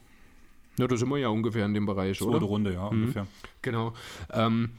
Ja, 0.77 0.87
da 0.87 0.95
sind 0.95 1.09
wir 1.09 1.17
ja 1.17 1.27
ungefähr 1.27 1.65
in 1.65 1.73
dem 1.73 1.85
Bereich, 1.85 2.19
Zweite 2.19 2.37
oder? 2.37 2.45
Runde, 2.45 2.73
ja, 2.73 2.89
mhm. 2.89 3.01
ungefähr. 3.01 3.27
Genau. 3.61 3.93
Ähm, 4.31 4.69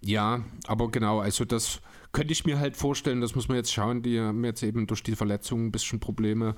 ja, 0.00 0.44
aber 0.66 0.90
genau, 0.90 1.20
also 1.20 1.44
das 1.44 1.80
könnte 2.12 2.32
ich 2.32 2.44
mir 2.46 2.58
halt 2.58 2.76
vorstellen, 2.76 3.20
das 3.20 3.34
muss 3.34 3.48
man 3.48 3.56
jetzt 3.56 3.72
schauen, 3.72 4.02
die 4.02 4.20
haben 4.20 4.44
jetzt 4.44 4.62
eben 4.62 4.86
durch 4.86 5.02
die 5.02 5.16
Verletzungen 5.16 5.66
ein 5.66 5.72
bisschen 5.72 6.00
Probleme. 6.00 6.54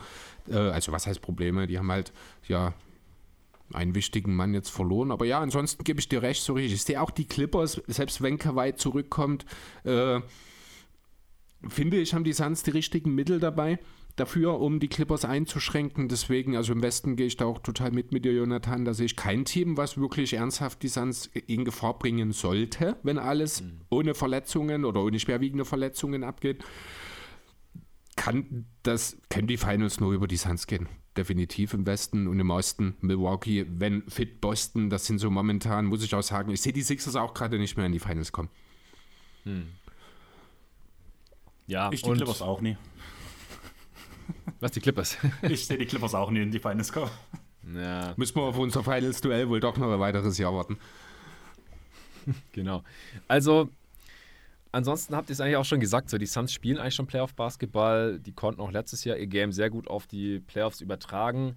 Äh, 0.48 0.56
also 0.56 0.92
was 0.92 1.06
heißt 1.06 1.20
Probleme? 1.20 1.66
Die 1.66 1.78
haben 1.78 1.90
halt, 1.90 2.12
ja, 2.46 2.74
einen 3.72 3.94
wichtigen 3.94 4.34
Mann 4.34 4.54
jetzt 4.54 4.70
verloren. 4.70 5.10
Aber 5.10 5.24
ja, 5.24 5.40
ansonsten 5.40 5.84
gebe 5.84 6.00
ich 6.00 6.08
dir 6.08 6.22
recht, 6.22 6.42
so 6.42 6.54
richtig. 6.54 6.74
Ich 6.74 6.82
sehe 6.82 7.00
auch 7.00 7.10
die 7.10 7.26
Clippers, 7.26 7.80
selbst 7.86 8.20
wenn 8.22 8.38
Kawhi 8.38 8.74
zurückkommt, 8.74 9.46
äh, 9.84 10.20
finde 11.68 11.98
ich, 11.98 12.14
haben 12.14 12.24
die 12.24 12.32
Suns 12.32 12.62
die 12.62 12.70
richtigen 12.70 13.14
Mittel 13.14 13.38
dabei 13.38 13.78
dafür, 14.20 14.60
um 14.60 14.78
die 14.78 14.88
Clippers 14.88 15.24
einzuschränken. 15.24 16.08
Deswegen, 16.08 16.56
also 16.56 16.72
im 16.72 16.82
Westen 16.82 17.16
gehe 17.16 17.26
ich 17.26 17.36
da 17.36 17.46
auch 17.46 17.58
total 17.58 17.90
mit 17.90 18.12
mit 18.12 18.24
dir, 18.24 18.32
Jonathan. 18.32 18.84
Da 18.84 18.94
sehe 18.94 19.06
ich 19.06 19.16
kein 19.16 19.44
Team, 19.44 19.76
was 19.76 19.98
wirklich 19.98 20.34
ernsthaft 20.34 20.82
die 20.82 20.88
Suns 20.88 21.26
in 21.26 21.64
Gefahr 21.64 21.98
bringen 21.98 22.32
sollte, 22.32 22.96
wenn 23.02 23.18
alles 23.18 23.62
mhm. 23.62 23.80
ohne 23.88 24.14
Verletzungen 24.14 24.84
oder 24.84 25.02
ohne 25.02 25.18
schwerwiegende 25.18 25.64
Verletzungen 25.64 26.22
abgeht. 26.22 26.62
Kann 28.16 28.66
das, 28.82 29.16
können 29.30 29.48
die 29.48 29.56
Finals 29.56 29.98
nur 29.98 30.12
über 30.12 30.28
die 30.28 30.36
Suns 30.36 30.66
gehen. 30.66 30.88
Definitiv 31.16 31.74
im 31.74 31.86
Westen 31.86 32.28
und 32.28 32.38
im 32.38 32.50
Osten 32.50 32.96
Milwaukee, 33.00 33.66
wenn 33.68 34.02
fit 34.08 34.40
Boston, 34.40 34.90
das 34.90 35.06
sind 35.06 35.18
so 35.18 35.30
momentan, 35.30 35.86
muss 35.86 36.04
ich 36.04 36.14
auch 36.14 36.22
sagen, 36.22 36.52
ich 36.52 36.60
sehe 36.60 36.72
die 36.72 36.82
Sixers 36.82 37.16
auch 37.16 37.34
gerade 37.34 37.58
nicht 37.58 37.76
mehr 37.76 37.86
in 37.86 37.92
die 37.92 37.98
Finals 37.98 38.30
kommen. 38.30 38.50
Hm. 39.44 39.68
Ja, 41.66 41.90
ich 41.92 42.02
die 42.02 42.10
Clippers 42.10 42.42
auch 42.42 42.60
nie. 42.60 42.76
Was, 44.60 44.72
die 44.72 44.80
Clippers? 44.80 45.16
ich 45.42 45.66
sehe 45.66 45.78
die 45.78 45.86
Clippers 45.86 46.14
auch 46.14 46.30
nie 46.30 46.42
in 46.42 46.50
die 46.50 46.58
Finals 46.58 46.92
kommen. 46.92 47.10
Ja. 47.74 48.14
Müssen 48.16 48.36
wir 48.36 48.42
auf 48.42 48.58
unser 48.58 48.82
Finals-Duell 48.82 49.48
wohl 49.48 49.60
doch 49.60 49.76
noch 49.76 49.90
ein 49.90 50.00
weiteres 50.00 50.38
Jahr 50.38 50.54
warten. 50.54 50.78
genau. 52.52 52.82
Also, 53.28 53.70
ansonsten 54.72 55.14
habt 55.16 55.30
ihr 55.30 55.34
es 55.34 55.40
eigentlich 55.40 55.56
auch 55.56 55.64
schon 55.64 55.80
gesagt, 55.80 56.10
so 56.10 56.18
die 56.18 56.26
Suns 56.26 56.52
spielen 56.52 56.78
eigentlich 56.78 56.94
schon 56.94 57.06
Playoff-Basketball. 57.06 58.18
Die 58.20 58.32
konnten 58.32 58.60
auch 58.60 58.70
letztes 58.70 59.04
Jahr 59.04 59.16
ihr 59.16 59.26
Game 59.26 59.52
sehr 59.52 59.70
gut 59.70 59.88
auf 59.88 60.06
die 60.06 60.40
Playoffs 60.40 60.80
übertragen. 60.80 61.56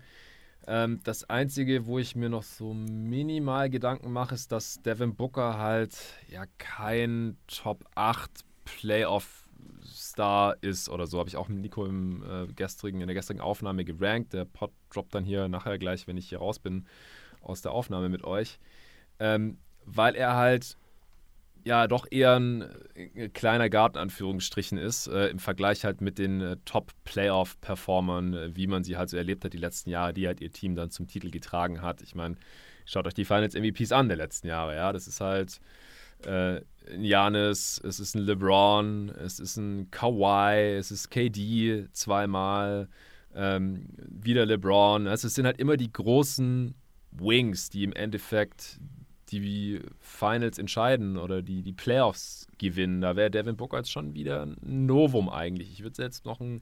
Ähm, 0.65 1.01
das 1.03 1.29
Einzige, 1.29 1.85
wo 1.85 1.99
ich 1.99 2.15
mir 2.15 2.29
noch 2.29 2.43
so 2.43 2.73
minimal 2.73 3.69
Gedanken 3.69 4.11
mache, 4.11 4.35
ist, 4.35 4.51
dass 4.51 4.81
Devin 4.81 5.15
Booker 5.15 5.57
halt 5.57 5.93
ja 6.29 6.45
kein 6.57 7.37
Top 7.47 7.83
8 7.95 8.31
Playoff 8.63 9.42
Star 9.85 10.55
ist 10.61 10.89
oder 10.89 11.07
so. 11.07 11.19
Habe 11.19 11.29
ich 11.29 11.37
auch 11.37 11.47
mit 11.47 11.59
Nico 11.59 11.85
im, 11.85 12.23
äh, 12.23 12.47
gestrigen, 12.53 13.01
in 13.01 13.07
der 13.07 13.15
gestrigen 13.15 13.41
Aufnahme 13.41 13.85
gerankt. 13.85 14.33
Der 14.33 14.45
Pod 14.45 14.71
droppt 14.91 15.15
dann 15.15 15.25
hier 15.25 15.47
nachher 15.47 15.77
gleich, 15.77 16.07
wenn 16.07 16.17
ich 16.17 16.29
hier 16.29 16.39
raus 16.39 16.59
bin, 16.59 16.85
aus 17.41 17.61
der 17.61 17.71
Aufnahme 17.71 18.09
mit 18.09 18.23
euch. 18.23 18.59
Ähm, 19.19 19.57
weil 19.85 20.15
er 20.15 20.35
halt 20.35 20.77
ja 21.65 21.87
doch 21.87 22.05
eher 22.09 22.35
ein, 22.35 22.63
ein 22.63 23.15
äh, 23.15 23.29
kleiner 23.29 23.69
Garten 23.69 23.97
Anführungsstrichen 23.97 24.77
ist, 24.77 25.07
äh, 25.07 25.27
im 25.27 25.39
Vergleich 25.39 25.85
halt 25.85 26.01
mit 26.01 26.17
den 26.17 26.41
äh, 26.41 26.57
Top-Playoff-Performern, 26.65 28.33
äh, 28.33 28.55
wie 28.55 28.67
man 28.67 28.83
sie 28.83 28.97
halt 28.97 29.09
so 29.09 29.17
erlebt 29.17 29.45
hat 29.45 29.53
die 29.53 29.57
letzten 29.57 29.89
Jahre, 29.89 30.13
die 30.13 30.27
halt 30.27 30.41
ihr 30.41 30.51
Team 30.51 30.75
dann 30.75 30.91
zum 30.91 31.07
Titel 31.07 31.31
getragen 31.31 31.81
hat. 31.81 32.01
Ich 32.01 32.15
meine, 32.15 32.35
schaut 32.85 33.07
euch 33.07 33.13
die 33.13 33.25
Finals 33.25 33.55
MVPs 33.55 33.91
an 33.91 34.07
der 34.07 34.17
letzten 34.17 34.47
Jahre, 34.47 34.75
ja, 34.75 34.91
das 34.91 35.07
ist 35.07 35.21
halt 35.21 35.59
äh, 36.25 36.61
ein 36.91 37.03
Janis, 37.03 37.81
es 37.83 37.99
ist 37.99 38.15
ein 38.15 38.21
LeBron, 38.21 39.09
es 39.09 39.39
ist 39.39 39.57
ein 39.57 39.89
Kawhi, 39.91 40.75
es 40.77 40.91
ist 40.91 41.09
KD 41.09 41.87
zweimal, 41.91 42.89
ähm, 43.35 43.87
wieder 44.07 44.45
LeBron. 44.45 45.07
Also 45.07 45.27
es 45.27 45.35
sind 45.35 45.45
halt 45.45 45.59
immer 45.59 45.77
die 45.77 45.91
großen 45.91 46.75
Wings, 47.11 47.69
die 47.69 47.83
im 47.83 47.93
Endeffekt 47.93 48.79
die 49.31 49.81
Finals 49.99 50.59
entscheiden 50.59 51.17
oder 51.17 51.41
die, 51.41 51.63
die 51.63 51.73
Playoffs 51.73 52.47
gewinnen. 52.59 53.01
Da 53.01 53.15
wäre 53.15 53.31
Devin 53.31 53.57
Booker 53.57 53.77
jetzt 53.77 53.91
schon 53.91 54.13
wieder 54.13 54.45
ein 54.45 54.85
Novum 54.85 55.27
eigentlich. 55.29 55.71
Ich 55.71 55.83
würde 55.83 56.03
jetzt 56.03 56.25
noch 56.25 56.39
ein, 56.39 56.61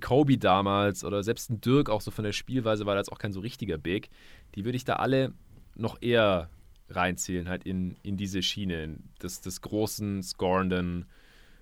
Kobe 0.00 0.38
damals 0.38 1.04
oder 1.04 1.22
selbst 1.22 1.50
ein 1.50 1.60
Dirk 1.60 1.90
auch 1.90 2.00
so 2.00 2.10
von 2.10 2.24
der 2.24 2.32
Spielweise 2.32 2.86
war 2.86 2.94
das 2.94 3.10
auch 3.10 3.18
kein 3.18 3.32
so 3.32 3.40
richtiger 3.40 3.76
Big. 3.76 4.08
Die 4.54 4.64
würde 4.64 4.76
ich 4.76 4.84
da 4.84 4.94
alle 4.96 5.34
noch 5.74 6.00
eher 6.00 6.48
reinzählen, 6.94 7.48
halt 7.48 7.64
in, 7.64 7.96
in 8.02 8.16
diese 8.16 8.42
Schiene 8.42 8.96
des, 9.22 9.40
des 9.40 9.60
großen, 9.60 10.22
scorenden 10.22 11.06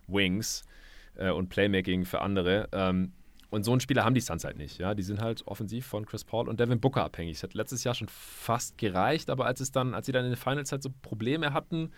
Wings 0.07 0.65
äh, 1.17 1.31
und 1.31 1.49
Playmaking 1.49 2.05
für 2.05 2.21
andere. 2.21 2.69
Ähm, 2.73 3.13
und 3.51 3.65
so 3.65 3.73
einen 3.73 3.81
Spieler 3.81 4.05
haben 4.05 4.15
die 4.15 4.21
Suns 4.21 4.45
halt 4.45 4.59
nicht. 4.59 4.79
Ja? 4.79 4.95
Die 4.95 5.03
sind 5.03 5.21
halt 5.21 5.47
offensiv 5.47 5.87
von 5.87 6.07
Chris 6.07 6.25
Paul 6.25 6.49
und 6.49 6.61
Devin 6.61 6.81
Booker 6.81 7.05
abhängig. 7.05 7.39
Es 7.39 7.43
hat 7.43 7.55
letztes 7.55 7.83
Jahr 7.83 7.95
schon 7.95 8.09
fast 8.09 8.79
gereicht, 8.79 9.29
aber 9.29 9.47
als 9.47 9.61
es 9.61 9.73
dann, 9.73 9.95
als 9.95 10.07
sie 10.07 10.13
dann 10.13 10.25
in 10.25 10.31
den 10.31 10.37
Finals 10.37 10.71
halt 10.71 10.83
so 10.83 10.91
Probleme 11.03 11.53
hatten, 11.53 11.91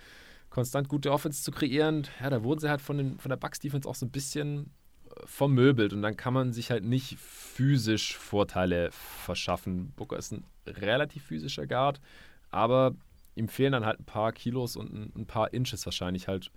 konstant 0.48 0.88
gute 0.88 1.12
Offense 1.12 1.42
zu 1.42 1.50
kreieren, 1.50 2.06
ja, 2.20 2.30
da 2.30 2.42
wurden 2.42 2.60
sie 2.60 2.70
halt 2.70 2.80
von, 2.80 2.98
den, 2.98 3.18
von 3.18 3.28
der 3.28 3.36
Bucks 3.36 3.58
Defense 3.58 3.88
auch 3.88 3.94
so 3.94 4.06
ein 4.06 4.10
bisschen 4.10 4.70
äh, 5.06 5.26
vermöbelt 5.26 5.92
und 5.92 6.02
dann 6.02 6.16
kann 6.16 6.34
man 6.34 6.52
sich 6.52 6.70
halt 6.70 6.84
nicht 6.84 7.18
physisch 7.18 8.16
Vorteile 8.16 8.90
verschaffen. 8.92 9.92
Booker 9.96 10.16
ist 10.16 10.32
ein 10.32 10.44
relativ 10.66 11.24
physischer 11.24 11.66
Guard, 11.66 12.00
aber 12.50 12.94
ihm 13.34 13.48
fehlen 13.48 13.72
dann 13.72 13.86
halt 13.86 14.00
ein 14.00 14.04
paar 14.04 14.32
Kilos 14.32 14.76
und 14.76 14.92
ein, 14.92 15.12
ein 15.16 15.26
paar 15.26 15.52
Inches 15.52 15.84
wahrscheinlich 15.86 16.28
halt 16.28 16.50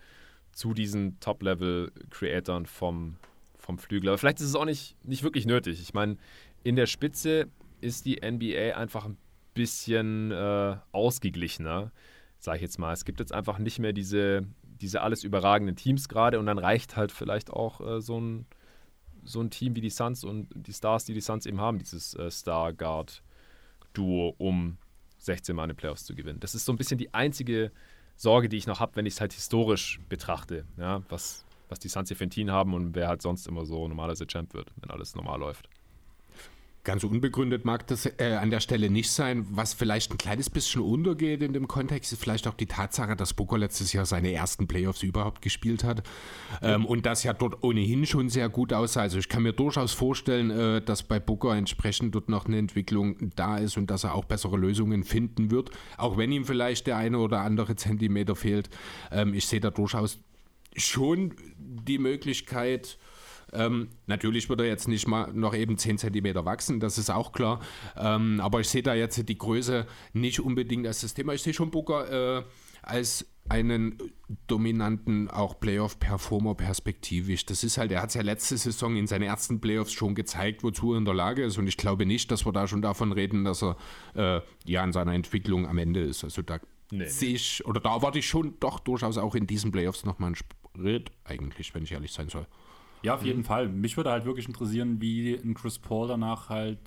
zu 0.51 0.73
diesen 0.73 1.19
Top-Level-Creatoren 1.19 2.65
vom, 2.65 3.17
vom 3.57 3.77
Flügel. 3.77 4.09
Aber 4.09 4.17
vielleicht 4.17 4.39
ist 4.39 4.47
es 4.47 4.55
auch 4.55 4.65
nicht, 4.65 4.95
nicht 5.03 5.23
wirklich 5.23 5.45
nötig. 5.45 5.81
Ich 5.81 5.93
meine, 5.93 6.17
in 6.63 6.75
der 6.75 6.87
Spitze 6.87 7.47
ist 7.81 8.05
die 8.05 8.21
NBA 8.25 8.75
einfach 8.75 9.05
ein 9.05 9.17
bisschen 9.53 10.31
äh, 10.31 10.77
ausgeglichener, 10.91 11.91
sage 12.39 12.57
ich 12.57 12.61
jetzt 12.61 12.79
mal. 12.79 12.93
Es 12.93 13.05
gibt 13.05 13.19
jetzt 13.19 13.33
einfach 13.33 13.59
nicht 13.59 13.79
mehr 13.79 13.93
diese, 13.93 14.45
diese 14.63 15.01
alles 15.01 15.23
überragenden 15.23 15.75
Teams 15.75 16.09
gerade 16.09 16.39
und 16.39 16.45
dann 16.45 16.57
reicht 16.57 16.95
halt 16.95 17.11
vielleicht 17.11 17.49
auch 17.49 17.81
äh, 17.81 18.01
so, 18.01 18.19
ein, 18.19 18.45
so 19.23 19.41
ein 19.41 19.49
Team 19.49 19.75
wie 19.75 19.81
die 19.81 19.89
Suns 19.89 20.23
und 20.23 20.49
die 20.55 20.73
Stars, 20.73 21.05
die 21.05 21.13
die 21.13 21.21
Suns 21.21 21.45
eben 21.45 21.59
haben, 21.59 21.79
dieses 21.79 22.15
äh, 22.15 22.31
Star-Guard-Duo, 22.31 24.35
um 24.37 24.77
16 25.25 25.55
Mal 25.55 25.63
in 25.63 25.69
den 25.69 25.77
Playoffs 25.77 26.05
zu 26.05 26.15
gewinnen. 26.15 26.39
Das 26.39 26.55
ist 26.55 26.65
so 26.65 26.73
ein 26.73 26.77
bisschen 26.77 26.97
die 26.97 27.13
einzige 27.13 27.71
Sorge, 28.15 28.49
die 28.49 28.57
ich 28.57 28.67
noch 28.67 28.79
habe, 28.79 28.95
wenn 28.95 29.05
ich 29.05 29.15
es 29.15 29.21
halt 29.21 29.33
historisch 29.33 29.99
betrachte. 30.07 30.65
Ja, 30.77 31.03
was, 31.09 31.45
was 31.69 31.79
die 31.79 31.89
ein 32.25 32.29
Team 32.29 32.49
haben 32.49 32.73
und 32.73 32.95
wer 32.95 33.07
halt 33.07 33.21
sonst 33.21 33.47
immer 33.47 33.65
so 33.65 33.87
normalerweise 33.87 34.27
Champ 34.27 34.53
wird, 34.53 34.71
wenn 34.77 34.89
alles 34.91 35.15
normal 35.15 35.39
läuft. 35.39 35.69
Ganz 36.85 37.03
unbegründet 37.03 37.65
mag 37.65 37.87
das 37.87 38.05
äh, 38.05 38.37
an 38.39 38.51
der 38.51 38.59
Stelle 38.59 38.91
nicht 38.91 39.09
sein. 39.09 39.47
Was 39.49 39.73
vielleicht 39.73 40.11
ein 40.11 40.19
kleines 40.19 40.51
bisschen 40.51 40.83
untergeht 40.83 41.41
in 41.41 41.51
dem 41.51 41.67
Kontext, 41.67 42.13
ist 42.13 42.21
vielleicht 42.21 42.47
auch 42.47 42.53
die 42.53 42.67
Tatsache, 42.67 43.15
dass 43.15 43.33
Booker 43.33 43.57
letztes 43.57 43.91
Jahr 43.91 44.05
seine 44.05 44.31
ersten 44.31 44.67
Playoffs 44.67 45.01
überhaupt 45.01 45.41
gespielt 45.41 45.83
hat. 45.83 46.03
Ähm, 46.61 46.85
und 46.85 47.07
das 47.07 47.23
ja 47.23 47.33
dort 47.33 47.63
ohnehin 47.63 48.05
schon 48.05 48.29
sehr 48.29 48.49
gut 48.49 48.71
aussah. 48.71 49.01
Also 49.01 49.17
ich 49.17 49.27
kann 49.29 49.41
mir 49.41 49.53
durchaus 49.53 49.93
vorstellen, 49.93 50.51
äh, 50.51 50.79
dass 50.79 51.01
bei 51.01 51.19
Booker 51.19 51.55
entsprechend 51.55 52.13
dort 52.13 52.29
noch 52.29 52.45
eine 52.45 52.59
Entwicklung 52.59 53.31
da 53.35 53.57
ist 53.57 53.77
und 53.77 53.89
dass 53.89 54.03
er 54.03 54.13
auch 54.13 54.25
bessere 54.25 54.55
Lösungen 54.55 55.03
finden 55.03 55.49
wird. 55.49 55.71
Auch 55.97 56.17
wenn 56.17 56.31
ihm 56.31 56.45
vielleicht 56.45 56.85
der 56.85 56.97
eine 56.97 57.17
oder 57.17 57.41
andere 57.41 57.75
Zentimeter 57.75 58.35
fehlt. 58.35 58.69
Ähm, 59.11 59.33
ich 59.33 59.47
sehe 59.47 59.59
da 59.59 59.71
durchaus 59.71 60.19
schon 60.75 61.33
die 61.57 61.97
Möglichkeit, 61.97 62.99
ähm, 63.57 63.89
natürlich 64.07 64.49
wird 64.49 64.61
er 64.61 64.67
jetzt 64.67 64.87
nicht 64.87 65.07
mal 65.07 65.31
noch 65.33 65.55
eben 65.55 65.77
10 65.77 65.97
cm 65.97 66.45
wachsen, 66.45 66.79
das 66.79 66.97
ist 66.97 67.09
auch 67.09 67.31
klar. 67.31 67.59
Ähm, 67.97 68.39
aber 68.39 68.59
ich 68.59 68.69
sehe 68.69 68.83
da 68.83 68.93
jetzt 68.93 69.27
die 69.27 69.37
Größe 69.37 69.85
nicht 70.13 70.39
unbedingt 70.39 70.87
als 70.87 71.01
das 71.01 71.13
Thema. 71.13 71.33
Ich 71.33 71.41
sehe 71.41 71.53
schon 71.53 71.71
Booker 71.71 72.39
äh, 72.39 72.43
als 72.81 73.25
einen 73.47 73.97
dominanten 74.47 75.29
auch 75.29 75.59
Playoff-Performer 75.59 76.55
perspektivisch. 76.55 77.45
Das 77.45 77.63
ist 77.63 77.77
halt, 77.77 77.91
er 77.91 78.01
hat 78.01 78.09
es 78.09 78.15
ja 78.15 78.21
letzte 78.21 78.57
Saison 78.57 78.95
in 78.95 79.05
seinen 79.05 79.23
ersten 79.23 79.61
Playoffs 79.61 79.91
schon 79.91 80.15
gezeigt, 80.15 80.63
wozu 80.63 80.93
er 80.93 80.97
in 80.97 81.05
der 81.05 81.13
Lage 81.13 81.43
ist. 81.43 81.57
Und 81.57 81.67
ich 81.67 81.77
glaube 81.77 82.05
nicht, 82.07 82.31
dass 82.31 82.45
wir 82.45 82.53
da 82.53 82.67
schon 82.67 82.81
davon 82.81 83.11
reden, 83.11 83.43
dass 83.43 83.63
er 83.63 83.77
äh, 84.15 84.41
ja 84.65 84.83
in 84.83 84.93
seiner 84.93 85.13
Entwicklung 85.13 85.67
am 85.67 85.77
Ende 85.77 86.01
ist. 86.01 86.23
Also 86.23 86.41
da 86.41 86.59
nee, 86.91 87.05
sehe 87.05 87.35
ich, 87.35 87.63
oder 87.65 87.79
da 87.79 87.95
erwarte 87.95 88.17
ich 88.17 88.27
schon 88.27 88.59
doch 88.59 88.79
durchaus 88.79 89.17
auch 89.17 89.35
in 89.35 89.45
diesen 89.45 89.71
Playoffs 89.71 90.05
nochmal 90.05 90.29
einen 90.29 90.35
Sprit, 90.35 91.11
eigentlich, 91.23 91.75
wenn 91.75 91.83
ich 91.83 91.91
ehrlich 91.91 92.13
sein 92.13 92.29
soll. 92.29 92.47
Ja, 93.05 93.15
auf 93.15 93.23
jeden 93.23 93.39
mhm. 93.39 93.45
Fall. 93.45 93.69
Mich 93.69 93.97
würde 93.97 94.11
halt 94.11 94.25
wirklich 94.25 94.47
interessieren, 94.47 95.01
wie 95.01 95.33
ein 95.35 95.53
Chris 95.53 95.79
Paul 95.79 96.07
danach 96.07 96.49
halt 96.49 96.79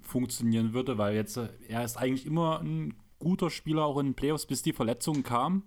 funktionieren 0.00 0.72
würde, 0.72 0.98
weil 0.98 1.14
jetzt, 1.14 1.36
äh, 1.36 1.48
er 1.68 1.84
ist 1.84 1.96
eigentlich 1.96 2.26
immer 2.26 2.60
ein 2.60 2.94
guter 3.18 3.50
Spieler 3.50 3.84
auch 3.84 3.98
in 3.98 4.06
den 4.06 4.14
Playoffs, 4.14 4.46
bis 4.46 4.62
die 4.62 4.72
Verletzungen 4.72 5.22
kamen 5.22 5.62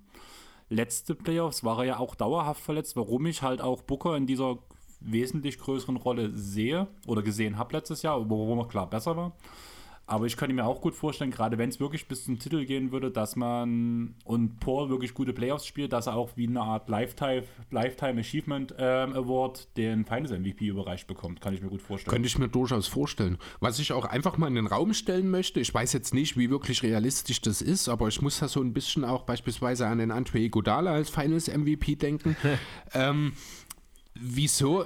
letzte 0.69 1.15
Playoffs 1.15 1.63
war 1.63 1.79
er 1.79 1.85
ja 1.85 1.99
auch 1.99 2.15
dauerhaft 2.15 2.61
verletzt, 2.61 2.95
warum 2.95 3.25
ich 3.25 3.41
halt 3.41 3.61
auch 3.61 3.81
Booker 3.81 4.15
in 4.15 4.27
dieser 4.27 4.59
wesentlich 5.01 5.57
größeren 5.57 5.97
Rolle 5.97 6.31
sehe 6.35 6.87
oder 7.07 7.21
gesehen 7.21 7.57
habe 7.57 7.75
letztes 7.75 8.01
Jahr, 8.01 8.29
wo 8.29 8.59
er 8.59 8.67
klar 8.67 8.89
besser 8.89 9.17
war. 9.17 9.35
Aber 10.09 10.25
ich 10.25 10.37
könnte 10.37 10.55
mir 10.55 10.65
auch 10.65 10.81
gut 10.81 10.95
vorstellen, 10.95 11.29
gerade 11.29 11.59
wenn 11.59 11.69
es 11.69 11.79
wirklich 11.79 12.07
bis 12.07 12.25
zum 12.25 12.39
Titel 12.39 12.65
gehen 12.65 12.91
würde, 12.91 13.11
dass 13.11 13.35
man 13.35 14.15
und 14.23 14.59
Paul 14.59 14.89
wirklich 14.89 15.13
gute 15.13 15.33
Playoffs 15.33 15.67
spielt, 15.67 15.93
dass 15.93 16.07
er 16.07 16.15
auch 16.15 16.31
wie 16.35 16.47
eine 16.47 16.61
Art 16.61 16.89
Lifetime, 16.89 17.43
Lifetime 17.69 18.19
Achievement 18.19 18.73
ähm, 18.79 19.13
Award 19.13 19.67
den 19.77 20.05
Finals 20.05 20.31
MVP 20.31 20.65
überreicht 20.65 21.05
bekommt. 21.05 21.41
Kann 21.41 21.53
ich 21.53 21.61
mir 21.61 21.69
gut 21.69 21.83
vorstellen. 21.83 22.11
Könnte 22.11 22.27
ich 22.27 22.39
mir 22.39 22.49
durchaus 22.49 22.87
vorstellen. 22.87 23.37
Was 23.59 23.77
ich 23.77 23.93
auch 23.93 24.05
einfach 24.05 24.37
mal 24.37 24.47
in 24.47 24.55
den 24.55 24.65
Raum 24.65 24.95
stellen 24.95 25.29
möchte, 25.29 25.59
ich 25.59 25.71
weiß 25.71 25.93
jetzt 25.93 26.15
nicht, 26.15 26.35
wie 26.37 26.49
wirklich 26.49 26.81
realistisch 26.81 27.39
das 27.41 27.61
ist, 27.61 27.87
aber 27.87 28.07
ich 28.07 28.19
muss 28.19 28.39
da 28.39 28.47
so 28.47 28.61
ein 28.61 28.73
bisschen 28.73 29.05
auch 29.05 29.25
beispielsweise 29.25 29.85
an 29.85 29.99
den 29.99 30.09
Andre 30.09 30.39
Iguodala 30.39 30.91
als 30.91 31.11
Finals 31.11 31.47
MVP 31.47 31.97
denken. 31.97 32.35
ähm, 32.95 33.33
wieso 34.15 34.85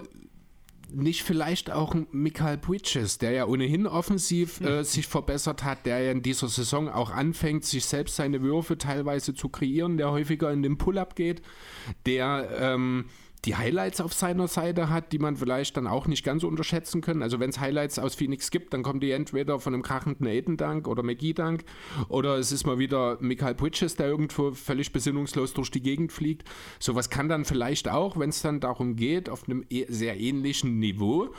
nicht 0.94 1.24
vielleicht 1.24 1.72
auch 1.72 1.96
Michael 2.12 2.58
Bridges, 2.58 3.18
der 3.18 3.32
ja 3.32 3.46
ohnehin 3.46 3.88
offensiv 3.88 4.62
äh, 4.62 4.84
sich 4.84 5.08
verbessert 5.08 5.64
hat, 5.64 5.86
der 5.86 6.00
ja 6.00 6.12
in 6.12 6.22
dieser 6.22 6.48
Saison 6.48 6.90
auch 6.90 7.12
anfängt, 7.12 7.66
sich 7.66 7.86
selbst 7.86 8.16
seine 8.16 8.42
Würfe 8.42 8.78
teilweise 8.78 9.34
zu 9.34 9.50
kreieren, 9.50 9.98
der 9.98 10.12
häufiger 10.12 10.52
in 10.52 10.64
den 10.64 10.78
Pull-up 10.78 11.16
geht, 11.16 11.42
der 12.06 12.50
ähm, 12.60 13.06
die 13.46 13.56
Highlights 13.56 14.00
auf 14.00 14.14
seiner 14.14 14.48
Seite 14.48 14.90
hat, 14.90 15.12
die 15.12 15.20
man 15.20 15.36
vielleicht 15.36 15.76
dann 15.76 15.86
auch 15.86 16.08
nicht 16.08 16.24
ganz 16.24 16.44
unterschätzen 16.44 17.02
können. 17.02 17.22
Also 17.22 17.40
wenn 17.40 17.50
es 17.50 17.60
Highlights 17.60 18.00
aus 18.00 18.16
Phoenix 18.16 18.52
gibt, 18.52 18.74
dann 18.74 18.84
kommen 18.84 19.02
die 19.02 19.12
entweder 19.12 19.60
von 19.60 19.74
einem 19.74 19.84
krachenden 19.84 20.28
Aiden-Dank 20.28 20.88
oder 20.88 21.04
McGee-Dank 21.04 21.66
oder 22.08 22.38
es 22.38 22.52
ist 22.52 22.66
mal 22.66 22.80
wieder 22.80 23.18
Michael 23.20 23.56
Bridges, 23.56 23.96
der 23.96 24.08
irgendwo 24.08 24.52
völlig 24.52 24.94
besinnungslos 24.94 25.54
durch 25.54 25.72
die 25.72 25.82
Gegend 25.82 26.14
fliegt. 26.14 26.48
Sowas 26.80 27.10
kann 27.10 27.28
dann 27.28 27.44
vielleicht 27.44 27.90
auch, 27.90 28.18
wenn 28.18 28.30
es 28.30 28.42
dann 28.42 28.62
darum 28.62 28.96
geht, 28.96 29.30
auf 29.30 29.44
einem 29.48 29.66
e 29.70 29.86
sehr 29.90 30.18
ähnlichen 30.18 30.80
Niveau 30.80 31.34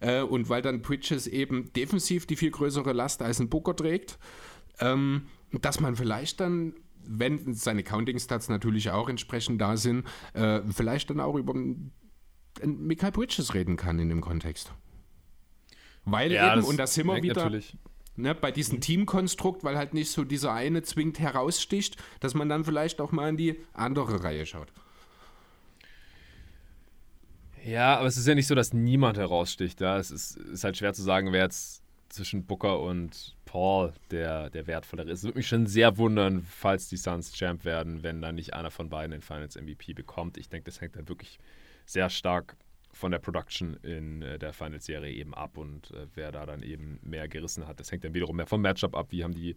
äh, 0.00 0.20
und 0.20 0.50
weil 0.50 0.60
dann 0.60 0.82
Bridges 0.82 1.26
eben 1.26 1.72
defensiv 1.72 2.26
die 2.26 2.36
viel 2.36 2.50
größere 2.50 2.92
Last 2.92 3.22
als 3.22 3.40
ein 3.40 3.48
Booker 3.48 3.74
trägt, 3.74 4.18
ähm, 4.80 5.22
dass 5.52 5.80
man 5.80 5.96
vielleicht 5.96 6.40
dann 6.40 6.74
wenn 7.08 7.54
seine 7.54 7.82
Counting-Stats 7.82 8.48
natürlich 8.48 8.90
auch 8.90 9.08
entsprechend 9.08 9.60
da 9.60 9.76
sind, 9.76 10.04
äh, 10.34 10.60
vielleicht 10.70 11.10
dann 11.10 11.20
auch 11.20 11.36
über 11.36 11.54
Michael 12.62 13.12
Bridges 13.12 13.54
reden 13.54 13.76
kann 13.76 13.98
in 13.98 14.08
dem 14.08 14.20
Kontext. 14.20 14.72
Weil 16.04 16.32
ja, 16.32 16.56
eben, 16.56 16.64
und 16.64 16.78
das 16.78 16.94
sind 16.94 17.06
wir 17.06 17.22
wieder 17.22 17.50
ne, 18.16 18.34
bei 18.34 18.50
diesem 18.50 18.80
Teamkonstrukt, 18.80 19.64
weil 19.64 19.76
halt 19.76 19.94
nicht 19.94 20.10
so 20.10 20.24
dieser 20.24 20.52
eine 20.52 20.82
zwingend 20.82 21.18
heraussticht, 21.18 21.96
dass 22.20 22.34
man 22.34 22.48
dann 22.48 22.64
vielleicht 22.64 23.00
auch 23.00 23.12
mal 23.12 23.28
in 23.28 23.36
die 23.36 23.60
andere 23.72 24.22
Reihe 24.22 24.46
schaut. 24.46 24.72
Ja, 27.64 27.96
aber 27.96 28.06
es 28.06 28.16
ist 28.16 28.28
ja 28.28 28.36
nicht 28.36 28.46
so, 28.46 28.54
dass 28.54 28.72
niemand 28.72 29.18
heraussticht. 29.18 29.80
Ja? 29.80 29.98
Es 29.98 30.12
ist, 30.12 30.36
ist 30.36 30.62
halt 30.62 30.76
schwer 30.76 30.94
zu 30.94 31.02
sagen, 31.02 31.32
wer 31.32 31.42
jetzt 31.42 31.82
zwischen 32.08 32.46
Booker 32.46 32.80
und 32.80 33.35
Paul 33.46 33.94
der, 34.10 34.50
der 34.50 34.66
wertvollere 34.66 35.10
ist. 35.10 35.20
Es 35.20 35.24
würde 35.24 35.38
mich 35.38 35.48
schon 35.48 35.66
sehr 35.66 35.96
wundern, 35.96 36.42
falls 36.42 36.88
die 36.88 36.98
Suns 36.98 37.32
Champ 37.32 37.64
werden, 37.64 38.02
wenn 38.02 38.20
dann 38.20 38.34
nicht 38.34 38.52
einer 38.52 38.70
von 38.70 38.90
beiden 38.90 39.12
den 39.12 39.22
Finals 39.22 39.56
MVP 39.56 39.94
bekommt. 39.94 40.36
Ich 40.36 40.50
denke, 40.50 40.64
das 40.64 40.82
hängt 40.82 40.96
dann 40.96 41.08
wirklich 41.08 41.38
sehr 41.86 42.10
stark 42.10 42.56
von 42.92 43.12
der 43.12 43.18
Production 43.18 43.74
in 43.82 44.22
äh, 44.22 44.38
der 44.38 44.52
Finals-Serie 44.52 45.12
eben 45.12 45.32
ab 45.34 45.56
und 45.56 45.90
äh, 45.92 46.06
wer 46.14 46.32
da 46.32 46.44
dann 46.44 46.62
eben 46.62 46.98
mehr 47.02 47.28
gerissen 47.28 47.66
hat. 47.66 47.78
Das 47.78 47.90
hängt 47.92 48.04
dann 48.04 48.14
wiederum 48.14 48.36
mehr 48.36 48.46
vom 48.46 48.60
Matchup 48.62 48.96
ab. 48.96 49.08
Wie 49.10 49.22
haben 49.22 49.34
die 49.34 49.56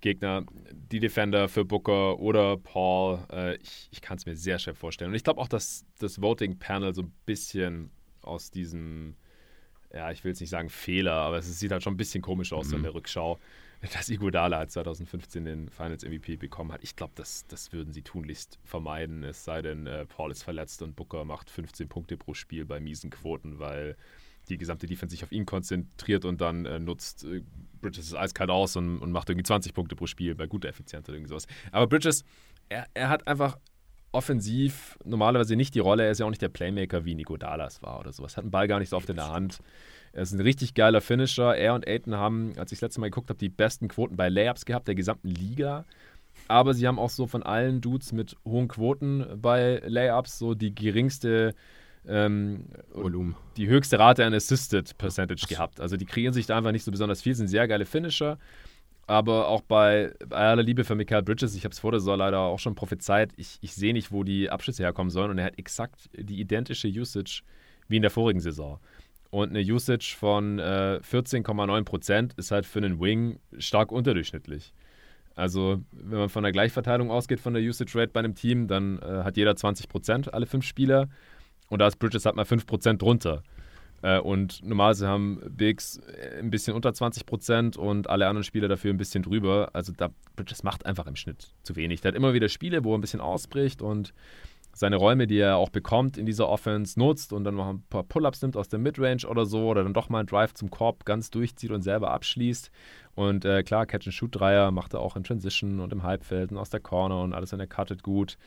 Gegner 0.00 0.44
die 0.72 1.00
Defender 1.00 1.48
für 1.48 1.64
Booker 1.64 2.18
oder 2.18 2.56
Paul? 2.56 3.24
Äh, 3.30 3.56
ich 3.56 3.88
ich 3.90 4.00
kann 4.00 4.16
es 4.16 4.26
mir 4.26 4.36
sehr 4.36 4.58
schwer 4.58 4.74
vorstellen. 4.74 5.10
Und 5.10 5.16
ich 5.16 5.24
glaube 5.24 5.40
auch, 5.40 5.48
dass 5.48 5.84
das 5.98 6.22
Voting-Panel 6.22 6.94
so 6.94 7.02
ein 7.02 7.12
bisschen 7.26 7.90
aus 8.22 8.50
diesem 8.50 9.16
ja, 9.92 10.10
ich 10.10 10.24
will 10.24 10.30
jetzt 10.30 10.40
nicht 10.40 10.50
sagen 10.50 10.68
Fehler, 10.68 11.12
aber 11.12 11.38
es 11.38 11.58
sieht 11.58 11.72
halt 11.72 11.82
schon 11.82 11.94
ein 11.94 11.98
bisschen 11.98 12.22
komisch 12.22 12.52
aus 12.52 12.68
mhm. 12.68 12.76
in 12.76 12.82
der 12.84 12.94
Rückschau, 12.94 13.38
dass 13.94 14.08
Iguodala 14.08 14.58
halt 14.58 14.70
2015 14.70 15.44
den 15.44 15.68
Finals 15.70 16.04
MVP 16.04 16.36
bekommen 16.36 16.72
hat. 16.72 16.82
Ich 16.82 16.96
glaube, 16.96 17.12
das, 17.16 17.46
das 17.48 17.72
würden 17.72 17.92
sie 17.92 18.02
tunlichst 18.02 18.58
vermeiden, 18.64 19.24
es 19.24 19.44
sei 19.44 19.62
denn, 19.62 19.86
äh, 19.86 20.06
Paul 20.06 20.30
ist 20.30 20.42
verletzt 20.42 20.82
und 20.82 20.96
Booker 20.96 21.24
macht 21.24 21.50
15 21.50 21.88
Punkte 21.88 22.16
pro 22.16 22.34
Spiel 22.34 22.64
bei 22.64 22.80
miesen 22.80 23.10
Quoten, 23.10 23.58
weil 23.58 23.96
die 24.48 24.58
gesamte 24.58 24.86
Defense 24.86 25.12
sich 25.12 25.22
auf 25.22 25.32
ihn 25.32 25.46
konzentriert 25.46 26.24
und 26.24 26.40
dann 26.40 26.66
äh, 26.66 26.78
nutzt 26.78 27.24
äh, 27.24 27.42
Bridges 27.80 28.06
es 28.06 28.14
eiskalt 28.14 28.50
aus 28.50 28.76
und, 28.76 28.98
und, 28.98 29.10
macht 29.10 29.30
irgendwie 29.30 29.44
20 29.44 29.72
Punkte 29.72 29.96
pro 29.96 30.06
Spiel 30.06 30.34
bei 30.34 30.46
guter 30.46 30.68
Effizienz 30.68 31.08
oder 31.08 31.16
irgendwie 31.16 31.30
sowas. 31.30 31.46
Aber 31.72 31.86
Bridges, 31.86 32.24
er, 32.68 32.86
er 32.94 33.08
hat 33.08 33.26
einfach 33.26 33.58
offensiv 34.12 34.98
normalerweise 35.04 35.56
nicht 35.56 35.74
die 35.74 35.80
Rolle. 35.80 36.04
Er 36.04 36.10
ist 36.10 36.18
ja 36.18 36.26
auch 36.26 36.30
nicht 36.30 36.42
der 36.42 36.48
Playmaker 36.48 37.04
wie 37.04 37.14
Nico 37.14 37.36
Dallas 37.36 37.82
war 37.82 38.00
oder 38.00 38.12
sowas. 38.12 38.36
Hat 38.36 38.44
den 38.44 38.50
Ball 38.50 38.68
gar 38.68 38.78
nicht 38.78 38.88
so 38.88 38.96
oft 38.96 39.08
in 39.08 39.16
der 39.16 39.30
Hand. 39.30 39.58
Er 40.12 40.22
ist 40.22 40.32
ein 40.32 40.40
richtig 40.40 40.74
geiler 40.74 41.00
Finisher. 41.00 41.56
Er 41.56 41.74
und 41.74 41.86
Aiden 41.86 42.16
haben, 42.16 42.52
als 42.56 42.72
ich 42.72 42.78
das 42.78 42.88
letzte 42.88 43.00
Mal 43.00 43.10
geguckt 43.10 43.30
habe, 43.30 43.38
die 43.38 43.48
besten 43.48 43.88
Quoten 43.88 44.16
bei 44.16 44.28
Layups 44.28 44.64
gehabt 44.64 44.88
der 44.88 44.94
gesamten 44.94 45.28
Liga. 45.28 45.84
Aber 46.48 46.74
sie 46.74 46.86
haben 46.88 46.98
auch 46.98 47.10
so 47.10 47.26
von 47.26 47.42
allen 47.42 47.80
Dudes 47.80 48.12
mit 48.12 48.36
hohen 48.44 48.68
Quoten 48.68 49.26
bei 49.36 49.80
Layups 49.84 50.38
so 50.38 50.54
die 50.54 50.74
geringste 50.74 51.54
ähm, 52.08 52.64
Volumen. 52.92 53.36
Die 53.56 53.68
höchste 53.68 53.98
Rate 53.98 54.24
an 54.24 54.34
Assisted 54.34 54.96
Percentage 54.98 55.46
gehabt. 55.46 55.80
Also 55.80 55.96
die 55.96 56.06
kreieren 56.06 56.32
sich 56.32 56.46
da 56.46 56.56
einfach 56.56 56.72
nicht 56.72 56.84
so 56.84 56.90
besonders 56.90 57.22
viel, 57.22 57.34
sind 57.34 57.48
sehr 57.48 57.68
geile 57.68 57.84
Finisher. 57.84 58.38
Aber 59.10 59.48
auch 59.48 59.62
bei, 59.62 60.14
aller 60.30 60.62
Liebe 60.62 60.84
für 60.84 60.94
Michael 60.94 61.24
Bridges, 61.24 61.56
ich 61.56 61.64
habe 61.64 61.72
es 61.72 61.80
vor 61.80 61.90
der 61.90 61.98
Saison 61.98 62.16
leider 62.16 62.38
auch 62.38 62.60
schon 62.60 62.76
prophezeit, 62.76 63.32
ich, 63.36 63.58
ich 63.60 63.74
sehe 63.74 63.92
nicht, 63.92 64.12
wo 64.12 64.22
die 64.22 64.48
Abschlüsse 64.48 64.84
herkommen 64.84 65.10
sollen. 65.10 65.32
Und 65.32 65.38
er 65.38 65.46
hat 65.46 65.58
exakt 65.58 66.08
die 66.16 66.38
identische 66.40 66.86
Usage 66.86 67.42
wie 67.88 67.96
in 67.96 68.02
der 68.02 68.12
vorigen 68.12 68.38
Saison. 68.38 68.78
Und 69.30 69.48
eine 69.48 69.62
Usage 69.62 70.14
von 70.16 70.60
äh, 70.60 71.00
14,9% 71.02 72.38
ist 72.38 72.52
halt 72.52 72.66
für 72.66 72.78
einen 72.78 73.00
Wing 73.00 73.40
stark 73.58 73.90
unterdurchschnittlich. 73.90 74.72
Also, 75.34 75.82
wenn 75.90 76.18
man 76.20 76.28
von 76.28 76.44
der 76.44 76.52
Gleichverteilung 76.52 77.10
ausgeht 77.10 77.40
von 77.40 77.52
der 77.52 77.64
Usage 77.64 77.98
Rate 77.98 78.12
bei 78.12 78.20
einem 78.20 78.36
Team, 78.36 78.68
dann 78.68 79.00
äh, 79.00 79.24
hat 79.24 79.36
jeder 79.36 79.54
20% 79.54 80.28
alle 80.28 80.46
fünf 80.46 80.64
Spieler. 80.64 81.08
Und 81.68 81.80
da 81.80 81.88
ist 81.88 81.96
Bridges 81.96 82.26
halt 82.26 82.36
mal 82.36 82.44
5% 82.44 82.98
drunter. 82.98 83.42
Äh, 84.02 84.18
und 84.18 84.64
normalerweise 84.64 85.08
haben 85.08 85.40
Bigs 85.50 85.98
äh, 85.98 86.38
ein 86.38 86.50
bisschen 86.50 86.74
unter 86.74 86.92
20 86.92 87.26
Prozent 87.26 87.76
und 87.76 88.08
alle 88.08 88.26
anderen 88.26 88.44
Spieler 88.44 88.68
dafür 88.68 88.92
ein 88.92 88.96
bisschen 88.96 89.22
drüber. 89.22 89.70
Also 89.72 89.92
da, 89.96 90.10
das 90.36 90.62
macht 90.62 90.86
einfach 90.86 91.06
im 91.06 91.16
Schnitt 91.16 91.54
zu 91.62 91.76
wenig. 91.76 92.00
Der 92.00 92.10
hat 92.10 92.16
immer 92.16 92.34
wieder 92.34 92.48
Spiele, 92.48 92.84
wo 92.84 92.94
er 92.94 92.98
ein 92.98 93.02
bisschen 93.02 93.20
ausbricht 93.20 93.82
und 93.82 94.12
seine 94.72 94.96
Räume, 94.96 95.26
die 95.26 95.38
er 95.38 95.56
auch 95.56 95.68
bekommt 95.68 96.16
in 96.16 96.26
dieser 96.26 96.48
Offense, 96.48 96.98
nutzt 96.98 97.32
und 97.32 97.44
dann 97.44 97.56
noch 97.56 97.68
ein 97.68 97.82
paar 97.90 98.04
Pull-ups 98.04 98.40
nimmt 98.42 98.56
aus 98.56 98.68
der 98.68 98.78
Midrange 98.78 99.26
oder 99.28 99.44
so 99.44 99.68
oder 99.68 99.82
dann 99.82 99.92
doch 99.94 100.08
mal 100.08 100.20
einen 100.20 100.28
Drive 100.28 100.54
zum 100.54 100.70
Korb 100.70 101.04
ganz 101.04 101.30
durchzieht 101.30 101.70
und 101.70 101.82
selber 101.82 102.12
abschließt. 102.12 102.70
Und 103.14 103.44
äh, 103.44 103.62
klar, 103.62 103.86
Catch-and-Shoot-Dreier 103.86 104.70
macht 104.70 104.94
er 104.94 105.00
auch 105.00 105.16
in 105.16 105.24
Transition 105.24 105.80
und 105.80 105.92
im 105.92 106.04
Halbfeld 106.04 106.52
und 106.52 106.58
aus 106.58 106.70
der 106.70 106.80
Corner 106.80 107.20
und 107.20 107.34
alles 107.34 107.52
in 107.52 107.58
der 107.58 107.66
Cuttet 107.66 108.02
gut. 108.02 108.38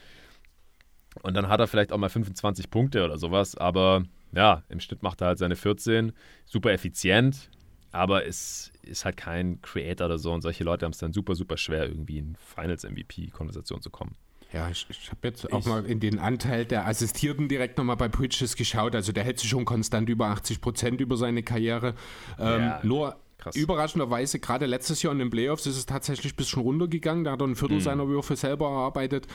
Und 1.22 1.36
dann 1.36 1.50
hat 1.50 1.60
er 1.60 1.68
vielleicht 1.68 1.92
auch 1.92 1.98
mal 1.98 2.10
25 2.10 2.72
Punkte 2.72 3.04
oder 3.04 3.18
sowas, 3.18 3.56
aber 3.56 4.04
ja, 4.36 4.64
im 4.70 4.80
Schnitt 4.80 5.04
macht 5.04 5.22
er 5.22 5.28
halt 5.28 5.40
seine 5.40 5.56
14, 5.56 6.14
super 6.46 6.72
effizient, 6.72 7.50
aber 7.92 8.26
es 8.26 8.72
ist 8.82 9.06
halt 9.06 9.18
kein 9.18 9.62
Creator 9.62 10.08
oder 10.08 10.18
so 10.18 10.32
und 10.34 10.42
solche 10.42 10.64
Leute 10.64 10.86
haben 10.86 10.92
es 10.94 10.98
dann 10.98 11.14
super, 11.14 11.36
super 11.36 11.58
schwer, 11.58 11.88
irgendwie 11.88 12.18
in 12.18 12.36
Finals-MVP-Konversation 12.36 13.82
zu 13.82 13.90
kommen. 13.90 14.16
Ja, 14.52 14.70
ich, 14.70 14.86
ich 14.88 15.10
habe 15.10 15.28
jetzt 15.28 15.52
auch 15.52 15.60
ich, 15.62 15.66
mal 15.66 15.84
in 15.84 16.00
den 16.00 16.20
Anteil 16.20 16.66
der 16.66 16.88
Assistierten 16.88 17.48
direkt 17.48 17.80
nochmal 17.80 17.98
bei 17.98 18.08
Bridges 18.08 18.56
geschaut. 18.56 18.94
Also 18.94 19.12
der 19.12 19.24
hält 19.24 19.40
sich 19.40 19.50
schon 19.50 19.66
konstant 19.66 20.08
über 20.10 20.28
80 20.28 20.62
Prozent 20.62 21.02
über 21.02 21.18
seine 21.18 21.42
Karriere. 21.42 21.96
Ähm, 22.38 22.62
ja. 22.62 22.80
Nur 22.84 23.16
Krass. 23.44 23.58
Überraschenderweise, 23.58 24.40
gerade 24.40 24.66
letztes 24.68 25.04
Jahr 25.04 25.12
in 25.12 25.20
den 25.20 25.30
Playoffs 25.30 25.66
ist 25.66 25.76
es 25.76 25.86
tatsächlich 25.86 26.32
ein 26.32 26.36
bisschen 26.38 26.62
runtergegangen. 26.62 27.26
Da 27.26 27.34
hat 27.34 27.42
er 27.42 27.48
ein 27.48 27.58
Viertel 27.58 27.76
mhm. 27.78 27.82
seiner 27.82 28.08
Würfe 28.08 28.38
selber 28.38 28.68
erarbeitet. 28.68 29.28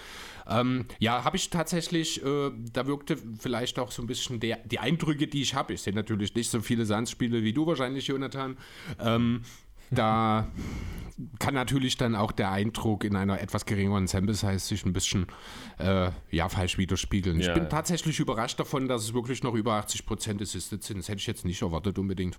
Ähm, 0.48 0.86
ja, 0.98 1.24
habe 1.24 1.36
ich 1.36 1.51
tatsächlich, 1.51 2.24
äh, 2.24 2.51
da 2.72 2.86
wirkte 2.86 3.18
vielleicht 3.39 3.78
auch 3.78 3.90
so 3.90 4.01
ein 4.01 4.06
bisschen 4.06 4.40
der, 4.40 4.60
die 4.64 4.78
Eindrücke, 4.78 5.26
die 5.26 5.43
ich 5.43 5.55
habe. 5.55 5.74
Ich 5.74 5.82
sehe 5.82 5.93
natürlich 5.93 6.35
nicht 6.35 6.51
so 6.51 6.62
viele 6.62 6.86
Sandspiele 6.86 7.43
wie 7.43 7.52
du 7.52 7.66
wahrscheinlich, 7.66 8.06
Jonathan. 8.06 8.56
Ähm, 8.98 9.43
da 9.90 10.48
kann 11.39 11.52
natürlich 11.52 11.98
dann 11.98 12.14
auch 12.14 12.32
der 12.32 12.51
Eindruck 12.51 13.05
in 13.05 13.14
einer 13.14 13.43
etwas 13.43 13.66
geringeren 13.66 14.06
Sample 14.06 14.35
Size 14.35 14.59
sich 14.59 14.86
ein 14.86 14.94
bisschen 14.94 15.26
äh, 15.78 16.10
ja, 16.30 16.48
falsch 16.48 16.78
widerspiegeln. 16.78 17.40
Ja, 17.40 17.48
ich 17.48 17.52
bin 17.52 17.64
ja. 17.64 17.68
tatsächlich 17.68 18.18
überrascht 18.20 18.59
davon, 18.59 18.89
dass 18.89 19.02
es 19.02 19.12
wirklich 19.12 19.43
noch 19.43 19.52
über 19.52 19.78
80% 19.78 20.40
Assisted 20.40 20.82
sind. 20.82 20.97
Das 20.97 21.10
hätte 21.10 21.18
ich 21.18 21.26
jetzt 21.26 21.44
nicht 21.44 21.60
erwartet 21.60 21.98
unbedingt. 21.98 22.39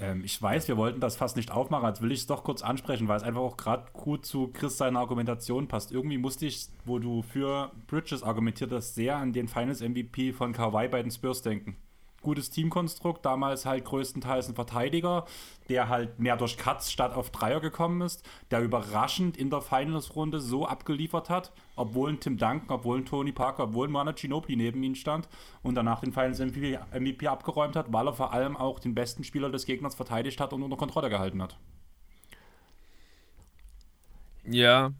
Ähm, 0.00 0.22
ich 0.24 0.40
weiß, 0.40 0.68
wir 0.68 0.76
wollten 0.76 1.00
das 1.00 1.16
fast 1.16 1.36
nicht 1.36 1.50
aufmachen, 1.50 1.86
als 1.86 2.00
will 2.00 2.12
ich 2.12 2.20
es 2.20 2.26
doch 2.26 2.44
kurz 2.44 2.62
ansprechen, 2.62 3.08
weil 3.08 3.16
es 3.16 3.22
einfach 3.22 3.40
auch 3.40 3.56
gerade 3.56 3.86
gut 3.92 4.24
zu 4.24 4.48
Chris 4.48 4.78
seiner 4.78 5.00
Argumentation 5.00 5.68
passt. 5.68 5.92
Irgendwie 5.92 6.18
musste 6.18 6.46
ich, 6.46 6.68
wo 6.84 6.98
du 6.98 7.22
für 7.22 7.72
Bridges 7.86 8.22
argumentiert 8.22 8.72
hast, 8.72 8.94
sehr 8.94 9.16
an 9.16 9.32
den 9.32 9.48
Finals 9.48 9.80
MVP 9.80 10.32
von 10.32 10.52
Kawhi 10.52 10.88
bei 10.88 11.02
den 11.02 11.10
Spurs 11.10 11.42
denken. 11.42 11.76
Gutes 12.20 12.50
Teamkonstrukt, 12.50 13.24
damals 13.24 13.64
halt 13.64 13.84
größtenteils 13.84 14.48
ein 14.48 14.54
Verteidiger, 14.54 15.24
der 15.68 15.88
halt 15.88 16.18
mehr 16.18 16.36
durch 16.36 16.56
Cuts 16.56 16.90
statt 16.90 17.14
auf 17.14 17.30
Dreier 17.30 17.60
gekommen 17.60 18.00
ist, 18.00 18.28
der 18.50 18.60
überraschend 18.62 19.36
in 19.36 19.50
der 19.50 19.60
Finals-Runde 19.60 20.40
so 20.40 20.66
abgeliefert 20.66 21.30
hat, 21.30 21.52
obwohl 21.76 22.10
ein 22.10 22.20
Tim 22.20 22.36
Duncan, 22.36 22.70
obwohl 22.70 22.98
ein 22.98 23.06
Tony 23.06 23.32
Parker, 23.32 23.64
obwohl 23.64 23.86
ein 23.86 23.92
Manu 23.92 24.12
Ginobili 24.12 24.56
neben 24.56 24.82
ihm 24.82 24.96
stand 24.96 25.28
und 25.62 25.76
danach 25.76 26.00
den 26.00 26.12
Finals 26.12 26.40
MVP, 26.40 26.78
MVP 26.98 27.28
abgeräumt 27.28 27.76
hat, 27.76 27.92
weil 27.92 28.08
er 28.08 28.14
vor 28.14 28.32
allem 28.32 28.56
auch 28.56 28.80
den 28.80 28.94
besten 28.94 29.22
Spieler 29.22 29.50
des 29.50 29.64
Gegners 29.64 29.94
verteidigt 29.94 30.40
hat 30.40 30.52
und 30.52 30.62
unter 30.62 30.76
Kontrolle 30.76 31.10
gehalten 31.10 31.40
hat. 31.40 31.56
Ja, 34.44 34.92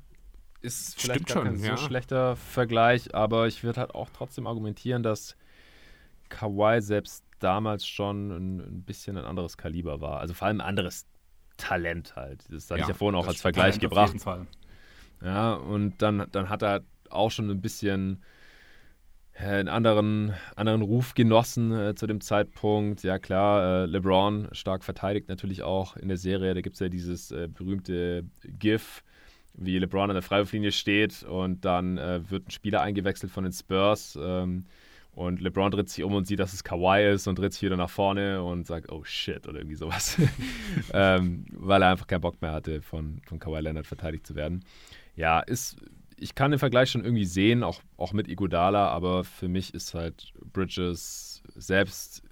ist 0.61 1.01
vielleicht 1.01 1.23
Stimmt 1.23 1.29
gar 1.29 1.45
kein 1.45 1.55
schon, 1.55 1.63
so 1.63 1.67
ja. 1.67 1.77
schlechter 1.77 2.37
Vergleich, 2.37 3.15
aber 3.15 3.47
ich 3.47 3.65
würde 3.65 3.81
halt 3.81 3.95
auch 3.95 4.11
trotzdem 4.13 4.47
argumentieren, 4.47 5.03
dass 5.03 5.37
Kawhi 6.29 6.81
selbst 6.83 7.25
damals 7.41 7.87
schon 7.87 8.31
ein, 8.31 8.59
ein 8.61 8.83
bisschen 8.85 9.17
ein 9.17 9.25
anderes 9.25 9.57
Kaliber 9.57 10.01
war. 10.01 10.21
Also 10.21 10.35
vor 10.35 10.49
allem 10.49 10.61
ein 10.61 10.67
anderes 10.67 11.07
Talent 11.57 12.17
halt. 12.17 12.45
Das 12.51 12.71
hatte 12.71 12.81
Ja, 12.81 12.85
ich 12.85 12.89
ja 12.89 12.95
vorhin 12.95 13.17
auch 13.19 13.27
als 13.29 13.41
Vergleich 13.41 13.79
Talent 13.79 13.85
auf 13.87 13.91
gebracht. 13.91 14.09
jeden 14.09 14.21
Fall. 14.21 14.47
Ja, 15.23 15.55
und 15.55 16.01
dann, 16.03 16.27
dann 16.33 16.49
hat 16.49 16.63
er 16.63 16.85
auch 17.11 17.31
schon 17.31 17.51
ein 17.51 17.61
bisschen 17.61 18.23
äh, 19.35 19.45
einen 19.47 19.69
anderen, 19.69 20.35
anderen 20.57 20.83
Ruf 20.83 21.15
genossen 21.15 21.73
äh, 21.73 21.95
zu 21.95 22.07
dem 22.07 22.21
Zeitpunkt. 22.21 23.03
Ja, 23.03 23.19
klar, 23.19 23.85
äh, 23.85 23.87
LeBron 23.87 24.49
stark 24.53 24.85
verteidigt 24.85 25.29
natürlich 25.29 25.63
auch 25.63 25.97
in 25.97 26.09
der 26.09 26.17
Serie. 26.19 26.55
Da 26.55 26.61
gibt 26.61 26.75
es 26.75 26.81
ja 26.81 26.89
dieses 26.89 27.31
äh, 27.31 27.49
berühmte 27.49 28.25
GIF, 28.45 29.03
wie 29.55 29.79
LeBron 29.79 30.11
an 30.11 30.15
der 30.15 30.23
Freiwurflinie 30.23 30.73
steht 30.73 31.23
und 31.25 31.65
dann 31.65 31.99
äh, 31.99 32.31
wird 32.31 32.49
ein 32.49 32.51
Spieler 32.51 32.81
eingewechselt 32.83 33.33
von 33.33 33.45
den 33.45 33.53
Spurs. 33.53 34.19
Ähm, 34.21 34.67
und 35.19 35.41
LeBron 35.41 35.73
dreht 35.73 35.89
sich 35.89 36.05
um 36.05 36.15
und 36.15 36.29
sieht, 36.29 36.39
dass 36.39 36.53
es 36.53 36.63
Kawhi 36.63 37.13
ist 37.13 37.27
und 37.27 37.41
dreht 37.41 37.53
sich 37.53 37.63
wieder 37.63 37.77
nach 37.77 37.91
vorne 37.91 38.41
und 38.41 38.69
sagt, 38.69 38.93
oh 38.93 39.03
shit, 39.03 39.49
oder 39.49 39.59
irgendwie 39.59 39.75
sowas. 39.75 40.17
ähm, 40.93 41.45
weil 41.51 41.83
er 41.83 41.91
einfach 41.91 42.07
keinen 42.07 42.21
Bock 42.21 42.41
mehr 42.41 42.53
hatte, 42.53 42.83
von, 42.83 43.21
von 43.27 43.41
Kawhi 43.41 43.59
Leonard 43.59 43.89
verteidigt 43.89 44.25
zu 44.25 44.37
werden. 44.37 44.65
Ja, 45.17 45.41
ist, 45.41 45.77
ich 46.17 46.37
kann 46.37 46.53
den 46.53 46.61
Vergleich 46.61 46.93
schon 46.93 47.05
irgendwie 47.05 47.25
sehen, 47.25 47.65
auch, 47.65 47.81
auch 47.97 48.13
mit 48.13 48.29
Iguodala, 48.29 48.91
aber 48.91 49.25
für 49.25 49.49
mich 49.49 49.75
ist 49.75 49.93
halt 49.93 50.33
Bridges 50.53 51.43
selbst 51.57 52.23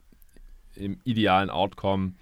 im 0.76 1.00
idealen 1.02 1.50
Outcome 1.50 2.12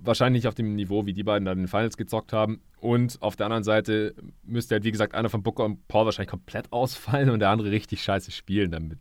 wahrscheinlich 0.00 0.44
nicht 0.44 0.48
auf 0.48 0.54
dem 0.54 0.76
Niveau, 0.76 1.04
wie 1.04 1.12
die 1.12 1.24
beiden 1.24 1.44
da 1.44 1.52
in 1.52 1.58
den 1.58 1.68
Finals 1.68 1.98
gezockt 1.98 2.32
haben. 2.32 2.62
Und 2.80 3.20
auf 3.20 3.36
der 3.36 3.44
anderen 3.44 3.64
Seite 3.64 4.14
müsste 4.44 4.76
halt, 4.76 4.84
wie 4.84 4.92
gesagt, 4.92 5.14
einer 5.14 5.28
von 5.28 5.42
Booker 5.42 5.66
und 5.66 5.86
Paul 5.88 6.06
wahrscheinlich 6.06 6.30
komplett 6.30 6.72
ausfallen 6.72 7.28
und 7.28 7.40
der 7.40 7.50
andere 7.50 7.70
richtig 7.70 8.02
scheiße 8.02 8.30
spielen, 8.30 8.70
damit, 8.70 8.98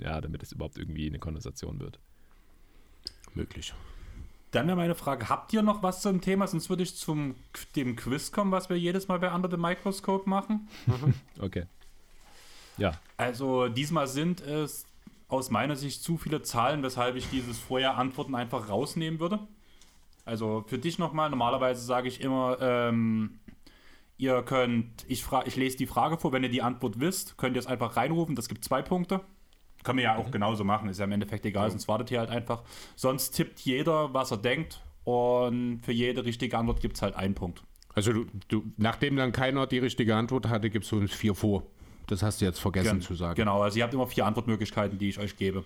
ja, 0.00 0.20
damit 0.20 0.42
es 0.42 0.52
überhaupt 0.52 0.78
irgendwie 0.78 1.06
eine 1.06 1.18
Konversation 1.18 1.80
wird. 1.80 1.98
Möglich. 3.34 3.74
Dann 4.50 4.66
wäre 4.66 4.76
meine 4.76 4.94
Frage, 4.94 5.28
habt 5.28 5.52
ihr 5.52 5.62
noch 5.62 5.82
was 5.82 6.00
zum 6.00 6.20
Thema? 6.20 6.46
Sonst 6.46 6.70
würde 6.70 6.82
ich 6.82 6.96
zum 6.96 7.34
dem 7.74 7.96
Quiz 7.96 8.32
kommen, 8.32 8.52
was 8.52 8.70
wir 8.70 8.78
jedes 8.78 9.08
Mal 9.08 9.18
bei 9.18 9.32
Under 9.32 9.50
the 9.50 9.56
Microscope 9.56 10.28
machen. 10.28 10.68
Okay. 11.40 11.66
Ja, 12.78 12.92
Also 13.16 13.68
diesmal 13.68 14.06
sind 14.06 14.40
es 14.40 14.86
aus 15.28 15.50
meiner 15.50 15.76
Sicht 15.76 16.02
zu 16.02 16.16
viele 16.18 16.42
Zahlen, 16.42 16.82
weshalb 16.82 17.16
ich 17.16 17.28
dieses 17.30 17.58
vorher 17.58 17.96
Antworten 17.96 18.34
einfach 18.34 18.68
rausnehmen 18.68 19.18
würde. 19.18 19.40
Also 20.24 20.64
für 20.66 20.78
dich 20.78 20.98
nochmal, 20.98 21.30
normalerweise 21.30 21.84
sage 21.84 22.08
ich 22.08 22.20
immer, 22.20 22.58
ähm, 22.60 23.40
ihr 24.18 24.42
könnt, 24.42 25.04
ich, 25.08 25.24
ich 25.44 25.56
lese 25.56 25.76
die 25.76 25.86
Frage 25.86 26.18
vor, 26.18 26.32
wenn 26.32 26.42
ihr 26.42 26.48
die 26.48 26.62
Antwort 26.62 27.00
wisst, 27.00 27.36
könnt 27.38 27.56
ihr 27.56 27.60
es 27.60 27.66
einfach 27.66 27.96
reinrufen, 27.96 28.34
das 28.34 28.48
gibt 28.48 28.64
zwei 28.64 28.82
Punkte. 28.82 29.20
Können 29.86 29.98
wir 29.98 30.04
ja 30.04 30.16
auch 30.16 30.32
genauso 30.32 30.64
machen, 30.64 30.88
ist 30.88 30.98
ja 30.98 31.04
im 31.04 31.12
Endeffekt 31.12 31.46
egal, 31.46 31.70
sonst 31.70 31.86
wartet 31.86 32.10
ihr 32.10 32.18
halt 32.18 32.28
einfach. 32.30 32.64
Sonst 32.96 33.30
tippt 33.30 33.60
jeder, 33.60 34.12
was 34.12 34.32
er 34.32 34.38
denkt 34.38 34.82
und 35.04 35.80
für 35.84 35.92
jede 35.92 36.24
richtige 36.24 36.58
Antwort 36.58 36.80
gibt 36.80 36.96
es 36.96 37.02
halt 37.02 37.14
einen 37.14 37.36
Punkt. 37.36 37.62
Also 37.94 38.12
du, 38.12 38.26
du, 38.48 38.64
nachdem 38.76 39.14
dann 39.16 39.30
keiner 39.30 39.68
die 39.68 39.78
richtige 39.78 40.16
Antwort 40.16 40.48
hatte, 40.48 40.70
gibst 40.70 40.90
du 40.90 40.96
uns 40.98 41.12
vier 41.14 41.36
vor. 41.36 41.62
Das 42.08 42.22
hast 42.24 42.40
du 42.40 42.44
jetzt 42.46 42.58
vergessen 42.58 42.98
Gen- 42.98 43.00
zu 43.00 43.14
sagen. 43.14 43.36
Genau, 43.36 43.62
also 43.62 43.78
ihr 43.78 43.84
habt 43.84 43.94
immer 43.94 44.08
vier 44.08 44.26
Antwortmöglichkeiten, 44.26 44.98
die 44.98 45.08
ich 45.08 45.18
euch 45.20 45.36
gebe. 45.36 45.64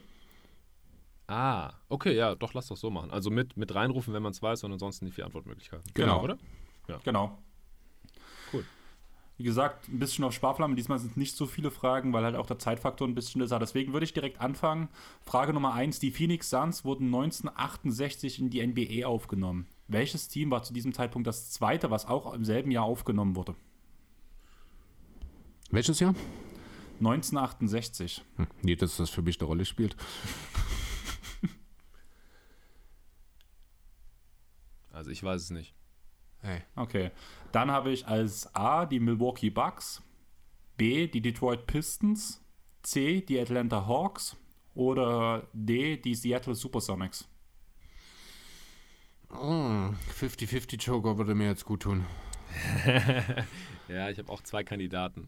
Ah, 1.27 1.73
okay, 1.89 2.15
ja, 2.15 2.35
doch, 2.35 2.53
lass 2.53 2.67
das 2.67 2.81
so 2.81 2.91
machen. 2.91 3.11
Also 3.11 3.31
mit, 3.31 3.57
mit 3.57 3.75
reinrufen, 3.75 4.13
wenn 4.13 4.23
man 4.23 4.33
es 4.33 4.43
weiß 4.43 4.65
und 4.65 4.73
ansonsten 4.73 5.07
die 5.07 5.13
vier 5.13 5.25
Antwortmöglichkeiten. 5.25 5.85
Genau. 5.95 6.23
Oder? 6.23 6.37
Genau. 7.05 7.39
Cool. 8.53 8.65
Wie 9.41 9.45
gesagt, 9.45 9.89
ein 9.89 9.99
bisschen 9.99 10.23
auf 10.25 10.35
Sparflamme. 10.35 10.75
Diesmal 10.75 10.99
sind 10.99 11.13
es 11.13 11.17
nicht 11.17 11.35
so 11.35 11.47
viele 11.47 11.71
Fragen, 11.71 12.13
weil 12.13 12.25
halt 12.25 12.37
auch 12.37 12.45
der 12.45 12.59
Zeitfaktor 12.59 13.09
ein 13.09 13.15
bisschen 13.15 13.41
ist. 13.41 13.53
Deswegen 13.53 13.95
würde 13.95 14.05
ich 14.05 14.13
direkt 14.13 14.39
anfangen. 14.39 14.91
Frage 15.23 15.55
Nummer 15.55 15.73
1. 15.73 15.99
Die 15.99 16.11
Phoenix 16.11 16.51
Suns 16.51 16.85
wurden 16.85 17.07
1968 17.07 18.39
in 18.39 18.51
die 18.51 18.61
NBA 18.67 19.07
aufgenommen. 19.07 19.67
Welches 19.89 20.29
Team 20.29 20.51
war 20.51 20.63
zu 20.63 20.75
diesem 20.75 20.93
Zeitpunkt 20.93 21.27
das 21.27 21.51
zweite, 21.51 21.91
was 21.91 22.05
auch 22.05 22.35
im 22.35 22.45
selben 22.45 22.71
Jahr 22.71 22.85
aufgenommen 22.85 23.35
wurde? 23.35 23.55
Welches 25.71 26.01
Jahr? 26.01 26.15
1968. 26.99 28.23
Hm, 28.37 28.47
nie, 28.61 28.77
dass 28.77 28.99
das 28.99 29.09
für 29.09 29.23
mich 29.23 29.41
eine 29.41 29.47
Rolle 29.47 29.65
spielt. 29.65 29.97
Also 34.93 35.13
ich 35.13 35.23
weiß 35.23 35.41
es 35.41 35.51
nicht. 35.51 35.75
Hey. 36.43 36.63
Okay. 36.75 37.11
Dann 37.53 37.71
habe 37.71 37.91
ich 37.91 38.07
als 38.07 38.55
A 38.55 38.87
die 38.87 39.01
Milwaukee 39.01 39.51
Bucks, 39.51 40.03
B 40.77 41.07
die 41.07 41.21
Detroit 41.21 41.67
Pistons, 41.67 42.43
C 42.83 43.21
die 43.21 43.39
Atlanta 43.39 43.87
Hawks 43.87 44.37
oder 44.75 45.49
D 45.53 45.97
die 45.97 46.15
Seattle 46.15 46.55
Supersonics. 46.55 47.29
Oh, 49.33 49.91
50-50 50.19 50.83
Joker 50.83 51.19
würde 51.19 51.35
mir 51.35 51.49
jetzt 51.49 51.65
gut 51.65 51.83
tun. 51.83 52.07
Ja, 53.91 54.09
ich 54.09 54.19
habe 54.19 54.31
auch 54.31 54.43
zwei 54.43 54.63
Kandidaten. 54.63 55.27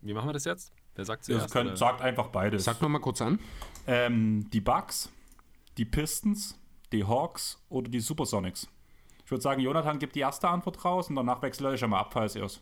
Wie 0.00 0.12
machen 0.12 0.28
wir 0.28 0.32
das 0.32 0.44
jetzt? 0.44 0.72
Wer 0.96 1.04
sagt 1.04 1.24
zuerst? 1.24 1.52
könnt, 1.52 1.68
oder? 1.68 1.76
sagt 1.76 2.02
einfach 2.02 2.28
beides. 2.28 2.64
Sag 2.64 2.82
noch 2.82 2.88
mal 2.88 2.98
kurz 2.98 3.22
an. 3.22 3.38
Ähm, 3.86 4.50
die 4.50 4.60
Bucks, 4.60 5.10
die 5.78 5.84
Pistons, 5.84 6.58
die 6.92 7.04
Hawks 7.04 7.58
oder 7.68 7.88
die 7.88 8.00
Supersonics. 8.00 8.68
Ich 9.24 9.30
würde 9.30 9.42
sagen, 9.42 9.60
Jonathan 9.60 9.98
gibt 9.98 10.14
die 10.14 10.20
erste 10.20 10.48
Antwort 10.48 10.84
raus 10.84 11.08
und 11.08 11.16
danach 11.16 11.40
wechsle 11.42 11.74
ich 11.74 11.80
schon 11.80 11.90
mal 11.90 12.00
ab, 12.00 12.12
falls 12.12 12.36
ihr 12.36 12.44
es. 12.44 12.60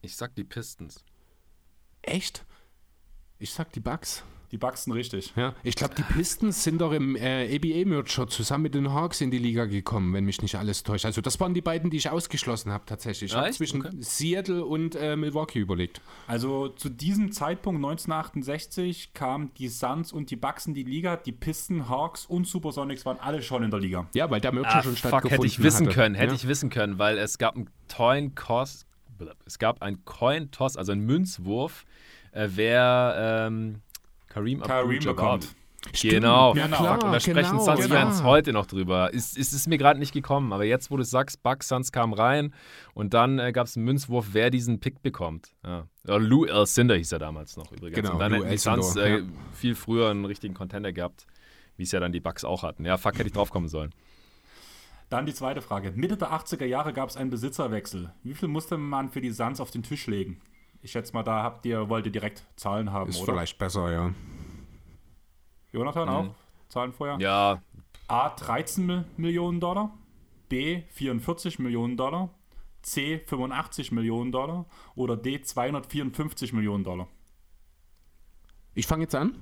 Ich 0.00 0.16
sag 0.16 0.34
die 0.36 0.44
Pistons. 0.44 1.04
Echt? 2.02 2.44
Ich 3.38 3.52
sag 3.52 3.72
die 3.72 3.80
Bugs. 3.80 4.22
Die 4.50 4.56
Bucks 4.56 4.84
sind 4.84 4.94
richtig. 4.94 5.32
Ja, 5.36 5.54
ich 5.62 5.74
glaube, 5.74 5.94
die 5.94 6.02
Pistons 6.02 6.64
sind 6.64 6.80
doch 6.80 6.92
im 6.92 7.16
äh, 7.16 7.54
ABA-Merger 7.56 8.28
zusammen 8.28 8.62
mit 8.62 8.74
den 8.74 8.92
Hawks 8.92 9.20
in 9.20 9.30
die 9.30 9.36
Liga 9.38 9.66
gekommen, 9.66 10.14
wenn 10.14 10.24
mich 10.24 10.40
nicht 10.40 10.54
alles 10.54 10.82
täuscht. 10.82 11.04
Also 11.04 11.20
das 11.20 11.38
waren 11.38 11.52
die 11.52 11.60
beiden, 11.60 11.90
die 11.90 11.98
ich 11.98 12.08
ausgeschlossen 12.08 12.72
habe 12.72 12.84
tatsächlich. 12.86 13.30
Ich 13.32 13.36
habe 13.36 13.50
zwischen 13.50 13.82
Okay. 13.84 13.96
Seattle 14.00 14.64
und 14.64 14.94
äh, 14.94 15.16
Milwaukee 15.16 15.58
überlegt. 15.58 16.00
Also 16.26 16.68
zu 16.68 16.88
diesem 16.88 17.30
Zeitpunkt 17.32 17.78
1968 17.78 19.12
kamen 19.12 19.50
die 19.58 19.68
Suns 19.68 20.12
und 20.12 20.30
die 20.30 20.36
Bucks 20.36 20.66
in 20.66 20.74
die 20.74 20.82
Liga. 20.84 21.16
Die 21.16 21.32
Pisten, 21.32 21.88
Hawks 21.88 22.24
und 22.26 22.46
Supersonics 22.46 23.04
waren 23.04 23.18
alle 23.20 23.42
schon 23.42 23.62
in 23.62 23.70
der 23.70 23.80
Liga. 23.80 24.06
Ja, 24.14 24.30
weil 24.30 24.40
der 24.40 24.52
Merger 24.52 24.68
Ah, 24.76 24.82
schon 24.82 24.92
fuck, 24.92 24.98
stattgefunden 24.98 25.30
hätte 25.30 25.46
ich 25.46 25.62
wissen 25.62 25.86
hatte. 25.86 25.94
können, 25.94 26.14
hätte 26.14 26.32
ja? 26.32 26.36
ich 26.36 26.48
wissen 26.48 26.70
können, 26.70 26.98
weil 26.98 27.18
es 27.18 27.36
gab 27.38 27.54
einen 27.56 27.68
Coin-Toss, 27.94 28.86
es 29.44 29.58
gab 29.58 29.82
einen 29.82 30.04
Coin-Toss, 30.04 30.76
also 30.76 30.92
einen 30.92 31.04
Münzwurf, 31.04 31.84
äh, 32.32 32.48
wer 32.54 33.46
ähm, 33.48 33.80
Kareem 34.38 34.62
Abdul-Jabbar 34.62 35.38
bekommt. 35.38 35.56
Genau. 36.02 36.54
Ja, 36.54 36.66
klar, 36.66 37.04
und 37.04 37.12
da 37.12 37.20
sprechen 37.20 37.52
genau, 37.52 37.64
Suns-Fans 37.64 38.18
ja. 38.18 38.24
heute 38.24 38.52
noch 38.52 38.66
drüber. 38.66 39.12
Ist, 39.12 39.38
ist, 39.38 39.52
ist 39.52 39.68
mir 39.68 39.78
gerade 39.78 39.98
nicht 40.00 40.12
gekommen, 40.12 40.52
aber 40.52 40.64
jetzt, 40.64 40.90
wo 40.90 40.96
du 40.96 41.04
sagst, 41.04 41.42
Bucks 41.42 41.68
Suns 41.68 41.92
kam 41.92 42.12
rein 42.12 42.52
und 42.94 43.14
dann 43.14 43.38
äh, 43.38 43.52
gab 43.52 43.66
es 43.68 43.76
einen 43.76 43.84
Münzwurf, 43.84 44.28
wer 44.32 44.50
diesen 44.50 44.80
Pick 44.80 45.02
bekommt. 45.02 45.54
Ja. 45.64 45.86
Oder 46.04 46.18
Lou 46.18 46.46
Alcindor 46.46 46.96
hieß 46.96 47.12
er 47.12 47.20
damals 47.20 47.56
noch 47.56 47.70
übrigens. 47.70 47.96
Genau, 47.96 48.14
und 48.14 48.18
dann 48.18 48.32
Lou 48.32 48.38
hätten 48.38 48.50
die 48.50 48.58
Suns 48.58 48.96
äh, 48.96 49.18
ja. 49.18 49.24
viel 49.54 49.74
früher 49.74 50.10
einen 50.10 50.24
richtigen 50.24 50.54
Contender 50.54 50.92
gehabt, 50.92 51.26
wie 51.76 51.84
es 51.84 51.92
ja 51.92 52.00
dann 52.00 52.12
die 52.12 52.20
Bucks 52.20 52.44
auch 52.44 52.64
hatten. 52.64 52.84
Ja, 52.84 52.96
fuck, 52.96 53.14
hätte 53.14 53.28
ich 53.28 53.32
drauf 53.32 53.50
kommen 53.50 53.68
sollen. 53.68 53.94
Dann 55.10 55.26
die 55.26 55.34
zweite 55.34 55.62
Frage. 55.62 55.92
Mitte 55.92 56.16
der 56.16 56.32
80er 56.32 56.66
Jahre 56.66 56.92
gab 56.92 57.08
es 57.08 57.16
einen 57.16 57.30
Besitzerwechsel. 57.30 58.12
Wie 58.24 58.34
viel 58.34 58.48
musste 58.48 58.76
man 58.76 59.08
für 59.08 59.20
die 59.20 59.30
Suns 59.30 59.60
auf 59.60 59.70
den 59.70 59.82
Tisch 59.82 60.06
legen? 60.06 60.40
Ich 60.82 60.92
schätze 60.92 61.12
mal, 61.12 61.22
da 61.22 61.42
habt 61.42 61.66
ihr, 61.66 61.88
wollt 61.88 62.06
ihr 62.06 62.12
direkt 62.12 62.44
Zahlen 62.56 62.92
haben, 62.92 63.10
Ist 63.10 63.20
oder? 63.20 63.32
vielleicht 63.32 63.58
besser, 63.58 63.90
ja. 63.92 64.12
Jonathan 65.72 66.08
auch? 66.08 66.34
Zahlen 66.68 66.92
vorher? 66.92 67.18
Ja, 67.18 67.62
A 68.06 68.30
13 68.30 69.04
Millionen 69.16 69.60
Dollar, 69.60 69.92
B 70.48 70.82
44 70.90 71.58
Millionen 71.58 71.96
Dollar, 71.96 72.30
C 72.82 73.18
85 73.26 73.92
Millionen 73.92 74.32
Dollar 74.32 74.66
oder 74.94 75.16
D 75.16 75.40
254 75.42 76.52
Millionen 76.52 76.84
Dollar? 76.84 77.08
Ich 78.74 78.86
fange 78.86 79.02
jetzt 79.02 79.14
an. 79.14 79.34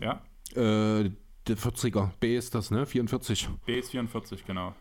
Ja, 0.00 0.20
Äh, 0.54 1.10
der 1.46 1.56
40er. 1.56 2.10
B 2.20 2.36
ist 2.36 2.54
das, 2.54 2.70
ne? 2.70 2.84
44. 2.86 3.48
B 3.64 3.78
ist 3.78 3.90
44, 3.90 4.44
genau. 4.44 4.74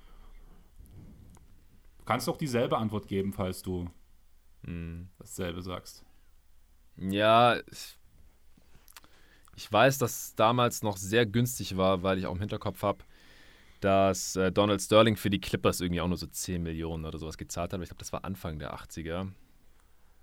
Du 2.00 2.06
kannst 2.06 2.28
auch 2.28 2.38
dieselbe 2.38 2.78
Antwort 2.78 3.08
geben, 3.08 3.32
falls 3.32 3.62
du 3.62 3.88
dasselbe 5.18 5.62
sagst. 5.62 6.04
Ja, 6.98 7.58
ich- 7.72 7.98
ich 9.56 9.72
weiß, 9.72 9.98
dass 9.98 10.12
es 10.28 10.36
damals 10.36 10.82
noch 10.82 10.98
sehr 10.98 11.26
günstig 11.26 11.78
war, 11.78 12.04
weil 12.04 12.18
ich 12.18 12.26
auch 12.26 12.34
im 12.34 12.40
Hinterkopf 12.40 12.82
habe, 12.84 13.04
dass 13.80 14.36
äh, 14.36 14.52
Donald 14.52 14.82
Sterling 14.82 15.16
für 15.18 15.30
die 15.30 15.42
Clippers 15.42 15.82
irgendwie 15.82 16.02
auch 16.02 16.08
nur 16.08 16.18
so 16.18 16.28
10 16.28 16.64
Millionen 16.64 17.06
oder 17.06 17.18
sowas 17.18 17.38
gezahlt 17.38 17.70
hat. 17.72 17.76
Aber 17.76 17.84
ich 17.84 17.90
glaube, 17.90 18.00
das 18.00 18.14
war 18.14 18.24
Anfang 18.24 18.60
der 18.60 18.74
80er. 18.76 19.28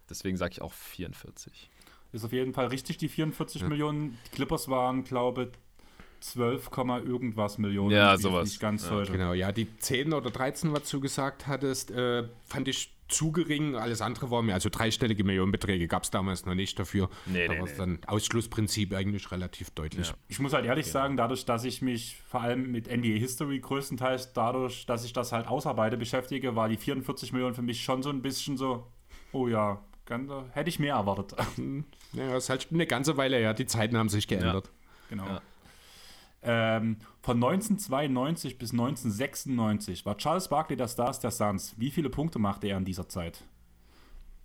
Deswegen 0.08 0.36
sage 0.36 0.52
ich 0.52 0.62
auch 0.62 0.72
44. 0.72 1.68
Ist 2.12 2.24
auf 2.24 2.32
jeden 2.32 2.54
Fall 2.54 2.68
richtig, 2.68 2.96
die 2.96 3.08
44 3.08 3.64
Millionen. 3.64 4.16
Die 4.26 4.30
Clippers 4.30 4.68
waren, 4.68 5.04
glaube 5.04 5.52
12, 6.20 6.70
Komma 6.70 6.98
irgendwas 6.98 7.58
Millionen. 7.58 7.90
Ja, 7.90 8.14
ich 8.14 8.22
sowas. 8.22 8.48
Nicht 8.48 8.60
ganz 8.60 8.84
Ja, 8.84 8.88
täusche. 8.90 9.12
Genau, 9.12 9.34
ja, 9.34 9.52
die 9.52 9.76
10 9.78 10.12
oder 10.14 10.30
13, 10.30 10.72
was 10.72 10.88
du 10.88 11.00
gesagt 11.00 11.46
hattest, 11.46 11.90
äh, 11.90 12.26
fand 12.46 12.66
ich 12.68 12.94
zu 13.08 13.32
gering. 13.32 13.74
Alles 13.74 14.00
andere 14.00 14.30
war 14.30 14.42
mir, 14.42 14.54
also 14.54 14.68
dreistellige 14.68 15.24
Millionenbeträge 15.24 15.88
gab 15.88 16.04
es 16.04 16.10
damals 16.10 16.46
noch 16.46 16.54
nicht 16.54 16.78
dafür. 16.78 17.08
Nee, 17.26 17.46
da 17.46 17.52
nee, 17.52 17.58
war 17.58 17.66
nee. 17.66 17.72
es 17.72 17.76
dann 17.76 17.98
Ausschlussprinzip 18.06 18.94
eigentlich 18.94 19.30
relativ 19.30 19.70
deutlich. 19.70 20.08
Ja. 20.08 20.14
Ich 20.28 20.38
muss 20.38 20.52
halt 20.52 20.64
ehrlich 20.66 20.86
sagen, 20.86 21.16
dadurch, 21.16 21.44
dass 21.44 21.64
ich 21.64 21.82
mich 21.82 22.16
vor 22.28 22.42
allem 22.42 22.70
mit 22.70 22.86
NBA 22.86 23.18
History 23.18 23.58
größtenteils 23.60 24.32
dadurch, 24.32 24.86
dass 24.86 25.04
ich 25.04 25.12
das 25.12 25.32
halt 25.32 25.46
ausarbeite, 25.46 25.96
beschäftige, 25.96 26.54
war 26.54 26.68
die 26.68 26.76
44 26.76 27.32
Millionen 27.32 27.54
für 27.54 27.62
mich 27.62 27.82
schon 27.82 28.02
so 28.02 28.10
ein 28.10 28.22
bisschen 28.22 28.56
so, 28.56 28.86
oh 29.32 29.48
ja, 29.48 29.82
ganz, 30.06 30.30
hätte 30.52 30.68
ich 30.68 30.78
mehr 30.78 30.94
erwartet. 30.94 31.34
Ja, 32.14 32.32
das 32.32 32.44
ist 32.44 32.50
halt 32.50 32.68
eine 32.72 32.86
ganze 32.86 33.18
Weile 33.18 33.36
her. 33.36 33.52
Die 33.52 33.66
Zeiten 33.66 33.94
haben 33.98 34.08
sich 34.08 34.26
geändert. 34.26 34.70
Genau. 35.10 35.40
Ähm, 36.50 36.96
von 37.20 37.36
1992 37.36 38.56
bis 38.56 38.72
1996 38.72 40.06
war 40.06 40.16
Charles 40.16 40.48
Barkley 40.48 40.78
der 40.78 40.88
Stars 40.88 41.20
der 41.20 41.30
Suns. 41.30 41.74
Wie 41.76 41.90
viele 41.90 42.08
Punkte 42.08 42.38
machte 42.38 42.68
er 42.68 42.78
in 42.78 42.86
dieser 42.86 43.06
Zeit? 43.06 43.44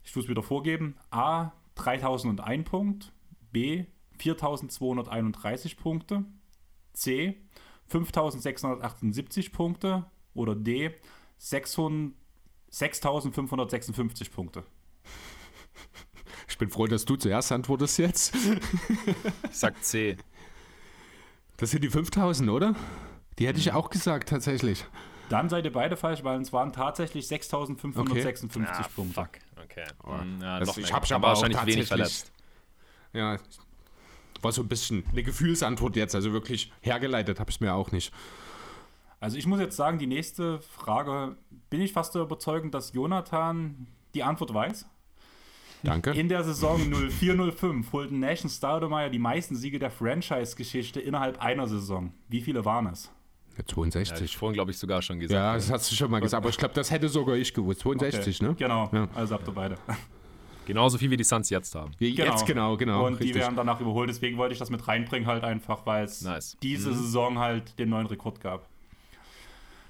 Ich 0.03 0.11
tue 0.11 0.21
es 0.21 0.27
wieder 0.27 0.43
vorgeben. 0.43 0.97
A. 1.11 1.53
3001 1.75 2.69
Punkt. 2.69 3.13
B. 3.53 3.85
4231 4.17 5.77
Punkte. 5.77 6.25
C. 6.91 7.37
5678 7.87 9.53
Punkte. 9.53 10.05
Oder 10.33 10.55
D. 10.55 10.91
600 11.37 12.17
6556 12.69 14.31
Punkte. 14.31 14.65
Ich 16.49 16.57
bin 16.57 16.69
froh, 16.69 16.87
dass 16.87 17.05
du 17.05 17.15
zuerst 17.15 17.51
antwortest 17.51 17.97
jetzt. 17.99 18.35
Ich 18.35 19.51
sag 19.51 19.81
C. 19.83 20.17
Das 21.63 21.71
sind 21.71 21.81
die 21.81 21.89
5000, 21.89 22.49
oder? 22.49 22.75
Die 23.39 23.47
hätte 23.47 23.57
ich 23.57 23.67
Mhm. 23.71 23.77
auch 23.77 23.89
gesagt, 23.89 24.27
tatsächlich. 24.27 24.83
Dann 25.29 25.47
seid 25.47 25.63
ihr 25.63 25.71
beide 25.71 25.95
falsch, 25.95 26.21
weil 26.21 26.41
es 26.41 26.51
waren 26.51 26.73
tatsächlich 26.73 27.25
6556 27.29 28.93
Punkte. 28.93 29.13
Fuck. 29.13 29.29
Okay. 29.63 29.85
Hm, 30.03 30.41
ja, 30.41 30.59
Das- 30.59 30.75
ich 30.77 30.91
hab's 30.91 31.07
Dann 31.07 31.15
aber 31.15 31.27
auch 31.29 31.35
wahrscheinlich 31.41 31.65
wenig 31.65 31.87
tatsächlich- 31.87 31.87
verletzt. 31.87 32.31
Ja, 33.13 33.37
war 34.41 34.51
so 34.51 34.61
ein 34.61 34.67
bisschen 34.67 35.05
eine 35.09 35.23
Gefühlsantwort 35.23 35.95
jetzt. 35.95 36.15
Also 36.15 36.33
wirklich 36.33 36.69
hergeleitet 36.81 37.39
habe 37.39 37.49
ich 37.49 37.55
es 37.55 37.61
mir 37.61 37.73
auch 37.73 37.93
nicht. 37.93 38.13
Also 39.21 39.37
ich 39.37 39.47
muss 39.47 39.61
jetzt 39.61 39.77
sagen, 39.77 39.99
die 39.99 40.07
nächste 40.07 40.59
Frage, 40.59 41.37
bin 41.69 41.79
ich 41.79 41.93
fast 41.93 42.13
der 42.13 42.23
Überzeugung, 42.23 42.71
dass 42.71 42.91
Jonathan 42.91 43.87
die 44.15 44.23
Antwort 44.23 44.53
weiß? 44.53 44.85
Danke. 45.83 46.11
In 46.11 46.29
der 46.29 46.43
Saison 46.43 46.79
04-05 46.81 47.91
holten 47.91 48.19
Nash 48.19 48.43
und 48.43 48.49
Staudemeyer 48.49 49.09
die 49.09 49.19
meisten 49.19 49.55
Siege 49.55 49.79
der 49.79 49.91
Franchise-Geschichte 49.91 50.99
innerhalb 50.99 51.41
einer 51.41 51.67
Saison. 51.67 52.13
Wie 52.29 52.41
viele 52.41 52.63
waren 52.65 52.87
es? 52.87 53.05
Ja, 53.05 53.59
Ja, 53.59 53.65
ich 53.67 53.73
62. 53.73 54.37
vorhin, 54.37 54.53
glaube 54.55 54.71
ich, 54.71 54.77
sogar 54.77 55.01
schon 55.01 55.19
gesagt. 55.19 55.35
Ja, 55.37 55.53
das 55.55 55.69
hast 55.71 55.91
du 55.91 55.95
schon 55.95 56.09
mal 56.09 56.19
gesagt. 56.21 56.41
Aber 56.41 56.49
ich 56.49 56.57
glaube, 56.57 56.73
das 56.73 56.89
hätte 56.89 57.07
sogar 57.09 57.35
ich 57.35 57.53
gewusst. 57.53 57.81
62, 57.81 58.41
ne? 58.41 58.55
Genau, 58.57 58.89
Ja. 58.91 59.07
also 59.13 59.35
habt 59.35 59.47
ihr 59.47 59.53
beide. 59.53 59.77
Genauso 60.65 60.97
viel 60.97 61.11
wie 61.11 61.17
die 61.17 61.25
Suns 61.25 61.49
jetzt 61.49 61.75
haben. 61.75 61.91
Wie 61.97 62.15
Jetzt 62.15 62.45
genau, 62.45 62.77
genau. 62.77 63.05
Und 63.05 63.19
die 63.19 63.23
richtig. 63.25 63.41
werden 63.41 63.55
danach 63.57 63.81
überholt, 63.81 64.09
deswegen 64.09 64.37
wollte 64.37 64.53
ich 64.53 64.59
das 64.59 64.69
mit 64.69 64.87
reinbringen, 64.87 65.27
halt 65.27 65.43
einfach, 65.43 65.85
weil 65.85 66.05
es 66.05 66.21
Nice. 66.21 66.57
diese 66.63 66.93
Saison 66.93 67.37
halt 67.37 67.77
den 67.77 67.89
neuen 67.89 68.07
Rekord 68.07 68.39
gab. 68.39 68.69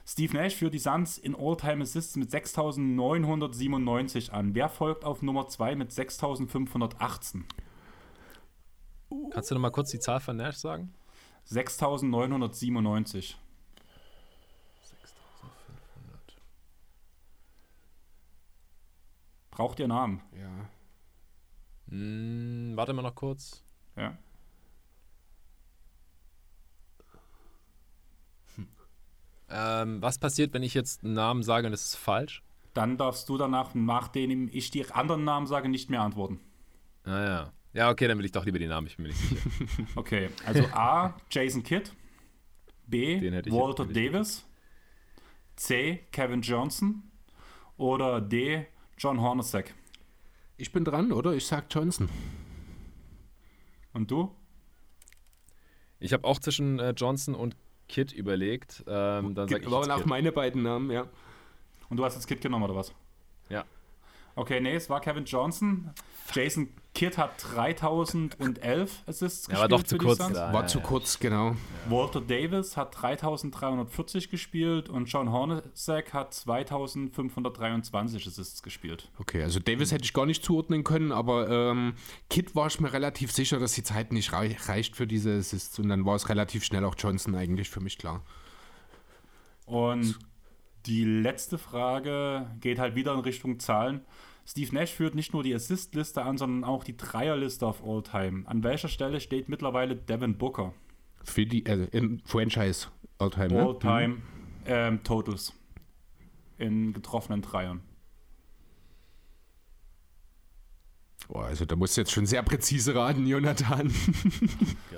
Steve 0.05 0.35
Nash 0.35 0.55
führt 0.55 0.73
die 0.73 0.79
Suns 0.79 1.17
in 1.17 1.33
All-Time 1.35 1.83
Assists 1.83 2.17
mit 2.17 2.29
6.997 2.29 4.31
an. 4.31 4.53
Wer 4.53 4.67
folgt 4.67 5.05
auf 5.05 5.21
Nummer 5.21 5.47
2 5.47 5.75
mit 5.75 5.91
6.518? 5.91 7.43
Kannst 9.31 9.49
du 9.49 9.55
noch 9.55 9.61
mal 9.61 9.71
kurz 9.71 9.91
die 9.91 9.99
Zahl 9.99 10.19
von 10.19 10.35
Nash 10.35 10.57
sagen? 10.57 10.93
6.997. 11.49 13.35
6500. 14.81 16.37
Braucht 19.51 19.79
ihr 19.79 19.87
Namen? 19.87 20.21
Ja. 20.37 20.69
Hm, 21.89 22.73
warte 22.75 22.91
mal 22.93 23.03
noch 23.03 23.15
kurz. 23.15 23.63
Ja. 23.95 24.17
Ähm, 29.49 30.01
was 30.01 30.17
passiert, 30.17 30.53
wenn 30.53 30.63
ich 30.63 30.73
jetzt 30.73 31.03
einen 31.03 31.13
Namen 31.13 31.43
sage 31.43 31.67
und 31.67 31.71
das 31.71 31.85
ist 31.85 31.95
falsch? 31.95 32.43
Dann 32.73 32.97
darfst 32.97 33.29
du 33.29 33.37
danach, 33.37 33.75
nachdem 33.75 34.49
ich 34.51 34.71
die 34.71 34.89
anderen 34.91 35.23
Namen 35.23 35.45
sage, 35.45 35.69
nicht 35.69 35.89
mehr 35.89 36.01
antworten. 36.01 36.39
Ah 37.03 37.23
ja. 37.23 37.53
Ja, 37.73 37.89
okay, 37.89 38.07
dann 38.07 38.17
will 38.19 38.25
ich 38.25 38.31
doch 38.31 38.45
lieber 38.45 38.59
die 38.59 38.67
Namen. 38.67 38.87
Ich 38.87 38.97
bin 38.97 39.03
mir 39.03 39.09
nicht 39.09 39.19
sicher. 39.19 39.49
Okay, 39.95 40.29
also 40.45 40.63
A. 40.73 41.15
Jason 41.29 41.63
Kidd. 41.63 41.91
B. 42.85 43.19
Den 43.19 43.33
Walter 43.51 43.85
Davis. 43.85 44.45
C. 45.55 46.05
Kevin 46.11 46.41
Johnson. 46.41 47.03
Oder 47.77 48.21
D. 48.21 48.67
John 48.97 49.19
Hornacek. 49.19 49.73
Ich 50.57 50.71
bin 50.71 50.85
dran, 50.85 51.11
oder? 51.11 51.33
Ich 51.33 51.47
sag 51.47 51.65
Johnson. 51.73 52.09
Und 53.93 54.11
du? 54.11 54.35
Ich 55.99 56.13
habe 56.13 56.25
auch 56.27 56.39
zwischen 56.39 56.79
äh, 56.79 56.91
Johnson 56.91 57.33
und 57.33 57.55
Kid 57.93 58.11
überlegt. 58.11 58.83
Ähm, 58.87 59.35
dann 59.35 59.47
sag 59.47 59.61
ich 59.61 59.67
Aber 59.67 59.95
auch 59.95 60.05
meine 60.05 60.31
beiden 60.31 60.63
Namen, 60.63 60.89
ja. 60.89 61.05
Und 61.89 61.97
du 61.97 62.03
hast 62.03 62.15
jetzt 62.15 62.27
Kidd 62.27 62.41
genommen, 62.41 62.63
oder 62.63 62.75
was? 62.75 62.91
Ja. 64.35 64.41
Okay, 64.41 64.59
nee, 64.59 64.75
es 64.75 64.89
war 64.89 64.99
Kevin 65.01 65.25
Johnson. 65.25 65.91
Jason 66.33 66.69
Kidd 66.93 67.17
hat 67.17 67.31
3011 67.53 69.03
Assists 69.07 69.47
Ja, 69.47 69.57
aber 69.57 69.67
doch 69.67 69.81
gespielt 69.81 69.89
zu 69.89 69.95
für 69.95 69.99
die 69.99 70.05
kurz. 70.05 70.17
Suns. 70.19 70.33
da. 70.33 70.53
War 70.53 70.61
ja, 70.61 70.67
zu 70.67 70.77
ja. 70.77 70.83
kurz, 70.83 71.19
genau. 71.19 71.55
Walter 71.89 72.21
Davis 72.21 72.77
hat 72.77 73.01
3340 73.01 74.29
gespielt 74.29 74.89
und 74.89 75.05
John 75.05 75.31
Hornacek 75.31 76.13
hat 76.13 76.33
2523 76.33 78.27
Assists 78.27 78.61
gespielt. 78.61 79.09
Okay, 79.19 79.41
also 79.43 79.59
Davis 79.59 79.91
hätte 79.91 80.03
ich 80.03 80.13
gar 80.13 80.25
nicht 80.25 80.45
zuordnen 80.45 80.83
können, 80.83 81.11
aber 81.11 81.49
ähm, 81.49 81.95
Kid 82.29 82.55
war 82.55 82.67
ich 82.67 82.79
mir 82.79 82.93
relativ 82.93 83.31
sicher, 83.31 83.59
dass 83.59 83.73
die 83.73 83.83
Zeit 83.83 84.13
nicht 84.13 84.31
rei 84.33 84.55
reicht 84.67 84.95
für 84.95 85.07
diese 85.07 85.35
Assists. 85.37 85.79
Und 85.79 85.89
dann 85.89 86.05
war 86.05 86.15
es 86.15 86.29
relativ 86.29 86.63
schnell 86.63 86.85
auch 86.85 86.95
Johnson 86.97 87.35
eigentlich 87.35 87.69
für 87.69 87.81
mich 87.81 87.97
klar. 87.97 88.21
Und 89.65 90.19
die 90.85 91.03
letzte 91.05 91.57
Frage 91.57 92.47
geht 92.59 92.79
halt 92.79 92.95
wieder 92.95 93.13
in 93.13 93.19
Richtung 93.19 93.59
Zahlen. 93.59 94.01
Steve 94.45 94.73
Nash 94.75 94.91
führt 94.91 95.15
nicht 95.15 95.31
nur 95.33 95.41
die 95.43 95.53
Assist-Liste 95.55 96.23
an, 96.23 96.37
sondern 96.37 96.63
auch 96.69 96.83
die 96.83 96.97
Dreierliste 96.97 97.65
auf 97.65 97.81
All-Time. 97.85 98.43
An 98.45 98.63
welcher 98.63 98.89
Stelle 98.89 99.21
steht 99.21 99.47
mittlerweile 99.47 99.95
Devin 99.95 100.37
Booker? 100.37 100.73
Für 101.23 101.45
die, 101.45 101.65
also 101.65 101.85
in 101.91 102.21
Franchise 102.25 102.87
Alltime, 103.19 103.47
ne? 103.47 103.61
All-Time 103.61 104.17
ähm, 104.65 105.03
Totals 105.03 105.53
in 106.57 106.91
getroffenen 106.91 107.41
Dreiern. 107.41 107.81
Boah, 111.29 111.45
also 111.45 111.63
da 111.65 111.75
musst 111.75 111.95
du 111.95 112.01
jetzt 112.01 112.11
schon 112.11 112.25
sehr 112.25 112.43
präzise 112.43 112.93
raten, 112.95 113.25
Jonathan. 113.25 113.91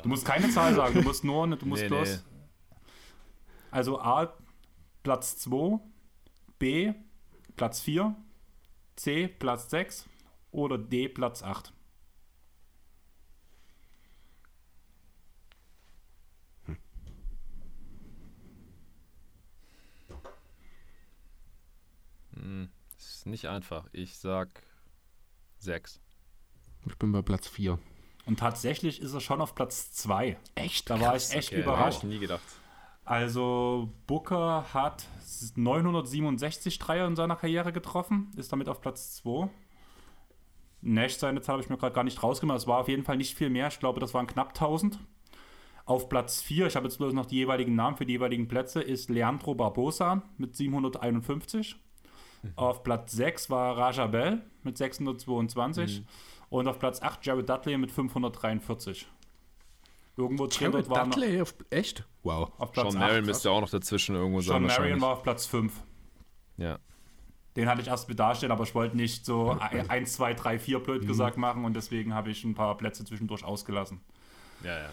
Du 0.02 0.10
musst 0.10 0.26
keine 0.26 0.50
Zahl 0.50 0.74
sagen, 0.74 0.96
du 0.96 1.02
musst 1.04 1.24
nur, 1.24 1.48
du 1.56 1.66
musst 1.66 1.84
Nee, 1.84 1.88
bloß. 1.90 2.10
nee. 2.18 2.76
Also 3.72 4.00
A, 4.00 4.34
Platz 5.06 5.38
2, 5.38 5.80
B, 6.58 6.92
Platz 7.56 7.80
4, 7.80 8.16
C, 8.96 9.28
Platz 9.28 9.70
6 9.70 10.06
oder 10.50 10.80
D, 10.80 11.08
Platz 11.08 11.44
8. 11.44 11.72
Hm, 22.34 22.70
ist 22.98 23.28
nicht 23.28 23.48
einfach. 23.48 23.88
Ich 23.92 24.18
sag 24.18 24.64
6. 25.60 26.02
Ich 26.88 26.98
bin 26.98 27.12
bei 27.12 27.22
Platz 27.22 27.48
4. 27.48 27.78
Und 28.26 28.40
tatsächlich 28.40 29.02
ist 29.02 29.14
er 29.14 29.22
schon 29.22 29.40
auf 29.40 29.54
Platz 29.54 29.92
2. 29.92 30.36
Echt? 30.56 30.90
Da 30.90 31.00
war 31.00 31.16
ich 31.16 31.32
echt 31.32 31.52
Okay, 31.52 31.62
überrascht. 31.62 31.98
Hätte 31.98 32.08
ich 32.08 32.14
nie 32.14 32.20
gedacht. 32.20 32.42
Also 33.06 33.94
Booker 34.08 34.66
hat 34.74 35.08
967 35.56 36.80
Dreier 36.80 37.08
in 37.08 37.16
seiner 37.16 37.36
Karriere 37.36 37.72
getroffen, 37.72 38.32
ist 38.36 38.52
damit 38.52 38.68
auf 38.68 38.82
Platz 38.82 39.16
2. 39.18 39.48
Nash 40.82 41.18
seine 41.18 41.42
Zahl 41.42 41.54
habe 41.54 41.64
ich 41.64 41.70
mir 41.70 41.78
gerade 41.78 41.94
gar 41.94 42.04
nicht 42.04 42.22
rausgemacht. 42.22 42.60
Es 42.60 42.68
war 42.68 42.80
auf 42.80 42.88
jeden 42.88 43.04
Fall 43.04 43.18
nicht 43.18 43.36
viel 43.36 43.50
mehr. 43.50 43.68
Ich 43.68 43.80
glaube, 43.80 44.00
das 44.00 44.14
waren 44.14 44.28
knapp 44.28 44.50
1000. 44.50 45.00
Auf 45.86 46.10
Platz 46.10 46.42
4, 46.42 46.66
ich 46.66 46.76
habe 46.76 46.88
jetzt 46.88 46.98
bloß 46.98 47.14
noch 47.14 47.28
die 47.28 47.36
jeweiligen 47.36 47.76
Namen 47.76 47.96
für 47.96 48.08
die 48.08 48.14
jeweiligen 48.14 48.48
Plätze, 48.48 48.82
ist 48.82 49.10
Leandro 49.12 49.54
Barbosa 49.54 50.24
mit 50.38 50.56
751. 50.56 51.76
Mhm. 52.42 52.54
Auf 52.56 52.82
Platz 52.82 53.12
6 53.12 53.52
war 53.52 53.78
Raja 53.78 54.08
Bell 54.08 54.42
mit 54.64 54.78
622. 54.78 56.00
Mhm. 56.00 56.06
Und 56.50 56.68
auf 56.68 56.80
Platz 56.80 57.04
8 57.04 57.24
Jared 57.24 57.48
Dudley 57.48 57.78
mit 57.78 57.92
543. 57.92 59.08
Irgendwo 60.18 60.48
drin 60.48 60.72
dort 60.72 60.90
war 60.90 61.06
Dudley, 61.06 61.42
auf, 61.42 61.54
echt? 61.70 62.06
Wow. 62.24 62.52
Auf 62.58 62.72
Platz 62.72 62.94
Sean 62.94 63.02
Marion 63.02 63.26
müsste 63.26 63.52
auch 63.52 63.62
noch 63.62 63.70
dazwischen 63.70 64.16
irgendwo 64.16 64.42
Sean 64.42 64.64
sein. 64.64 64.70
Sean 64.70 64.82
Marion 64.82 65.02
war 65.02 65.10
auf 65.14 65.24
Platz 65.24 65.46
5. 65.46 65.74
Ja. 66.58 66.80
Den 67.56 67.70
hatte 67.70 67.82
ich 67.82 67.88
erst 67.88 68.08
mit 68.10 68.20
darstellen, 68.20 68.52
aber 68.52 68.64
ich 68.64 68.76
wollte 68.76 68.98
nicht 68.98 69.26
so 69.26 69.52
1, 69.52 70.14
2, 70.14 70.34
3, 70.34 70.60
4 70.60 70.80
blöd 70.80 71.04
mhm. 71.04 71.08
gesagt 71.08 71.38
machen 71.38 71.66
und 71.66 71.74
deswegen 71.74 72.14
habe 72.14 72.30
ich 72.30 72.44
ein 72.44 72.54
paar 72.54 72.76
Plätze 72.78 73.06
zwischendurch 73.06 73.44
ausgelassen. 73.44 74.02
Ja, 74.64 74.78
ja. 74.78 74.90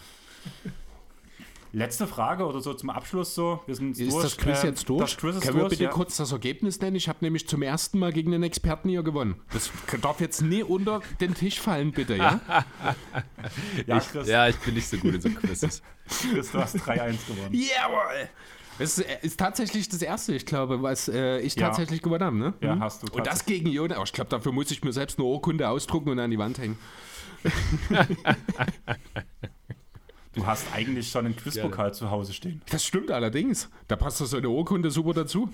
Letzte 1.74 2.07
Frage 2.07 2.44
oder 2.44 2.61
so 2.61 2.74
zum 2.74 2.90
Abschluss 2.90 3.35
so. 3.35 3.62
Wir 3.65 3.74
sind 3.74 3.99
ist 3.99 4.12
durch. 4.12 4.23
das 4.23 4.36
Quiz 4.36 4.62
äh, 4.62 4.66
jetzt 4.66 4.89
durch? 4.90 5.01
Das 5.01 5.16
Quiz 5.16 5.36
ist 5.36 5.43
Können 5.43 5.59
durch, 5.59 5.65
wir 5.65 5.70
bitte 5.70 5.85
ja. 5.85 5.90
kurz 5.90 6.19
das 6.19 6.31
Ergebnis 6.31 6.78
nennen? 6.81 6.97
Ich 6.97 7.09
habe 7.09 7.19
nämlich 7.23 7.49
zum 7.49 7.62
ersten 7.62 7.99
Mal 7.99 8.12
gegen 8.12 8.35
einen 8.35 8.43
Experten 8.43 8.90
hier 8.90 9.03
gewonnen. 9.03 9.36
Das 9.55 9.70
darf 10.03 10.20
jetzt 10.20 10.43
nie 10.43 10.62
unter 10.62 11.01
den 11.20 11.35
Tisch 11.35 11.59
fallen, 11.59 11.93
bitte, 11.93 12.16
ja? 12.16 12.40
ja, 13.86 13.97
ich, 13.97 14.27
ja, 14.27 14.49
ich 14.49 14.57
bin 14.59 14.74
nicht 14.74 14.86
so 14.86 14.99
gut 14.99 15.15
in 15.15 15.20
so 15.23 15.31
Quizzes. 15.31 15.82
Chris, 16.31 16.53
du 16.53 16.59
hast 16.59 16.77
3-1 16.77 17.27
gewonnen. 17.27 17.55
Jawohl! 17.55 18.28
Das 18.78 18.99
ist, 18.99 19.07
ist, 19.23 19.40
tatsächlich 19.40 19.89
das 19.89 20.03
erste, 20.03 20.35
ich 20.35 20.44
glaube, 20.44 20.82
was 20.82 21.09
äh, 21.09 21.39
ich 21.39 21.55
ja. 21.55 21.69
tatsächlich 21.69 22.03
gewonnen 22.03 22.24
habe. 22.24 22.36
Ne? 22.36 22.55
Ja, 22.61 22.74
mhm. 22.74 22.81
hast 22.81 23.03
du. 23.03 23.07
Und 23.15 23.27
das 23.27 23.47
gegen 23.47 23.69
Jonas. 23.69 23.99
Oh, 23.99 24.03
ich 24.05 24.12
glaube, 24.12 24.28
dafür 24.28 24.53
muss 24.53 24.70
ich 24.70 24.85
mir 24.85 24.93
selbst 24.93 25.19
eine 25.19 25.27
Urkunde 25.27 25.69
ausdrucken 25.69 26.11
und 26.11 26.19
an 26.19 26.31
die 26.31 26.39
Wand 26.39 26.59
hängen. 26.59 26.78
Du 30.35 30.47
hast 30.47 30.67
eigentlich 30.73 31.11
schon 31.11 31.27
einen 31.27 31.37
Quizpokal 31.37 31.93
zu 31.93 32.11
Hause 32.11 32.33
stehen. 32.33 32.63
Das 32.71 32.85
stimmt 32.85 33.11
allerdings. 33.11 33.69
Da 33.87 33.97
passt 33.97 34.19
so 34.19 34.37
eine 34.37 34.49
Urkunde 34.49 34.91
super 34.91 35.13
dazu. 35.13 35.51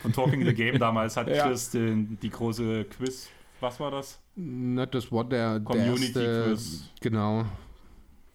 Von 0.00 0.12
Talking 0.12 0.44
the 0.44 0.54
Game 0.54 0.78
damals 0.78 1.16
hat 1.16 1.28
ja. 1.34 1.46
Chris 1.46 1.70
den, 1.70 2.18
die 2.20 2.30
große 2.30 2.84
Quiz. 2.84 3.28
Was 3.60 3.78
war 3.78 3.90
das? 3.90 4.18
Na, 4.34 4.86
das 4.86 5.10
war 5.12 5.24
der 5.24 5.60
Community 5.60 6.12
der 6.12 6.22
erste, 6.22 6.48
Quiz. 6.48 6.90
Genau. 7.00 7.44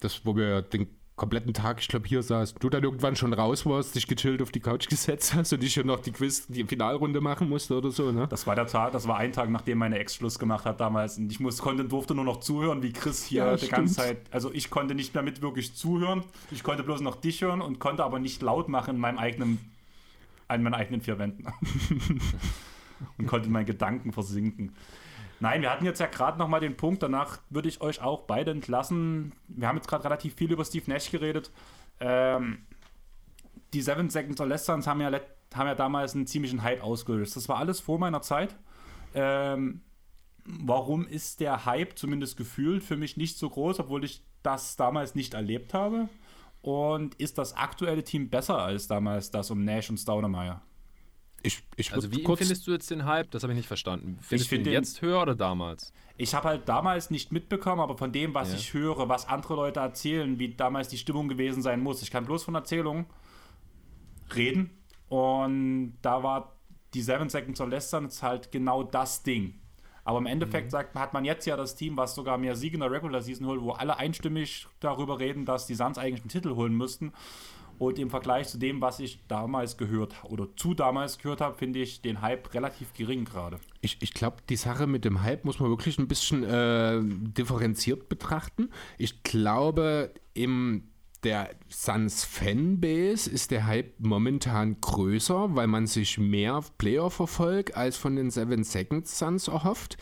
Das, 0.00 0.24
wo 0.24 0.36
wir 0.36 0.62
den 0.62 0.86
kompletten 1.22 1.54
Tag, 1.54 1.78
ich 1.80 1.86
glaube, 1.86 2.08
hier 2.08 2.20
saß, 2.20 2.54
du 2.54 2.68
dann 2.68 2.82
irgendwann 2.82 3.14
schon 3.14 3.32
raus 3.32 3.64
warst, 3.64 3.94
dich 3.94 4.08
gechillt 4.08 4.42
auf 4.42 4.50
die 4.50 4.58
Couch 4.58 4.88
gesetzt 4.90 5.34
hast 5.34 5.52
und 5.52 5.62
ich 5.62 5.72
schon 5.72 5.86
noch 5.86 6.00
die 6.00 6.10
Quiz, 6.10 6.48
die 6.48 6.64
Finalrunde 6.64 7.20
machen 7.20 7.48
musste 7.48 7.78
oder 7.78 7.92
so, 7.92 8.10
ne? 8.10 8.26
Das 8.26 8.44
war 8.48 8.56
der 8.56 8.66
Tag, 8.66 8.90
das 8.90 9.06
war 9.06 9.18
ein 9.18 9.30
Tag, 9.30 9.48
nachdem 9.48 9.78
meine 9.78 10.00
Ex 10.00 10.16
Schluss 10.16 10.40
gemacht 10.40 10.64
hat 10.64 10.80
damals. 10.80 11.18
Und 11.18 11.30
ich 11.30 11.38
muss, 11.38 11.58
konnte, 11.58 11.84
durfte 11.84 12.16
nur 12.16 12.24
noch 12.24 12.40
zuhören, 12.40 12.82
wie 12.82 12.92
Chris 12.92 13.22
hier 13.22 13.44
ja, 13.44 13.56
die 13.56 13.68
ganze 13.68 13.94
Zeit. 13.94 14.18
Also 14.32 14.52
ich 14.52 14.68
konnte 14.68 14.96
nicht 14.96 15.14
mehr 15.14 15.22
mit 15.22 15.42
wirklich 15.42 15.76
zuhören. 15.76 16.24
Ich 16.50 16.64
konnte 16.64 16.82
bloß 16.82 17.02
noch 17.02 17.14
dich 17.14 17.40
hören 17.40 17.60
und 17.60 17.78
konnte 17.78 18.02
aber 18.02 18.18
nicht 18.18 18.42
laut 18.42 18.68
machen 18.68 18.96
in 18.96 19.00
meinem 19.00 19.18
eigenen, 19.18 19.60
an 20.48 20.64
meinen 20.64 20.74
eigenen 20.74 21.02
vier 21.02 21.20
Wänden. 21.20 21.46
und 23.18 23.26
konnte 23.28 23.46
in 23.46 23.52
meinen 23.52 23.66
Gedanken 23.66 24.12
versinken. 24.12 24.72
Nein, 25.42 25.60
wir 25.60 25.72
hatten 25.72 25.84
jetzt 25.84 25.98
ja 25.98 26.06
gerade 26.06 26.38
nochmal 26.38 26.60
den 26.60 26.76
Punkt, 26.76 27.02
danach 27.02 27.40
würde 27.50 27.68
ich 27.68 27.80
euch 27.80 28.00
auch 28.00 28.28
beide 28.28 28.52
entlassen. 28.52 29.32
Wir 29.48 29.66
haben 29.66 29.74
jetzt 29.74 29.88
gerade 29.88 30.04
relativ 30.04 30.36
viel 30.36 30.52
über 30.52 30.64
Steve 30.64 30.88
Nash 30.88 31.10
geredet. 31.10 31.50
Ähm, 31.98 32.64
die 33.72 33.82
Seven 33.82 34.08
Seconds 34.08 34.40
or 34.40 34.46
Less 34.46 34.66
Sons 34.66 34.86
haben 34.86 35.00
ja, 35.00 35.10
haben 35.10 35.66
ja 35.66 35.74
damals 35.74 36.14
einen 36.14 36.28
ziemlichen 36.28 36.62
Hype 36.62 36.84
ausgelöst. 36.84 37.34
Das 37.34 37.48
war 37.48 37.56
alles 37.56 37.80
vor 37.80 37.98
meiner 37.98 38.22
Zeit. 38.22 38.54
Ähm, 39.14 39.80
warum 40.44 41.08
ist 41.08 41.40
der 41.40 41.66
Hype 41.66 41.98
zumindest 41.98 42.36
gefühlt 42.36 42.84
für 42.84 42.96
mich 42.96 43.16
nicht 43.16 43.36
so 43.36 43.50
groß, 43.50 43.80
obwohl 43.80 44.04
ich 44.04 44.22
das 44.44 44.76
damals 44.76 45.16
nicht 45.16 45.34
erlebt 45.34 45.74
habe? 45.74 46.08
Und 46.60 47.16
ist 47.16 47.36
das 47.36 47.56
aktuelle 47.56 48.04
Team 48.04 48.30
besser 48.30 48.58
als 48.58 48.86
damals 48.86 49.32
das 49.32 49.50
um 49.50 49.64
Nash 49.64 49.90
und 49.90 49.98
Staudemeyer? 49.98 50.62
Ich, 51.42 51.62
ich 51.76 51.92
also 51.92 52.10
wie 52.12 52.24
findest 52.24 52.66
du 52.66 52.72
jetzt 52.72 52.90
den 52.90 53.04
Hype? 53.04 53.30
Das 53.30 53.42
habe 53.42 53.52
ich 53.52 53.56
nicht 53.56 53.66
verstanden. 53.66 54.18
Findest 54.20 54.44
ich 54.44 54.48
find 54.48 54.66
du 54.66 54.70
ihn 54.70 54.74
jetzt 54.74 55.02
höher 55.02 55.22
oder 55.22 55.34
damals? 55.34 55.92
Ich 56.16 56.34
habe 56.34 56.48
halt 56.48 56.68
damals 56.68 57.10
nicht 57.10 57.32
mitbekommen, 57.32 57.80
aber 57.80 57.96
von 57.96 58.12
dem, 58.12 58.34
was 58.34 58.50
ja. 58.50 58.56
ich 58.56 58.74
höre, 58.74 59.08
was 59.08 59.28
andere 59.28 59.54
Leute 59.54 59.80
erzählen, 59.80 60.38
wie 60.38 60.54
damals 60.54 60.88
die 60.88 60.98
Stimmung 60.98 61.28
gewesen 61.28 61.62
sein 61.62 61.80
muss. 61.80 62.02
Ich 62.02 62.10
kann 62.10 62.24
bloß 62.24 62.44
von 62.44 62.54
Erzählungen 62.54 63.06
reden. 64.34 64.70
Und 65.08 65.98
da 66.02 66.22
war 66.22 66.56
die 66.94 67.02
Seven 67.02 67.28
Seconds 67.28 67.60
of 67.60 67.68
Lästern 67.68 68.08
halt 68.22 68.52
genau 68.52 68.82
das 68.82 69.22
Ding. 69.22 69.58
Aber 70.04 70.18
im 70.18 70.26
Endeffekt 70.26 70.66
mhm. 70.66 70.70
sagt, 70.70 70.94
hat 70.94 71.12
man 71.12 71.24
jetzt 71.24 71.46
ja 71.46 71.56
das 71.56 71.76
Team, 71.76 71.96
was 71.96 72.14
sogar 72.14 72.38
mehr 72.38 72.56
Siege 72.56 72.74
in 72.74 72.80
der 72.80 72.90
Regular 72.90 73.22
Season 73.22 73.46
holt, 73.46 73.60
wo 73.60 73.70
alle 73.70 73.96
einstimmig 73.96 74.66
darüber 74.80 75.18
reden, 75.18 75.44
dass 75.44 75.66
die 75.66 75.74
Suns 75.74 75.98
eigentlich 75.98 76.22
einen 76.22 76.28
Titel 76.28 76.54
holen 76.54 76.76
müssten. 76.76 77.12
Und 77.82 77.98
im 77.98 78.10
Vergleich 78.10 78.46
zu 78.46 78.58
dem, 78.58 78.80
was 78.80 79.00
ich 79.00 79.18
damals 79.26 79.76
gehört 79.76 80.14
oder 80.22 80.46
zu 80.54 80.72
damals 80.72 81.18
gehört 81.18 81.40
habe, 81.40 81.58
finde 81.58 81.80
ich 81.80 82.00
den 82.00 82.22
Hype 82.22 82.54
relativ 82.54 82.94
gering 82.94 83.24
gerade. 83.24 83.58
Ich, 83.80 83.96
ich 84.00 84.14
glaube, 84.14 84.36
die 84.48 84.54
Sache 84.54 84.86
mit 84.86 85.04
dem 85.04 85.22
Hype 85.22 85.44
muss 85.44 85.58
man 85.58 85.68
wirklich 85.68 85.98
ein 85.98 86.06
bisschen 86.06 86.44
äh, 86.44 87.00
differenziert 87.02 88.08
betrachten. 88.08 88.70
Ich 88.98 89.24
glaube, 89.24 90.14
im 90.32 90.84
der 91.24 91.50
Suns 91.68 92.24
Fanbase 92.24 93.28
ist 93.28 93.50
der 93.50 93.66
Hype 93.66 93.98
momentan 93.98 94.80
größer, 94.80 95.56
weil 95.56 95.66
man 95.66 95.88
sich 95.88 96.18
mehr 96.18 96.62
Player-Verfolg 96.78 97.76
als 97.76 97.96
von 97.96 98.14
den 98.14 98.30
Seven 98.30 98.62
Seconds 98.62 99.18
Suns 99.18 99.48
erhofft. 99.48 99.96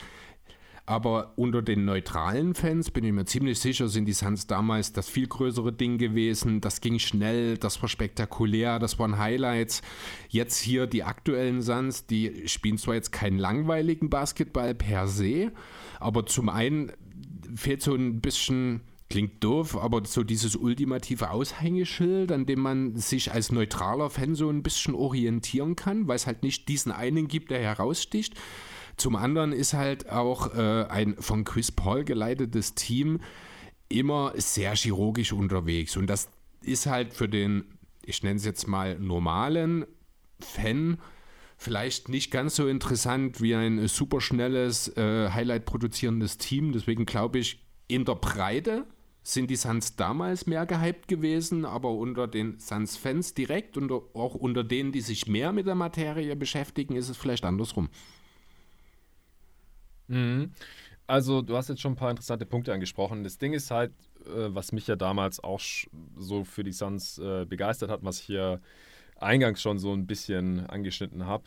Aber 0.90 1.34
unter 1.36 1.62
den 1.62 1.84
neutralen 1.84 2.56
Fans 2.56 2.90
bin 2.90 3.04
ich 3.04 3.12
mir 3.12 3.24
ziemlich 3.24 3.60
sicher, 3.60 3.86
sind 3.86 4.06
die 4.06 4.12
Suns 4.12 4.48
damals 4.48 4.92
das 4.92 5.08
viel 5.08 5.28
größere 5.28 5.72
Ding 5.72 5.98
gewesen. 5.98 6.60
Das 6.60 6.80
ging 6.80 6.98
schnell, 6.98 7.58
das 7.58 7.80
war 7.80 7.88
spektakulär, 7.88 8.80
das 8.80 8.98
waren 8.98 9.16
Highlights. 9.16 9.82
Jetzt 10.30 10.58
hier 10.58 10.88
die 10.88 11.04
aktuellen 11.04 11.62
Suns, 11.62 12.06
die 12.06 12.48
spielen 12.48 12.76
zwar 12.76 12.96
jetzt 12.96 13.12
keinen 13.12 13.38
langweiligen 13.38 14.10
Basketball 14.10 14.74
per 14.74 15.06
se, 15.06 15.52
aber 16.00 16.26
zum 16.26 16.48
einen 16.48 16.90
fehlt 17.54 17.82
so 17.82 17.94
ein 17.94 18.20
bisschen 18.20 18.80
klingt 19.10 19.44
doof, 19.44 19.76
aber 19.76 20.04
so 20.06 20.24
dieses 20.24 20.56
ultimative 20.56 21.30
Aushängeschild, 21.30 22.32
an 22.32 22.46
dem 22.46 22.62
man 22.62 22.96
sich 22.96 23.30
als 23.30 23.52
neutraler 23.52 24.10
Fan 24.10 24.34
so 24.34 24.50
ein 24.50 24.64
bisschen 24.64 24.96
orientieren 24.96 25.76
kann, 25.76 26.08
weil 26.08 26.16
es 26.16 26.26
halt 26.26 26.42
nicht 26.42 26.68
diesen 26.68 26.90
einen 26.90 27.28
gibt, 27.28 27.52
der 27.52 27.60
heraussticht. 27.60 28.34
Zum 28.96 29.16
anderen 29.16 29.52
ist 29.52 29.74
halt 29.74 30.10
auch 30.10 30.54
äh, 30.54 30.86
ein 30.88 31.16
von 31.18 31.44
Chris 31.44 31.72
Paul 31.72 32.04
geleitetes 32.04 32.74
Team 32.74 33.20
immer 33.88 34.32
sehr 34.36 34.74
chirurgisch 34.74 35.32
unterwegs. 35.32 35.96
Und 35.96 36.08
das 36.08 36.28
ist 36.62 36.86
halt 36.86 37.12
für 37.14 37.28
den, 37.28 37.64
ich 38.04 38.22
nenne 38.22 38.36
es 38.36 38.44
jetzt 38.44 38.68
mal, 38.68 38.98
normalen 38.98 39.86
Fan 40.40 40.98
vielleicht 41.56 42.08
nicht 42.08 42.30
ganz 42.30 42.56
so 42.56 42.66
interessant 42.68 43.42
wie 43.42 43.54
ein 43.54 43.86
superschnelles, 43.86 44.96
äh, 44.96 45.30
Highlight 45.30 45.66
produzierendes 45.66 46.38
Team. 46.38 46.72
Deswegen 46.72 47.04
glaube 47.04 47.38
ich, 47.38 47.58
in 47.86 48.04
der 48.04 48.14
Breite 48.14 48.86
sind 49.22 49.50
die 49.50 49.56
Suns 49.56 49.96
damals 49.96 50.46
mehr 50.46 50.64
gehypt 50.64 51.08
gewesen, 51.08 51.66
aber 51.66 51.90
unter 51.90 52.26
den 52.26 52.58
Suns-Fans 52.58 53.34
direkt 53.34 53.76
und 53.76 53.92
auch 53.92 54.34
unter 54.34 54.64
denen, 54.64 54.92
die 54.92 55.02
sich 55.02 55.26
mehr 55.26 55.52
mit 55.52 55.66
der 55.66 55.74
Materie 55.74 56.34
beschäftigen, 56.36 56.96
ist 56.96 57.10
es 57.10 57.16
vielleicht 57.16 57.44
andersrum. 57.44 57.90
Mhm. 60.10 60.52
Also, 61.06 61.42
du 61.42 61.56
hast 61.56 61.68
jetzt 61.68 61.80
schon 61.80 61.92
ein 61.92 61.96
paar 61.96 62.10
interessante 62.10 62.46
Punkte 62.46 62.72
angesprochen. 62.72 63.24
Das 63.24 63.38
Ding 63.38 63.52
ist 63.52 63.70
halt, 63.70 63.92
äh, 64.26 64.54
was 64.54 64.72
mich 64.72 64.86
ja 64.86 64.96
damals 64.96 65.42
auch 65.42 65.60
so 66.16 66.44
für 66.44 66.62
die 66.62 66.72
Suns 66.72 67.18
äh, 67.18 67.46
begeistert 67.46 67.90
hat, 67.90 68.04
was 68.04 68.20
ich 68.20 68.26
hier 68.26 68.60
eingangs 69.16 69.60
schon 69.60 69.78
so 69.78 69.92
ein 69.92 70.06
bisschen 70.06 70.66
angeschnitten 70.66 71.26
habe. 71.26 71.44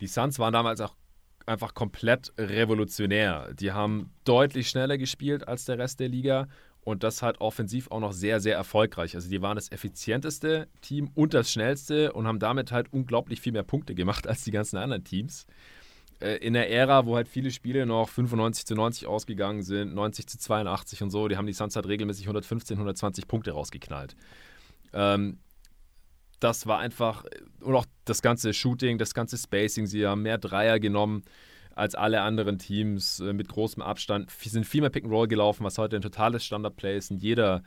Die 0.00 0.06
Suns 0.06 0.38
waren 0.38 0.52
damals 0.52 0.80
auch 0.80 0.94
einfach 1.46 1.74
komplett 1.74 2.32
revolutionär. 2.38 3.52
Die 3.54 3.72
haben 3.72 4.12
deutlich 4.24 4.68
schneller 4.68 4.98
gespielt 4.98 5.46
als 5.48 5.64
der 5.64 5.78
Rest 5.78 6.00
der 6.00 6.08
Liga 6.08 6.48
und 6.84 7.02
das 7.02 7.22
halt 7.22 7.40
offensiv 7.40 7.90
auch 7.90 8.00
noch 8.00 8.12
sehr, 8.12 8.40
sehr 8.40 8.56
erfolgreich. 8.56 9.14
Also 9.14 9.28
die 9.28 9.42
waren 9.42 9.56
das 9.56 9.70
effizienteste 9.70 10.68
Team 10.80 11.10
und 11.14 11.34
das 11.34 11.52
schnellste 11.52 12.12
und 12.12 12.26
haben 12.26 12.38
damit 12.38 12.72
halt 12.72 12.92
unglaublich 12.92 13.40
viel 13.40 13.52
mehr 13.52 13.62
Punkte 13.62 13.94
gemacht 13.94 14.26
als 14.28 14.44
die 14.44 14.50
ganzen 14.50 14.76
anderen 14.76 15.04
Teams. 15.04 15.46
Äh, 16.22 16.36
in 16.36 16.54
der 16.54 16.70
Ära, 16.70 17.04
wo 17.06 17.16
halt 17.16 17.28
viele 17.28 17.50
Spiele 17.50 17.84
noch 17.84 18.08
95 18.08 18.64
zu 18.66 18.74
90 18.74 19.06
ausgegangen 19.06 19.62
sind, 19.62 19.94
90 19.94 20.26
zu 20.28 20.38
82 20.38 21.02
und 21.02 21.10
so, 21.10 21.26
die 21.28 21.36
haben 21.36 21.46
die 21.46 21.52
Suns 21.52 21.74
halt 21.74 21.88
regelmäßig 21.88 22.26
115, 22.26 22.76
120 22.76 23.26
Punkte 23.26 23.52
rausgeknallt. 23.52 24.14
Ähm, 24.92 25.38
das 26.38 26.66
war 26.66 26.78
einfach, 26.78 27.24
und 27.60 27.74
auch 27.74 27.86
das 28.04 28.22
ganze 28.22 28.52
Shooting, 28.54 28.98
das 28.98 29.14
ganze 29.14 29.36
Spacing, 29.36 29.86
sie 29.86 30.06
haben 30.06 30.22
mehr 30.22 30.38
Dreier 30.38 30.80
genommen 30.80 31.24
als 31.74 31.94
alle 31.94 32.20
anderen 32.20 32.58
Teams 32.58 33.20
äh, 33.20 33.32
mit 33.32 33.48
großem 33.48 33.82
Abstand, 33.82 34.30
sie 34.30 34.48
sind 34.48 34.64
viel 34.64 34.80
mehr 34.80 34.90
Pick 34.90 35.04
and 35.04 35.12
Roll 35.12 35.26
gelaufen, 35.26 35.64
was 35.64 35.78
heute 35.78 35.96
ein 35.96 36.02
totales 36.02 36.44
Standard-Play 36.44 36.98
ist 36.98 37.10
in 37.10 37.18
jeder 37.18 37.62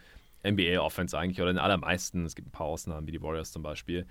NBA-Offense 0.45 1.17
eigentlich 1.17 1.41
oder 1.41 1.51
in 1.51 1.57
allermeisten. 1.57 2.23
Es 2.25 2.35
gibt 2.35 2.49
ein 2.49 2.51
paar 2.51 2.67
Ausnahmen, 2.67 3.07
wie 3.07 3.11
die 3.11 3.21
Warriors 3.21 3.51
zum 3.51 3.63
Beispiel. 3.63 4.05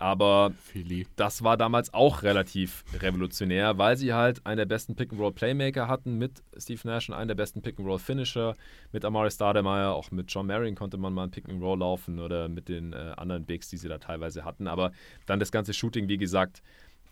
Aber 0.00 0.52
Philly. 0.64 1.06
das 1.16 1.44
war 1.44 1.58
damals 1.58 1.92
auch 1.92 2.22
relativ 2.22 2.84
revolutionär, 3.00 3.76
weil 3.76 3.98
sie 3.98 4.14
halt 4.14 4.44
einen 4.46 4.56
der 4.56 4.64
besten 4.64 4.96
Pick-and-Roll-Playmaker 4.96 5.88
hatten 5.88 6.16
mit 6.16 6.42
Steve 6.56 6.80
Nash 6.84 7.10
und 7.10 7.14
einen 7.14 7.28
der 7.28 7.34
besten 7.34 7.60
Pick-and-Roll-Finisher. 7.60 8.54
Mit 8.92 9.04
Amari 9.04 9.30
Stademeyer, 9.30 9.92
auch 9.92 10.10
mit 10.10 10.32
John 10.32 10.46
Marion 10.46 10.74
konnte 10.74 10.96
man 10.96 11.12
mal 11.12 11.24
ein 11.24 11.30
Pick-and-Roll 11.30 11.80
laufen 11.80 12.18
oder 12.18 12.48
mit 12.48 12.70
den 12.70 12.94
äh, 12.94 13.12
anderen 13.18 13.44
Bigs, 13.44 13.68
die 13.68 13.76
sie 13.76 13.88
da 13.88 13.98
teilweise 13.98 14.42
hatten. 14.42 14.68
Aber 14.68 14.92
dann 15.26 15.38
das 15.38 15.52
ganze 15.52 15.74
Shooting, 15.74 16.08
wie 16.08 16.16
gesagt, 16.16 16.62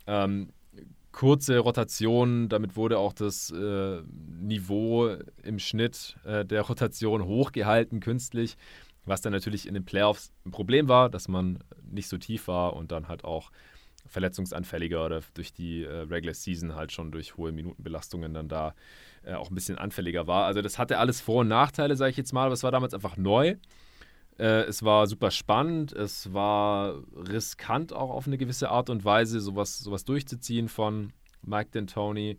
ähm, 0.06 0.48
kurze 1.12 1.58
Rotation, 1.58 2.48
damit 2.48 2.74
wurde 2.74 2.98
auch 2.98 3.12
das 3.12 3.50
äh, 3.50 4.00
Niveau 4.40 5.14
im 5.42 5.58
Schnitt 5.58 6.16
äh, 6.24 6.46
der 6.46 6.62
Rotation 6.62 7.24
hochgehalten, 7.26 8.00
künstlich, 8.00 8.56
was 9.08 9.20
dann 9.20 9.32
natürlich 9.32 9.66
in 9.66 9.74
den 9.74 9.84
Playoffs 9.84 10.32
ein 10.44 10.50
Problem 10.50 10.88
war, 10.88 11.08
dass 11.08 11.28
man 11.28 11.58
nicht 11.82 12.08
so 12.08 12.18
tief 12.18 12.48
war 12.48 12.74
und 12.74 12.92
dann 12.92 13.08
halt 13.08 13.24
auch 13.24 13.50
verletzungsanfälliger 14.06 15.04
oder 15.04 15.20
durch 15.34 15.52
die 15.52 15.84
äh, 15.84 15.88
Regular 15.88 16.34
Season 16.34 16.74
halt 16.74 16.92
schon 16.92 17.12
durch 17.12 17.36
hohe 17.36 17.52
Minutenbelastungen 17.52 18.32
dann 18.34 18.48
da 18.48 18.74
äh, 19.22 19.34
auch 19.34 19.50
ein 19.50 19.54
bisschen 19.54 19.78
anfälliger 19.78 20.26
war. 20.26 20.46
Also 20.46 20.62
das 20.62 20.78
hatte 20.78 20.98
alles 20.98 21.20
Vor- 21.20 21.40
und 21.40 21.48
Nachteile, 21.48 21.96
sage 21.96 22.10
ich 22.10 22.16
jetzt 22.16 22.32
mal, 22.32 22.44
aber 22.44 22.54
es 22.54 22.62
war 22.62 22.72
damals 22.72 22.94
einfach 22.94 23.16
neu. 23.16 23.56
Äh, 24.38 24.62
es 24.62 24.82
war 24.82 25.06
super 25.06 25.30
spannend, 25.30 25.92
es 25.92 26.32
war 26.32 27.02
riskant 27.14 27.92
auch 27.92 28.10
auf 28.10 28.26
eine 28.26 28.38
gewisse 28.38 28.70
Art 28.70 28.88
und 28.88 29.04
Weise, 29.04 29.40
sowas, 29.40 29.78
sowas 29.78 30.04
durchzuziehen 30.04 30.68
von 30.68 31.12
Mike 31.42 31.70
D'Antoni 31.76 32.38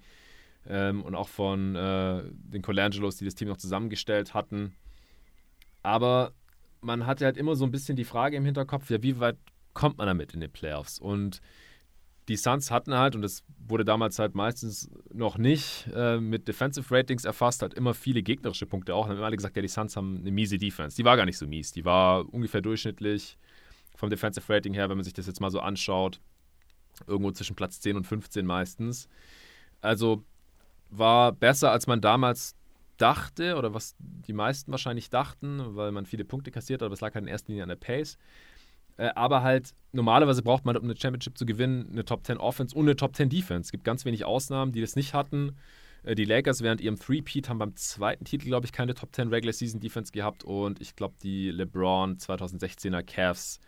ähm, 0.68 1.04
und 1.04 1.16
auch 1.16 1.28
von 1.28 1.76
äh, 1.76 2.24
den 2.32 2.62
Colangelos, 2.62 3.18
die 3.18 3.26
das 3.26 3.36
Team 3.36 3.50
noch 3.50 3.58
zusammengestellt 3.58 4.34
hatten. 4.34 4.74
Aber 5.84 6.34
man 6.82 7.06
hatte 7.06 7.26
halt 7.26 7.38
immer 7.38 7.56
so 7.56 7.66
ein 7.66 7.72
bisschen 7.72 7.96
die 7.96 8.06
Frage 8.06 8.38
im 8.38 8.46
Hinterkopf, 8.46 8.90
ja, 8.90 9.02
wie 9.02 9.20
weit 9.20 9.38
kommt 9.74 9.98
man 9.98 10.08
damit 10.08 10.34
in 10.34 10.40
den 10.40 10.52
Playoffs? 10.52 11.00
Und 11.00 11.42
die 12.30 12.36
Suns 12.36 12.70
hatten 12.70 12.94
halt, 12.94 13.16
und 13.16 13.24
das 13.24 13.44
wurde 13.68 13.84
damals 13.84 14.20
halt 14.20 14.36
meistens 14.36 14.90
noch 15.12 15.38
nicht 15.38 15.90
äh, 15.96 16.20
mit 16.20 16.48
Defensive 16.48 16.94
Ratings 16.94 17.26
erfasst, 17.26 17.64
halt 17.64 17.74
immer 17.74 17.96
viele 17.96 18.22
gegnerische 18.22 18.68
Punkte 18.68 18.94
auch. 18.94 19.08
Dann 19.08 19.18
haben 19.18 19.24
alle 19.24 19.36
gesagt, 19.36 19.56
ja, 19.56 19.64
die 19.64 19.68
Suns 19.68 19.98
haben 19.98 20.20
eine 20.20 20.32
miese 20.32 20.60
Defense. 20.60 20.96
Die 20.96 21.06
war 21.06 21.18
gar 21.18 21.26
nicht 21.26 21.40
so 21.40 21.48
mies. 21.48 21.72
Die 21.72 21.86
war 21.86 22.32
ungefähr 22.32 22.62
durchschnittlich 22.62 23.38
vom 23.96 24.12
Defensive 24.12 24.48
Rating 24.54 24.74
her, 24.74 24.90
wenn 24.90 24.98
man 24.98 25.04
sich 25.04 25.14
das 25.14 25.26
jetzt 25.26 25.42
mal 25.42 25.50
so 25.50 25.60
anschaut. 25.60 26.22
Irgendwo 27.08 27.32
zwischen 27.32 27.56
Platz 27.56 27.80
10 27.82 27.98
und 27.98 28.06
15 28.06 28.46
meistens. 28.46 29.10
Also 29.82 30.24
war 30.92 31.32
besser, 31.32 31.72
als 31.72 31.88
man 31.88 32.00
damals 32.00 32.56
dachte 33.00 33.56
oder 33.56 33.74
was 33.74 33.96
die 34.00 34.34
meisten 34.34 34.72
wahrscheinlich 34.72 35.10
dachten, 35.10 35.76
weil 35.76 35.92
man 35.92 36.06
viele 36.06 36.26
Punkte 36.26 36.52
kassiert 36.52 36.82
hat, 36.82 36.86
aber 36.86 36.94
es 36.94 37.02
lag 37.02 37.16
halt 37.16 37.26
in 37.26 37.30
erster 37.30 37.50
Linie 37.50 37.64
an 37.64 37.70
der 37.70 37.76
Pace. 37.76 38.18
Äh, 38.98 39.12
aber 39.16 39.42
halt, 39.42 39.74
normalerweise 39.94 40.44
braucht 40.44 40.66
man, 40.66 40.76
um 40.76 40.84
eine 40.84 40.98
Championship 40.98 41.38
zu 41.38 41.46
gewinnen, 41.46 41.90
eine 41.92 42.06
Top 42.06 42.26
10 42.26 42.38
Offense 42.38 42.76
und 42.76 42.86
eine 42.86 42.96
Top 42.96 43.16
10 43.16 43.30
Defense. 43.30 43.68
Es 43.68 43.72
gibt 43.72 43.84
ganz 43.86 44.06
wenig 44.06 44.26
Ausnahmen, 44.26 44.74
die 44.74 44.82
das 44.82 44.96
nicht 44.96 45.14
hatten. 45.14 45.56
Äh, 46.04 46.16
die 46.16 46.26
Lakers 46.26 46.62
während 46.62 46.82
ihrem 46.82 47.00
Three-Peat 47.00 47.50
haben 47.50 47.60
beim 47.60 47.76
zweiten 47.78 48.26
Titel, 48.26 48.48
glaube 48.48 48.66
ich, 48.66 48.74
keine 48.74 48.94
Top 48.94 49.16
10 49.16 49.30
Regular 49.30 49.54
Season 49.54 49.80
Defense 49.80 50.12
gehabt 50.12 50.44
und 50.44 50.82
ich 50.82 50.96
glaube, 50.96 51.16
die 51.24 51.50
LeBron 51.52 52.18
2016er 52.18 53.04
Cavs, 53.04 53.60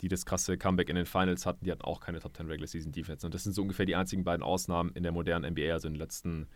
die 0.00 0.08
das 0.08 0.26
krasse 0.26 0.58
Comeback 0.58 0.88
in 0.88 0.96
den 0.96 1.06
Finals 1.06 1.46
hatten, 1.46 1.64
die 1.64 1.70
hatten 1.70 1.82
auch 1.82 2.00
keine 2.00 2.18
Top 2.18 2.36
10 2.36 2.46
Regular 2.46 2.66
Season 2.66 2.90
Defense. 2.90 3.24
Und 3.24 3.32
das 3.32 3.44
sind 3.44 3.52
so 3.52 3.62
ungefähr 3.62 3.86
die 3.86 3.94
einzigen 3.94 4.24
beiden 4.24 4.42
Ausnahmen 4.42 4.90
in 4.94 5.04
der 5.04 5.12
modernen 5.12 5.52
NBA, 5.52 5.72
also 5.72 5.86
in 5.86 5.94
den 5.94 6.00
letzten 6.00 6.48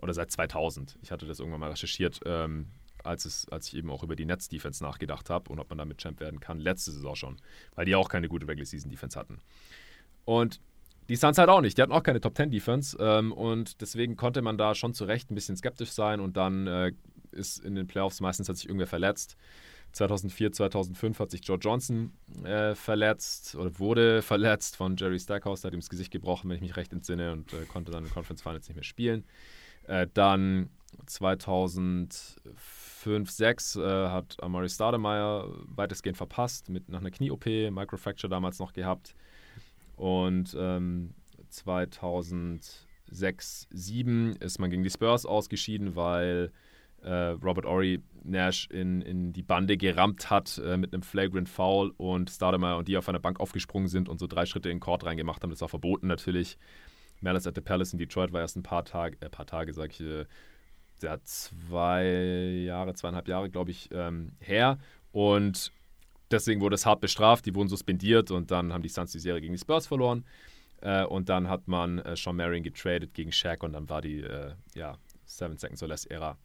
oder 0.00 0.14
seit 0.14 0.30
2000. 0.30 0.98
Ich 1.02 1.10
hatte 1.10 1.26
das 1.26 1.38
irgendwann 1.38 1.60
mal 1.60 1.70
recherchiert. 1.70 2.20
Ähm, 2.24 2.66
als, 3.06 3.24
es, 3.24 3.48
als 3.50 3.68
ich 3.68 3.76
eben 3.76 3.90
auch 3.90 4.02
über 4.02 4.16
die 4.16 4.24
Netz-Defense 4.24 4.82
nachgedacht 4.82 5.30
habe 5.30 5.50
und 5.50 5.60
ob 5.60 5.68
man 5.70 5.78
damit 5.78 5.98
Champ 5.98 6.18
werden 6.20 6.40
kann, 6.40 6.58
letzte 6.58 6.90
Saison 6.90 7.14
schon, 7.14 7.36
weil 7.76 7.84
die 7.84 7.94
auch 7.94 8.08
keine 8.08 8.28
gute 8.28 8.48
Regular 8.48 8.66
Season 8.66 8.90
Defense 8.90 9.18
hatten. 9.18 9.38
Und 10.24 10.60
die 11.08 11.16
Suns 11.16 11.38
halt 11.38 11.48
auch 11.48 11.60
nicht. 11.60 11.78
Die 11.78 11.82
hatten 11.82 11.92
auch 11.92 12.02
keine 12.02 12.20
Top 12.20 12.36
10 12.36 12.50
Defense 12.50 12.96
ähm, 13.00 13.32
und 13.32 13.80
deswegen 13.80 14.16
konnte 14.16 14.42
man 14.42 14.58
da 14.58 14.74
schon 14.74 14.92
zu 14.92 15.04
Recht 15.04 15.30
ein 15.30 15.36
bisschen 15.36 15.56
skeptisch 15.56 15.90
sein 15.90 16.20
und 16.20 16.36
dann 16.36 16.66
äh, 16.66 16.92
ist 17.30 17.64
in 17.64 17.74
den 17.74 17.86
Playoffs 17.86 18.20
meistens 18.20 18.48
hat 18.48 18.56
sich 18.56 18.66
irgendwer 18.66 18.88
verletzt. 18.88 19.36
2004, 19.92 20.52
2005 20.52 21.18
hat 21.20 21.30
sich 21.30 21.40
Joe 21.44 21.58
Johnson 21.58 22.12
äh, 22.44 22.74
verletzt 22.74 23.54
oder 23.54 23.78
wurde 23.78 24.20
verletzt 24.20 24.76
von 24.76 24.96
Jerry 24.96 25.18
Stackhouse, 25.18 25.62
der 25.62 25.68
hat 25.68 25.74
ihm 25.74 25.80
das 25.80 25.88
Gesicht 25.88 26.10
gebrochen, 26.10 26.50
wenn 26.50 26.56
ich 26.56 26.62
mich 26.62 26.76
recht 26.76 26.92
entsinne 26.92 27.32
und 27.32 27.52
äh, 27.52 27.64
konnte 27.66 27.92
dann 27.92 28.04
in 28.04 28.10
Conference 28.10 28.42
Finals 28.42 28.68
nicht 28.68 28.76
mehr 28.76 28.84
spielen. 28.84 29.24
Äh, 29.86 30.06
dann 30.12 30.70
2005 31.06 32.86
5, 33.06 33.30
6 33.30 33.76
äh, 33.76 34.08
hat 34.08 34.36
Amari 34.42 34.68
Stademeyer 34.68 35.48
weitestgehend 35.76 36.16
verpasst, 36.16 36.68
mit 36.68 36.88
nach 36.88 36.98
einer 36.98 37.12
Knie-OP, 37.12 37.46
Microfracture 37.46 38.28
damals 38.28 38.58
noch 38.58 38.72
gehabt. 38.72 39.14
Und 39.94 40.56
ähm, 40.58 41.14
2006, 41.48 43.68
7 43.70 44.34
ist 44.40 44.58
man 44.58 44.70
gegen 44.70 44.82
die 44.82 44.90
Spurs 44.90 45.24
ausgeschieden, 45.24 45.94
weil 45.94 46.50
äh, 47.02 47.12
Robert 47.12 47.64
Ory 47.64 48.02
Nash 48.24 48.66
in, 48.72 49.02
in 49.02 49.32
die 49.32 49.44
Bande 49.44 49.76
gerammt 49.76 50.28
hat 50.28 50.58
äh, 50.58 50.76
mit 50.76 50.92
einem 50.92 51.04
Flagrant 51.04 51.48
Foul 51.48 51.92
und 51.98 52.28
Stademeyer 52.28 52.76
und 52.76 52.88
die 52.88 52.96
auf 52.96 53.08
einer 53.08 53.20
Bank 53.20 53.38
aufgesprungen 53.38 53.86
sind 53.86 54.08
und 54.08 54.18
so 54.18 54.26
drei 54.26 54.46
Schritte 54.46 54.68
in 54.68 54.78
den 54.78 54.80
Court 54.80 55.04
reingemacht 55.04 55.44
haben. 55.44 55.50
Das 55.50 55.60
war 55.60 55.68
verboten 55.68 56.08
natürlich. 56.08 56.58
Malice 57.20 57.46
at 57.46 57.54
the 57.54 57.60
Palace 57.60 57.92
in 57.92 57.98
Detroit 57.98 58.32
war 58.32 58.40
erst 58.40 58.56
ein 58.56 58.62
paar 58.62 58.84
Tage, 58.84 59.16
äh, 59.20 59.28
paar 59.28 59.46
Tage, 59.46 59.72
sag 59.72 59.90
ich, 59.90 60.00
äh, 60.00 60.26
zwei 61.24 62.04
Jahre, 62.64 62.94
zweieinhalb 62.94 63.28
Jahre, 63.28 63.50
glaube 63.50 63.70
ich, 63.70 63.90
ähm, 63.92 64.32
her. 64.40 64.78
Und 65.12 65.72
deswegen 66.30 66.60
wurde 66.60 66.74
es 66.74 66.86
hart 66.86 67.00
bestraft. 67.00 67.46
Die 67.46 67.54
wurden 67.54 67.68
suspendiert 67.68 68.30
und 68.30 68.50
dann 68.50 68.72
haben 68.72 68.82
die 68.82 68.88
Suns 68.88 69.12
die 69.12 69.18
Serie 69.18 69.40
gegen 69.40 69.52
die 69.52 69.58
Spurs 69.58 69.86
verloren. 69.86 70.24
Äh, 70.80 71.04
und 71.04 71.28
dann 71.28 71.48
hat 71.48 71.68
man 71.68 71.98
äh, 71.98 72.16
Sean 72.16 72.36
Marion 72.36 72.62
getradet 72.62 73.14
gegen 73.14 73.32
Shaq 73.32 73.62
und 73.62 73.72
dann 73.72 73.88
war 73.88 74.00
die 74.00 74.20
äh, 74.20 74.52
ja, 74.74 74.98
Seven 75.24 75.58
Seconds 75.58 75.82
or 75.82 75.88
Less 75.88 76.06
Ära 76.06 76.38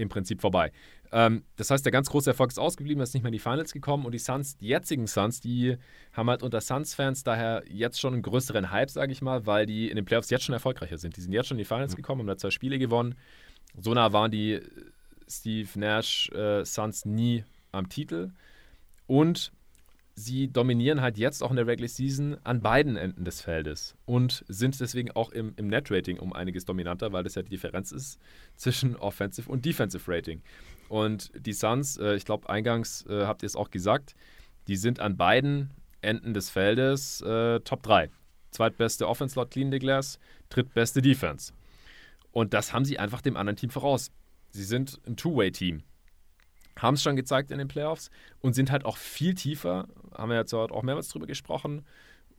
im 0.00 0.08
Prinzip 0.08 0.40
vorbei. 0.40 0.72
Ähm, 1.12 1.44
das 1.56 1.70
heißt, 1.70 1.84
der 1.84 1.92
ganz 1.92 2.10
große 2.10 2.30
Erfolg 2.30 2.50
ist 2.50 2.58
ausgeblieben, 2.58 3.02
ist 3.02 3.14
nicht 3.14 3.22
mehr 3.22 3.30
in 3.30 3.34
die 3.34 3.38
Finals 3.38 3.72
gekommen 3.72 4.06
und 4.06 4.12
die 4.12 4.18
Suns, 4.18 4.56
die 4.56 4.68
jetzigen 4.68 5.06
Suns, 5.06 5.40
die 5.40 5.76
haben 6.12 6.30
halt 6.30 6.42
unter 6.42 6.60
Suns-Fans 6.60 7.24
daher 7.24 7.62
jetzt 7.68 8.00
schon 8.00 8.14
einen 8.14 8.22
größeren 8.22 8.70
Hype, 8.70 8.90
sage 8.90 9.12
ich 9.12 9.22
mal, 9.22 9.46
weil 9.46 9.66
die 9.66 9.88
in 9.88 9.96
den 9.96 10.04
Playoffs 10.04 10.30
jetzt 10.30 10.44
schon 10.44 10.52
erfolgreicher 10.52 10.98
sind. 10.98 11.16
Die 11.16 11.20
sind 11.20 11.32
jetzt 11.32 11.48
schon 11.48 11.56
in 11.56 11.62
die 11.62 11.64
Finals 11.64 11.96
gekommen, 11.96 12.20
haben 12.20 12.26
da 12.26 12.36
zwei 12.36 12.50
Spiele 12.50 12.78
gewonnen 12.78 13.16
so 13.78 13.94
nah 13.94 14.12
waren 14.12 14.30
die 14.30 14.60
Steve 15.28 15.68
Nash 15.78 16.28
äh, 16.30 16.64
Suns 16.64 17.04
nie 17.04 17.44
am 17.72 17.88
Titel. 17.88 18.32
Und 19.06 19.52
sie 20.24 20.48
dominieren 20.48 21.00
halt 21.00 21.18
jetzt 21.18 21.42
auch 21.42 21.50
in 21.50 21.56
der 21.56 21.66
Regular 21.66 21.88
Season 21.88 22.36
an 22.44 22.60
beiden 22.60 22.96
Enden 22.96 23.24
des 23.24 23.40
Feldes 23.40 23.96
und 24.04 24.44
sind 24.48 24.78
deswegen 24.80 25.10
auch 25.12 25.30
im, 25.30 25.52
im 25.56 25.68
Net-Rating 25.68 26.18
um 26.18 26.32
einiges 26.32 26.64
dominanter, 26.64 27.12
weil 27.12 27.24
das 27.24 27.34
ja 27.34 27.42
die 27.42 27.50
Differenz 27.50 27.92
ist 27.92 28.18
zwischen 28.56 28.96
Offensive 28.96 29.50
und 29.50 29.64
Defensive 29.64 30.10
Rating. 30.10 30.42
Und 30.88 31.30
die 31.34 31.52
Suns, 31.52 31.96
äh, 31.96 32.14
ich 32.14 32.24
glaube, 32.24 32.48
eingangs 32.48 33.06
äh, 33.06 33.24
habt 33.24 33.42
ihr 33.42 33.46
es 33.46 33.56
auch 33.56 33.70
gesagt, 33.70 34.14
die 34.68 34.76
sind 34.76 35.00
an 35.00 35.16
beiden 35.16 35.70
Enden 36.02 36.34
des 36.34 36.50
Feldes 36.50 37.20
äh, 37.22 37.60
Top 37.60 37.82
3. 37.82 38.10
Zweitbeste 38.50 39.08
Offense 39.08 39.38
laut 39.38 39.50
Clean 39.50 39.70
the 39.70 39.78
Glass, 39.78 40.18
drittbeste 40.48 41.02
Defense. 41.02 41.52
Und 42.32 42.54
das 42.54 42.72
haben 42.72 42.84
sie 42.84 42.98
einfach 42.98 43.20
dem 43.20 43.36
anderen 43.36 43.56
Team 43.56 43.70
voraus. 43.70 44.10
Sie 44.50 44.64
sind 44.64 45.00
ein 45.06 45.16
Two-Way-Team. 45.16 45.82
Haben 46.76 46.94
es 46.94 47.02
schon 47.02 47.16
gezeigt 47.16 47.50
in 47.50 47.58
den 47.58 47.68
Playoffs 47.68 48.10
und 48.40 48.54
sind 48.54 48.70
halt 48.70 48.84
auch 48.84 48.96
viel 48.96 49.34
tiefer. 49.34 49.88
Haben 50.14 50.30
wir 50.30 50.36
jetzt 50.36 50.54
auch 50.54 50.82
mehrmals 50.82 51.08
drüber 51.08 51.26
gesprochen. 51.26 51.84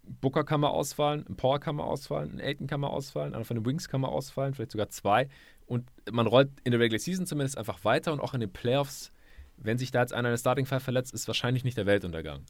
Booker 0.04 0.44
kann 0.44 0.62
mal 0.62 0.70
ausfallen, 0.70 1.26
ein 1.30 1.36
Power 1.36 1.60
kann 1.60 1.76
mal 1.76 1.84
ausfallen, 1.84 2.32
ein 2.32 2.42
Aiton 2.42 2.68
kann 2.68 2.82
mal 2.82 2.88
ausfallen, 2.88 3.36
einer 3.36 3.46
von 3.46 3.56
den 3.56 3.66
Wings 3.66 3.88
kann 3.88 4.02
mal 4.02 4.08
ausfallen, 4.08 4.54
vielleicht 4.54 4.72
sogar 4.72 4.90
zwei. 4.90 5.30
Und 5.68 5.88
man 6.12 6.28
rollt 6.28 6.50
in 6.64 6.72
der 6.72 6.80
Regular 6.80 7.00
Season 7.00 7.26
zumindest 7.26 7.58
einfach 7.58 7.86
weiter 7.86 8.12
und 8.12 8.20
auch 8.20 8.34
in 8.34 8.40
den 8.40 8.52
Playoffs, 8.52 9.12
wenn 9.58 9.78
sich 9.78 9.92
da 9.92 10.02
jetzt 10.02 10.14
einer 10.14 10.30
in 10.30 10.34
der 10.34 10.38
Starting 10.38 10.66
Five 10.66 10.84
verletzt, 10.84 11.14
ist 11.14 11.28
wahrscheinlich 11.28 11.64
nicht 11.64 11.78
der 11.78 11.86
Weltuntergang. 11.86 12.46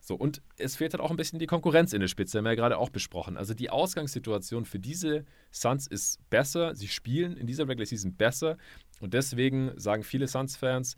So, 0.00 0.14
und 0.14 0.40
es 0.56 0.76
fehlt 0.76 0.94
halt 0.94 1.02
auch 1.02 1.10
ein 1.10 1.16
bisschen 1.16 1.40
die 1.40 1.46
Konkurrenz 1.46 1.92
in 1.92 2.00
der 2.00 2.06
Spitze, 2.06 2.38
haben 2.38 2.44
wir 2.44 2.52
ja 2.52 2.56
gerade 2.56 2.78
auch 2.78 2.90
besprochen. 2.90 3.36
Also 3.36 3.54
die 3.54 3.70
Ausgangssituation 3.70 4.64
für 4.64 4.78
diese 4.78 5.24
Suns 5.50 5.88
ist 5.88 6.20
besser. 6.30 6.76
Sie 6.76 6.86
spielen 6.86 7.36
in 7.36 7.48
dieser 7.48 7.68
Regular 7.68 7.86
Season 7.86 8.14
besser. 8.14 8.56
Und 9.00 9.14
deswegen 9.14 9.72
sagen 9.76 10.04
viele 10.04 10.28
Suns-Fans, 10.28 10.96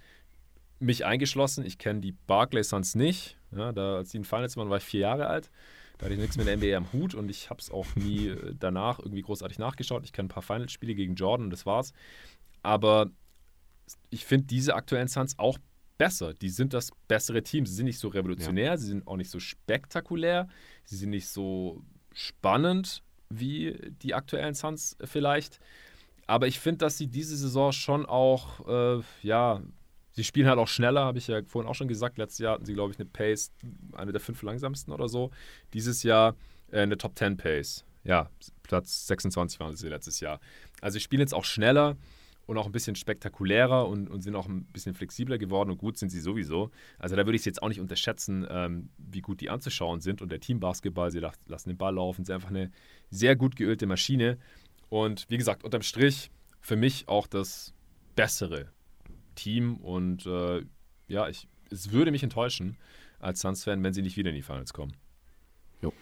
mich 0.78 1.06
eingeschlossen, 1.06 1.64
ich 1.64 1.78
kenne 1.78 2.00
die 2.00 2.12
Barclay 2.12 2.62
Suns 2.62 2.94
nicht. 2.94 3.37
Ja, 3.56 3.72
da, 3.72 3.96
als 3.96 4.10
die 4.10 4.18
in 4.18 4.24
Finals 4.24 4.56
waren, 4.56 4.70
war 4.70 4.78
ich 4.78 4.84
vier 4.84 5.00
Jahre 5.00 5.26
alt. 5.26 5.50
Da 5.98 6.04
hatte 6.04 6.14
ich 6.14 6.20
nichts 6.20 6.36
mit 6.36 6.46
der 6.46 6.56
NBA 6.56 6.76
am 6.76 6.92
Hut 6.92 7.14
und 7.14 7.28
ich 7.28 7.50
habe 7.50 7.60
es 7.60 7.70
auch 7.70 7.86
nie 7.96 8.28
äh, 8.28 8.54
danach 8.58 8.98
irgendwie 8.98 9.22
großartig 9.22 9.58
nachgeschaut. 9.58 10.04
Ich 10.04 10.12
kenne 10.12 10.26
ein 10.26 10.30
paar 10.30 10.42
Finals-Spiele 10.42 10.94
gegen 10.94 11.14
Jordan 11.14 11.46
und 11.46 11.50
das 11.50 11.66
war's. 11.66 11.92
Aber 12.62 13.10
ich 14.10 14.24
finde 14.24 14.46
diese 14.46 14.74
aktuellen 14.74 15.08
Suns 15.08 15.38
auch 15.38 15.58
besser. 15.96 16.34
Die 16.34 16.50
sind 16.50 16.72
das 16.72 16.90
bessere 17.08 17.42
Team. 17.42 17.66
Sie 17.66 17.74
sind 17.74 17.86
nicht 17.86 17.98
so 17.98 18.08
revolutionär, 18.08 18.72
ja. 18.72 18.76
sie 18.76 18.86
sind 18.86 19.06
auch 19.06 19.16
nicht 19.16 19.30
so 19.30 19.40
spektakulär, 19.40 20.48
sie 20.84 20.96
sind 20.96 21.10
nicht 21.10 21.28
so 21.28 21.82
spannend 22.12 23.02
wie 23.28 23.76
die 24.02 24.14
aktuellen 24.14 24.54
Suns 24.54 24.96
vielleicht. 25.04 25.60
Aber 26.26 26.46
ich 26.46 26.60
finde, 26.60 26.78
dass 26.78 26.98
sie 26.98 27.08
diese 27.08 27.36
Saison 27.36 27.72
schon 27.72 28.06
auch, 28.06 28.68
äh, 28.68 29.02
ja, 29.22 29.62
Sie 30.18 30.24
spielen 30.24 30.48
halt 30.48 30.58
auch 30.58 30.66
schneller, 30.66 31.04
habe 31.04 31.18
ich 31.18 31.28
ja 31.28 31.42
vorhin 31.46 31.70
auch 31.70 31.76
schon 31.76 31.86
gesagt. 31.86 32.18
Letztes 32.18 32.40
Jahr 32.40 32.54
hatten 32.54 32.64
sie, 32.64 32.74
glaube 32.74 32.92
ich, 32.92 32.98
eine 32.98 33.08
Pace, 33.08 33.52
eine 33.92 34.10
der 34.10 34.20
fünf 34.20 34.42
langsamsten 34.42 34.92
oder 34.92 35.08
so. 35.08 35.30
Dieses 35.74 36.02
Jahr 36.02 36.34
äh, 36.72 36.80
eine 36.80 36.98
Top 36.98 37.16
10 37.16 37.36
Pace. 37.36 37.84
Ja, 38.02 38.28
Platz 38.64 39.06
26 39.06 39.60
waren 39.60 39.76
sie 39.76 39.88
letztes 39.88 40.18
Jahr. 40.18 40.40
Also 40.80 40.94
sie 40.94 41.00
spielen 41.00 41.20
jetzt 41.20 41.34
auch 41.34 41.44
schneller 41.44 41.96
und 42.46 42.58
auch 42.58 42.66
ein 42.66 42.72
bisschen 42.72 42.96
spektakulärer 42.96 43.86
und, 43.86 44.10
und, 44.10 44.22
sind 44.22 44.34
auch 44.34 44.48
ein 44.48 44.64
bisschen 44.64 44.92
flexibler 44.92 45.38
geworden 45.38 45.70
und 45.70 45.78
gut 45.78 45.96
sind 45.96 46.08
sie 46.08 46.18
sowieso. 46.18 46.72
Also 46.98 47.14
da 47.14 47.24
würde 47.24 47.36
ich 47.36 47.42
es 47.42 47.46
jetzt 47.46 47.62
auch 47.62 47.68
nicht 47.68 47.78
unterschätzen, 47.78 48.44
ähm, 48.50 48.88
wie 48.98 49.20
gut 49.20 49.40
die 49.40 49.50
anzuschauen 49.50 50.00
sind. 50.00 50.20
Und 50.20 50.32
der 50.32 50.40
Teambasketball, 50.40 51.12
sie 51.12 51.20
lassen 51.20 51.68
den 51.68 51.78
Ball 51.78 51.94
laufen, 51.94 52.24
sind 52.24 52.34
einfach 52.34 52.50
eine 52.50 52.72
sehr 53.12 53.36
gut 53.36 53.54
geölte 53.54 53.86
Maschine. 53.86 54.36
Und 54.88 55.26
wie 55.28 55.38
gesagt, 55.38 55.62
unterm 55.62 55.82
Strich 55.82 56.32
für 56.60 56.74
mich 56.74 57.06
auch 57.06 57.28
das 57.28 57.72
bessere 58.16 58.72
Team 59.38 59.76
und 59.76 60.26
äh, 60.26 60.62
ja, 61.06 61.28
ich, 61.28 61.48
es 61.70 61.92
würde 61.92 62.10
mich 62.10 62.22
enttäuschen 62.22 62.76
als 63.20 63.40
Suns-Fan, 63.40 63.82
wenn 63.82 63.92
sie 63.92 64.02
nicht 64.02 64.16
wieder 64.16 64.30
in 64.30 64.36
die 64.36 64.42
Finals 64.42 64.72
kommen. 64.72 64.92
Jo. 65.80 65.92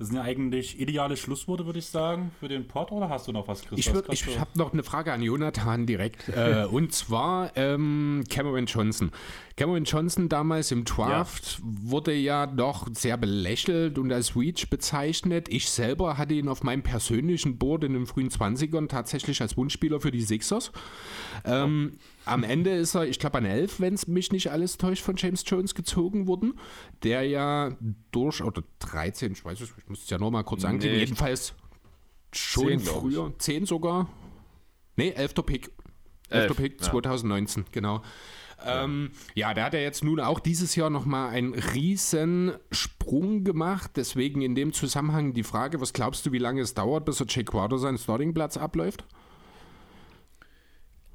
Das 0.00 0.08
sind 0.08 0.16
ja 0.16 0.22
eigentlich 0.22 0.80
ideale 0.80 1.14
Schlussworte, 1.14 1.66
würde 1.66 1.78
ich 1.78 1.84
sagen, 1.84 2.30
für 2.40 2.48
den 2.48 2.66
Pod. 2.66 2.90
Oder 2.90 3.10
hast 3.10 3.28
du 3.28 3.32
noch 3.32 3.46
was, 3.48 3.66
Christoph? 3.66 4.08
Ich, 4.08 4.26
ich 4.26 4.40
habe 4.40 4.50
noch 4.54 4.72
eine 4.72 4.82
Frage 4.82 5.12
an 5.12 5.20
Jonathan 5.20 5.84
direkt. 5.84 6.30
äh, 6.30 6.64
und 6.70 6.94
zwar 6.94 7.54
ähm, 7.54 8.24
Cameron 8.30 8.64
Johnson. 8.64 9.10
Cameron 9.56 9.84
Johnson 9.84 10.30
damals 10.30 10.70
im 10.70 10.86
Draft 10.86 11.58
ja. 11.58 11.64
wurde 11.64 12.14
ja 12.14 12.46
doch 12.46 12.88
sehr 12.94 13.18
belächelt 13.18 13.98
und 13.98 14.10
als 14.10 14.34
Reach 14.34 14.70
bezeichnet. 14.70 15.50
Ich 15.50 15.68
selber 15.68 16.16
hatte 16.16 16.32
ihn 16.32 16.48
auf 16.48 16.62
meinem 16.62 16.82
persönlichen 16.82 17.58
Board 17.58 17.84
in 17.84 17.92
den 17.92 18.06
frühen 18.06 18.30
20ern 18.30 18.88
tatsächlich 18.88 19.42
als 19.42 19.58
Wunschspieler 19.58 20.00
für 20.00 20.10
die 20.10 20.22
Sixers. 20.22 20.72
Ähm, 21.44 21.98
am 22.24 22.42
Ende 22.42 22.70
ist 22.70 22.94
er, 22.94 23.06
ich 23.06 23.18
glaube, 23.18 23.38
an 23.38 23.44
11, 23.44 23.80
wenn 23.80 23.94
es 23.94 24.06
mich 24.06 24.32
nicht 24.32 24.50
alles 24.50 24.76
täuscht, 24.76 25.02
von 25.02 25.16
James 25.16 25.42
Jones 25.46 25.74
gezogen 25.74 26.26
worden, 26.26 26.58
der 27.02 27.22
ja 27.22 27.76
durch, 28.12 28.42
oder 28.42 28.62
13, 28.80 29.32
ich 29.32 29.44
weiß 29.44 29.60
es, 29.60 29.72
ich 29.76 29.88
muss 29.88 30.02
es 30.02 30.10
ja 30.10 30.18
noch 30.18 30.30
mal 30.30 30.42
kurz 30.42 30.64
angeben, 30.64 30.94
nee, 30.94 31.00
jedenfalls 31.00 31.54
schon 32.32 32.78
10, 32.78 32.80
früher, 32.80 33.32
10 33.38 33.66
sogar. 33.66 34.08
Nee, 34.96 35.10
11. 35.10 35.34
Pick. 35.46 35.70
11. 36.28 36.56
Pick 36.56 36.82
2019, 36.82 37.62
ja. 37.62 37.68
genau. 37.72 38.02
Ähm, 38.64 39.10
ja, 39.34 39.54
da 39.54 39.64
hat 39.64 39.74
er 39.74 39.82
jetzt 39.82 40.04
nun 40.04 40.20
auch 40.20 40.38
dieses 40.38 40.76
Jahr 40.76 40.90
nochmal 40.90 41.30
einen 41.30 41.54
riesen 41.54 42.52
Sprung 42.70 43.44
gemacht. 43.44 43.92
Deswegen 43.96 44.42
in 44.42 44.54
dem 44.54 44.72
Zusammenhang 44.72 45.32
die 45.32 45.42
Frage, 45.42 45.80
was 45.80 45.92
glaubst 45.92 46.26
du, 46.26 46.32
wie 46.32 46.38
lange 46.38 46.60
es 46.60 46.74
dauert, 46.74 47.04
bis 47.04 47.20
er 47.20 47.26
Jake 47.28 47.50
Crowder 47.50 47.78
seinen 47.78 47.98
Startingplatz 47.98 48.56
abläuft? 48.56 49.04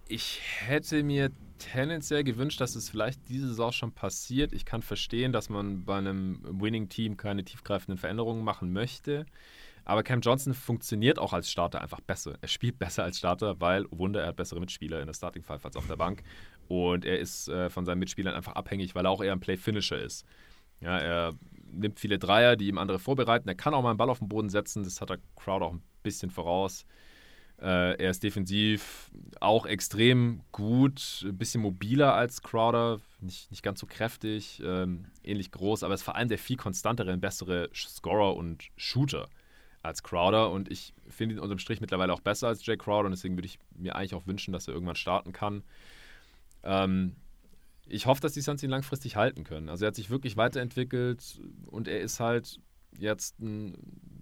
Ich 0.08 0.40
hätte 0.60 1.02
mir 1.04 1.32
tendenziell 1.58 2.24
gewünscht, 2.24 2.62
dass 2.62 2.76
es 2.76 2.90
vielleicht 2.90 3.28
diese 3.28 3.48
Saison 3.48 3.72
schon 3.72 3.92
passiert. 3.92 4.54
Ich 4.54 4.66
kann 4.66 4.82
verstehen, 4.84 5.32
dass 5.32 5.50
man 5.50 5.84
bei 5.84 5.98
einem 5.98 6.40
Winning-Team 6.44 7.18
keine 7.18 7.44
tiefgreifenden 7.44 7.98
Veränderungen 7.98 8.44
machen 8.44 8.72
möchte. 8.72 9.26
Aber 9.84 10.04
Cam 10.04 10.22
Johnson 10.22 10.54
funktioniert 10.54 11.20
auch 11.20 11.34
als 11.34 11.50
Starter 11.50 11.82
einfach 11.82 12.02
besser. 12.02 12.38
Er 12.42 12.48
spielt 12.48 12.78
besser 12.78 13.04
als 13.04 13.18
Starter, 13.18 13.60
weil, 13.62 13.86
Wunder, 13.92 14.22
er 14.22 14.28
hat 14.28 14.36
bessere 14.36 14.60
Mitspieler 14.60 15.00
in 15.00 15.08
der 15.08 15.14
Starting 15.14 15.44
Five 15.44 15.64
als 15.66 15.76
auf 15.76 15.88
der 15.88 15.96
Bank. 15.96 16.24
Und 16.68 17.06
er 17.06 17.20
ist 17.20 17.48
äh, 17.48 17.70
von 17.70 17.86
seinen 17.86 18.00
Mitspielern 18.00 18.34
einfach 18.34 18.54
abhängig, 18.54 18.96
weil 18.96 19.06
er 19.06 19.12
auch 19.12 19.24
eher 19.24 19.32
ein 19.32 19.40
Play-Finisher 19.40 20.00
ist. 20.00 20.26
Ja, 20.82 20.98
er 20.98 21.34
nimmt 21.72 22.00
viele 22.00 22.20
Dreier, 22.20 22.56
die 22.56 22.68
ihm 22.68 22.78
andere 22.78 23.00
vorbereiten. 23.00 23.48
Er 23.48 23.56
kann 23.56 23.74
auch 23.74 23.82
mal 23.82 23.90
einen 23.90 23.98
Ball 23.98 24.10
auf 24.10 24.20
den 24.20 24.30
Boden 24.30 24.50
setzen. 24.50 24.84
Das 24.84 25.02
hat 25.02 25.10
der 25.10 25.20
Crowd 25.36 25.64
auch 25.64 25.74
ein 25.74 25.84
bisschen 26.04 26.32
voraus. 26.32 26.86
Äh, 27.62 27.96
er 28.04 28.12
ist 28.12 28.24
defensiv 28.24 29.12
auch 29.40 29.66
extrem 29.66 30.42
gut, 30.52 31.24
ein 31.26 31.38
bisschen 31.38 31.62
mobiler 31.62 32.14
als 32.14 32.42
Crowder, 32.42 33.00
nicht, 33.22 33.50
nicht 33.50 33.64
ganz 33.64 33.80
so 33.80 33.88
kräftig, 33.88 34.62
ähm, 34.64 35.06
ähnlich 35.24 35.52
groß, 35.52 35.84
aber 35.84 35.94
ist 35.94 36.04
vor 36.04 36.16
allem 36.16 36.28
der 36.28 36.38
viel 36.38 36.58
konstantere 36.58 37.14
und 37.14 37.22
bessere 37.22 37.70
Scorer 37.74 38.36
und 38.36 38.66
Shooter 38.76 39.30
als 39.84 40.04
Crowder. 40.04 40.52
Und 40.52 40.70
ich 40.70 40.94
finde 41.08 41.36
ihn 41.36 41.40
unterm 41.40 41.60
Strich 41.60 41.80
mittlerweile 41.80 42.14
auch 42.14 42.20
besser 42.20 42.48
als 42.48 42.66
Jay 42.66 42.76
Crowder 42.76 43.06
und 43.06 43.12
deswegen 43.12 43.38
würde 43.38 43.48
ich 43.48 43.60
mir 43.76 43.96
eigentlich 43.96 44.16
auch 44.16 44.28
wünschen, 44.28 44.52
dass 44.52 44.68
er 44.68 44.74
irgendwann 44.74 44.96
starten 44.96 45.32
kann. 45.32 45.64
Ähm, 46.64 47.16
ich 47.88 48.06
hoffe, 48.06 48.20
dass 48.22 48.34
die 48.34 48.42
Suns 48.42 48.64
ihn 48.64 48.70
langfristig 48.70 49.16
halten 49.16 49.44
können. 49.44 49.70
Also 49.70 49.86
er 49.86 49.90
hat 49.90 49.96
sich 49.96 50.10
wirklich 50.10 50.38
weiterentwickelt 50.38 51.40
und 51.68 51.88
er 51.88 52.02
ist 52.02 52.20
halt 52.20 52.60
jetzt 53.00 53.40
ein, 53.40 53.74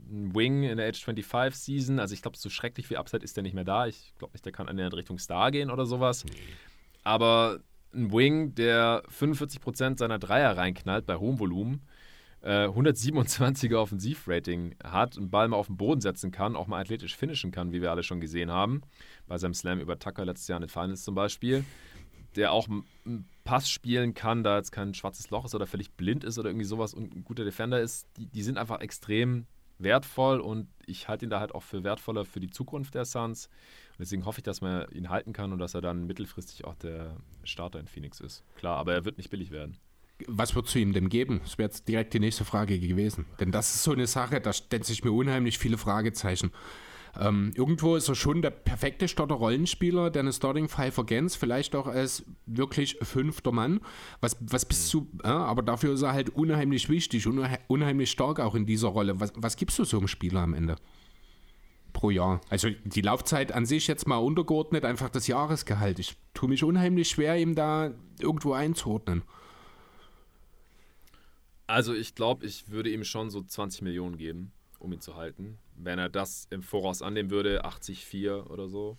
ein 0.10 0.36
Wing 0.36 0.64
in 0.64 0.78
der 0.78 0.88
Age 0.88 1.04
25 1.04 1.60
Season. 1.60 2.00
Also 2.00 2.14
ich 2.14 2.22
glaube, 2.22 2.38
so 2.38 2.50
schrecklich 2.50 2.90
wie 2.90 2.98
Upside 2.98 3.24
ist 3.24 3.36
der 3.36 3.44
nicht 3.44 3.54
mehr 3.54 3.64
da. 3.64 3.88
Ich 3.88 4.14
glaube 4.18 4.34
nicht, 4.34 4.46
der 4.46 4.52
kann 4.52 4.68
in 4.68 4.78
der 4.78 4.92
Richtung 4.94 5.18
Star 5.20 5.52
gehen 5.52 5.70
oder 5.70 5.86
sowas. 5.86 6.26
Aber 7.04 7.60
ein 7.94 8.12
Wing, 8.12 8.56
der 8.56 9.04
45% 9.10 10.00
seiner 10.00 10.20
Dreier 10.20 10.58
reinknallt 10.58 11.06
bei 11.06 11.18
hohem 11.18 11.40
Volumen, 11.40 11.84
äh, 12.42 12.68
127er 12.68 13.78
Offensivrating 13.78 14.76
hat, 14.84 15.18
einen 15.18 15.30
Ball 15.30 15.48
mal 15.48 15.58
auf 15.58 15.68
den 15.68 15.78
Boden 15.78 16.02
setzen 16.02 16.32
kann, 16.32 16.56
auch 16.56 16.68
mal 16.68 16.82
athletisch 16.82 17.16
finishen 17.16 17.52
kann, 17.52 17.72
wie 17.72 17.82
wir 17.82 17.92
alle 17.92 18.04
schon 18.04 18.20
gesehen 18.20 18.52
haben. 18.52 18.82
Bei 19.28 19.38
seinem 19.38 19.54
Slam 19.54 19.80
über 19.80 20.00
Tucker 20.00 20.26
letztes 20.26 20.48
Jahr 20.48 20.58
in 20.58 20.64
den 20.64 20.70
Finals 20.70 21.04
zum 21.04 21.16
Beispiel 21.16 21.64
der 22.36 22.52
auch 22.52 22.68
einen 22.68 23.28
Pass 23.44 23.70
spielen 23.70 24.14
kann, 24.14 24.44
da 24.44 24.58
jetzt 24.58 24.72
kein 24.72 24.94
schwarzes 24.94 25.30
Loch 25.30 25.46
ist 25.46 25.56
oder 25.56 25.68
völlig 25.68 25.92
blind 25.94 26.24
ist 26.24 26.38
oder 26.38 26.50
irgendwie 26.50 26.66
sowas 26.66 26.94
und 26.94 27.14
ein 27.16 27.24
guter 27.24 27.44
Defender 27.44 27.82
ist, 27.82 28.08
die, 28.18 28.26
die 28.28 28.44
sind 28.44 28.58
einfach 28.58 28.80
extrem 28.82 29.46
wertvoll 29.80 30.40
und 30.40 30.68
ich 30.86 31.08
halte 31.08 31.26
ihn 31.26 31.30
da 31.30 31.40
halt 31.40 31.54
auch 31.54 31.64
für 31.64 31.84
wertvoller 31.84 32.26
für 32.26 32.40
die 32.40 32.50
Zukunft 32.50 32.96
der 32.96 33.06
Suns. 33.06 33.48
Und 33.92 34.00
deswegen 34.00 34.26
hoffe 34.26 34.40
ich, 34.40 34.44
dass 34.44 34.62
man 34.62 34.90
ihn 34.92 35.10
halten 35.10 35.34
kann 35.34 35.52
und 35.52 35.60
dass 35.60 35.74
er 35.74 35.82
dann 35.82 36.06
mittelfristig 36.06 36.66
auch 36.66 36.76
der 36.76 37.18
Starter 37.44 37.80
in 37.80 37.88
Phoenix 37.88 38.20
ist. 38.20 38.44
Klar, 38.56 38.78
aber 38.78 38.94
er 38.94 39.06
wird 39.06 39.18
nicht 39.18 39.30
billig 39.30 39.52
werden. 39.52 39.78
Was 40.28 40.56
würdest 40.56 40.76
du 40.76 40.80
ihm 40.80 40.94
denn 40.94 41.10
geben? 41.10 41.42
Das 41.44 41.58
wäre 41.58 41.68
jetzt 41.68 41.88
direkt 41.88 42.14
die 42.14 42.20
nächste 42.20 42.46
Frage 42.46 42.80
gewesen. 42.80 43.26
Denn 43.40 43.52
das 43.52 43.76
ist 43.76 43.84
so 43.84 43.92
eine 43.92 44.08
Sache, 44.08 44.40
da 44.40 44.54
stellt 44.54 44.86
sich 44.86 45.04
mir 45.04 45.12
unheimlich 45.12 45.58
viele 45.60 45.78
Fragezeichen. 45.78 46.52
Ähm, 47.20 47.52
irgendwo 47.56 47.96
ist 47.96 48.10
er 48.10 48.16
schon 48.16 48.42
der 48.42 48.50
perfekte 48.50 49.08
Starter-Rollenspieler, 49.08 50.10
der 50.10 50.22
eine 50.22 50.34
Starting 50.34 50.68
Five 50.68 50.98
ergänzt, 50.98 51.38
vielleicht 51.38 51.76
auch 51.76 51.86
als 51.86 52.26
wirklich 52.48 52.98
fünfter 53.02 53.52
Mann. 53.52 53.82
Was, 54.20 54.36
was 54.40 54.66
bist 54.66 54.92
du, 54.94 55.08
äh, 55.24 55.28
aber 55.28 55.62
dafür 55.62 55.94
ist 55.94 56.02
er 56.02 56.14
halt 56.14 56.30
unheimlich 56.30 56.90
wichtig, 56.90 57.28
und 57.28 57.48
unheimlich 57.68 58.10
stark 58.10 58.40
auch 58.40 58.56
in 58.56 58.66
dieser 58.66 58.88
Rolle. 58.88 59.20
Was, 59.20 59.32
was 59.36 59.58
gibst 59.58 59.78
du 59.78 59.84
so 59.84 60.00
einem 60.00 60.08
Spieler 60.08 60.42
am 60.42 60.56
Ende? 60.56 60.76
Pro 61.94 62.10
Jahr. 62.10 62.42
Also 62.50 62.70
die 62.84 63.02
Laufzeit 63.02 63.52
an 63.52 63.68
sich 63.68 63.86
jetzt 63.86 64.08
mal 64.08 64.18
untergeordnet, 64.18 64.84
einfach 64.84 65.10
das 65.10 65.28
Jahresgehalt. 65.28 66.00
Ich 66.00 66.16
tue 66.34 66.50
mich 66.50 66.64
unheimlich 66.64 67.10
schwer, 67.10 67.38
ihm 67.38 67.54
da 67.54 67.92
irgendwo 68.20 68.54
einzuordnen. 68.54 69.22
Also 71.68 71.94
ich 71.94 72.16
glaube, 72.16 72.48
ich 72.48 72.70
würde 72.70 72.90
ihm 72.90 73.04
schon 73.04 73.30
so 73.30 73.44
20 73.44 73.84
Millionen 73.84 74.18
geben 74.18 74.52
um 74.84 74.92
ihn 74.92 75.02
zu 75.02 75.16
halten. 75.16 75.58
Wenn 75.76 75.98
er 75.98 76.10
das 76.10 76.48
im 76.50 76.62
Voraus 76.62 77.02
annehmen 77.02 77.32
würde, 77.32 77.66
80,4 77.66 78.48
oder 78.48 78.68
so. 78.68 78.98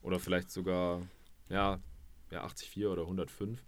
Oder 0.00 0.20
vielleicht 0.20 0.50
sogar, 0.50 1.02
ja, 1.48 1.80
ja 2.30 2.44
80,4 2.46 2.88
oder 2.88 3.02
105. 3.02 3.62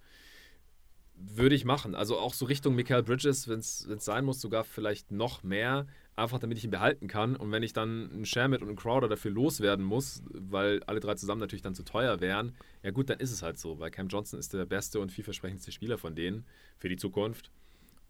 Würde 1.15 1.55
ich 1.55 1.65
machen. 1.65 1.95
Also 1.95 2.19
auch 2.19 2.35
so 2.35 2.45
Richtung 2.45 2.75
Michael 2.75 3.03
Bridges, 3.03 3.49
wenn 3.49 3.59
es 3.59 3.87
sein 3.99 4.25
muss, 4.25 4.41
sogar 4.41 4.65
vielleicht 4.65 5.11
noch 5.11 5.43
mehr. 5.43 5.87
Einfach 6.15 6.39
damit 6.39 6.57
ich 6.57 6.65
ihn 6.65 6.71
behalten 6.71 7.09
kann. 7.09 7.37
Und 7.37 7.53
wenn 7.53 7.63
ich 7.63 7.73
dann 7.73 8.11
einen 8.13 8.27
Shermit 8.27 8.63
und 8.63 8.69
einen 8.69 8.77
Crowder 8.77 9.09
dafür 9.09 9.31
loswerden 9.31 9.85
muss, 9.85 10.23
weil 10.31 10.83
alle 10.85 11.01
drei 11.01 11.15
zusammen 11.15 11.41
natürlich 11.41 11.63
dann 11.63 11.75
zu 11.75 11.85
teuer 11.85 12.21
wären, 12.21 12.55
ja 12.83 12.91
gut, 12.91 13.11
dann 13.11 13.19
ist 13.19 13.33
es 13.33 13.43
halt 13.43 13.59
so. 13.59 13.79
Weil 13.79 13.91
Cam 13.91 14.09
Johnson 14.09 14.39
ist 14.39 14.55
der 14.55 14.67
beste 14.67 15.01
und 15.01 15.11
vielversprechendste 15.11 15.73
Spieler 15.73 15.99
von 15.99 16.15
denen 16.15 16.47
für 16.79 16.89
die 16.89 16.97
Zukunft 16.97 17.51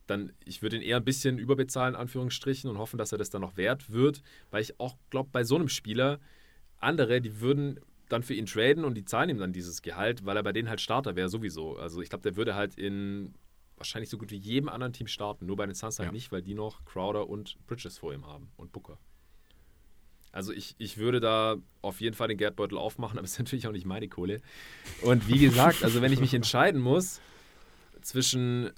dann, 0.06 0.32
ich 0.44 0.62
würde 0.62 0.76
ihn 0.76 0.82
eher 0.82 0.96
ein 0.96 1.04
bisschen 1.04 1.38
überbezahlen, 1.38 1.94
in 1.94 2.00
Anführungsstrichen, 2.00 2.70
und 2.70 2.78
hoffen, 2.78 2.98
dass 2.98 3.12
er 3.12 3.18
das 3.18 3.30
dann 3.30 3.40
noch 3.40 3.56
wert 3.56 3.90
wird, 3.90 4.22
weil 4.50 4.62
ich 4.62 4.78
auch 4.80 4.96
glaube, 5.10 5.30
bei 5.32 5.44
so 5.44 5.56
einem 5.56 5.68
Spieler, 5.68 6.20
andere, 6.78 7.20
die 7.20 7.40
würden 7.40 7.80
dann 8.08 8.22
für 8.22 8.34
ihn 8.34 8.46
traden 8.46 8.84
und 8.84 8.94
die 8.94 9.04
zahlen 9.04 9.30
ihm 9.30 9.38
dann 9.38 9.52
dieses 9.52 9.82
Gehalt, 9.82 10.24
weil 10.24 10.36
er 10.36 10.42
bei 10.42 10.52
denen 10.52 10.68
halt 10.68 10.80
Starter 10.80 11.16
wäre 11.16 11.28
sowieso. 11.28 11.76
Also 11.76 12.00
ich 12.00 12.08
glaube, 12.08 12.22
der 12.22 12.36
würde 12.36 12.54
halt 12.54 12.76
in 12.76 13.34
wahrscheinlich 13.76 14.10
so 14.10 14.18
gut 14.18 14.30
wie 14.30 14.36
jedem 14.36 14.68
anderen 14.68 14.92
Team 14.92 15.06
starten, 15.06 15.46
nur 15.46 15.56
bei 15.56 15.66
den 15.66 15.74
Suns 15.74 15.98
halt 15.98 16.08
ja. 16.08 16.12
nicht, 16.12 16.32
weil 16.32 16.42
die 16.42 16.54
noch 16.54 16.84
Crowder 16.84 17.28
und 17.28 17.58
Bridges 17.66 17.98
vor 17.98 18.12
ihm 18.14 18.26
haben 18.26 18.48
und 18.56 18.72
Booker. 18.72 18.98
Also 20.32 20.52
ich, 20.52 20.74
ich 20.78 20.98
würde 20.98 21.20
da 21.20 21.56
auf 21.82 22.00
jeden 22.00 22.14
Fall 22.14 22.28
den 22.28 22.38
Geldbeutel 22.38 22.78
aufmachen, 22.78 23.18
aber 23.18 23.24
es 23.24 23.32
ist 23.32 23.38
natürlich 23.38 23.66
auch 23.66 23.72
nicht 23.72 23.86
meine 23.86 24.08
Kohle. 24.08 24.40
Und 25.02 25.28
wie 25.28 25.38
gesagt, 25.38 25.82
also 25.82 26.00
wenn 26.02 26.12
ich 26.12 26.20
mich 26.20 26.34
entscheiden 26.34 26.80
muss 26.80 27.20
zwischen 28.02 28.70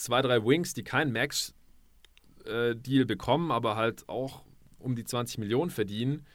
zwei, 0.00 0.22
drei 0.22 0.44
Wings, 0.44 0.74
die 0.74 0.82
keinen 0.82 1.12
Max-Deal 1.12 3.04
bekommen, 3.04 3.52
aber 3.52 3.76
halt 3.76 4.08
auch 4.08 4.42
um 4.78 4.96
die 4.96 5.04
20 5.04 5.38
Millionen 5.38 5.70
verdienen. 5.70 6.26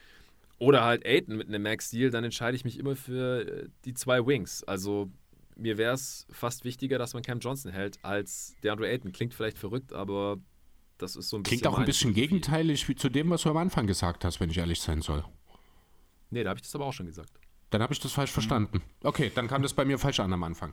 Oder 0.58 0.84
halt 0.84 1.04
Aiden 1.04 1.36
mit 1.36 1.48
einem 1.48 1.62
Max-Deal, 1.62 2.10
dann 2.10 2.24
entscheide 2.24 2.56
ich 2.56 2.64
mich 2.64 2.78
immer 2.78 2.96
für 2.96 3.46
äh, 3.46 3.68
die 3.84 3.92
zwei 3.92 4.26
Wings. 4.26 4.64
Also 4.64 5.10
mir 5.54 5.76
wäre 5.76 5.92
es 5.92 6.26
fast 6.30 6.64
wichtiger, 6.64 6.98
dass 6.98 7.12
man 7.12 7.22
Cam 7.22 7.40
Johnson 7.40 7.72
hält, 7.72 7.98
als 8.02 8.56
DeAndre 8.62 8.88
Ayton. 8.88 9.12
Klingt 9.12 9.34
vielleicht 9.34 9.58
verrückt, 9.58 9.92
aber 9.92 10.38
das 10.96 11.16
ist 11.16 11.28
so 11.28 11.36
ein 11.36 11.42
bisschen. 11.42 11.58
Klingt 11.58 11.74
auch 11.74 11.78
ein 11.78 11.84
bisschen 11.84 12.14
gegenteilig 12.14 12.88
wie 12.88 12.94
zu 12.94 13.10
dem, 13.10 13.28
was 13.28 13.42
du 13.42 13.50
am 13.50 13.58
Anfang 13.58 13.86
gesagt 13.86 14.24
hast, 14.24 14.40
wenn 14.40 14.48
ich 14.48 14.56
ehrlich 14.56 14.80
sein 14.80 15.02
soll. 15.02 15.24
Nee, 16.30 16.42
da 16.42 16.50
habe 16.50 16.58
ich 16.58 16.62
das 16.62 16.74
aber 16.74 16.86
auch 16.86 16.92
schon 16.92 17.06
gesagt. 17.06 17.30
Dann 17.70 17.82
habe 17.82 17.92
ich 17.92 18.00
das 18.00 18.12
falsch 18.12 18.30
verstanden. 18.30 18.80
Okay, 19.02 19.30
dann 19.34 19.48
kam 19.48 19.62
das 19.62 19.74
bei 19.74 19.84
mir 19.84 19.98
falsch 19.98 20.20
an 20.20 20.32
am 20.32 20.42
Anfang. 20.42 20.72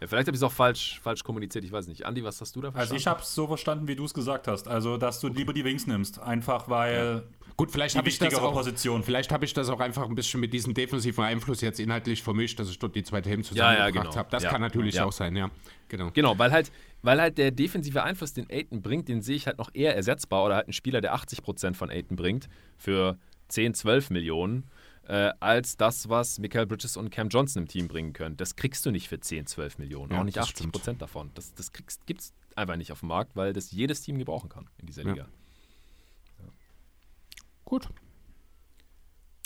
Ja, 0.00 0.06
vielleicht 0.06 0.26
habe 0.26 0.36
ich 0.36 0.40
es 0.40 0.42
auch 0.42 0.52
falsch, 0.52 1.00
falsch 1.02 1.24
kommuniziert, 1.24 1.64
ich 1.64 1.72
weiß 1.72 1.86
nicht. 1.86 2.04
Andi, 2.04 2.22
was 2.22 2.40
hast 2.40 2.54
du 2.54 2.60
da 2.60 2.70
verstanden? 2.70 2.80
Also 2.80 2.94
ich 2.96 3.06
habe 3.06 3.22
es 3.22 3.34
so 3.34 3.46
verstanden, 3.46 3.88
wie 3.88 3.96
du 3.96 4.04
es 4.04 4.12
gesagt 4.12 4.46
hast. 4.46 4.68
Also, 4.68 4.96
dass 4.96 5.20
du 5.20 5.28
lieber 5.28 5.52
die 5.52 5.64
Wings 5.64 5.86
nimmst. 5.86 6.18
Einfach 6.18 6.68
weil... 6.68 7.22
Ja. 7.26 7.46
Gut, 7.56 7.70
vielleicht 7.70 7.96
habe 7.96 8.06
ich 8.06 8.18
das 8.18 8.34
auch, 8.34 8.52
Position. 8.52 9.02
Vielleicht 9.02 9.32
habe 9.32 9.46
ich 9.46 9.54
das 9.54 9.70
auch 9.70 9.80
einfach 9.80 10.06
ein 10.06 10.14
bisschen 10.14 10.40
mit 10.40 10.52
diesem 10.52 10.74
defensiven 10.74 11.24
Einfluss 11.24 11.62
jetzt 11.62 11.80
inhaltlich 11.80 12.22
vermischt, 12.22 12.60
dass 12.60 12.68
ich 12.68 12.78
dort 12.78 12.94
die 12.94 13.02
zwei 13.02 13.22
Themen 13.22 13.44
zusammengebracht 13.44 13.94
ja, 13.94 14.00
ja, 14.00 14.02
genau. 14.02 14.14
habe. 14.14 14.28
Das 14.30 14.44
kann 14.44 14.60
natürlich 14.60 15.00
auch 15.00 15.12
sein, 15.12 15.34
ja. 15.36 15.50
Genau. 15.88 16.10
Genau, 16.12 16.38
weil 16.38 16.52
halt, 16.52 16.70
weil 17.00 17.18
halt 17.18 17.38
der 17.38 17.52
defensive 17.52 18.02
Einfluss, 18.02 18.34
den 18.34 18.50
Aiton 18.50 18.82
bringt, 18.82 19.08
den 19.08 19.22
sehe 19.22 19.36
ich 19.36 19.46
halt 19.46 19.56
noch 19.56 19.70
eher 19.72 19.96
ersetzbar 19.96 20.44
oder 20.44 20.56
halt 20.56 20.68
ein 20.68 20.74
Spieler, 20.74 21.00
der 21.00 21.14
80% 21.14 21.74
von 21.74 21.90
Aiton 21.90 22.16
bringt 22.16 22.48
für 22.76 23.16
10, 23.48 23.72
12 23.72 24.10
Millionen 24.10 24.64
äh, 25.08 25.32
als 25.40 25.76
das, 25.76 26.08
was 26.08 26.38
Michael 26.38 26.66
Bridges 26.66 26.96
und 26.96 27.10
Cam 27.10 27.28
Johnson 27.28 27.62
im 27.62 27.68
Team 27.68 27.88
bringen 27.88 28.12
können. 28.12 28.36
Das 28.36 28.56
kriegst 28.56 28.84
du 28.86 28.90
nicht 28.90 29.08
für 29.08 29.20
10, 29.20 29.46
12 29.46 29.78
Millionen, 29.78 30.12
ja, 30.12 30.20
auch 30.20 30.24
nicht 30.24 30.38
80 30.38 30.72
Prozent 30.72 31.02
davon. 31.02 31.30
Das, 31.34 31.54
das 31.54 31.72
gibt 31.72 32.20
es 32.20 32.32
einfach 32.56 32.76
nicht 32.76 32.92
auf 32.92 33.00
dem 33.00 33.08
Markt, 33.08 33.36
weil 33.36 33.52
das 33.52 33.70
jedes 33.70 34.00
Team 34.02 34.18
gebrauchen 34.18 34.48
kann 34.48 34.68
in 34.78 34.86
dieser 34.86 35.04
Liga. 35.04 35.28
Ja. 36.38 36.48
Gut. 37.64 37.88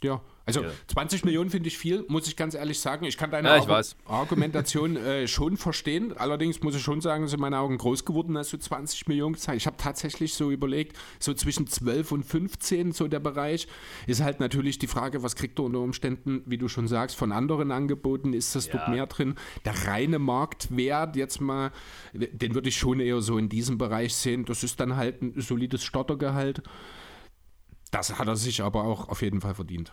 Ja, 0.02 0.22
also 0.58 0.68
ja. 0.68 0.70
20 0.88 1.24
Millionen 1.24 1.50
finde 1.50 1.68
ich 1.68 1.78
viel, 1.78 2.04
muss 2.08 2.26
ich 2.26 2.36
ganz 2.36 2.54
ehrlich 2.54 2.80
sagen. 2.80 3.04
Ich 3.04 3.16
kann 3.16 3.30
deine 3.30 3.48
ja, 3.48 3.56
ich 3.56 3.68
Argu 3.68 3.94
Argumentation 4.06 4.96
äh, 5.04 5.26
schon 5.26 5.56
verstehen. 5.56 6.16
Allerdings 6.16 6.62
muss 6.62 6.74
ich 6.74 6.82
schon 6.82 7.00
sagen, 7.00 7.28
sind 7.28 7.40
meine 7.40 7.58
Augen 7.58 7.78
groß 7.78 8.04
geworden, 8.04 8.36
als 8.36 8.50
du 8.50 8.58
20 8.58 9.08
Millionen 9.08 9.34
gezeigt 9.34 9.58
Ich 9.58 9.66
habe 9.66 9.76
tatsächlich 9.76 10.34
so 10.34 10.50
überlegt, 10.50 10.96
so 11.18 11.34
zwischen 11.34 11.66
12 11.66 12.12
und 12.12 12.24
15, 12.24 12.92
so 12.92 13.08
der 13.08 13.20
Bereich. 13.20 13.68
Ist 14.06 14.22
halt 14.22 14.40
natürlich 14.40 14.78
die 14.78 14.86
Frage, 14.86 15.22
was 15.22 15.36
kriegt 15.36 15.58
du 15.58 15.66
unter 15.66 15.80
Umständen, 15.80 16.42
wie 16.46 16.58
du 16.58 16.68
schon 16.68 16.88
sagst, 16.88 17.16
von 17.16 17.32
anderen 17.32 17.70
Angeboten? 17.72 18.32
Ist 18.32 18.54
das 18.54 18.66
ja. 18.66 18.74
dort 18.74 18.88
mehr 18.88 19.06
drin? 19.06 19.34
Der 19.64 19.86
reine 19.86 20.18
Marktwert, 20.18 21.16
jetzt 21.16 21.40
mal, 21.40 21.72
den 22.12 22.54
würde 22.54 22.68
ich 22.68 22.76
schon 22.76 23.00
eher 23.00 23.20
so 23.20 23.38
in 23.38 23.48
diesem 23.48 23.78
Bereich 23.78 24.14
sehen. 24.14 24.44
Das 24.44 24.62
ist 24.62 24.80
dann 24.80 24.96
halt 24.96 25.22
ein 25.22 25.40
solides 25.40 25.82
Stottergehalt. 25.82 26.62
Das 27.90 28.18
hat 28.18 28.28
er 28.28 28.36
sich 28.36 28.62
aber 28.62 28.84
auch 28.84 29.08
auf 29.08 29.22
jeden 29.22 29.40
Fall 29.40 29.54
verdient. 29.54 29.92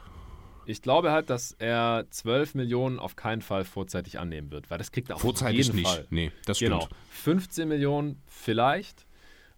Ich 0.68 0.82
glaube 0.82 1.12
halt, 1.12 1.30
dass 1.30 1.54
er 1.54 2.06
12 2.10 2.56
Millionen 2.56 3.00
auf 3.00 3.16
keinen 3.16 3.42
Fall 3.42 3.64
vorzeitig 3.64 4.20
annehmen 4.20 4.52
wird, 4.52 4.70
weil 4.70 4.78
das 4.78 4.92
kriegt 4.92 5.10
er 5.10 5.16
auf 5.16 5.22
vorzeitig 5.22 5.68
jeden 5.68 5.78
nicht. 5.78 5.88
Fall. 5.88 6.06
Nee, 6.10 6.32
das 6.46 6.58
stimmt. 6.58 6.82
Genau. 6.82 6.88
15 7.12 7.68
Millionen 7.68 8.22
vielleicht. 8.28 9.06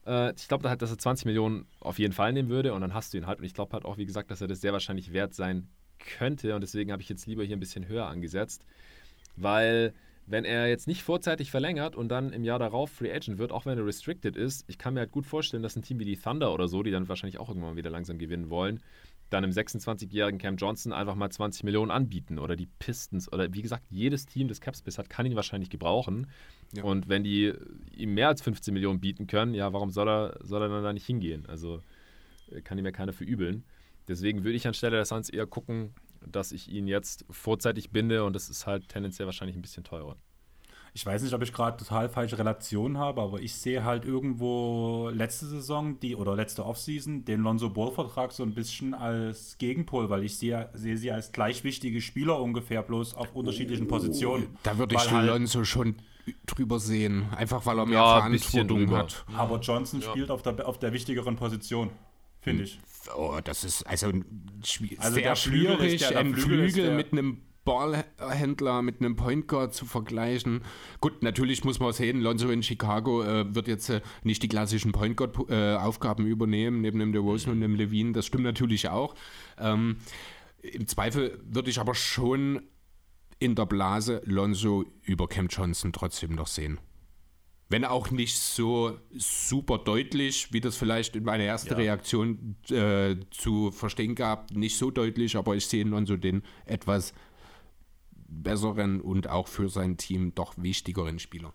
Äh, 0.06 0.34
ich 0.36 0.48
glaube 0.48 0.70
halt, 0.70 0.82
dass 0.82 0.92
er 0.92 0.98
20 0.98 1.26
Millionen 1.26 1.66
auf 1.80 2.00
jeden 2.00 2.14
Fall 2.14 2.32
nehmen 2.32 2.50
würde 2.50 2.74
und 2.74 2.82
dann 2.82 2.94
hast 2.94 3.14
du 3.14 3.18
ihn 3.18 3.28
halt. 3.28 3.40
Und 3.40 3.46
ich 3.46 3.54
glaube 3.54 3.74
halt 3.74 3.86
auch, 3.86 3.98
wie 3.98 4.06
gesagt, 4.06 4.30
dass 4.32 4.42
er 4.42 4.48
das 4.48 4.62
sehr 4.62 4.74
wahrscheinlich 4.74 5.12
wert 5.12 5.34
sein 5.34 5.68
könnte 6.00 6.56
und 6.56 6.62
deswegen 6.62 6.92
habe 6.92 7.02
ich 7.02 7.10
jetzt 7.10 7.28
lieber 7.28 7.44
hier 7.44 7.58
ein 7.58 7.60
bisschen 7.60 7.88
höher 7.88 8.08
angesetzt, 8.08 8.64
weil 9.36 9.94
wenn 10.26 10.46
er 10.46 10.68
jetzt 10.68 10.88
nicht 10.88 11.02
vorzeitig 11.02 11.50
verlängert 11.50 11.96
und 11.96 12.10
dann 12.10 12.32
im 12.32 12.44
Jahr 12.44 12.60
darauf 12.60 12.92
Free 12.92 13.12
Agent 13.12 13.40
wird, 13.40 13.52
auch 13.52 13.66
wenn 13.66 13.78
er 13.78 13.86
restricted 13.86 14.38
ist, 14.38 14.64
ich 14.68 14.78
kann 14.78 14.94
mir 14.94 15.02
halt 15.02 15.12
gut 15.12 15.26
vorstellen, 15.26 15.64
dass 15.64 15.76
ein 15.76 15.82
Team 15.82 16.00
wie 16.00 16.06
die 16.06 16.18
Thunder 16.18 16.54
oder 16.54 16.68
so, 16.68 16.84
die 16.84 16.92
dann 16.92 17.10
wahrscheinlich 17.10 17.40
auch 17.40 17.50
irgendwann 17.50 17.76
wieder 17.76 17.90
langsam 17.90 18.20
gewinnen 18.20 18.50
wollen, 18.50 18.80
dann 19.30 19.44
im 19.44 19.52
26-jährigen 19.52 20.40
Cam 20.40 20.56
Johnson 20.58 20.94
einfach 20.94 21.16
mal 21.16 21.30
20 21.30 21.64
Millionen 21.64 21.92
anbieten 21.92 22.40
oder 22.40 22.56
die 22.56 22.68
Pistons 22.80 23.32
oder 23.32 23.54
wie 23.54 23.62
gesagt, 23.62 23.86
jedes 23.90 24.26
Team, 24.26 24.48
das 24.48 24.62
Capspace 24.62 24.98
hat, 24.98 25.10
kann 25.10 25.26
ihn 25.26 25.36
wahrscheinlich 25.36 25.70
gebrauchen. 25.70 26.28
Ja. 26.74 26.84
Und 26.84 27.10
wenn 27.10 27.24
die 27.24 27.54
ihm 27.96 28.14
mehr 28.14 28.28
als 28.28 28.42
15 28.42 28.74
Millionen 28.74 29.00
bieten 29.00 29.28
können, 29.28 29.54
ja, 29.54 29.72
warum 29.74 29.92
soll 29.92 30.10
er, 30.10 30.40
soll 30.44 30.62
er 30.62 30.70
dann 30.70 30.84
da 30.84 30.94
nicht 30.94 31.06
hingehen? 31.06 31.46
Also 31.48 31.82
äh, 32.52 32.62
kann 32.62 32.78
ihm 32.78 32.86
ja 32.86 32.92
keiner 32.92 33.14
verübeln. 33.14 33.64
Deswegen 34.08 34.44
würde 34.44 34.56
ich 34.56 34.68
anstelle 34.68 34.96
der 34.96 35.06
Suns 35.06 35.30
eher 35.30 35.46
gucken, 35.46 35.94
dass 36.26 36.52
ich 36.52 36.70
ihn 36.70 36.88
jetzt 36.88 37.26
vorzeitig 37.30 37.92
binde 37.92 38.24
und 38.24 38.34
das 38.34 38.50
ist 38.50 38.68
halt 38.68 38.90
tendenziell 38.90 39.28
wahrscheinlich 39.28 39.56
ein 39.56 39.62
bisschen 39.62 39.84
teurer 39.84 40.18
ich 40.94 41.06
weiß 41.06 41.24
nicht, 41.24 41.34
ob 41.34 41.42
ich 41.42 41.54
gerade 41.54 41.78
total 41.78 42.10
falsche 42.10 42.38
Relationen 42.38 42.98
habe, 42.98 43.22
aber 43.22 43.40
ich 43.40 43.54
sehe 43.54 43.84
halt 43.84 44.06
irgendwo 44.06 45.10
letzte 45.14 45.46
Saison 45.46 46.00
die 46.00 46.16
oder 46.16 46.36
letzte 46.36 46.66
Offseason 46.66 47.26
den 47.26 47.42
Lonzo 47.42 47.70
Ball-Vertrag 47.70 48.32
so 48.32 48.44
ein 48.44 48.54
bisschen 48.54 48.94
als 48.94 49.58
Gegenpol, 49.58 50.10
weil 50.10 50.24
ich 50.24 50.38
sehe, 50.38 50.70
sehe 50.74 50.98
sie 50.98 51.12
als 51.12 51.32
gleich 51.32 51.64
wichtige 51.64 52.02
Spieler 52.02 52.42
ungefähr, 52.42 52.82
bloß 52.82 53.16
auf 53.16 53.36
unterschiedlichen 53.36 53.86
oh, 53.86 53.90
Positionen. 53.90 54.48
Da 54.64 54.78
würde 54.78 54.96
ich 54.96 55.12
halt 55.12 55.28
Lonzo 55.28 55.64
schon 55.64 55.96
drüber 56.46 56.80
sehen, 56.80 57.26
einfach 57.36 57.66
weil 57.66 57.80
er 57.80 57.86
mehr 57.86 58.00
ja, 58.00 58.20
Verantwortung 58.20 58.92
hat. 58.92 59.26
Aber 59.36 59.60
Johnson 59.60 60.02
ja. 60.02 60.10
spielt 60.10 60.32
auf 60.32 60.42
der, 60.42 60.68
auf 60.68 60.80
der 60.80 60.94
wichtigeren 60.94 61.36
Position. 61.36 61.90
Finde 62.42 62.64
ich. 62.64 62.80
Oh, 63.18 63.40
das 63.44 63.64
ist 63.64 63.84
also, 63.84 64.08
also 64.08 65.16
sehr 65.16 65.36
schwierig, 65.36 66.16
ein 66.16 66.36
Flügel 66.36 66.96
mit 66.96 67.12
einem 67.12 67.42
Ballhändler 67.70 68.82
mit 68.82 69.00
einem 69.00 69.16
Point 69.16 69.48
Guard 69.48 69.76
zu 69.76 69.86
vergleichen. 69.86 70.62
Gut, 71.02 71.22
natürlich 71.22 71.64
muss 71.64 71.80
man 71.80 71.94
sehen, 71.94 72.20
Lonzo 72.20 72.50
in 72.50 72.64
Chicago 72.64 73.22
äh, 73.22 73.54
wird 73.54 73.68
jetzt 73.68 73.90
äh, 73.90 74.02
nicht 74.24 74.42
die 74.42 74.48
klassischen 74.48 74.92
Point 74.92 75.16
Guard 75.18 75.38
äh, 75.52 75.76
Aufgaben 75.76 76.26
übernehmen, 76.26 76.82
neben 76.82 76.98
dem 76.98 77.12
DeRozan 77.12 77.52
und 77.52 77.62
dem 77.62 77.76
Levine. 77.76 78.14
Das 78.14 78.26
stimmt 78.26 78.44
natürlich 78.44 78.90
auch. 78.90 79.14
Ähm, 79.60 79.98
Im 80.64 80.88
Zweifel 80.88 81.40
würde 81.46 81.70
ich 81.70 81.80
aber 81.80 81.94
schon 81.94 82.64
in 83.38 83.54
der 83.54 83.68
Blase 83.68 84.24
Lonzo 84.26 84.86
über 85.04 85.28
Cam 85.28 85.46
Johnson 85.46 85.94
trotzdem 85.94 86.34
noch 86.34 86.48
sehen. 86.48 86.80
Wenn 87.72 87.86
auch 87.86 88.10
nicht 88.10 88.36
so 88.36 88.98
super 89.16 89.78
deutlich, 89.78 90.52
wie 90.52 90.60
das 90.60 90.76
vielleicht 90.76 91.16
in 91.16 91.24
meiner 91.24 91.44
ersten 91.44 91.70
ja. 91.70 91.76
Reaktion 91.76 92.56
äh, 92.72 93.16
zu 93.30 93.70
verstehen 93.70 94.16
gab, 94.16 94.50
nicht 94.50 94.76
so 94.76 94.90
deutlich, 94.90 95.38
aber 95.38 95.56
ich 95.56 95.68
sehe 95.68 95.84
Lonzo 95.84 96.18
den 96.18 96.42
etwas 96.66 97.14
besseren 98.30 99.02
und 99.02 99.28
auch 99.28 99.48
für 99.48 99.70
sein 99.70 99.98
Team 99.98 100.34
doch 100.36 100.54
wichtigeren 100.58 101.20
Spieler. 101.20 101.54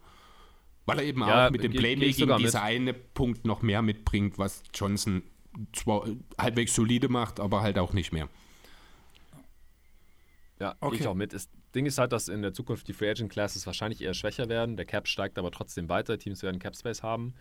Weil 0.87 0.99
er 0.99 1.05
eben 1.05 1.21
ja, 1.21 1.47
auch 1.47 1.51
mit 1.51 1.63
dem 1.63 1.73
Playmaking 1.73 2.37
dieser 2.37 2.63
eine 2.63 2.93
Punkt 2.93 3.47
noch 3.47 3.63
mehr 3.63 3.83
mitbringt, 3.83 4.39
was 4.39 4.63
Johnson 4.75 5.23
zwar 5.73 6.07
halbwegs 6.39 6.75
solide 6.75 7.09
macht, 7.09 7.41
aber 7.41 7.63
halt 7.63 7.79
auch 7.79 7.93
nicht 7.93 8.13
mehr. 8.13 8.29
Ja, 10.61 10.77
okay. 10.81 10.97
ich 11.01 11.07
auch 11.07 11.15
mit. 11.15 11.33
Das 11.33 11.49
Ding 11.75 11.87
ist 11.87 11.99
halt, 11.99 12.13
dass 12.13 12.29
in 12.29 12.43
der 12.43 12.53
Zukunft 12.53 12.87
die 12.89 12.93
Free 12.93 13.11
Agent 13.11 13.31
Classes 13.31 13.67
wahrscheinlich 13.67 14.03
eher 14.03 14.15
schwächer 14.15 14.49
werden. 14.49 14.77
Der 14.77 14.87
Cap 14.87 15.09
steigt 15.09 15.39
aber 15.39 15.51
trotzdem 15.51 15.89
weiter. 15.89 16.19
Teams 16.19 16.43
werden 16.43 16.59
Cap 16.59 16.77
Space 16.77 17.03
haben. 17.03 17.35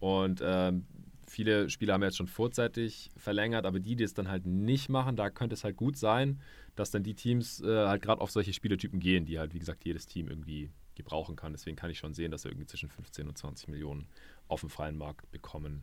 Und 0.00 0.40
ähm, 0.44 0.86
viele 1.26 1.70
Spieler 1.70 1.94
haben 1.94 2.02
jetzt 2.02 2.16
schon 2.16 2.26
vorzeitig 2.26 3.10
verlängert, 3.16 3.66
aber 3.66 3.80
die, 3.80 3.96
die 3.96 4.04
es 4.04 4.14
dann 4.14 4.28
halt 4.28 4.46
nicht 4.46 4.88
machen, 4.88 5.16
da 5.16 5.30
könnte 5.30 5.54
es 5.54 5.64
halt 5.64 5.76
gut 5.76 5.96
sein, 5.96 6.40
dass 6.76 6.90
dann 6.90 7.02
die 7.02 7.14
Teams 7.14 7.60
äh, 7.60 7.86
halt 7.86 8.02
gerade 8.02 8.20
auf 8.20 8.30
solche 8.30 8.52
Spielertypen 8.52 9.00
gehen, 9.00 9.26
die 9.26 9.38
halt, 9.38 9.54
wie 9.54 9.58
gesagt, 9.58 9.84
jedes 9.84 10.06
Team 10.06 10.28
irgendwie 10.28 10.70
gebrauchen 10.94 11.36
kann. 11.36 11.52
Deswegen 11.52 11.76
kann 11.76 11.90
ich 11.90 11.98
schon 11.98 12.14
sehen, 12.14 12.30
dass 12.30 12.44
er 12.44 12.50
irgendwie 12.50 12.66
zwischen 12.66 12.88
15 12.88 13.28
und 13.28 13.36
20 13.36 13.68
Millionen 13.68 14.06
auf 14.48 14.60
dem 14.60 14.70
freien 14.70 14.96
Markt 14.96 15.30
bekommen 15.30 15.82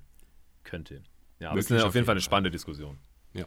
könnte. 0.63 1.01
Ja, 1.39 1.55
es 1.55 1.71
ist 1.71 1.83
auf 1.83 1.95
jeden 1.95 2.05
Fall 2.05 2.13
eine 2.13 2.21
spannende 2.21 2.51
Diskussion. 2.51 2.97
Ja. 3.33 3.45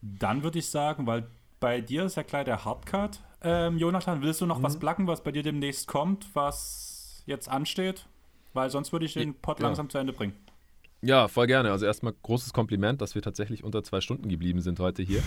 Dann 0.00 0.42
würde 0.42 0.58
ich 0.58 0.68
sagen, 0.68 1.06
weil 1.06 1.26
bei 1.60 1.80
dir 1.80 2.04
ist 2.04 2.16
ja 2.16 2.22
klar 2.22 2.44
der 2.44 2.64
Hardcut. 2.64 3.20
Ähm, 3.42 3.78
Jonathan, 3.78 4.22
willst 4.22 4.40
du 4.40 4.46
noch 4.46 4.58
mhm. 4.58 4.64
was 4.64 4.78
placken, 4.78 5.06
was 5.06 5.22
bei 5.22 5.32
dir 5.32 5.42
demnächst 5.42 5.86
kommt, 5.86 6.34
was 6.34 7.22
jetzt 7.26 7.48
ansteht? 7.48 8.06
Weil 8.54 8.70
sonst 8.70 8.92
würde 8.92 9.06
ich 9.06 9.14
den 9.14 9.34
Pod 9.34 9.60
ja. 9.60 9.66
langsam 9.66 9.88
zu 9.90 9.98
Ende 9.98 10.12
bringen. 10.12 10.34
Ja, 11.00 11.28
voll 11.28 11.46
gerne. 11.46 11.70
Also 11.70 11.86
erstmal 11.86 12.12
großes 12.22 12.52
Kompliment, 12.52 13.00
dass 13.00 13.14
wir 13.14 13.22
tatsächlich 13.22 13.62
unter 13.62 13.84
zwei 13.84 14.00
Stunden 14.00 14.28
geblieben 14.28 14.60
sind 14.60 14.80
heute 14.80 15.02
hier. 15.02 15.22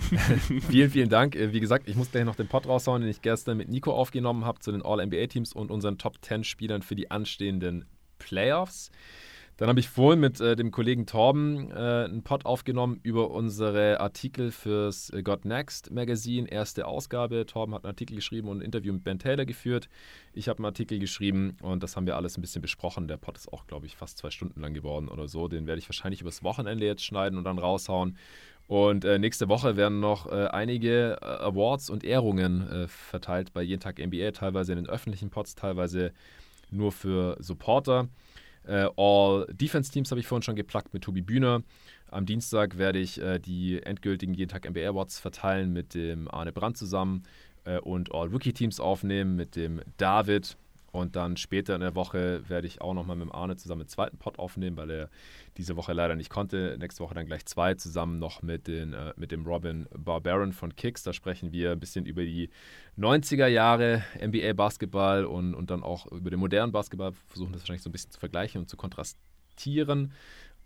vielen, 0.68 0.90
vielen 0.90 1.08
Dank. 1.08 1.36
Äh, 1.36 1.52
wie 1.52 1.60
gesagt, 1.60 1.88
ich 1.88 1.96
muss 1.96 2.10
gleich 2.10 2.24
noch 2.24 2.36
den 2.36 2.48
Pod 2.48 2.66
raushauen, 2.66 3.02
den 3.02 3.10
ich 3.10 3.22
gestern 3.22 3.56
mit 3.56 3.68
Nico 3.68 3.92
aufgenommen 3.92 4.44
habe 4.44 4.60
zu 4.60 4.72
den 4.72 4.82
All-NBA-Teams 4.82 5.52
und 5.52 5.70
unseren 5.70 5.98
Top 5.98 6.24
10 6.24 6.44
Spielern 6.44 6.82
für 6.82 6.96
die 6.96 7.10
anstehenden 7.10 7.86
Playoffs. 8.18 8.90
Dann 9.56 9.68
habe 9.68 9.78
ich 9.78 9.88
vorhin 9.88 10.18
mit 10.18 10.40
äh, 10.40 10.56
dem 10.56 10.72
Kollegen 10.72 11.06
Torben 11.06 11.70
äh, 11.70 11.74
einen 11.74 12.24
Pod 12.24 12.44
aufgenommen 12.44 12.98
über 13.04 13.30
unsere 13.30 14.00
Artikel 14.00 14.50
fürs 14.50 15.10
äh, 15.10 15.22
God 15.22 15.44
Next 15.44 15.92
Magazine, 15.92 16.50
erste 16.50 16.88
Ausgabe. 16.88 17.46
Torben 17.46 17.72
hat 17.72 17.84
einen 17.84 17.92
Artikel 17.92 18.16
geschrieben 18.16 18.48
und 18.48 18.58
ein 18.58 18.62
Interview 18.62 18.92
mit 18.92 19.04
Ben 19.04 19.20
Taylor 19.20 19.44
geführt. 19.44 19.88
Ich 20.32 20.48
habe 20.48 20.58
einen 20.58 20.66
Artikel 20.66 20.98
geschrieben 20.98 21.56
und 21.62 21.84
das 21.84 21.94
haben 21.94 22.06
wir 22.06 22.16
alles 22.16 22.36
ein 22.36 22.40
bisschen 22.40 22.62
besprochen. 22.62 23.06
Der 23.06 23.16
Pod 23.16 23.38
ist 23.38 23.52
auch, 23.52 23.68
glaube 23.68 23.86
ich, 23.86 23.94
fast 23.94 24.18
zwei 24.18 24.30
Stunden 24.30 24.60
lang 24.60 24.74
geworden 24.74 25.06
oder 25.06 25.28
so. 25.28 25.46
Den 25.46 25.68
werde 25.68 25.78
ich 25.78 25.88
wahrscheinlich 25.88 26.20
übers 26.20 26.42
Wochenende 26.42 26.84
jetzt 26.84 27.04
schneiden 27.04 27.38
und 27.38 27.44
dann 27.44 27.58
raushauen. 27.58 28.16
Und 28.66 29.04
äh, 29.04 29.18
nächste 29.18 29.48
Woche 29.48 29.76
werden 29.76 30.00
noch 30.00 30.30
äh, 30.30 30.46
einige 30.46 31.18
äh, 31.20 31.24
Awards 31.24 31.90
und 31.90 32.02
Ehrungen 32.02 32.68
äh, 32.70 32.88
verteilt 32.88 33.52
bei 33.52 33.62
Jeden 33.62 33.80
Tag 33.80 33.98
NBA, 33.98 34.30
teilweise 34.30 34.72
in 34.72 34.76
den 34.76 34.88
öffentlichen 34.88 35.30
Pods, 35.30 35.54
teilweise 35.54 36.12
nur 36.70 36.90
für 36.90 37.36
Supporter. 37.40 38.08
Äh, 38.66 38.88
All 38.96 39.46
Defense 39.52 39.92
Teams 39.92 40.10
habe 40.10 40.20
ich 40.20 40.26
vorhin 40.26 40.42
schon 40.42 40.56
geplagt 40.56 40.94
mit 40.94 41.04
Tobi 41.04 41.20
Bühner. 41.20 41.62
Am 42.10 42.24
Dienstag 42.24 42.78
werde 42.78 43.00
ich 43.00 43.20
äh, 43.20 43.38
die 43.38 43.82
endgültigen 43.82 44.32
Jeden 44.32 44.50
Tag 44.50 44.68
NBA 44.68 44.88
Awards 44.88 45.18
verteilen 45.20 45.72
mit 45.72 45.92
dem 45.94 46.30
Arne 46.30 46.52
Brandt 46.52 46.78
zusammen 46.78 47.24
und 47.84 48.14
All 48.14 48.28
Rookie 48.28 48.52
Teams 48.52 48.78
aufnehmen 48.78 49.36
mit 49.36 49.56
dem 49.56 49.80
David 49.96 50.58
Und 50.94 51.16
dann 51.16 51.36
später 51.36 51.74
in 51.74 51.80
der 51.80 51.96
Woche 51.96 52.48
werde 52.48 52.68
ich 52.68 52.80
auch 52.80 52.94
nochmal 52.94 53.16
mit 53.16 53.34
Arne 53.34 53.56
zusammen 53.56 53.80
den 53.80 53.88
zweiten 53.88 54.16
Pod 54.16 54.38
aufnehmen, 54.38 54.76
weil 54.76 54.90
er 54.92 55.10
diese 55.56 55.74
Woche 55.74 55.92
leider 55.92 56.14
nicht 56.14 56.30
konnte. 56.30 56.76
Nächste 56.78 57.02
Woche 57.02 57.14
dann 57.14 57.26
gleich 57.26 57.44
zwei 57.46 57.74
zusammen 57.74 58.20
noch 58.20 58.42
mit, 58.42 58.68
den, 58.68 58.92
äh, 58.92 59.12
mit 59.16 59.32
dem 59.32 59.44
Robin 59.44 59.88
Barbaron 59.92 60.52
von 60.52 60.76
Kicks. 60.76 61.02
Da 61.02 61.12
sprechen 61.12 61.50
wir 61.50 61.72
ein 61.72 61.80
bisschen 61.80 62.06
über 62.06 62.22
die 62.22 62.48
90er 62.96 63.48
Jahre 63.48 64.04
NBA 64.24 64.52
Basketball 64.52 65.24
und, 65.24 65.56
und 65.56 65.68
dann 65.70 65.82
auch 65.82 66.06
über 66.12 66.30
den 66.30 66.38
modernen 66.38 66.70
Basketball. 66.70 67.10
Versuchen 67.26 67.50
das 67.50 67.62
wahrscheinlich 67.62 67.82
so 67.82 67.90
ein 67.90 67.92
bisschen 67.92 68.12
zu 68.12 68.20
vergleichen 68.20 68.60
und 68.60 68.68
zu 68.68 68.76
kontrastieren. 68.76 70.12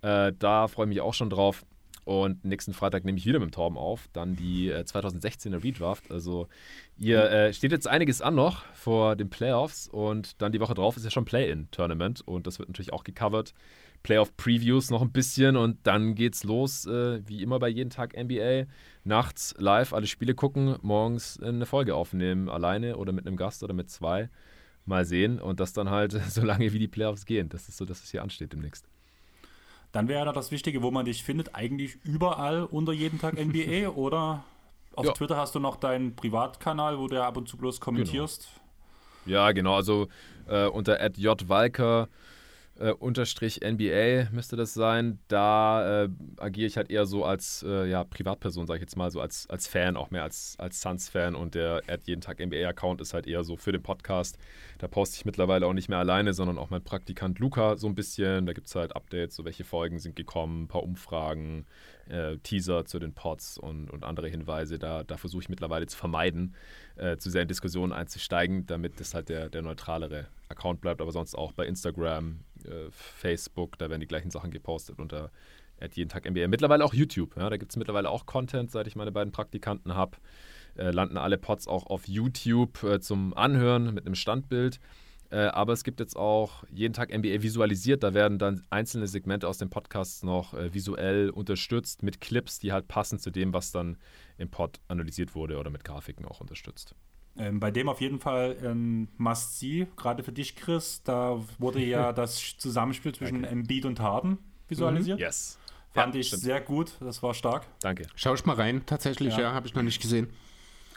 Äh, 0.03 0.35
da 0.39 0.69
freue 0.69 0.85
ich 0.85 0.91
mich 0.91 1.01
auch 1.01 1.15
schon 1.15 1.31
drauf. 1.31 1.65
Und 2.09 2.43
nächsten 2.43 2.73
Freitag 2.73 3.05
nehme 3.05 3.19
ich 3.19 3.27
wieder 3.27 3.39
mit 3.39 3.51
dem 3.51 3.53
Torben 3.53 3.77
auf. 3.77 4.09
Dann 4.15 4.35
die 4.35 4.71
äh, 4.71 4.81
2016er 4.81 5.63
Redraft. 5.63 6.11
Also 6.11 6.49
ihr 6.97 7.31
äh, 7.31 7.53
steht 7.53 7.71
jetzt 7.71 7.87
einiges 7.87 8.23
an 8.23 8.35
noch 8.35 8.65
vor 8.73 9.15
den 9.15 9.29
Playoffs. 9.29 9.89
Und 9.89 10.41
dann 10.41 10.51
die 10.51 10.59
Woche 10.59 10.73
drauf 10.73 10.97
ist 10.97 11.05
ja 11.05 11.11
schon 11.11 11.27
Play-In-Tournament. 11.27 12.23
Und 12.27 12.47
das 12.47 12.59
wird 12.59 12.71
natürlich 12.71 12.95
auch 12.95 13.05
gecovert. 13.05 13.53
Playoff-Previews 14.05 14.89
noch 14.89 15.03
ein 15.03 15.13
bisschen. 15.13 15.59
Und 15.59 15.87
dann 15.87 16.15
geht's 16.15 16.45
los, 16.45 16.87
äh, 16.87 17.21
wie 17.29 17.43
immer 17.43 17.59
bei 17.59 17.69
jeden 17.69 17.91
Tag 17.91 18.17
NBA. 18.17 18.65
Nachts 19.05 19.55
live 19.59 19.93
alle 19.93 20.07
Spiele 20.07 20.35
gucken. 20.35 20.79
Morgens 20.81 21.39
eine 21.43 21.67
Folge 21.67 21.95
aufnehmen. 21.95 22.49
Alleine 22.49 22.97
oder 22.97 23.13
mit 23.13 23.27
einem 23.27 23.37
Gast 23.37 23.63
oder 23.63 23.75
mit 23.75 23.91
zwei. 23.91 24.31
Mal 24.87 25.05
sehen. 25.05 25.39
Und 25.39 25.61
das 25.61 25.75
dann 25.75 25.91
halt 25.91 26.13
so 26.31 26.41
lange 26.41 26.73
wie 26.73 26.79
die 26.79 26.89
Playoffs 26.89 27.27
gehen. 27.27 27.51
Das 27.51 27.69
ist 27.69 27.77
so, 27.77 27.85
dass 27.85 28.03
es 28.03 28.11
hier 28.11 28.23
ansteht 28.23 28.55
demnächst. 28.55 28.89
Dann 29.99 30.07
wäre 30.07 30.27
da 30.27 30.33
das 30.33 30.53
Wichtige, 30.53 30.81
wo 30.85 30.93
man 30.93 31.07
dich 31.07 31.25
findet, 31.25 31.57
eigentlich 31.57 31.99
überall 32.05 32.63
unter 32.63 32.93
jeden 32.93 33.19
Tag 33.19 33.35
NBA 33.35 33.89
oder 33.97 34.45
auf 34.95 35.07
ja. 35.07 35.13
Twitter 35.13 35.37
hast 35.37 35.57
du 35.57 35.59
noch 35.59 35.75
deinen 35.75 36.15
Privatkanal, 36.15 37.01
wo 37.01 37.09
du 37.09 37.21
ab 37.21 37.37
und 37.37 37.49
zu 37.49 37.57
bloß 37.57 37.81
kommentierst. 37.81 38.49
Genau. 39.25 39.39
Ja, 39.39 39.51
genau. 39.51 39.75
Also 39.75 40.07
äh, 40.47 40.67
unter 40.67 41.05
@jwalker 41.17 42.07
äh, 42.79 42.93
unterstrich 42.93 43.61
NBA 43.65 44.31
müsste 44.31 44.57
das 44.57 44.75
sein. 44.75 45.19
Da 45.29 46.05
äh, 46.05 46.09
agiere 46.37 46.67
ich 46.67 46.77
halt 46.77 46.91
eher 46.91 47.07
so 47.07 47.25
als 47.25 47.65
äh, 47.67 47.89
ja, 47.89 48.05
Privatperson, 48.05 48.67
sage 48.67 48.79
ich 48.79 48.83
jetzt 48.83 48.97
mal, 48.97 49.11
so 49.11 49.21
als, 49.21 49.49
als 49.51 49.67
Fan, 49.67 49.97
auch 49.97 50.11
mehr 50.11 50.23
als, 50.23 50.55
als 50.59 50.81
Suns-Fan. 50.81 51.35
Und 51.35 51.55
der 51.55 51.83
Ad 51.89 52.03
jeden 52.07 52.21
Tag 52.21 52.39
NBA-Account 52.39 53.01
ist 53.01 53.15
halt 53.15 53.27
eher 53.27 53.45
so 53.45 53.57
für 53.57 53.73
den 53.73 53.83
Podcast. 53.83 54.39
Da 54.79 54.87
poste 54.87 55.17
ich 55.17 55.25
mittlerweile 55.25 55.67
auch 55.67 55.73
nicht 55.73 55.89
mehr 55.89 55.99
alleine, 55.99 56.35
sondern 56.35 56.59
auch 56.59 56.71
mein 56.71 56.83
Praktikant 56.83 57.39
Luca 57.39 57.77
so 57.77 57.89
ein 57.89 57.95
bisschen. 57.95 58.47
Da 58.47 58.53
gibt 58.53 58.69
es 58.69 58.75
halt 58.75 58.95
Updates, 58.95 59.35
so 59.35 59.45
welche 59.45 59.65
Folgen 59.65 59.99
sind 59.99 60.15
gekommen, 60.15 60.63
ein 60.63 60.69
paar 60.69 60.85
Umfragen, 60.85 61.67
äh, 62.09 62.39
Teaser 62.39 62.85
zu 62.85 62.99
den 62.99 63.13
Pods 63.13 63.59
und, 63.59 63.91
und 63.91 64.05
andere 64.05 64.29
Hinweise. 64.29 64.79
Da, 64.79 65.03
da 65.03 65.17
versuche 65.17 65.43
ich 65.43 65.49
mittlerweile 65.49 65.87
zu 65.87 65.97
vermeiden, 65.97 66.55
äh, 66.97 67.17
zu 67.17 67.31
sehr 67.31 67.43
in 67.43 67.49
Diskussionen 67.49 67.93
einzusteigen, 67.93 68.67
damit 68.67 69.01
das 69.01 69.15
halt 69.15 69.29
der, 69.29 69.49
der 69.49 69.63
neutralere 69.63 70.29
Account 70.49 70.81
bleibt. 70.81 71.01
Aber 71.01 71.13
sonst 71.13 71.35
auch 71.35 71.53
bei 71.53 71.67
Instagram, 71.67 72.41
äh, 72.65 72.91
Facebook, 72.91 73.79
da 73.79 73.91
werden 73.91 74.01
die 74.01 74.07
gleichen 74.07 74.31
Sachen 74.31 74.51
gepostet 74.51 74.99
unter 74.99 75.31
jeden 75.93 76.09
Tag 76.09 76.29
NBA. 76.29 76.49
Mittlerweile 76.49 76.85
auch 76.85 76.93
YouTube. 76.93 77.37
Ja, 77.37 77.49
da 77.49 77.57
gibt 77.57 77.71
es 77.71 77.77
mittlerweile 77.77 78.11
auch 78.11 78.27
Content, 78.27 78.73
seit 78.73 78.89
ich 78.89 78.97
meine 78.97 79.13
beiden 79.13 79.31
Praktikanten 79.31 79.95
habe. 79.95 80.17
Äh, 80.77 80.91
landen 80.91 81.17
alle 81.17 81.39
Pods 81.39 81.69
auch 81.69 81.87
auf 81.87 82.09
YouTube 82.09 82.83
äh, 82.83 83.01
zum 83.01 83.33
Anhören 83.35 83.95
mit 83.95 84.05
einem 84.07 84.15
Standbild. 84.15 84.81
Äh, 85.31 85.41
aber 85.41 85.75
es 85.75 85.85
gibt 85.85 86.01
jetzt 86.01 86.17
auch 86.17 86.65
jeden 86.71 86.95
Tag 86.95 87.17
NBA 87.17 87.43
visualisiert. 87.43 88.03
Da 88.03 88.15
werden 88.15 88.39
dann 88.39 88.63
einzelne 88.71 89.07
Segmente 89.07 89.47
aus 89.47 89.59
den 89.59 89.71
Podcasts 89.71 90.23
noch 90.23 90.55
äh, 90.55 90.73
visuell 90.73 91.31
unterstützt 91.31 92.03
mit 92.03 92.21
Clips, 92.21 92.59
die 92.59 92.73
halt 92.73 92.89
passen 92.89 93.19
zu 93.19 93.31
dem, 93.31 93.53
was 93.53 93.71
dann 93.71 93.99
im 94.39 94.51
Pod 94.51 94.81
analysiert 94.89 95.35
wurde 95.35 95.59
oder 95.59 95.71
mit 95.71 95.85
Grafiken 95.85 96.25
auch 96.25 96.41
unterstützt. 96.41 96.95
Ähm, 97.39 97.61
bei 97.61 97.71
dem 97.71 97.89
auf 97.89 98.01
jeden 98.01 98.19
Fall 98.19 98.57
ein 98.63 99.09
Must-See, 99.17 99.87
gerade 99.97 100.23
für 100.25 100.33
dich, 100.33 100.57
Chris. 100.57 101.03
Da 101.05 101.41
wurde 101.59 101.81
ja 101.81 102.13
das 102.15 102.57
Zusammenspiel 102.59 103.15
zwischen 103.15 103.45
okay. 103.45 103.53
Embiid 103.53 103.85
und 103.85 104.01
Harden 104.01 104.39
visualisiert. 104.69 105.19
Mhm. 105.19 105.25
Yes. 105.25 105.59
Fand 105.95 106.15
ja, 106.15 106.21
ich 106.21 106.29
stimmt. 106.29 106.43
sehr 106.43 106.61
gut, 106.61 106.93
das 107.01 107.23
war 107.23 107.35
stark. 107.35 107.67
Danke. 107.81 108.07
Schau 108.15 108.35
ich 108.35 108.45
mal 108.45 108.57
rein, 108.57 108.83
tatsächlich, 108.87 109.35
ja, 109.35 109.43
ja 109.43 109.53
habe 109.53 109.67
ich 109.67 109.75
noch 109.75 109.83
nicht 109.83 110.03
gesehen. 110.03 110.29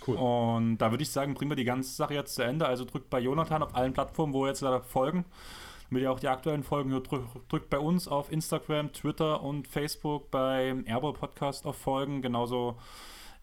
Cool. 0.06 0.16
Und 0.16 0.80
da 0.80 0.92
würde 0.92 1.04
ich 1.04 1.12
sagen, 1.12 1.34
bringen 1.34 1.52
wir 1.52 1.56
die 1.56 1.64
ganze 1.64 1.92
Sache 1.92 2.16
jetzt 2.16 2.36
zu 2.36 2.42
Ende. 2.42 2.66
Also 2.66 2.86
drückt 2.86 3.10
bei 3.10 3.20
Jonathan 3.20 3.62
auf 3.62 3.76
allen 3.76 3.94
Plattformen, 3.94 4.34
wo 4.34 4.48
jetzt 4.48 4.62
leider 4.62 4.82
folgen, 4.82 5.26
damit 5.90 6.04
ihr 6.04 6.12
auch 6.12 6.20
die 6.20 6.28
aktuellen 6.28 6.64
Folgen 6.64 6.92
hört, 6.92 7.08
drückt 7.50 7.70
bei 7.70 7.78
uns 7.78 8.08
auf 8.08 8.32
Instagram, 8.32 8.92
Twitter 8.94 9.44
und 9.44 9.68
Facebook 9.68 10.32
beim 10.32 10.86
Airball 10.88 11.14
Podcast 11.14 11.68
auf 11.68 11.78
Folgen. 11.78 12.22
Genauso 12.22 12.78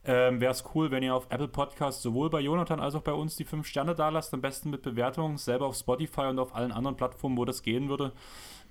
ähm, 0.05 0.41
wäre 0.41 0.53
es 0.53 0.65
cool, 0.75 0.91
wenn 0.91 1.03
ihr 1.03 1.15
auf 1.15 1.27
Apple 1.31 1.49
Podcast 1.49 2.03
sowohl 2.03 2.31
bei 2.31 2.41
Jonathan 2.41 2.81
als 2.81 2.95
auch 2.95 3.03
bei 3.03 3.13
uns 3.13 3.37
die 3.37 3.45
5 3.45 3.67
Sterne 3.67 3.95
da 3.95 4.09
lasst, 4.09 4.33
am 4.33 4.41
besten 4.41 4.71
mit 4.71 4.83
Bewertungen, 4.83 5.37
selber 5.37 5.67
auf 5.67 5.77
Spotify 5.77 6.23
und 6.23 6.39
auf 6.39 6.55
allen 6.55 6.73
anderen 6.73 6.97
Plattformen, 6.97 7.37
wo 7.37 7.45
das 7.45 7.63
gehen 7.63 7.89
würde. 7.89 8.13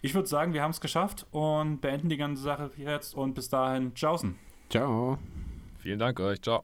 Ich 0.01 0.13
würde 0.13 0.27
sagen, 0.27 0.53
wir 0.53 0.61
haben 0.61 0.71
es 0.71 0.81
geschafft 0.81 1.25
und 1.31 1.81
beenden 1.81 2.09
die 2.09 2.17
ganze 2.17 2.41
Sache 2.43 2.71
jetzt 2.77 3.15
und 3.15 3.33
bis 3.33 3.49
dahin, 3.49 3.93
tschaußen. 3.93 4.35
Ciao. 4.69 5.17
Vielen 5.79 5.99
Dank 5.99 6.19
euch, 6.19 6.41
ciao. 6.41 6.63